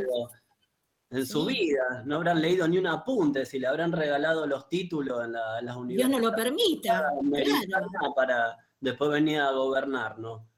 [1.10, 5.22] en su vida, no habrán leído ni un apunte, si le habrán regalado los títulos
[5.22, 5.96] en, las universidades.
[5.96, 7.10] Dios no lo permita.
[7.66, 8.14] Claro.
[8.16, 10.49] Para, después venía a gobernar, ¿no?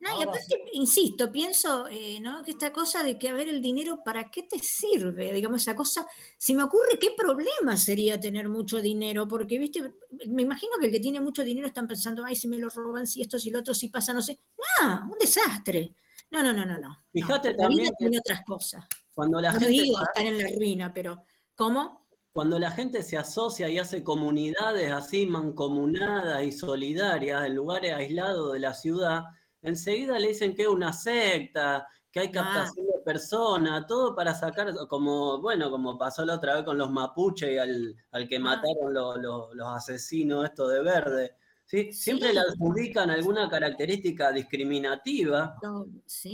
[0.00, 2.42] No, y aparte, insisto, pienso, eh, ¿no?
[2.42, 5.32] Que esta cosa de que, a ver, el dinero, ¿para qué te sirve?
[5.32, 9.94] Digamos, esa cosa, se me ocurre qué problema sería tener mucho dinero, porque, viste,
[10.26, 13.06] me imagino que el que tiene mucho dinero están pensando, ay, si me lo roban,
[13.06, 14.38] si esto, si lo otro, si pasa, no sé.
[14.82, 15.94] No, un desastre.
[16.30, 17.04] No, no, no, no, no.
[17.12, 17.92] Fíjate también.
[17.98, 18.84] tiene otras cosas.
[19.14, 19.72] Cuando la no gente.
[19.72, 22.06] digo estar en la ruina, pero, ¿cómo?
[22.36, 28.52] cuando la gente se asocia y hace comunidades así mancomunadas y solidarias en lugares aislados
[28.52, 29.22] de la ciudad,
[29.66, 34.74] enseguida le dicen que es una secta, que hay captación de personas, todo para sacar,
[34.88, 39.68] como, bueno, como pasó la otra vez con los mapuches y al, que mataron los
[39.68, 41.36] asesinos, esto de verde.
[41.66, 41.92] ¿sí?
[41.92, 45.56] Siempre le adjudican alguna característica discriminativa,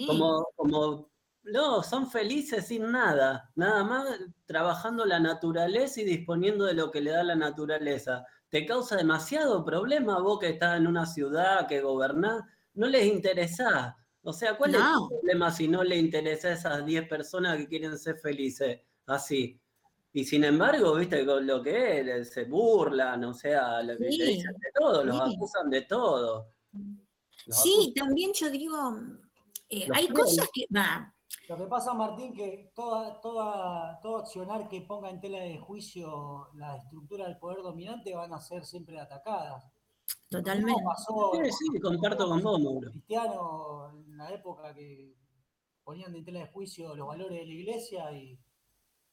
[0.06, 1.10] como, como
[1.44, 4.06] no, son felices sin nada, nada más
[4.46, 8.24] trabajando la naturaleza y disponiendo de lo que le da la naturaleza.
[8.48, 12.44] ¿Te causa demasiado problema vos que estás en una ciudad, que gobernás?
[12.74, 13.96] No les interesa.
[14.22, 17.68] O sea, ¿cuál es el problema si no le interesa a esas 10 personas que
[17.68, 19.58] quieren ser felices así?
[20.12, 24.52] Y sin embargo, viste, con lo que es, se burlan, o sea, lo que dicen
[24.52, 26.52] de todo, los acusan de todo.
[27.48, 28.94] sí, también yo digo,
[29.70, 31.12] eh, hay cosas que, va,
[31.48, 36.48] lo que pasa, Martín, que toda, toda, todo accionar que ponga en tela de juicio
[36.54, 39.64] la estructura del poder dominante van a ser siempre atacadas.
[40.28, 40.82] Totalmente.
[41.50, 42.90] sí, sí, comparto con vos, Mauro.
[42.90, 45.14] Cristiano, en la época que
[45.84, 48.38] ponían en tela de juicio los valores de la iglesia y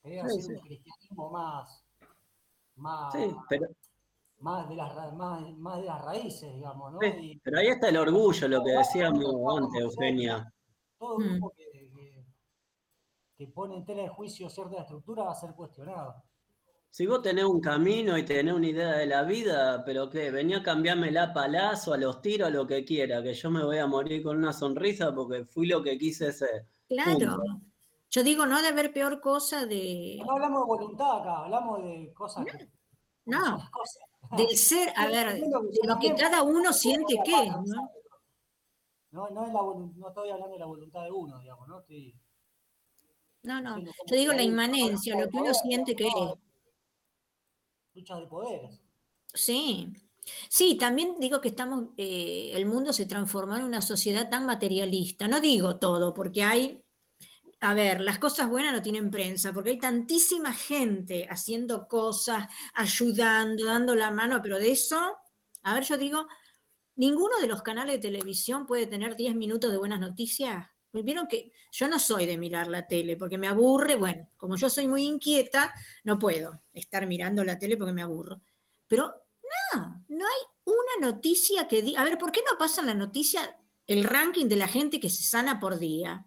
[0.02, 1.84] querían hacer un cristianismo más,
[2.76, 3.14] más,
[4.40, 7.00] más, de las, más, más, de las raíces, digamos, ¿no?
[7.44, 9.26] pero ahí está el orgullo, lo que decíamos
[9.58, 10.54] antes, Eugenia.
[10.98, 11.58] Todo el grupo mm.
[11.58, 11.80] que
[13.40, 16.22] que pone en tela de juicio cierta estructura va a ser cuestionado.
[16.92, 20.58] Si vos tenés un camino y tenés una idea de la vida, pero que venía
[20.58, 23.78] a cambiarme la palazo, a los tiros, a lo que quiera, que yo me voy
[23.78, 26.66] a morir con una sonrisa porque fui lo que quise ser.
[26.88, 27.42] Claro.
[28.12, 30.20] Yo digo, no de haber peor cosa de.
[30.26, 32.46] No hablamos de voluntad acá, hablamos de cosas.
[33.26, 34.38] No, no.
[34.38, 35.48] del ser, a ver, de
[35.84, 37.92] lo que cada uno siente que es, ¿no?
[39.12, 41.80] No, no, es la, no estoy hablando de la voluntad de uno, digamos, ¿no?
[41.80, 42.16] Estoy
[43.44, 43.80] no, no.
[43.80, 46.14] Yo digo la inmanencia, lo que uno siente que es.
[49.34, 49.94] Sí.
[50.50, 55.28] Sí, también digo que estamos, eh, el mundo se transformó en una sociedad tan materialista.
[55.28, 56.84] No digo todo, porque hay,
[57.62, 63.66] a ver, las cosas buenas no tienen prensa, porque hay tantísima gente haciendo cosas, ayudando,
[63.66, 65.18] dando la mano, pero de eso,
[65.64, 66.28] a ver, yo digo,
[66.96, 70.68] ninguno de los canales de televisión puede tener 10 minutos de buenas noticias.
[70.92, 73.96] Pues vieron que yo no soy de mirar la tele porque me aburre.
[73.96, 78.42] Bueno, como yo soy muy inquieta, no puedo estar mirando la tele porque me aburro.
[78.88, 79.06] Pero
[79.74, 82.02] no, no hay una noticia que diga.
[82.02, 85.24] A ver, ¿por qué no pasa la noticia el ranking de la gente que se
[85.24, 86.26] sana por día?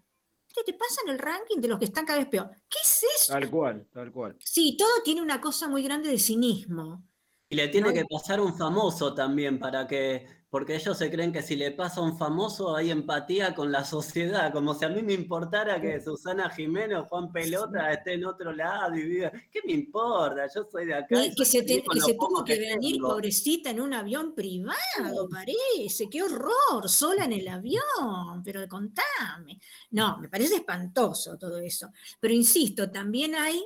[0.64, 2.50] Te pasan el ranking de los que están cada vez peor.
[2.68, 3.32] ¿Qué es eso?
[3.32, 4.36] Tal cual, tal cual.
[4.38, 7.04] Sí, todo tiene una cosa muy grande de cinismo.
[7.48, 11.40] Y le tiene que pasar un famoso también para que porque ellos se creen que
[11.40, 15.02] si le pasa a un famoso hay empatía con la sociedad, como si a mí
[15.02, 19.32] me importara que Susana Jiménez o Juan Pelota esté en otro lado y viva.
[19.50, 20.46] ¿Qué me importa?
[20.54, 21.16] Yo soy de acá.
[21.34, 26.10] que se, tuvo que, venir pobrecita en un avión privado, parece.
[26.10, 29.58] Qué horror, sola en el avión, pero contame.
[29.92, 31.88] No, me parece espantoso todo eso.
[32.20, 33.64] Pero insisto, también hay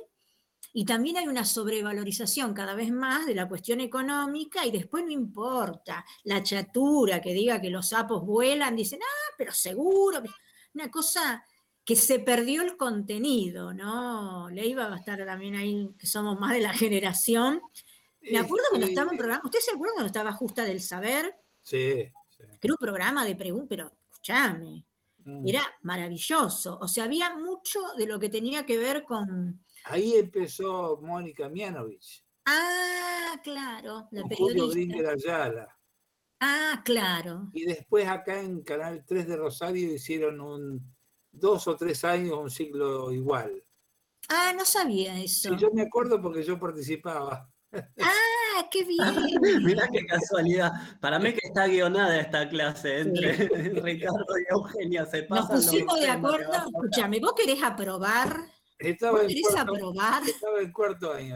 [0.77, 5.09] y también hay una sobrevalorización cada vez más de la cuestión económica y después no
[5.09, 10.21] importa la chatura que diga que los sapos vuelan, dicen, ah, pero seguro,
[10.75, 11.43] una cosa
[11.83, 14.51] que se perdió el contenido, ¿no?
[14.51, 17.59] Le iba a estar también ahí, que somos más de la generación.
[18.21, 21.33] Me acuerdo cuando estaba en programa, ¿usted se acuerda cuando estaba Justa del Saber?
[21.63, 22.03] Sí.
[22.29, 22.43] sí.
[22.61, 24.85] era un programa de preguntas, pero escúchame,
[25.25, 25.47] mm.
[25.47, 26.77] era maravilloso.
[26.79, 29.59] O sea, había mucho de lo que tenía que ver con
[29.89, 32.23] Ahí empezó Mónica Mianovich.
[32.45, 35.77] Ah, claro, la Julio Bringer Ayala.
[36.39, 37.49] Ah, claro.
[37.53, 40.95] Y después acá en Canal 3 de Rosario hicieron un
[41.31, 43.63] dos o tres años un ciclo igual.
[44.29, 45.55] Ah, no sabía eso.
[45.55, 47.49] yo me acuerdo porque yo participaba.
[47.71, 49.63] Ah, qué bien.
[49.63, 50.71] Mirá qué casualidad.
[50.99, 53.33] Para mí que está guionada esta clase entre
[53.81, 55.05] Ricardo y Eugenia.
[55.05, 56.51] Se Nos pusimos de acuerdo.
[56.53, 59.93] Escúchame, ¿vos querés aprobar estaba en, cuarto,
[60.25, 61.35] estaba en cuarto año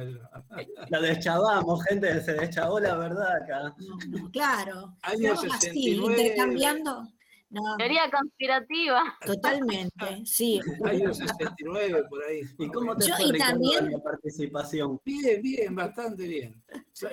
[0.89, 3.75] La deschavamos, gente, se deschavó la verdad acá.
[4.31, 4.95] claro.
[5.01, 5.55] Año 69.
[5.55, 7.07] Así, intercambiando.
[7.77, 9.17] Teoría conspirativa.
[9.25, 10.61] Totalmente, sí.
[10.85, 12.41] Año 69, por ahí.
[12.57, 13.91] ¿Y cómo te Yo, fue y también...
[13.91, 15.01] la participación?
[15.03, 16.63] Bien, bien, bastante bien.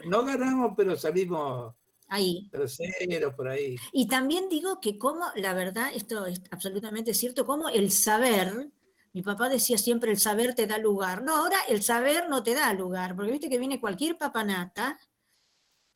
[0.07, 1.75] No ganamos, pero salimos
[2.09, 2.49] ahí.
[2.51, 3.77] Terceros, por ahí.
[3.93, 8.71] Y también digo que como, la verdad, esto es absolutamente cierto, como el saber
[9.13, 11.23] mi papá decía siempre el saber te da lugar.
[11.23, 14.99] No, ahora el saber no te da lugar, porque viste que viene cualquier papanata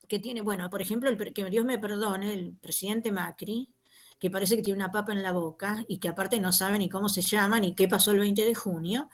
[0.09, 3.73] que tiene, bueno, por ejemplo, que Dios me perdone, el presidente Macri,
[4.19, 6.89] que parece que tiene una papa en la boca y que aparte no sabe ni
[6.89, 9.09] cómo se llama ni qué pasó el 20 de junio,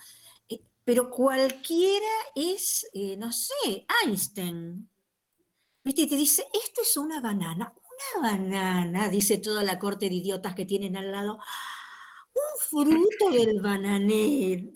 [0.49, 2.05] eh, pero cualquiera
[2.35, 4.91] es, eh, no sé, Einstein.
[5.85, 6.03] ¿Viste?
[6.03, 7.73] Y te dice, esto es una banana,
[8.21, 11.39] una banana, dice toda la corte de idiotas que tienen al lado
[12.59, 14.71] fruto del bananero.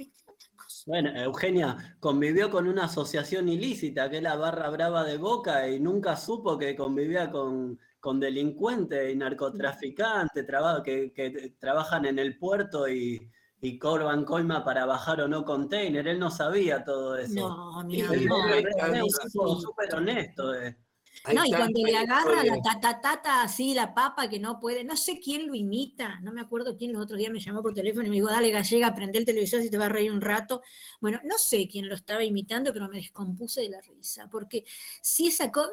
[0.87, 5.79] Bueno, Eugenia convivió con una asociación ilícita, que es la Barra Brava de Boca, y
[5.79, 10.45] nunca supo que convivía con, con delincuentes y narcotraficantes
[10.85, 16.09] que, que, trabajan en el puerto y, y cobran coima para bajar o no container.
[16.09, 17.49] Él no sabía todo eso.
[17.49, 18.51] No, mi amor.
[18.51, 20.55] Es súper honesto.
[20.55, 20.77] Eh
[21.35, 25.21] no, y cuando le agarra la tatatata así, la papa que no puede, no sé
[25.21, 28.11] quién lo imita, no me acuerdo quién los otros días me llamó por teléfono y
[28.11, 30.63] me dijo, dale gallega, prende el televisor si te va a reír un rato.
[31.01, 34.65] Bueno, no sé quién lo estaba imitando, pero me descompuse de la risa, porque
[35.01, 35.71] si esa cosa,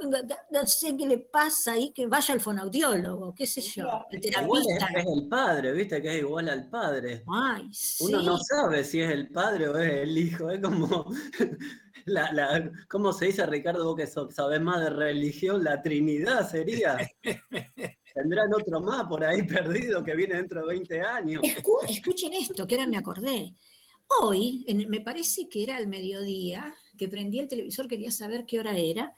[0.51, 4.87] no sé qué le pasa ahí, que vaya al fonaudiólogo, qué sé yo, el terapista.
[4.95, 7.23] es, el padre, viste que es igual al padre.
[7.27, 7.69] Ay,
[8.01, 11.05] Uno no sabe si es el padre o es el hijo, es como
[12.05, 15.63] la, la, ¿cómo se dice, Ricardo, vos que sabes más de religión?
[15.63, 16.97] La Trinidad sería.
[18.13, 21.41] Tendrán otro más por ahí perdido que viene dentro de 20 años.
[21.87, 23.53] escuchen esto, que ahora me acordé.
[24.21, 28.75] Hoy, me parece que era el mediodía, que prendí el televisor, quería saber qué hora
[28.75, 29.13] era,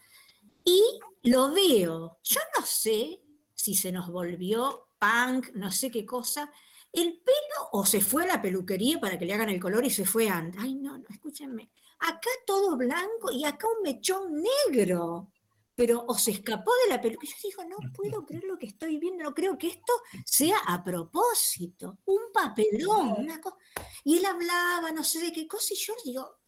[0.66, 0.82] y
[1.24, 2.20] lo veo.
[2.24, 3.22] Yo no sé
[3.56, 6.52] si se nos volvió punk, no sé qué cosa.
[6.92, 9.90] El pelo o se fue a la peluquería para que le hagan el color y
[9.90, 10.52] se fue a...
[10.58, 15.32] Ay, no, no, escúchenme acá todo blanco y acá un mechón negro.
[15.74, 17.26] Pero o se escapó de la peluca.
[17.26, 19.94] Yo digo, no puedo creer lo que estoy viendo, no creo que esto
[20.26, 23.58] sea a propósito, un papelón, una cosa.
[24.04, 26.40] Y él hablaba, no sé de qué cosa, y yo digo,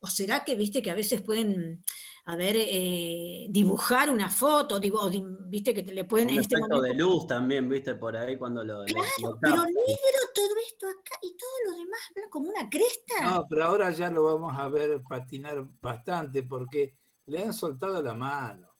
[0.00, 1.84] ¿o será que viste que a veces pueden
[2.26, 5.10] a ver, eh, dibujar una foto, digo,
[5.46, 6.30] viste que te le pueden...
[6.30, 8.84] Un este efecto de luz también, viste, por ahí cuando lo...
[8.84, 13.30] Claro, pero negro todo esto acá y todo lo demás como una cresta.
[13.30, 16.96] No, pero ahora ya lo vamos a ver patinar bastante porque
[17.26, 18.74] le han soltado la mano.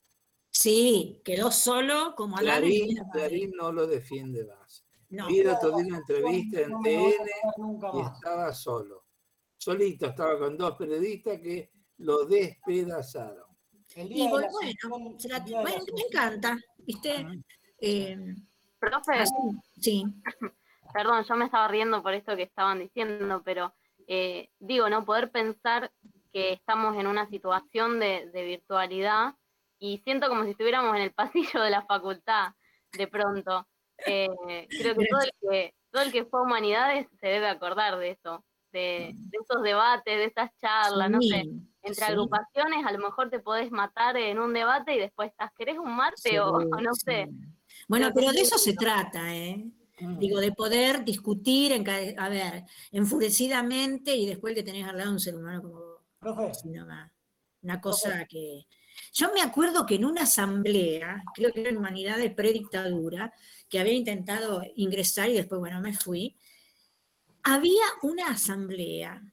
[0.49, 4.85] Sí, quedó solo como Clarín, Clarín no lo defiende más.
[5.09, 5.27] No.
[5.29, 7.13] Mira, una entrevista en TN
[7.93, 9.05] y estaba solo.
[9.55, 13.45] Solito, estaba con dos periodistas que lo despedazaron.
[13.95, 17.25] Y bueno, me encanta, ¿viste?
[17.79, 18.35] Eh,
[18.79, 19.23] Profe,
[19.79, 20.03] sí.
[20.93, 23.73] Perdón, yo me estaba riendo por esto que estaban diciendo, pero
[24.07, 25.05] eh, digo, ¿no?
[25.05, 25.91] Poder pensar
[26.31, 29.35] que estamos en una situación de, virtualidad
[29.79, 32.53] y siento como si estuviéramos en el pasillo de la facultad
[32.93, 33.67] de pronto.
[34.05, 34.27] Eh,
[34.69, 38.11] creo que todo, el que todo el que fue a humanidades se debe acordar de
[38.11, 38.43] eso,
[38.75, 41.45] de, esos debates, de esas charlas, no sé.
[41.81, 45.77] Entre agrupaciones a lo mejor te podés matar en un debate y después estás, ¿querés
[45.77, 47.29] un mate o, no sé?
[47.87, 49.65] Bueno, pero de eso se trata, ¿eh?
[49.99, 50.17] Mm.
[50.17, 51.87] Digo, de poder discutir, en,
[52.19, 57.13] a ver, enfurecidamente y después que tenés al lado un ser humano como una,
[57.61, 58.65] una cosa que...
[59.13, 63.33] Yo me acuerdo que en una asamblea, creo que era en Humanidades predictadura,
[63.69, 66.37] que había intentado ingresar y después, bueno, me fui,
[67.45, 69.23] había una asamblea,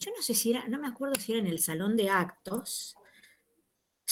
[0.00, 2.96] yo no sé si era, no me acuerdo si era en el salón de actos,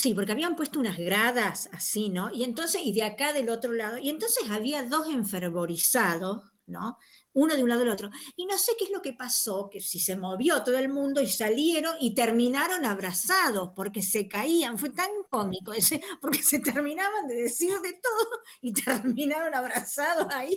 [0.01, 2.31] Sí, porque habían puesto unas gradas así, ¿no?
[2.33, 6.99] Y entonces, y de acá del otro lado, y entonces había dos enfervorizados, ¿no?
[7.33, 8.09] Uno de un lado del otro.
[8.37, 11.21] Y no sé qué es lo que pasó, que si se movió todo el mundo
[11.21, 14.79] y salieron y terminaron abrazados porque se caían.
[14.79, 18.29] Fue tan cómico ese, porque se terminaban de decir de todo
[18.63, 20.57] y terminaron abrazados ahí.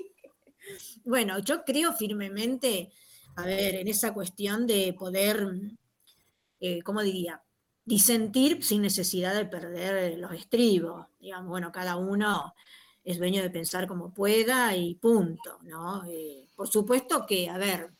[1.03, 2.91] Bueno, yo creo firmemente,
[3.35, 5.47] a ver, en esa cuestión de poder,
[6.59, 7.41] eh, ¿cómo diría?
[7.85, 11.07] disentir sin necesidad de perder los estribos.
[11.19, 12.53] Digamos, bueno, cada uno
[13.03, 16.05] es dueño de pensar como pueda y punto, ¿no?
[16.05, 17.91] Eh, por supuesto que, a ver,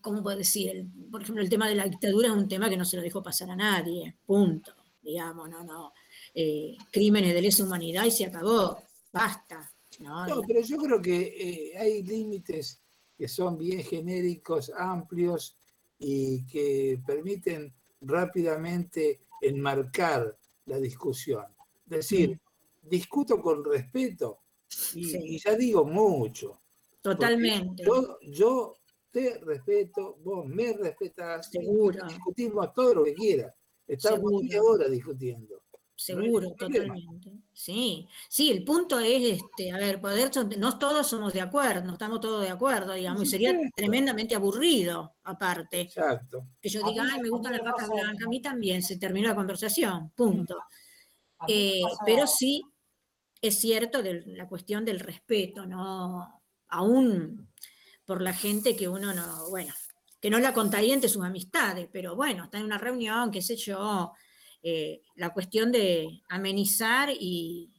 [0.00, 0.86] ¿cómo puedo decir?
[1.10, 3.22] por ejemplo, el tema de la dictadura es un tema que no se lo dejó
[3.22, 5.92] pasar a nadie, punto, digamos, no, no.
[6.34, 9.70] Eh, crímenes de lesa humanidad y se acabó, basta.
[10.00, 12.80] No, pero yo creo que eh, hay límites
[13.16, 15.56] que son bien genéricos, amplios
[15.98, 21.44] y que permiten rápidamente enmarcar la discusión.
[21.84, 22.40] Es decir,
[22.82, 24.40] discuto con respeto
[24.94, 26.60] y, ya digo mucho.
[27.00, 27.84] Totalmente.
[28.22, 28.78] Yo,
[29.10, 32.04] te respeto, vos me respetás, Seguro.
[32.08, 33.54] discutimos todo lo que quieras.
[33.86, 35.62] Estamos media hora discutiendo.
[35.96, 37.32] Seguro, totalmente.
[37.52, 41.92] Sí, sí, el punto es, este, a ver, poder, no todos somos de acuerdo, no
[41.92, 45.82] estamos todos de acuerdo, digamos, y sería tremendamente aburrido, aparte.
[45.82, 46.48] Exacto.
[46.60, 49.36] Que yo diga, ay, me gustan las vacas blancas, a mí también, se terminó la
[49.36, 50.58] conversación, punto.
[51.46, 52.62] Eh, pero sí,
[53.40, 56.42] es cierto de la cuestión del respeto, ¿no?
[56.68, 57.52] Aún
[58.04, 59.72] por la gente que uno no, bueno,
[60.20, 63.56] que no la contaría entre sus amistades, pero bueno, está en una reunión, qué sé
[63.56, 64.12] yo,
[64.66, 67.70] eh, la cuestión de amenizar y,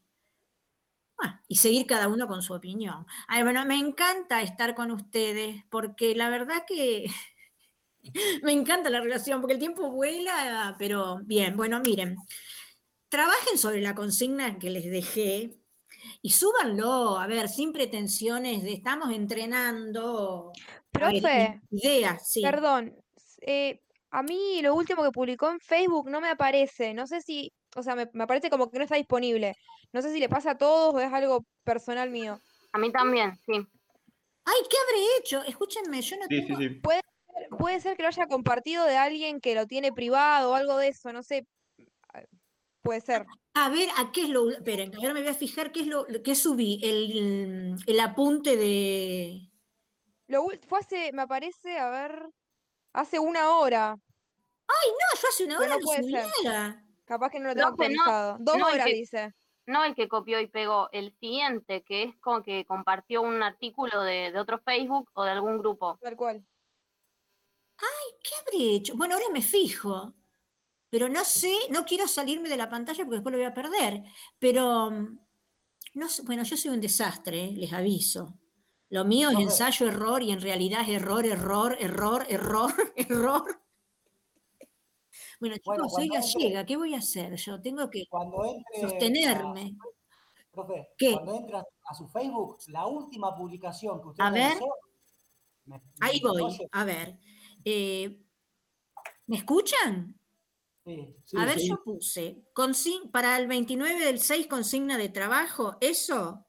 [1.47, 3.07] y seguir cada uno con su opinión.
[3.27, 7.07] bueno, me encanta estar con ustedes porque la verdad que
[8.43, 12.17] me encanta la relación porque el tiempo vuela, pero bien, bueno, miren,
[13.09, 15.57] trabajen sobre la consigna que les dejé
[16.22, 20.51] y súbanlo, a ver, sin pretensiones de estamos entrenando.
[20.91, 22.43] Profe, ideas, sí.
[22.43, 22.95] Perdón,
[23.41, 23.81] eh,
[24.15, 26.93] a mí lo último que publicó en Facebook no me aparece.
[26.93, 29.55] No sé si, o sea, me, me parece como que no está disponible.
[29.91, 32.39] No sé si le pasa a todos o es algo personal mío.
[32.71, 33.53] A mí también, sí.
[33.53, 35.43] Ay, ¿qué habré hecho?
[35.43, 36.55] Escúchenme, yo no tengo...
[36.81, 40.55] Puede, ser, puede ser que lo haya compartido de alguien que lo tiene privado o
[40.55, 41.45] algo de eso, no sé.
[42.81, 43.25] Puede ser.
[43.53, 44.49] A ver, ¿a qué es lo...?
[44.49, 46.79] Esperen, ahora me voy a fijar qué es lo que subí.
[46.81, 49.41] El, el apunte de...
[50.27, 52.29] Lo, fue hace, me aparece, a ver,
[52.93, 53.97] hace una hora.
[54.67, 58.37] Ay, no, yo hace una hora no puede Capaz que no lo tengo actualizado.
[58.39, 59.33] Dos horas, dice.
[59.67, 64.01] No el que copió y pegó, el siguiente, que es como que compartió un artículo
[64.01, 65.97] de, otro Facebook o de algún grupo.
[66.01, 66.45] Tal cual.
[67.77, 68.95] Ay, ¿qué habré hecho?
[68.95, 70.13] Bueno, ahora me fijo.
[70.89, 74.03] Pero no sé, no quiero salirme de la pantalla porque después lo voy a perder.
[74.39, 75.19] Pero, mm,
[75.95, 78.39] no bueno, yo soy un desastre, les aviso.
[78.89, 83.64] Lo mío es ensayo, error, y en realidad es error, error, error, error, error.
[85.39, 87.35] Bueno, chicos, soy gallega, ¿qué voy a hacer?
[87.35, 88.05] Yo tengo que
[88.80, 89.75] sostenerme.
[90.51, 94.57] profe, cuando entras a su Facebook, la última publicación que usted a ver,
[95.99, 97.17] ahí voy, a ver.
[97.64, 98.22] Eh,
[99.27, 100.19] ¿Me escuchan?
[100.85, 102.43] Sí, a ver, yo puse
[103.11, 106.45] para el 29 del 6 consigna de trabajo, ¿eso?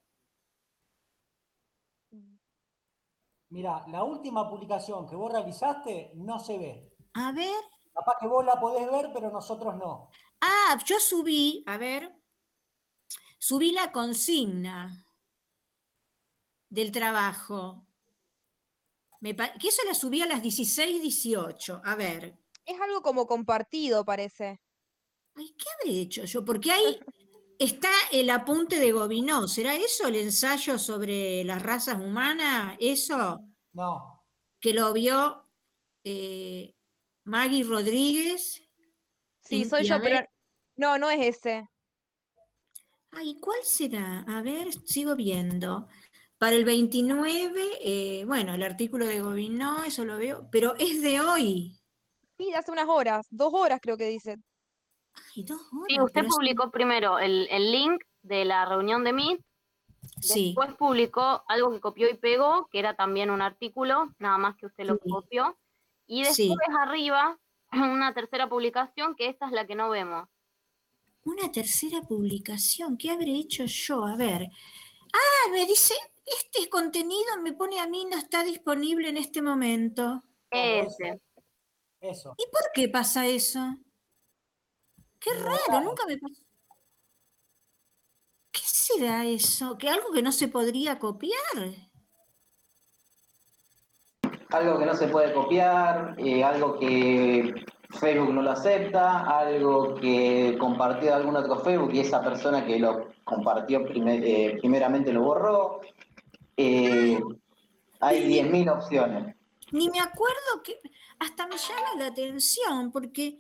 [3.48, 6.92] Mira, la última publicación que vos realizaste no se ve.
[7.15, 7.75] A ver.
[7.97, 10.10] Capaz que vos la podés ver, pero nosotros no.
[10.41, 12.15] Ah, yo subí, a ver,
[13.39, 15.07] subí la consigna
[16.68, 17.86] del trabajo.
[19.20, 21.81] Me que eso la subí a las 16, 18.
[21.83, 22.39] A ver.
[22.66, 24.60] Es algo como compartido, parece.
[25.34, 26.44] Ay, ¿qué habré hecho yo?
[26.44, 27.00] Porque hay,
[27.58, 29.49] Está el apunte de Gobineau.
[29.49, 32.76] ¿Será eso el ensayo sobre las razas humanas?
[32.78, 33.41] ¿Eso?
[33.73, 34.26] No.
[34.60, 35.49] Que lo vio
[36.05, 36.75] eh,
[37.26, 38.62] Maggie Rodríguez.
[39.42, 40.26] Sí, soy yo, pero
[40.76, 41.68] no, no es ese.
[43.10, 44.24] Ay, ¿cuál será?
[44.28, 45.88] A ver, sigo viendo.
[46.38, 51.20] Para el 29, eh, bueno, el artículo de Gobineau, eso lo veo, pero es de
[51.20, 51.76] hoy.
[52.38, 54.36] Sí, hace unas horas, dos horas creo que dice.
[55.14, 55.86] Ay, dos horas.
[55.88, 59.40] Sí, usted publicó primero el, link de la reunión de Meet,
[60.20, 60.55] sí.
[60.55, 64.66] después publicó algo que copió y pegó, que era también un artículo, nada más que
[64.66, 65.56] usted lo copió,
[66.07, 67.39] y después arriba
[67.73, 70.28] una tercera publicación, que esta es la que no vemos.
[71.25, 74.05] Una tercera publicación, ¿qué habré hecho yo?
[74.05, 74.49] A ver.
[75.12, 75.94] Ah, me dice,
[76.25, 80.23] este contenido me pone a mí no está disponible en este momento.
[80.51, 81.20] Ese.
[82.01, 82.35] Eso.
[82.39, 83.60] ¿Y por qué pasa eso?
[85.18, 86.43] Qué raro, nunca me pasó.
[88.52, 89.76] ¿Qué será eso?
[89.76, 91.91] ¿Que algo que no se podría copiar?
[94.50, 97.55] Algo que no se puede copiar, eh, algo que
[97.91, 103.08] Facebook no lo acepta, algo que compartió algún otro Facebook y esa persona que lo
[103.25, 105.81] compartió eh, primeramente lo borró.
[106.57, 107.20] Eh,
[108.00, 109.36] hay 10.000 opciones.
[109.73, 110.78] Ni me acuerdo que,
[111.18, 113.36] hasta me llama la atención, porque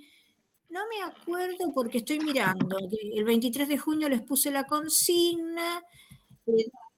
[0.68, 2.76] no me acuerdo, porque estoy mirando,
[3.14, 5.82] el 23 de junio les puse la consigna.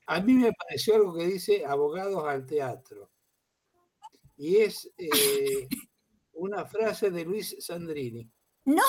[0.06, 3.10] A mí me pareció algo que dice abogados al teatro.
[4.38, 5.68] Y es eh,
[6.34, 8.30] una frase de Luis Sandrini.
[8.64, 8.82] No.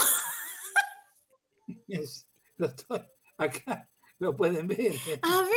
[3.38, 4.94] acá lo pueden ver.
[5.24, 5.52] A ver.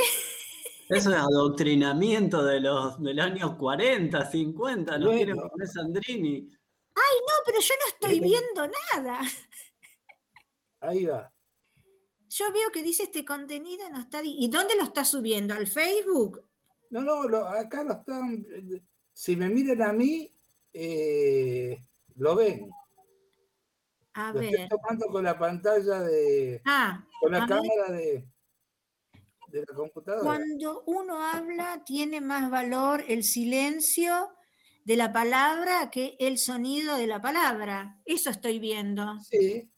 [0.88, 6.48] Eso es adoctrinamiento de los del años 40, 50, no quieren poner Sandrini.
[6.94, 9.20] Ay, no, pero yo no estoy viendo nada.
[10.80, 11.32] Ahí va.
[12.28, 14.22] Yo veo que dice este contenido no está.
[14.24, 15.52] ¿Y dónde lo está subiendo?
[15.52, 16.48] ¿Al Facebook?
[16.90, 18.46] No, no, acá lo están.
[19.12, 20.34] Si me miran a mí,
[20.73, 21.84] eh,
[22.16, 22.70] lo ven.
[24.15, 24.55] A lo ver.
[24.55, 26.60] Estoy tomando con la pantalla de.
[26.65, 28.26] Ah, con la cámara de
[29.52, 30.23] de la computadora.
[30.23, 34.32] Cuando uno habla, tiene más valor el silencio
[34.84, 38.00] de la palabra que el sonido de la palabra.
[38.05, 39.18] Eso estoy viendo.
[39.20, 39.70] Sí.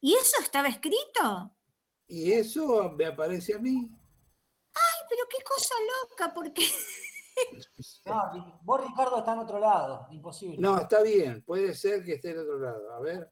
[0.00, 1.54] ¿Y eso estaba escrito?
[2.06, 3.90] Y eso me aparece a mí.
[4.72, 6.62] Ay, pero qué cosa loca, porque...
[8.06, 10.58] no, vos Ricardo está en otro lado, imposible.
[10.58, 12.94] No, está bien, puede ser que esté en otro lado.
[12.94, 13.30] A ver.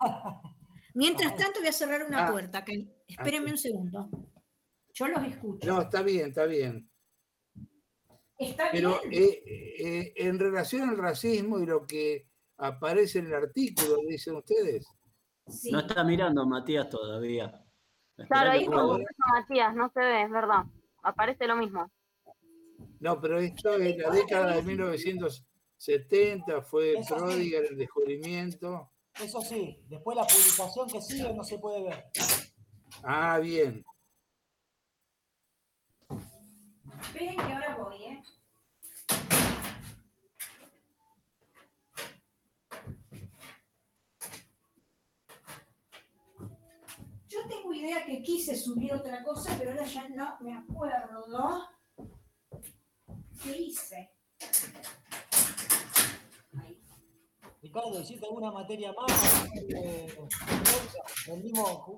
[0.94, 2.30] Mientras tanto voy a cerrar una ah.
[2.30, 2.64] puerta.
[2.64, 2.86] Que...
[3.08, 4.08] Espérenme un segundo.
[4.92, 5.66] Yo los escucho.
[5.66, 6.88] No, está bien, está bien.
[8.38, 9.42] Está Pero eh,
[9.78, 14.86] eh, en relación al racismo y lo que aparece en el artículo, dicen ustedes.
[15.70, 17.60] No está mirando Matías todavía.
[18.28, 18.76] Claro, ahí está
[19.34, 20.64] Matías, no se ve, es verdad.
[21.02, 21.90] Aparece lo mismo.
[23.04, 28.90] No, pero esto es la década de 1970, fue pródiga el descubrimiento.
[29.22, 32.06] Eso sí, después la publicación que sigue no se puede ver.
[33.02, 33.84] Ah, bien.
[37.02, 38.22] Esperen que ahora voy, ¿eh?
[47.28, 51.73] Yo tengo idea que quise subir otra cosa, pero ahora ya no me acuerdo.
[53.44, 54.10] ¿Qué hice?
[57.60, 59.46] Ricardo, ¿hiciste alguna materia más?
[59.68, 60.14] Eh,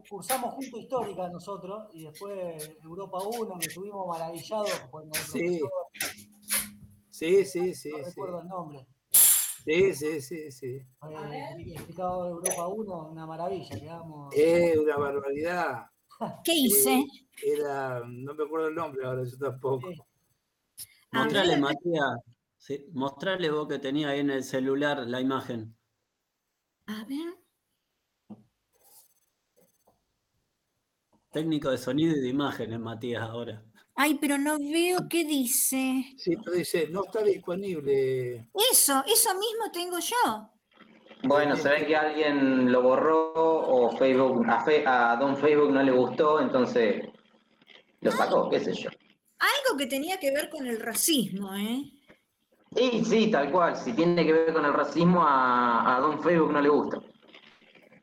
[0.09, 5.61] cursamos junto histórica nosotros y después Europa 1, que estuvimos maravillados cuando sí.
[7.11, 8.87] sí, sí, sí, no recuerdo el nombre.
[9.11, 10.67] Sí, sí, sí, sí.
[10.67, 14.35] Eh, explicado Europa 1, una maravilla, quedamos.
[14.37, 15.87] Eh, una barbaridad.
[16.45, 17.05] ¿Qué hice?
[17.45, 19.89] era, no me acuerdo el nombre ahora, yo tampoco.
[21.17, 22.19] Mostrale, Matías.
[22.59, 25.77] Sí, mostrarle vos que tenía ahí en el celular la imagen.
[26.87, 27.35] A ver.
[31.31, 33.63] Técnico de sonido y de imágenes, Matías, ahora.
[33.95, 36.05] Ay, pero no veo qué dice.
[36.17, 38.51] Sí, pero dice, no está disponible.
[38.73, 40.51] Eso, eso mismo tengo yo.
[41.23, 45.93] Bueno, se ve que alguien lo borró o Facebook, a, a Don Facebook no le
[45.93, 47.07] gustó, entonces
[48.01, 48.91] lo sacó, qué sé yo.
[49.39, 51.93] Algo que tenía que ver con el racismo, ¿eh?
[52.75, 53.77] Sí, sí, tal cual.
[53.77, 57.01] Si tiene que ver con el racismo, a, Don Facebook no le gusta.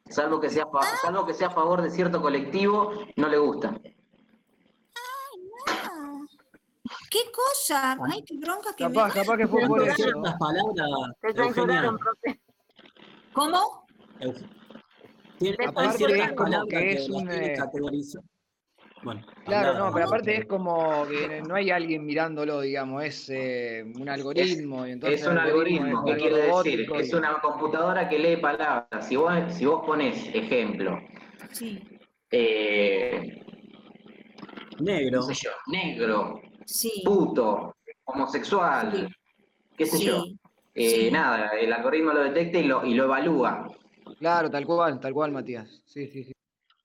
[0.10, 0.68] Salvo que, sea,
[1.02, 3.70] salvo que sea a favor de cierto colectivo, no le gusta.
[3.70, 6.28] Ay, no.
[7.10, 7.98] ¿Qué cosa?
[8.12, 10.04] Ay, qué bronca que capaz, Capaz que fue por eso.
[10.40, 10.90] palabras,
[13.34, 13.86] ¿Cómo?
[15.40, 17.30] Tiene, aparte como que es un...
[17.32, 17.58] Eh,
[19.04, 23.84] bueno, claro, no, pero aparte es como que no hay alguien mirándolo, digamos, es eh,
[24.00, 24.86] un algoritmo.
[24.86, 26.88] Es, es un algoritmo, ¿qué quiere decir?
[26.96, 29.08] Es una computadora que lee palabras.
[29.08, 31.00] Si vos, si vos pones ejemplo,
[31.52, 31.82] sí.
[32.32, 33.44] eh,
[34.80, 36.42] negro, yo, negro,
[37.04, 37.76] puto,
[38.06, 39.14] homosexual,
[39.78, 40.24] qué sé yo.
[40.76, 43.68] Eh, nada, el algoritmo lo detecta y lo, y lo evalúa.
[44.18, 45.84] Claro, tal cual, tal cual, Matías.
[45.86, 46.34] Sí, sí, sí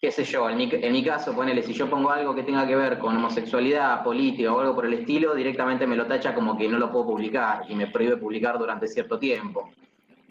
[0.00, 2.66] qué sé yo, en mi, en mi, caso, ponele, si yo pongo algo que tenga
[2.66, 6.56] que ver con homosexualidad, política o algo por el estilo, directamente me lo tacha como
[6.56, 9.70] que no lo puedo publicar y me prohíbe publicar durante cierto tiempo.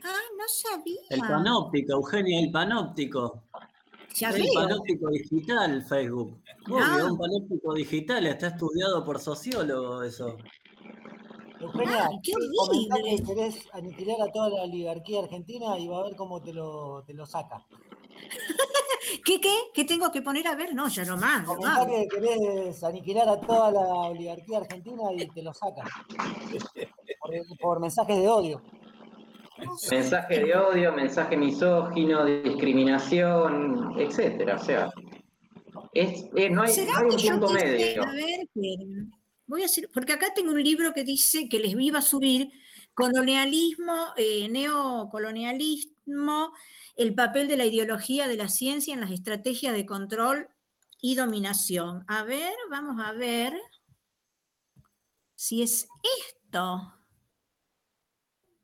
[0.04, 1.02] Ah, no sabía.
[1.10, 3.44] El panóptico, Eugenia, el panóptico.
[4.22, 6.40] el panóptico digital, Facebook.
[6.68, 7.08] Ah.
[7.12, 10.38] un panóptico digital, está estudiado por sociólogos eso.
[11.60, 13.24] Eugenia, qué horrible.
[13.26, 17.14] querés aniquilar a toda la oligarquía argentina y va a ver cómo te lo, te
[17.14, 17.66] lo saca.
[19.26, 19.54] ¿Qué, qué?
[19.74, 20.74] ¿Qué tengo que poner a ver?
[20.74, 21.46] No, ya no más.
[21.88, 25.84] que querés aniquilar a toda la oligarquía argentina y te lo saca.
[27.60, 28.62] Por, mensajes de odio.
[29.90, 34.56] Mensaje de odio, mensaje misógino, discriminación, etcétera.
[34.56, 34.92] O sea,
[35.94, 36.72] es, no, hay,
[37.32, 38.04] un punto medio.
[39.48, 42.52] voy a decir, porque acá tengo un libro que dice que les iba a subir
[42.94, 46.52] colonialismo, eh, neocolonialismo
[46.98, 50.50] el papel de la ideología de la ciencia en las estrategias de control
[51.00, 52.04] y dominación.
[52.08, 53.54] A ver, vamos a ver
[55.36, 55.88] si es
[56.28, 56.94] esto.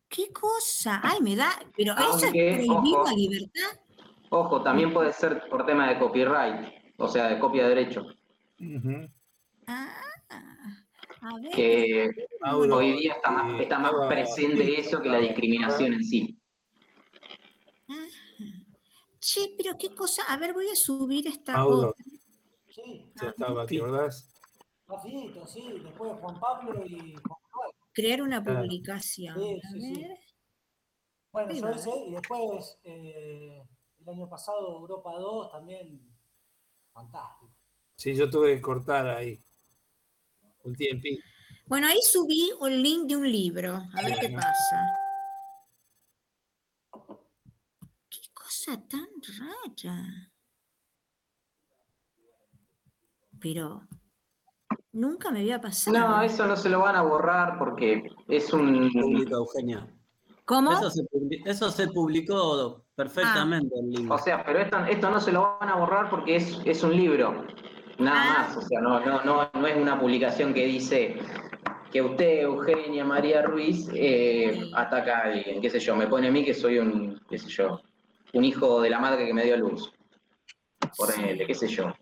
[0.10, 1.00] ¿Qué cosa?
[1.04, 3.80] Ay, me da, pero eso es prohibido la libertad.
[4.30, 8.06] Ojo, también puede ser por tema de copyright, o sea, de copia de derecho.
[9.68, 9.96] Ah,
[11.22, 11.52] a ver.
[11.52, 12.10] Que
[12.52, 16.40] hoy día está más, está más presente eso que la discriminación en sí.
[19.24, 20.24] Che, pero qué cosa.
[20.24, 21.96] A ver, voy a subir esta Audo.
[22.68, 23.10] Sí.
[23.22, 24.30] Ya estaba, ¿te acordás?
[25.48, 25.80] sí.
[25.82, 29.40] Después Juan Pablo y Juan Crear una publicación.
[29.40, 30.08] Sí, sí, sí.
[31.32, 33.64] Bueno, yo hice, y después eh,
[34.00, 36.02] el año pasado Europa 2 también
[36.92, 37.56] fantástico.
[37.96, 39.42] Sí, yo tuve que cortar ahí
[40.64, 41.08] un tiempo.
[41.68, 45.03] Bueno, ahí subí un link de un libro, a ver qué pasa.
[48.66, 49.08] Tan
[49.40, 50.32] rara.
[53.40, 53.82] Pero
[54.94, 55.98] nunca me había pasado.
[55.98, 58.92] No, eso no se lo van a borrar porque es un.
[58.92, 59.88] Público, Eugenia.
[60.46, 60.72] ¿Cómo?
[60.72, 63.74] Eso se, publicó perfectamente
[64.10, 66.96] O sea, pero esto, esto no se lo van a borrar porque es, es un
[66.96, 67.46] libro.
[67.98, 68.48] Nada ah.
[68.48, 68.58] más.
[68.58, 71.18] O sea, no, no, no, no es una publicación que dice
[71.92, 76.32] que usted, Eugenia María Ruiz, eh, ataca a alguien, qué sé yo, me pone a
[76.32, 77.80] mí que soy un, qué sé yo,
[78.34, 79.92] un hijo de la madre que me dio luz.
[80.98, 81.94] Por ejemplo, qué sé yo.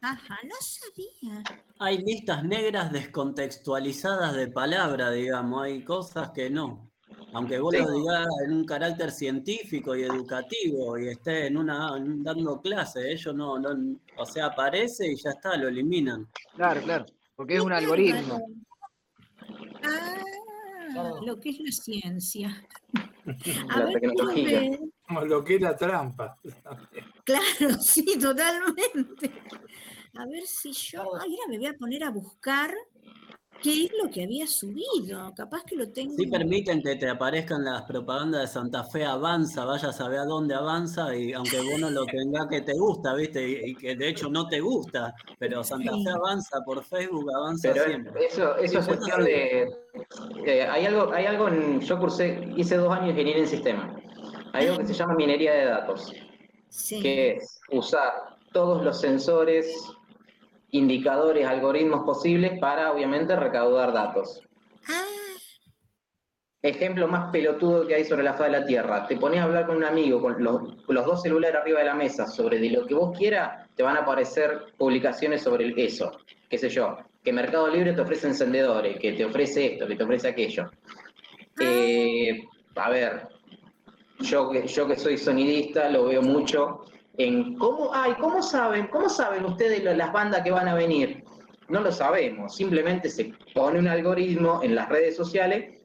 [0.00, 1.42] Ajá, no sabía.
[1.80, 6.88] Hay listas negras descontextualizadas de palabra, digamos, hay cosas que no.
[7.32, 12.60] Aunque vos lo digas en un carácter científico y educativo y esté en una dando
[12.60, 16.28] clase, ellos no, no, o sea, aparece y ya está, lo eliminan.
[16.54, 18.40] Claro, claro, porque es un algoritmo.
[19.82, 20.22] Ah,
[21.24, 22.66] lo que es la ciencia.
[23.68, 24.78] A la tecnología.
[25.06, 26.38] Como lo que es la trampa.
[27.24, 29.30] Claro, sí, totalmente.
[30.14, 31.02] A ver si yo.
[31.20, 32.74] Ay, ahora me voy a poner a buscar
[33.62, 35.32] qué es lo que había subido.
[35.34, 36.14] Capaz que lo tengo.
[36.16, 40.24] Sí, permiten que te aparezcan las propagandas de Santa Fe Avanza, vaya a saber a
[40.24, 43.68] dónde avanza, y aunque vos no lo tengas que te gusta, ¿viste?
[43.68, 48.26] Y, que de hecho no te gusta, pero Santa Fe Avanza por Facebook avanza siempre.
[48.26, 49.68] Eso, eso es cuestión de.
[50.70, 54.02] hay algo, hay algo en, yo cursé, hice dos años de ingeniería en sistemas.
[54.52, 56.12] Hay algo que se llama minería de datos,
[56.88, 59.66] que es usar todos los sensores,
[60.70, 64.42] indicadores, algoritmos posibles para, obviamente, recaudar datos.
[64.88, 65.04] Ah.
[66.60, 69.06] Ejemplo más pelotudo que hay sobre la faz de la Tierra.
[69.06, 72.26] Te pones a hablar con un amigo, con los, dos celulares arriba de la mesa,
[72.26, 76.10] sobre de lo que vos quieras, te van a aparecer publicaciones sobre eso.
[76.48, 80.02] Qué sé yo, que Mercado Libre te ofrece encendedores, que te ofrece esto, que te
[80.02, 80.68] ofrece aquello.
[80.68, 81.64] Ah.
[81.64, 82.42] Eh,
[82.74, 83.28] a ver,
[84.20, 86.84] yo que, yo que soy sonidista lo veo mucho
[87.18, 88.86] en cómo, ay, ¿cómo saben?
[88.86, 91.24] ¿Cómo saben ustedes las bandas que van a venir?
[91.68, 95.82] No lo sabemos, simplemente se pone un algoritmo en las redes sociales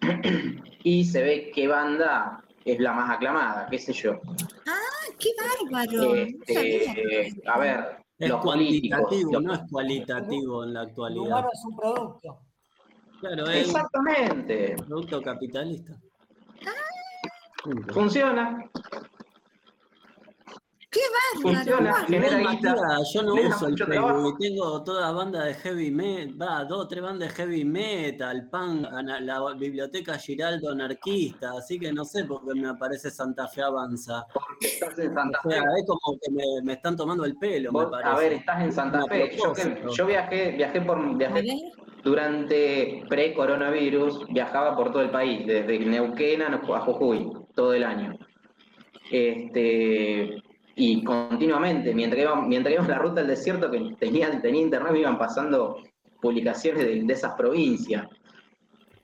[0.82, 4.20] y se ve qué banda es la más aclamada, qué sé yo.
[4.66, 5.30] Ah, qué
[5.70, 6.14] bárbaro.
[6.14, 11.46] Este, a ver, es cuantitativo, no es cualitativo en la actualidad.
[11.52, 12.38] es un producto.
[13.20, 14.76] Claro, es Exactamente.
[14.80, 15.94] Un producto capitalista.
[17.92, 18.70] Funciona.
[20.94, 21.00] ¡Qué
[21.42, 22.06] bárbaro!
[23.12, 27.02] yo no uso el Facebook, tengo toda banda de heavy metal, va, dos o tres
[27.02, 32.54] bandas de heavy metal, pan, la biblioteca Giraldo anarquista, así que no sé por qué
[32.54, 34.24] me aparece Santa Fe Avanza.
[34.60, 35.56] estás en Santa Fe.
[35.56, 38.10] es como que me, están tomando el pelo, me parece.
[38.10, 39.36] A ver, estás en Santa Fe.
[39.96, 41.42] Yo, viajé, viajé por viajé
[42.04, 48.16] durante pre-coronavirus, viajaba por todo el país, desde Neuquén a Jujuy, todo el año.
[49.10, 50.42] Este,
[50.76, 55.18] y continuamente, mientras íbamos, mientras la ruta del desierto que tenía, tenía internet, me iban
[55.18, 55.78] pasando
[56.20, 58.08] publicaciones de, esas provincias.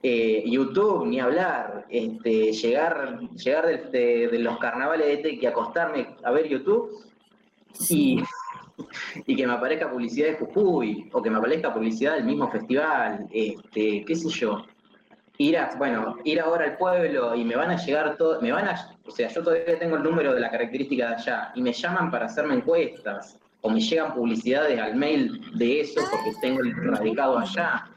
[0.02, 6.48] Eh, YouTube, ni hablar, este, llegar, llegar de, los carnavales de Tequi, acostarme a ver
[6.48, 6.90] YouTube
[7.88, 8.22] y,
[9.26, 13.28] y, que me aparezca publicidad de Jujuy, o que me aparezca publicidad del mismo festival,
[13.30, 14.64] este, qué sé yo
[15.40, 18.94] ir bueno, ir ahora al pueblo y me van a llegar todo, me van a,
[19.06, 22.10] o sea, yo todavía tengo el número de la característica de allá y me llaman
[22.10, 27.38] para hacerme encuestas o me llegan publicidades al mail de eso porque tengo el radicado
[27.38, 27.88] allá.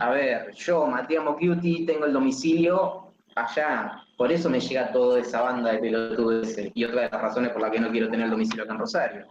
[0.00, 5.40] A ver, yo, Matías Mocuti, tengo el domicilio allá, por eso me llega toda esa
[5.40, 8.32] banda de pelotudes y otra de las razones por las que no quiero tener el
[8.32, 9.26] domicilio acá en Rosario.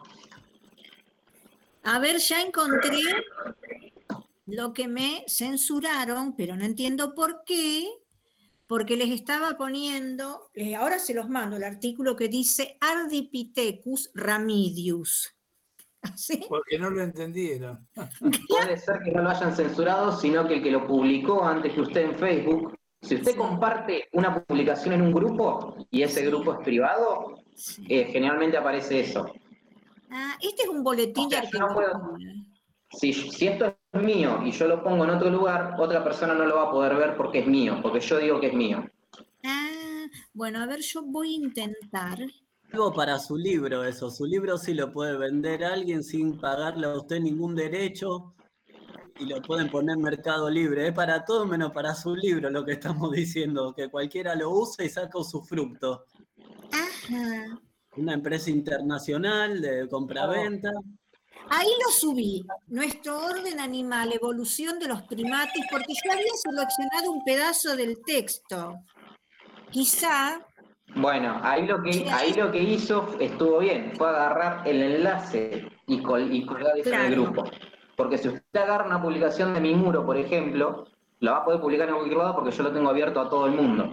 [1.84, 2.98] A ver, ya encontré
[4.46, 7.88] lo que me censuraron, pero no entiendo por qué,
[8.68, 15.36] porque les estaba poniendo, ahora se los mando, el artículo que dice Ardipithecus ramidius.
[16.50, 17.88] Porque no lo entendieron.
[18.50, 21.80] Puede ser que no lo hayan censurado, sino que el que lo publicó antes que
[21.80, 26.60] usted en Facebook, si usted comparte una publicación en un grupo y ese grupo es
[26.60, 27.44] privado,
[27.88, 29.32] eh, generalmente aparece eso.
[30.10, 31.38] Ah, este es un boletín de
[32.90, 36.46] si, si esto es mío y yo lo pongo en otro lugar, otra persona no
[36.46, 38.84] lo va a poder ver porque es mío, porque yo digo que es mío.
[39.44, 42.18] Ah, bueno, a ver, yo voy a intentar.
[42.72, 44.10] Algo para su libro, eso.
[44.10, 48.34] Su libro sí lo puede vender a alguien sin pagarle a usted ningún derecho
[49.20, 50.88] y lo pueden poner en Mercado Libre.
[50.88, 54.86] Es para todo menos para su libro lo que estamos diciendo, que cualquiera lo use
[54.86, 56.06] y saca su fruto.
[56.72, 57.60] Ajá.
[57.96, 60.72] Una empresa internacional de compra-venta.
[61.50, 67.24] Ahí lo subí, nuestro orden animal, evolución de los primates, porque yo había seleccionado un
[67.24, 68.80] pedazo del texto.
[69.70, 70.42] Quizá...
[70.96, 76.02] Bueno, ahí lo que, ahí lo que hizo estuvo bien, fue agarrar el enlace y,
[76.02, 77.46] colgar eso en el grupo.
[77.96, 80.86] Porque si usted agarra una publicación de mi muro, por ejemplo,
[81.20, 83.46] la va a poder publicar en cualquier lado porque yo lo tengo abierto a todo
[83.48, 83.92] el mundo.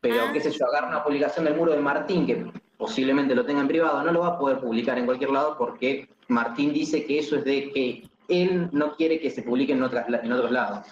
[0.00, 0.32] Pero, ah.
[0.32, 2.52] qué sé yo, agarra una publicación del muro de Martín, que
[2.84, 6.06] posiblemente lo tenga en privado, no lo va a poder publicar en cualquier lado porque
[6.28, 10.06] Martín dice que eso es de que él no quiere que se publique en, otras,
[10.06, 10.86] en otros lados,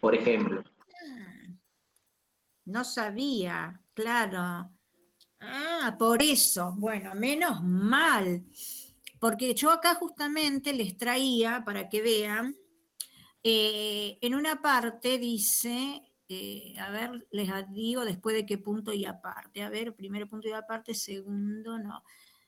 [0.00, 0.64] por ejemplo.
[2.64, 4.70] No sabía, claro.
[5.38, 6.74] Ah, por eso.
[6.78, 8.42] Bueno, menos mal.
[9.18, 12.56] Porque yo acá justamente les traía, para que vean,
[13.42, 19.04] eh, en una parte dice eh, a ver, les digo después de qué punto y
[19.04, 19.64] aparte.
[19.64, 22.04] A ver, primer punto y aparte, segundo, no.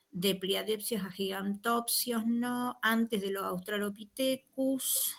[0.09, 2.79] De Pliadepsios a Gigantopsios, no.
[2.81, 5.17] Antes de los Australopithecus.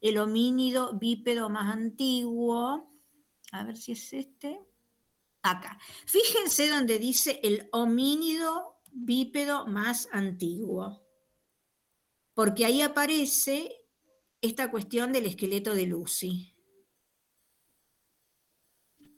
[0.00, 2.90] El homínido bípedo más antiguo.
[3.50, 4.58] A ver si es este.
[5.42, 5.78] Acá.
[6.06, 11.02] Fíjense donde dice el homínido bípedo más antiguo.
[12.32, 13.70] Porque ahí aparece
[14.40, 16.51] esta cuestión del esqueleto de Lucy.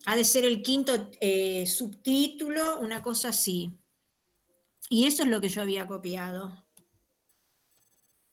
[0.07, 3.79] Ha de ser el quinto eh, subtítulo, una cosa así.
[4.91, 6.65] Y eso es lo que yo había copiado.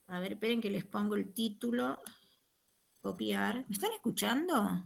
[0.07, 2.01] A ver, esperen que les pongo el título.
[2.99, 3.65] Copiar.
[3.67, 4.83] ¿Me están escuchando?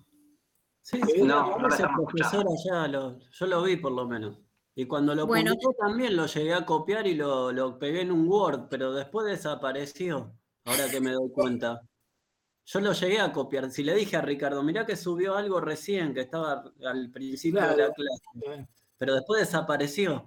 [0.82, 4.38] Sí, sí no, no profesor allá, yo lo vi por lo menos.
[4.76, 8.12] Y cuando lo bueno, publicó también lo llegué a copiar y lo, lo pegué en
[8.12, 11.82] un Word, pero después desapareció, ahora que me doy cuenta.
[12.66, 13.70] Yo lo llegué a copiar.
[13.70, 17.78] Si le dije a Ricardo, mirá que subió algo recién, que estaba al principio de
[17.78, 18.68] la clase.
[18.98, 20.26] Pero después desapareció.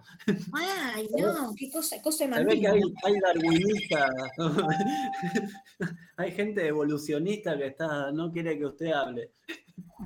[0.53, 4.11] Ay, no, qué cosa, cosa Se ve que hay, hay darwinistas,
[6.17, 9.33] hay gente evolucionista que está, no quiere que usted hable.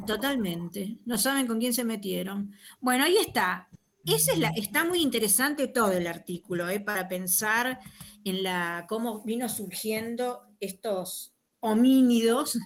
[0.07, 0.99] Totalmente.
[1.05, 2.52] No saben con quién se metieron.
[2.81, 3.69] Bueno, ahí está.
[4.05, 6.81] Esa es la, está muy interesante todo el artículo, ¿eh?
[6.81, 7.78] para pensar
[8.25, 11.32] en la cómo vino surgiendo estos
[11.62, 12.58] homínidos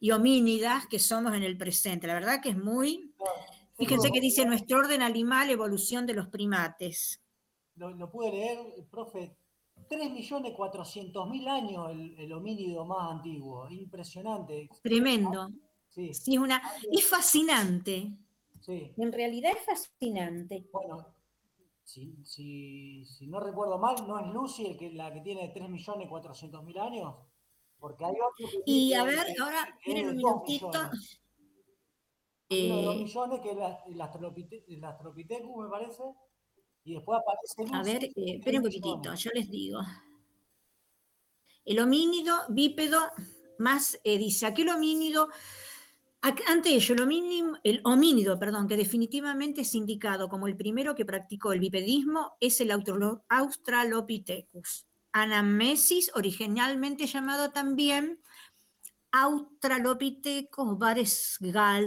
[0.00, 2.06] y homínidas que somos en el presente.
[2.06, 3.14] La verdad que es muy...
[3.76, 7.20] Fíjense que dice nuestro orden animal, evolución de los primates.
[7.76, 8.58] Lo, pude leer,
[8.90, 9.34] profe,
[9.88, 13.68] 3.400.000 años el, el, homínido más antiguo.
[13.70, 14.68] Impresionante.
[14.82, 15.50] Tremendo.
[15.88, 16.10] Sí.
[16.10, 18.12] es, una, es fascinante.
[18.60, 18.92] Sí.
[18.96, 20.68] En realidad es fascinante.
[20.70, 21.14] Bueno,
[21.84, 27.14] si, no recuerdo mal, ¿no es Lucy el que, la que tiene 3.400.000 años?
[27.82, 30.70] Porque hay otro Y a ver, ahora, miren un minutito.
[30.70, 30.90] Uno
[32.48, 36.04] de 2 millones, que es la, Astropithecus, me parece.
[36.84, 37.64] Y después aparece.
[37.74, 39.80] A ver, eh, esperen un poquitito, yo les digo.
[41.64, 43.00] El homínido bípedo
[43.58, 45.28] más, eh, dice, aquel homínido
[46.46, 47.00] ante ello, el,
[47.64, 52.60] el homínido, perdón, que definitivamente es indicado como el primero que practicó el bipedismo, es
[52.60, 54.86] el Australopithecus.
[55.12, 58.20] Anamesis, originalmente llamado también
[59.12, 60.78] Australopithecus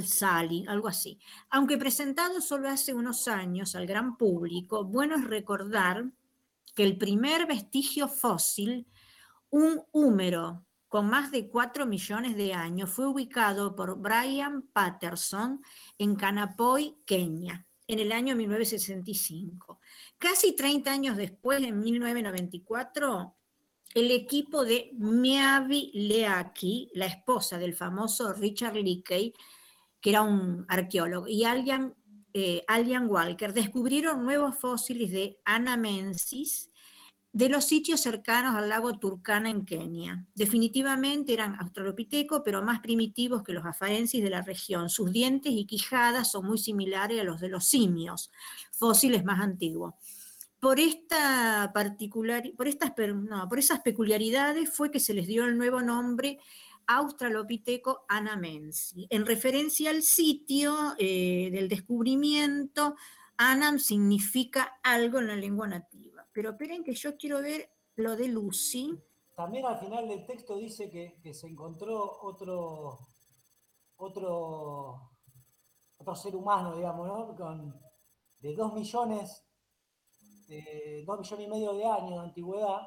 [0.06, 1.20] Sali, algo así.
[1.50, 6.06] Aunque presentado solo hace unos años al gran público, bueno es recordar
[6.76, 8.88] que el primer vestigio fósil,
[9.50, 15.62] un húmero con más de 4 millones de años, fue ubicado por Brian Patterson
[15.98, 19.75] en Kanapoy, Kenia, en el año 1965.
[20.18, 23.36] Casi 30 años después, en 1994,
[23.94, 29.34] el equipo de Miavi Leaki, la esposa del famoso Richard Leakey,
[30.02, 31.96] que era un arqueólogo, y Alian,
[32.34, 32.66] eh,
[33.08, 36.70] Walker, descubrieron nuevos fósiles de Anamensis
[37.36, 40.26] de los sitios cercanos al lago Turkana en Kenia.
[40.36, 44.90] Definitivamente eran australopitecos, pero más primitivos que los afarensis de la región.
[44.90, 48.32] Sus dientes y quijadas son muy similares a los de los simios,
[48.72, 49.96] fósiles más antiguos.
[50.66, 55.84] Por, esta particular, por, estas, por esas peculiaridades fue que se les dio el nuevo
[55.84, 56.40] nombre
[56.88, 62.96] Australopiteco anamensi, en referencia al sitio eh, del descubrimiento.
[63.38, 66.28] Anam significa algo en la lengua nativa.
[66.34, 69.00] Pero esperen que yo quiero ver lo de Lucy.
[69.36, 73.08] También al final del texto dice que, se encontró otro,
[73.98, 75.12] otro,
[75.98, 77.36] otro ser humano, digamos, ¿no?
[77.36, 77.80] Con,
[78.40, 79.45] de dos millones,
[80.48, 82.82] de dos millones y medio de años de antigüedad.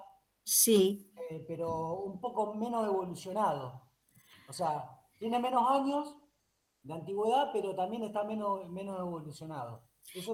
[0.44, 1.12] Sí.
[1.30, 3.82] Eh, pero un poco menos evolucionado.
[4.48, 4.84] O sea,
[5.18, 6.16] tiene menos años
[6.82, 9.82] de antigüedad, pero también está menos, menos evolucionado.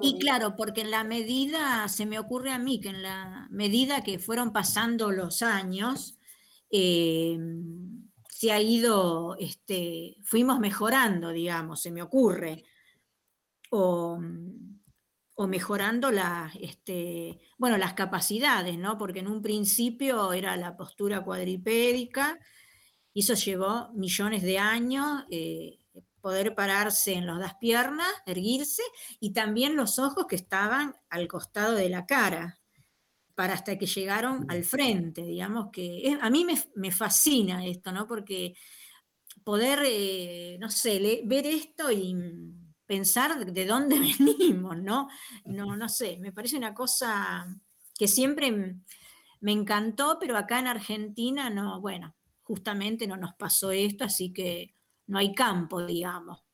[0.02, 4.04] Y claro, porque en la medida, se me ocurre a mí que en la medida
[4.04, 6.16] que fueron pasando los años,
[6.70, 7.36] eh,
[8.28, 12.64] se ha ido, este, fuimos mejorando, digamos, se me ocurre,
[13.70, 14.18] o,
[15.36, 18.98] mejorando las, este, bueno, las capacidades, ¿no?
[18.98, 22.38] Porque en un principio era la postura cuadripédica,
[23.12, 25.24] y eso llevó millones de años.
[25.30, 25.78] Eh,
[26.24, 28.82] poder pararse en las dos piernas, erguirse,
[29.20, 32.58] y también los ojos que estaban al costado de la cara,
[33.34, 36.46] para hasta que llegaron al frente, digamos que a mí
[36.76, 38.06] me, fascina esto, ¿no?
[38.06, 38.54] Porque
[39.42, 42.14] poder, eh, no sé, ver esto y
[42.86, 45.08] pensar de dónde venimos, ¿no?
[45.44, 47.46] No, no sé, me parece una cosa
[47.98, 48.76] que siempre
[49.40, 54.74] me encantó, pero acá en Argentina no, bueno, justamente no nos pasó esto, así que
[55.06, 56.44] no hay campo, digamos.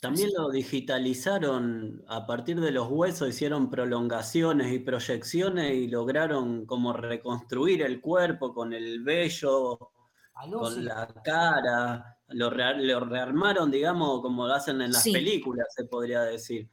[0.00, 6.94] También lo digitalizaron a partir de los huesos, hicieron prolongaciones y proyecciones y lograron como
[6.94, 9.92] reconstruir el cuerpo con el vello,
[10.32, 16.68] con la cara, lo, rearmaron, digamos, como lo hacen en las películas, se podría decir.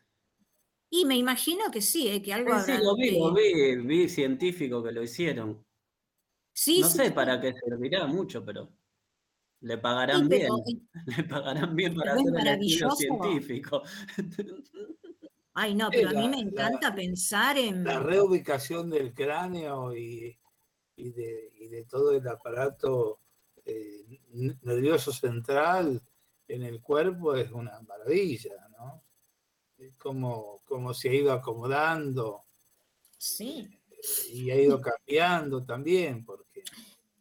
[0.90, 2.22] Y me imagino que sí, ¿eh?
[2.22, 5.66] que algo Sí, lo vi, lo vi, vi científico que lo hicieron.
[6.54, 8.72] Sí, no sé para qué servirá mucho, pero...
[9.62, 10.50] Le pagarán bien.
[11.18, 13.82] Le pagarán bien para hacer el estudio científico.
[15.54, 17.84] Ay, no, pero a mí me encanta pensar en.
[17.84, 20.38] La reubicación del cráneo y,
[20.96, 23.22] de, todo el aparato
[23.68, 24.20] eh,
[24.62, 26.02] nervioso central
[26.48, 29.04] en el cuerpo es una maravilla, ¿no?
[29.98, 32.46] como, como se ha ido acomodando.
[33.18, 33.68] Sí.
[34.32, 36.64] Y ha ido cambiando también, porque.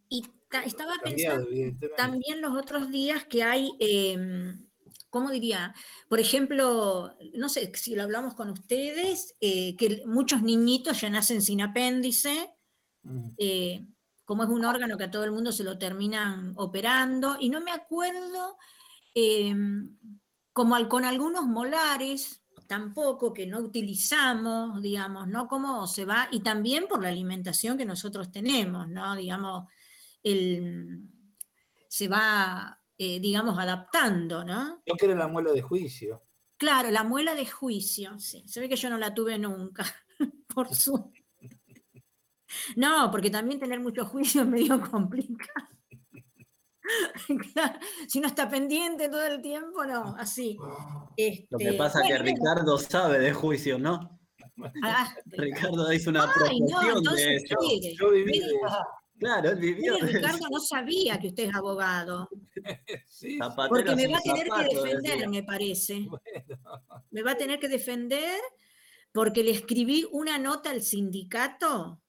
[0.08, 0.25] Y
[0.65, 1.49] estaba pensando
[1.97, 4.66] también los otros días que hay, em,
[5.10, 5.75] ¿cómo diría?
[6.08, 11.42] Por ejemplo, no sé si lo hablamos con ustedes, eh, que muchos niñitos ya nacen
[11.42, 12.50] sin apéndice,
[13.02, 13.28] mm.
[13.39, 13.86] eh,
[14.26, 17.60] como es un órgano que a todo el mundo se lo terminan operando, y no
[17.62, 18.58] me acuerdo,
[19.14, 19.96] em,
[20.52, 25.46] como con algunos molares, tampoco, que no utilizamos, digamos, ¿no?
[25.46, 29.14] Cómo se va, y también por la alimentación que nosotros tenemos, ¿no?
[29.14, 29.68] Digamos,
[31.88, 34.82] se va, eh, digamos, adaptando, ¿no?
[34.84, 36.24] Yo quiero la muela de juicio.
[36.56, 38.42] Claro, la muela de juicio, sí.
[38.48, 39.84] Se ve que yo no la tuve nunca,
[40.52, 41.12] por su...
[42.76, 45.68] No, porque también tener mucho juicio es medio complicado.
[48.07, 50.57] si no está pendiente todo el tiempo, no, así.
[50.57, 54.18] Lo que este, pasa es que Ricardo sabe de juicio, ¿no?
[54.83, 57.57] Ah, Ricardo hizo una Ay, no, de eso.
[57.99, 58.41] Yo viví
[59.18, 59.97] Claro, él vivió.
[59.99, 62.28] Ricardo no sabía que usted es abogado.
[63.09, 66.07] sí, porque me va a tener que defender, me parece.
[67.10, 68.39] Me va a tener que defender
[69.12, 72.02] porque le escribí una nota al sindicato,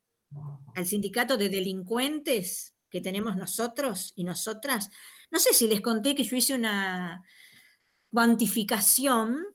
[0.76, 4.90] al sindicato de delincuentes que tenemos nosotros y nosotras.
[5.32, 7.24] No sé si les conté que yo hice una
[8.12, 9.46] cuantificación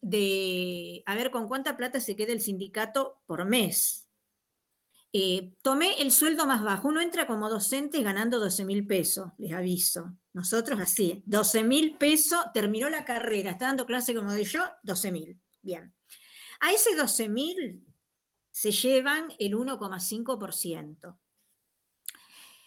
[0.00, 4.06] de a ver con cuánta plata se queda el sindicato por mes.
[5.12, 6.88] Eh, tomé el sueldo más bajo.
[6.88, 10.14] Uno entra como docente ganando 12 mil pesos, les aviso.
[10.34, 15.12] Nosotros así, 12 mil pesos, terminó la carrera, está dando clase como de yo, 12
[15.12, 15.40] mil.
[15.62, 15.94] Bien.
[16.60, 17.85] A ese 12 mil
[18.56, 21.18] se llevan el 1,5%.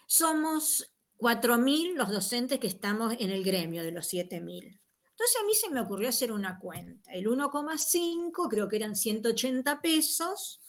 [0.05, 4.65] Somos 4 mil los docentes que estamos en el gremio de los 7 mil.
[5.09, 7.11] Entonces a mí se me ocurrió hacer una cuenta.
[7.11, 10.61] El 1,5 creo que eran 180 pesos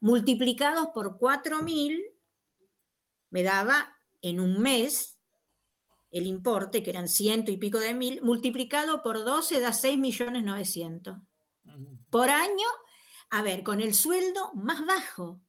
[0.00, 2.04] multiplicados por 4.000,
[3.30, 5.18] me daba en un mes
[6.12, 10.44] el importe, que eran ciento y pico de mil, multiplicado por 12 da 6 millones
[10.44, 11.18] 900.
[12.08, 12.66] Por año,
[13.30, 15.40] a ver, con el sueldo más bajo.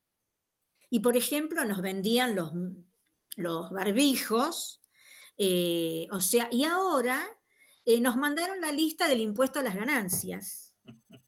[0.89, 2.51] Y por ejemplo, nos vendían los,
[3.35, 4.81] los barbijos,
[5.37, 7.25] eh, o sea, y ahora
[7.85, 10.75] eh, nos mandaron la lista del impuesto a las ganancias.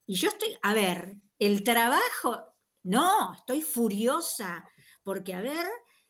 [0.05, 4.69] Y yo estoy, a ver, el trabajo no, estoy furiosa,
[5.03, 5.65] porque a ver,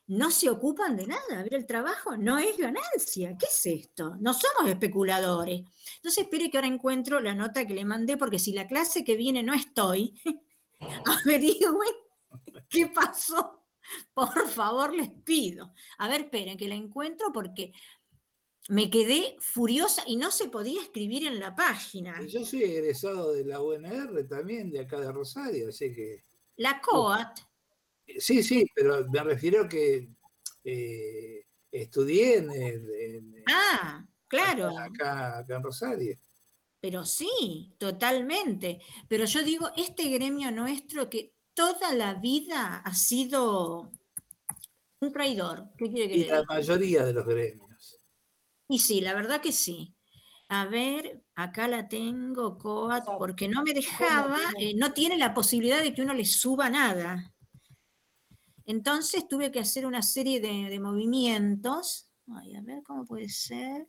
[0.07, 4.15] no se ocupan de nada, a ver, el trabajo no es ganancia, ¿qué es esto?
[4.19, 5.61] No somos especuladores.
[5.95, 9.15] Entonces espere que ahora encuentro la nota que le mandé, porque si la clase que
[9.15, 10.19] viene no estoy,
[11.06, 11.95] averigüen
[12.69, 13.61] qué pasó.
[14.14, 15.73] Por favor, les pido.
[15.98, 17.73] A ver, esperen que la encuentro porque
[18.69, 22.22] me quedé furiosa y no se podía escribir en la página.
[22.27, 26.23] Yo soy egresado de la UNR también, de acá de Rosario, así que
[26.56, 27.40] la COAT.
[28.19, 30.09] Sí, sí, pero me refiero que
[30.64, 34.77] eh, estudié en, Ah, claro.
[34.77, 36.19] Acá, acá en Rosario.
[36.80, 38.82] Pero sí, totalmente.
[39.07, 43.91] Pero yo digo, este gremio nuestro que toda la vida ha sido
[44.99, 45.69] un traidor.
[45.77, 48.01] ¿Qué quiere que y la mayoría de los gremios.
[48.67, 49.95] Y sí, la verdad que sí.
[50.49, 55.82] A ver, acá la tengo, Coat, porque no me dejaba, eh, no tiene la posibilidad
[55.82, 57.32] de que uno le suba nada.
[58.66, 62.09] Entonces tuve que hacer una serie de, movimientos.
[62.27, 63.88] Ay, a ver cómo puede ser.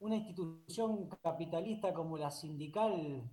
[0.00, 3.30] Una institución capitalista como la sindical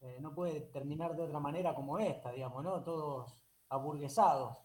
[0.00, 2.82] eh, no puede terminar de otra manera como esta, digamos, ¿no?
[2.82, 3.36] Todos
[3.68, 4.56] aburguesados.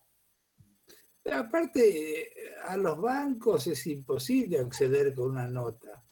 [1.31, 2.31] aparte,
[2.65, 6.03] a los bancos es imposible acceder con una nota.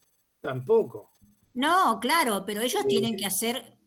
[0.42, 1.16] Tampoco.
[1.54, 3.80] No, claro, pero ellos tienen que hacer,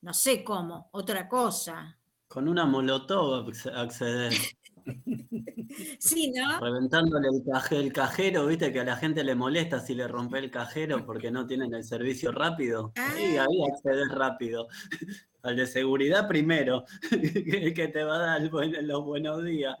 [0.00, 1.97] no sé cómo, otra cosa.
[2.28, 4.32] Con una molotov acceder.
[5.98, 6.60] sí, ¿no?
[6.60, 7.28] Reventándole
[7.70, 11.30] el, cajero, viste que a la gente le molesta si le rompe el cajero porque
[11.30, 12.92] no tienen el servicio rápido.
[12.94, 13.46] Sí, ah.
[13.48, 14.68] ahí acceder rápido.
[15.42, 18.50] Al de seguridad primero, que te va a dar
[18.82, 19.76] los buenos días.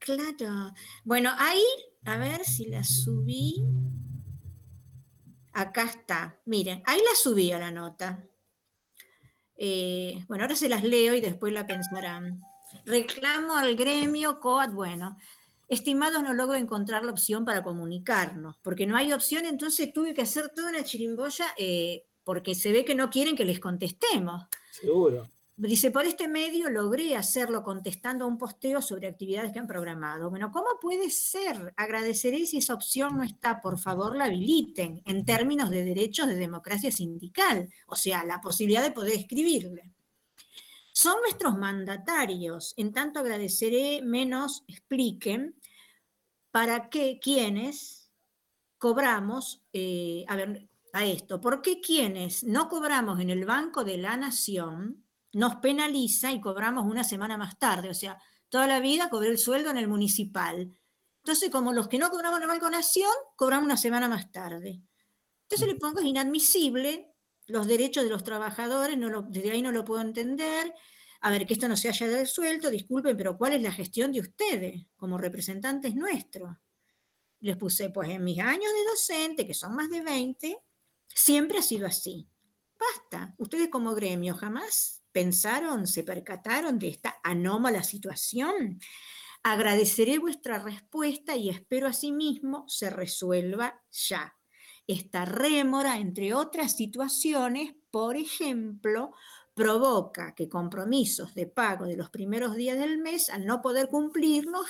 [0.00, 0.72] Claro.
[1.04, 1.62] Bueno, ahí,
[2.04, 3.64] a ver si la subí.
[5.52, 6.40] Acá está.
[6.44, 8.26] Miren, ahí la subí a la nota.
[9.56, 12.42] Eh, bueno, ahora se las leo y después la pensarán.
[12.84, 15.16] Reclamo al gremio COAT, bueno,
[15.68, 20.22] estimados no logro encontrar la opción para comunicarnos, porque no hay opción, entonces tuve que
[20.22, 24.44] hacer toda una chirimboya eh, porque se ve que no quieren que les contestemos.
[24.70, 25.30] Seguro.
[25.56, 30.28] Dice, por este medio logré hacerlo contestando a un posteo sobre actividades que han programado.
[30.28, 31.72] Bueno, ¿cómo puede ser?
[31.76, 36.34] Agradeceré si esa opción no está, por favor la habiliten en términos de derechos de
[36.34, 39.92] democracia sindical, o sea, la posibilidad de poder escribirle.
[40.92, 45.54] Son nuestros mandatarios, en tanto agradeceré menos expliquen
[46.50, 48.10] para qué quienes
[48.76, 53.98] cobramos, eh, a ver, a esto, ¿por qué quienes no cobramos en el Banco de
[53.98, 55.03] la Nación?
[55.34, 57.90] Nos penaliza y cobramos una semana más tarde.
[57.90, 60.72] O sea, toda la vida cobré el sueldo en el municipal.
[61.18, 64.80] Entonces, como los que no cobramos la Nación, cobramos una semana más tarde.
[65.42, 67.10] Entonces le pongo es inadmisible
[67.46, 70.72] los derechos de los trabajadores, no desde ahí no lo puedo entender.
[71.20, 74.20] A ver, que esto no se haya resuelto, disculpen, pero ¿cuál es la gestión de
[74.20, 76.56] ustedes como representantes nuestros?
[77.40, 80.58] Les puse, pues en mis años de docente, que son más de 20,
[81.08, 82.28] siempre ha sido así.
[82.78, 88.80] Basta, ustedes como gremio jamás pensaron, se percataron de esta anómala situación.
[89.44, 94.34] Agradeceré vuestra respuesta y espero asimismo se resuelva ya.
[94.88, 99.12] Esta rémora, entre otras situaciones, por ejemplo,
[99.54, 104.66] provoca que compromisos de pago de los primeros días del mes, al no poder cumplirlos,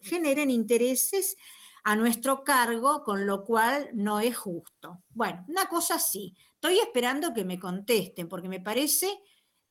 [0.00, 1.36] generen intereses
[1.84, 5.02] a nuestro cargo, con lo cual no es justo.
[5.10, 9.20] Bueno, una cosa sí, estoy esperando que me contesten, porque me parece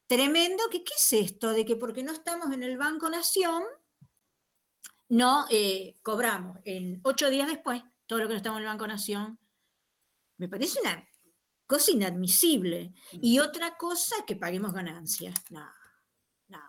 [0.08, 3.64] tremendo que qué es esto de que porque no estamos en el Banco Nación,
[5.10, 8.88] no eh, cobramos en ocho días después todo lo que no estamos en el Banco
[8.88, 9.40] Nación.
[10.38, 11.08] Me parece una
[11.66, 12.94] cosa inadmisible.
[13.14, 15.36] Y otra cosa, que paguemos ganancias.
[15.50, 15.66] No,
[16.50, 16.60] no.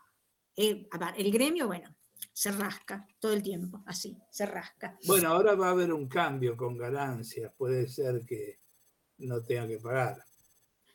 [0.57, 1.95] Eh, el gremio, bueno,
[2.33, 4.99] se rasca todo el tiempo, así, se rasca.
[5.07, 8.61] Bueno, ahora va a haber un cambio con ganancias, puede ser que
[9.19, 10.25] no tenga que pagar.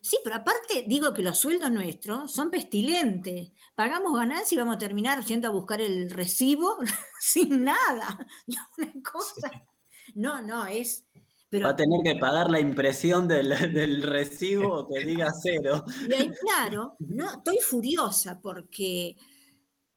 [0.09, 3.51] Sí, pero aparte digo que los sueldos nuestros son pestilentes.
[3.75, 6.77] Pagamos ganancias y vamos a terminar yendo a buscar el recibo
[7.19, 8.17] sin nada.
[8.79, 9.51] Una cosa.
[10.15, 11.05] No, no, es.
[11.53, 15.85] Va a tener que pagar la impresión del, del recibo que diga cero.
[16.09, 19.15] Y ahí, claro, no, estoy furiosa porque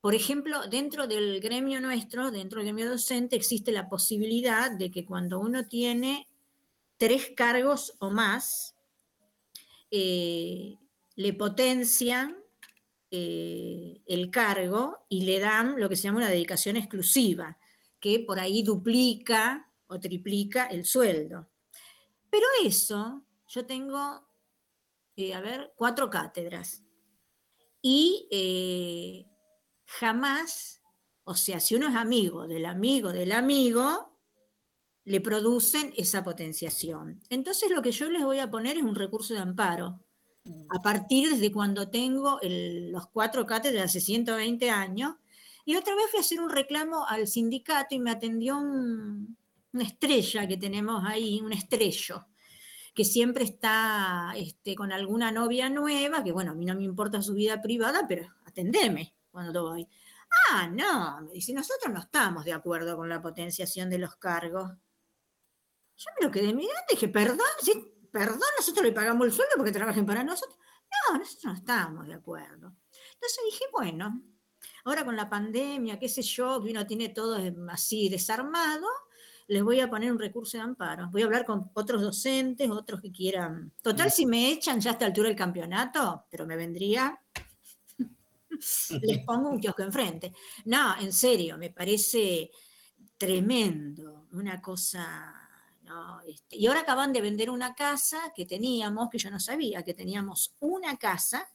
[0.02, 5.06] por ejemplo, dentro del gremio nuestro, dentro del gremio docente, existe la posibilidad de que
[5.06, 6.28] cuando uno tiene
[6.98, 8.74] tres cargos o más,
[9.94, 10.78] eh,
[11.16, 12.42] le potencian
[13.10, 17.58] eh, el cargo y le dan lo que se llama una dedicación exclusiva,
[18.00, 21.50] que por ahí duplica o triplica el sueldo.
[22.30, 24.26] Pero eso, yo tengo,
[25.14, 26.82] eh, a ver, cuatro cátedras.
[27.82, 29.26] Y
[29.84, 30.80] jamás,
[31.24, 34.11] o sea, si uno es amigo del amigo del amigo,
[35.04, 37.20] le producen esa potenciación.
[37.28, 40.00] Entonces lo que yo les voy a poner es un recurso de amparo.
[40.70, 45.14] A partir desde cuando tengo los cuatro cátedras hace 120 años,
[45.64, 50.46] y otra vez fui a hacer un reclamo al sindicato y me atendió una estrella
[50.48, 52.26] que tenemos ahí, un estrello,
[52.94, 57.22] que siempre está este, con alguna novia nueva, que bueno, a mí no me importa
[57.22, 59.88] su vida privada, pero atendeme cuando voy.
[60.50, 64.72] Ah, no, me dice, nosotros no estamos de acuerdo con la potenciación de los cargos.
[65.96, 67.92] Yo me lo quedé mirando y dije, perdón, ¿sí?
[68.12, 70.58] perdón, nosotros le pagamos el sueldo porque trabajen para nosotros.
[71.10, 72.76] No, nosotros no estamos de acuerdo.
[73.14, 74.22] Entonces dije, bueno,
[74.84, 77.38] ahora con la pandemia, qué sé yo, que uno tiene todo
[77.70, 78.86] así desarmado,
[79.48, 81.08] les voy a poner un recurso de amparo.
[81.10, 83.72] Voy a hablar con otros docentes, otros que quieran.
[83.82, 87.18] Total, si me echan ya a esta altura del campeonato, pero me vendría
[89.00, 90.32] les pongo un kiosco enfrente.
[90.66, 92.50] No, en serio, me parece
[93.16, 95.41] tremendo, una cosa...
[96.26, 99.94] Este, y ahora acaban de vender una casa que teníamos, que yo no sabía, que
[99.94, 101.48] teníamos una casa,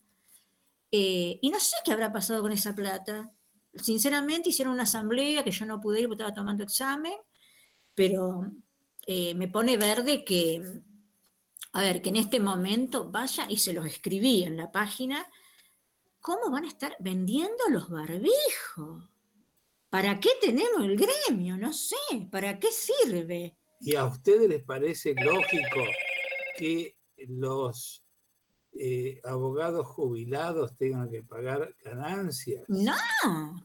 [0.92, 3.32] eh, y no sé qué habrá pasado con esa plata.
[3.76, 7.14] Sinceramente hicieron una asamblea que yo no pude ir porque estaba tomando examen,
[7.94, 8.52] pero
[9.06, 10.62] eh, me pone verde que,
[11.74, 15.28] a ver, que en este momento vaya y se los escribí en la página,
[16.22, 19.04] ¿cómo van a estar vendiendo los barbijos?
[19.90, 21.58] ¿Para qué tenemos el gremio?
[21.58, 21.96] No sé,
[22.30, 23.56] ¿para qué sirve?
[23.80, 25.82] ¿Y a ustedes les parece lógico
[26.58, 26.96] que
[27.28, 28.04] los
[28.74, 32.64] eh, abogados jubilados tengan que pagar ganancias?
[32.68, 32.94] No,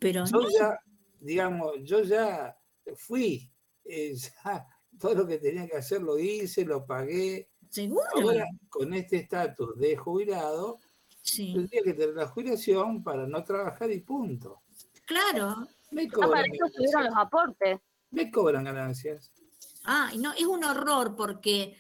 [0.00, 0.78] pero yo ya,
[1.20, 2.56] digamos, yo ya
[2.96, 3.50] fui,
[3.84, 4.14] eh,
[4.98, 7.48] todo lo que tenía que hacer lo hice, lo pagué.
[7.70, 8.04] Seguro.
[8.14, 10.78] Ahora, con este estatus de jubilado,
[11.24, 14.62] Tendría que tener la jubilación para no trabajar y punto.
[15.06, 15.66] Claro.
[15.90, 17.78] Me cobran, los aportes.
[18.10, 19.31] Me cobran ganancias.
[19.84, 21.76] Ah, no, es un horror porque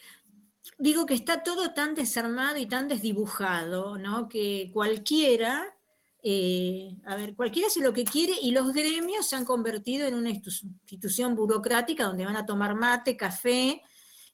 [0.78, 4.28] digo que está todo tan desarmado y tan desdibujado, ¿no?
[4.28, 5.76] Que cualquiera,
[6.22, 10.14] eh, a ver, cualquiera hace lo que quiere y los gremios se han convertido en
[10.14, 13.82] una institución burocrática donde van a tomar mate, café,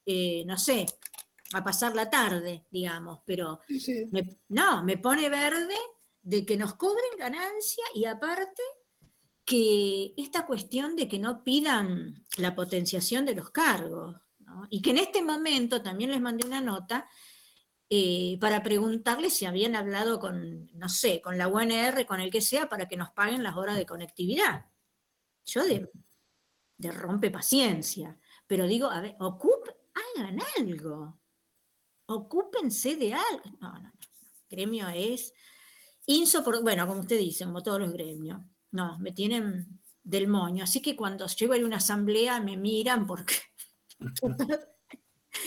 [0.06, 0.86] eh, no sé,
[1.52, 3.60] a pasar la tarde, digamos, pero
[4.48, 5.76] no, me pone verde
[6.22, 8.62] de que nos cobren ganancia y aparte
[9.48, 14.16] que esta cuestión de que no pidan la potenciación de los cargos,
[14.70, 17.08] y que en este momento también les mandé una nota
[17.88, 22.40] eh, para preguntarles si habían hablado con, no sé, con la UNR, con el que
[22.40, 24.66] sea, para que nos paguen las horas de conectividad.
[25.46, 25.90] Yo de,
[26.76, 29.68] de rompe paciencia, pero digo, a ver, ocup,
[30.16, 31.18] hagan algo
[32.08, 33.42] ocúpense de algo.
[33.60, 33.92] No, no, no.
[34.50, 35.32] Gremio es
[36.06, 36.62] insoportable.
[36.62, 38.40] Bueno, como usted dice, como todos los gremios.
[38.72, 40.64] No, me tienen del moño.
[40.64, 43.36] Así que cuando llego a una asamblea me miran porque.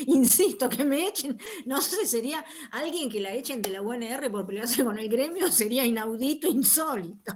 [0.07, 4.45] Insisto, que me echen, no sé, sería alguien que la echen de la UNR por
[4.45, 7.33] pelearse con el gremio, sería inaudito, insólito.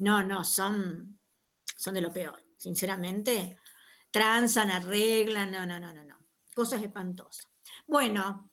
[0.00, 1.18] No, no, son,
[1.76, 3.58] son de lo peor, sinceramente.
[4.10, 6.20] Transan, arreglan, no, no, no, no, no
[6.60, 7.48] cosas espantosas.
[7.86, 8.49] Bueno,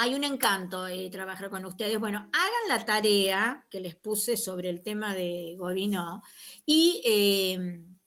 [0.00, 1.98] hay un encanto trabajar con ustedes.
[1.98, 6.22] Bueno, hagan la tarea que les puse sobre el tema de Gobino
[6.64, 7.98] y, em,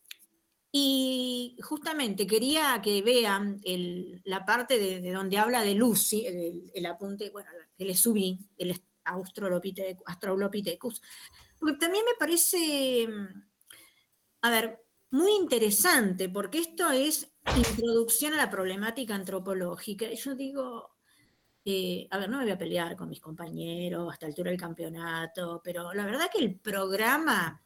[0.72, 3.60] y justamente quería que vean
[4.24, 11.02] la parte de, donde habla de Lucy, el, apunte, bueno, que le subí, el Australopithecus,
[11.60, 13.06] porque también me parece,
[14.44, 14.80] a ver,
[15.10, 20.10] muy interesante, porque esto es introducción a la problemática antropológica.
[20.14, 21.01] Yo digo,
[21.64, 25.62] eh, a ver, no me voy a pelear con mis compañeros hasta altura del campeonato,
[25.64, 27.64] pero la verdad que el programa,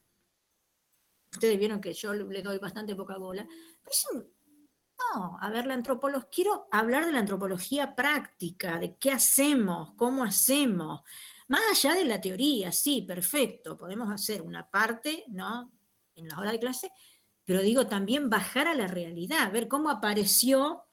[1.32, 3.48] ustedes vieron que yo le doy bastante poca bola,
[5.14, 10.24] no, a ver, la antropología, quiero hablar de la antropología práctica, de qué hacemos, cómo
[10.24, 11.02] hacemos,
[11.48, 15.72] más allá de la teoría, sí, perfecto, podemos hacer una parte, ¿no?
[16.16, 16.92] En la hora de clase,
[17.44, 20.85] pero digo también bajar a la realidad, ver cómo apareció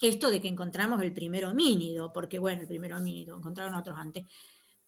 [0.00, 4.24] esto de que encontramos el primer homínido, porque bueno, el primer homínido, encontraron otros antes.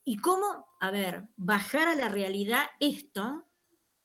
[0.04, 3.46] Y cómo, a ver, bajar a la realidad esto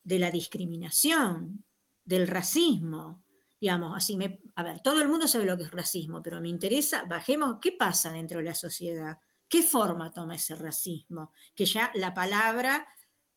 [0.03, 1.63] de la discriminación,
[2.05, 3.23] del racismo,
[3.59, 6.49] digamos, así me, a ver, todo el mundo sabe lo que es racismo, pero me
[6.49, 9.17] interesa, bajemos, ¿qué pasa dentro de la sociedad?
[9.47, 11.31] ¿Qué forma toma ese racismo?
[11.55, 12.85] Que ya la palabra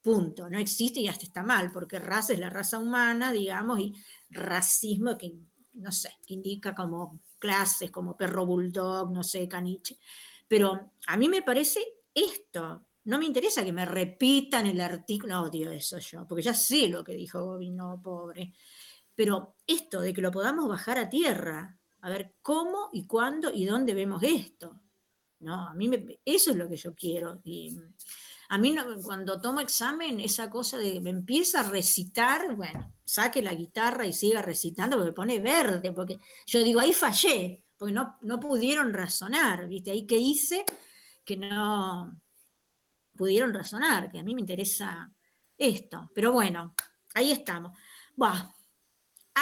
[0.02, 3.92] punto, no existe y hasta está mal, porque raza es la raza humana, digamos, y
[4.30, 5.34] racismo que,
[5.74, 9.98] no sé, indica como clases, como perro bulldog, no sé, caniche.
[10.48, 11.80] Pero a mí me parece
[12.12, 16.88] esto, no me interesa que me repitan el artículo, odio eso yo, porque ya sé
[16.88, 18.52] lo que dijo Gobino, pobre.
[19.14, 23.64] Pero esto de que lo podamos bajar a tierra, a ver cómo y cuándo y
[23.64, 24.80] dónde vemos esto.
[25.38, 25.90] No, a mí
[26.24, 27.40] eso es lo que yo quiero.
[27.44, 27.78] Y,
[28.48, 33.54] a mí cuando tomo examen, esa cosa de me empieza a recitar, bueno, saque la
[33.54, 38.40] guitarra y siga recitando porque pone verde, porque yo digo, ahí fallé, porque no, no
[38.40, 39.92] pudieron razonar, ¿viste?
[39.92, 40.64] Ahí que hice
[41.24, 42.20] que no
[43.16, 45.10] pudieron razonar, que a mí me interesa
[45.56, 46.10] esto.
[46.14, 46.74] Pero bueno,
[47.14, 47.78] ahí estamos.
[48.14, 48.52] Buah,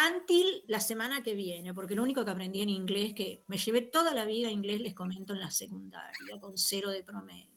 [0.09, 3.83] Until la semana que viene, porque lo único que aprendí en inglés, que me llevé
[3.83, 7.55] toda la vida inglés, les comento en la secundaria, con cero de promedio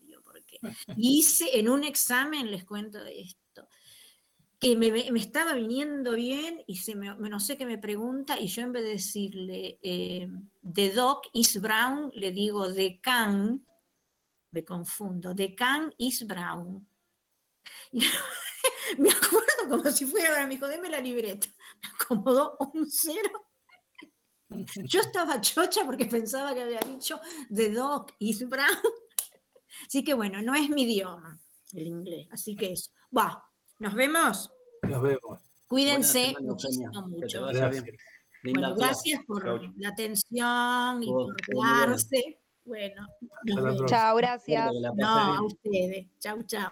[0.98, 3.42] hice en un examen, les cuento esto,
[4.60, 4.88] que me,
[5.20, 8.84] estaba viniendo bien y se me, no sé qué me pregunta y yo en vez
[8.84, 10.28] de decirle eh,
[10.74, 13.66] The dog is brown, le digo The can,
[14.52, 16.88] me confundo, The can is brown.
[18.98, 21.48] me acuerdo como si fuera ahora, me dijo, deme la libreta.
[21.82, 23.48] Me acomodó un cero.
[24.50, 27.20] Yo estaba chocha porque pensaba que había dicho
[27.54, 28.78] The dog is brown.
[29.86, 31.40] Así que bueno, no es mi idioma
[31.74, 32.92] el inglés, así que eso.
[33.16, 33.44] Va,
[33.80, 34.52] nos vemos.
[34.84, 35.40] Nos vemos.
[35.68, 37.46] Cuídense muchísimo mucho.
[37.48, 37.84] Gracias.
[38.44, 42.40] Bueno, gracias por la atención y por quedarse.
[42.64, 43.08] Bueno,
[43.88, 44.72] chao, gracias.
[44.96, 46.08] No, a ustedes.
[46.20, 46.72] Chao, chao.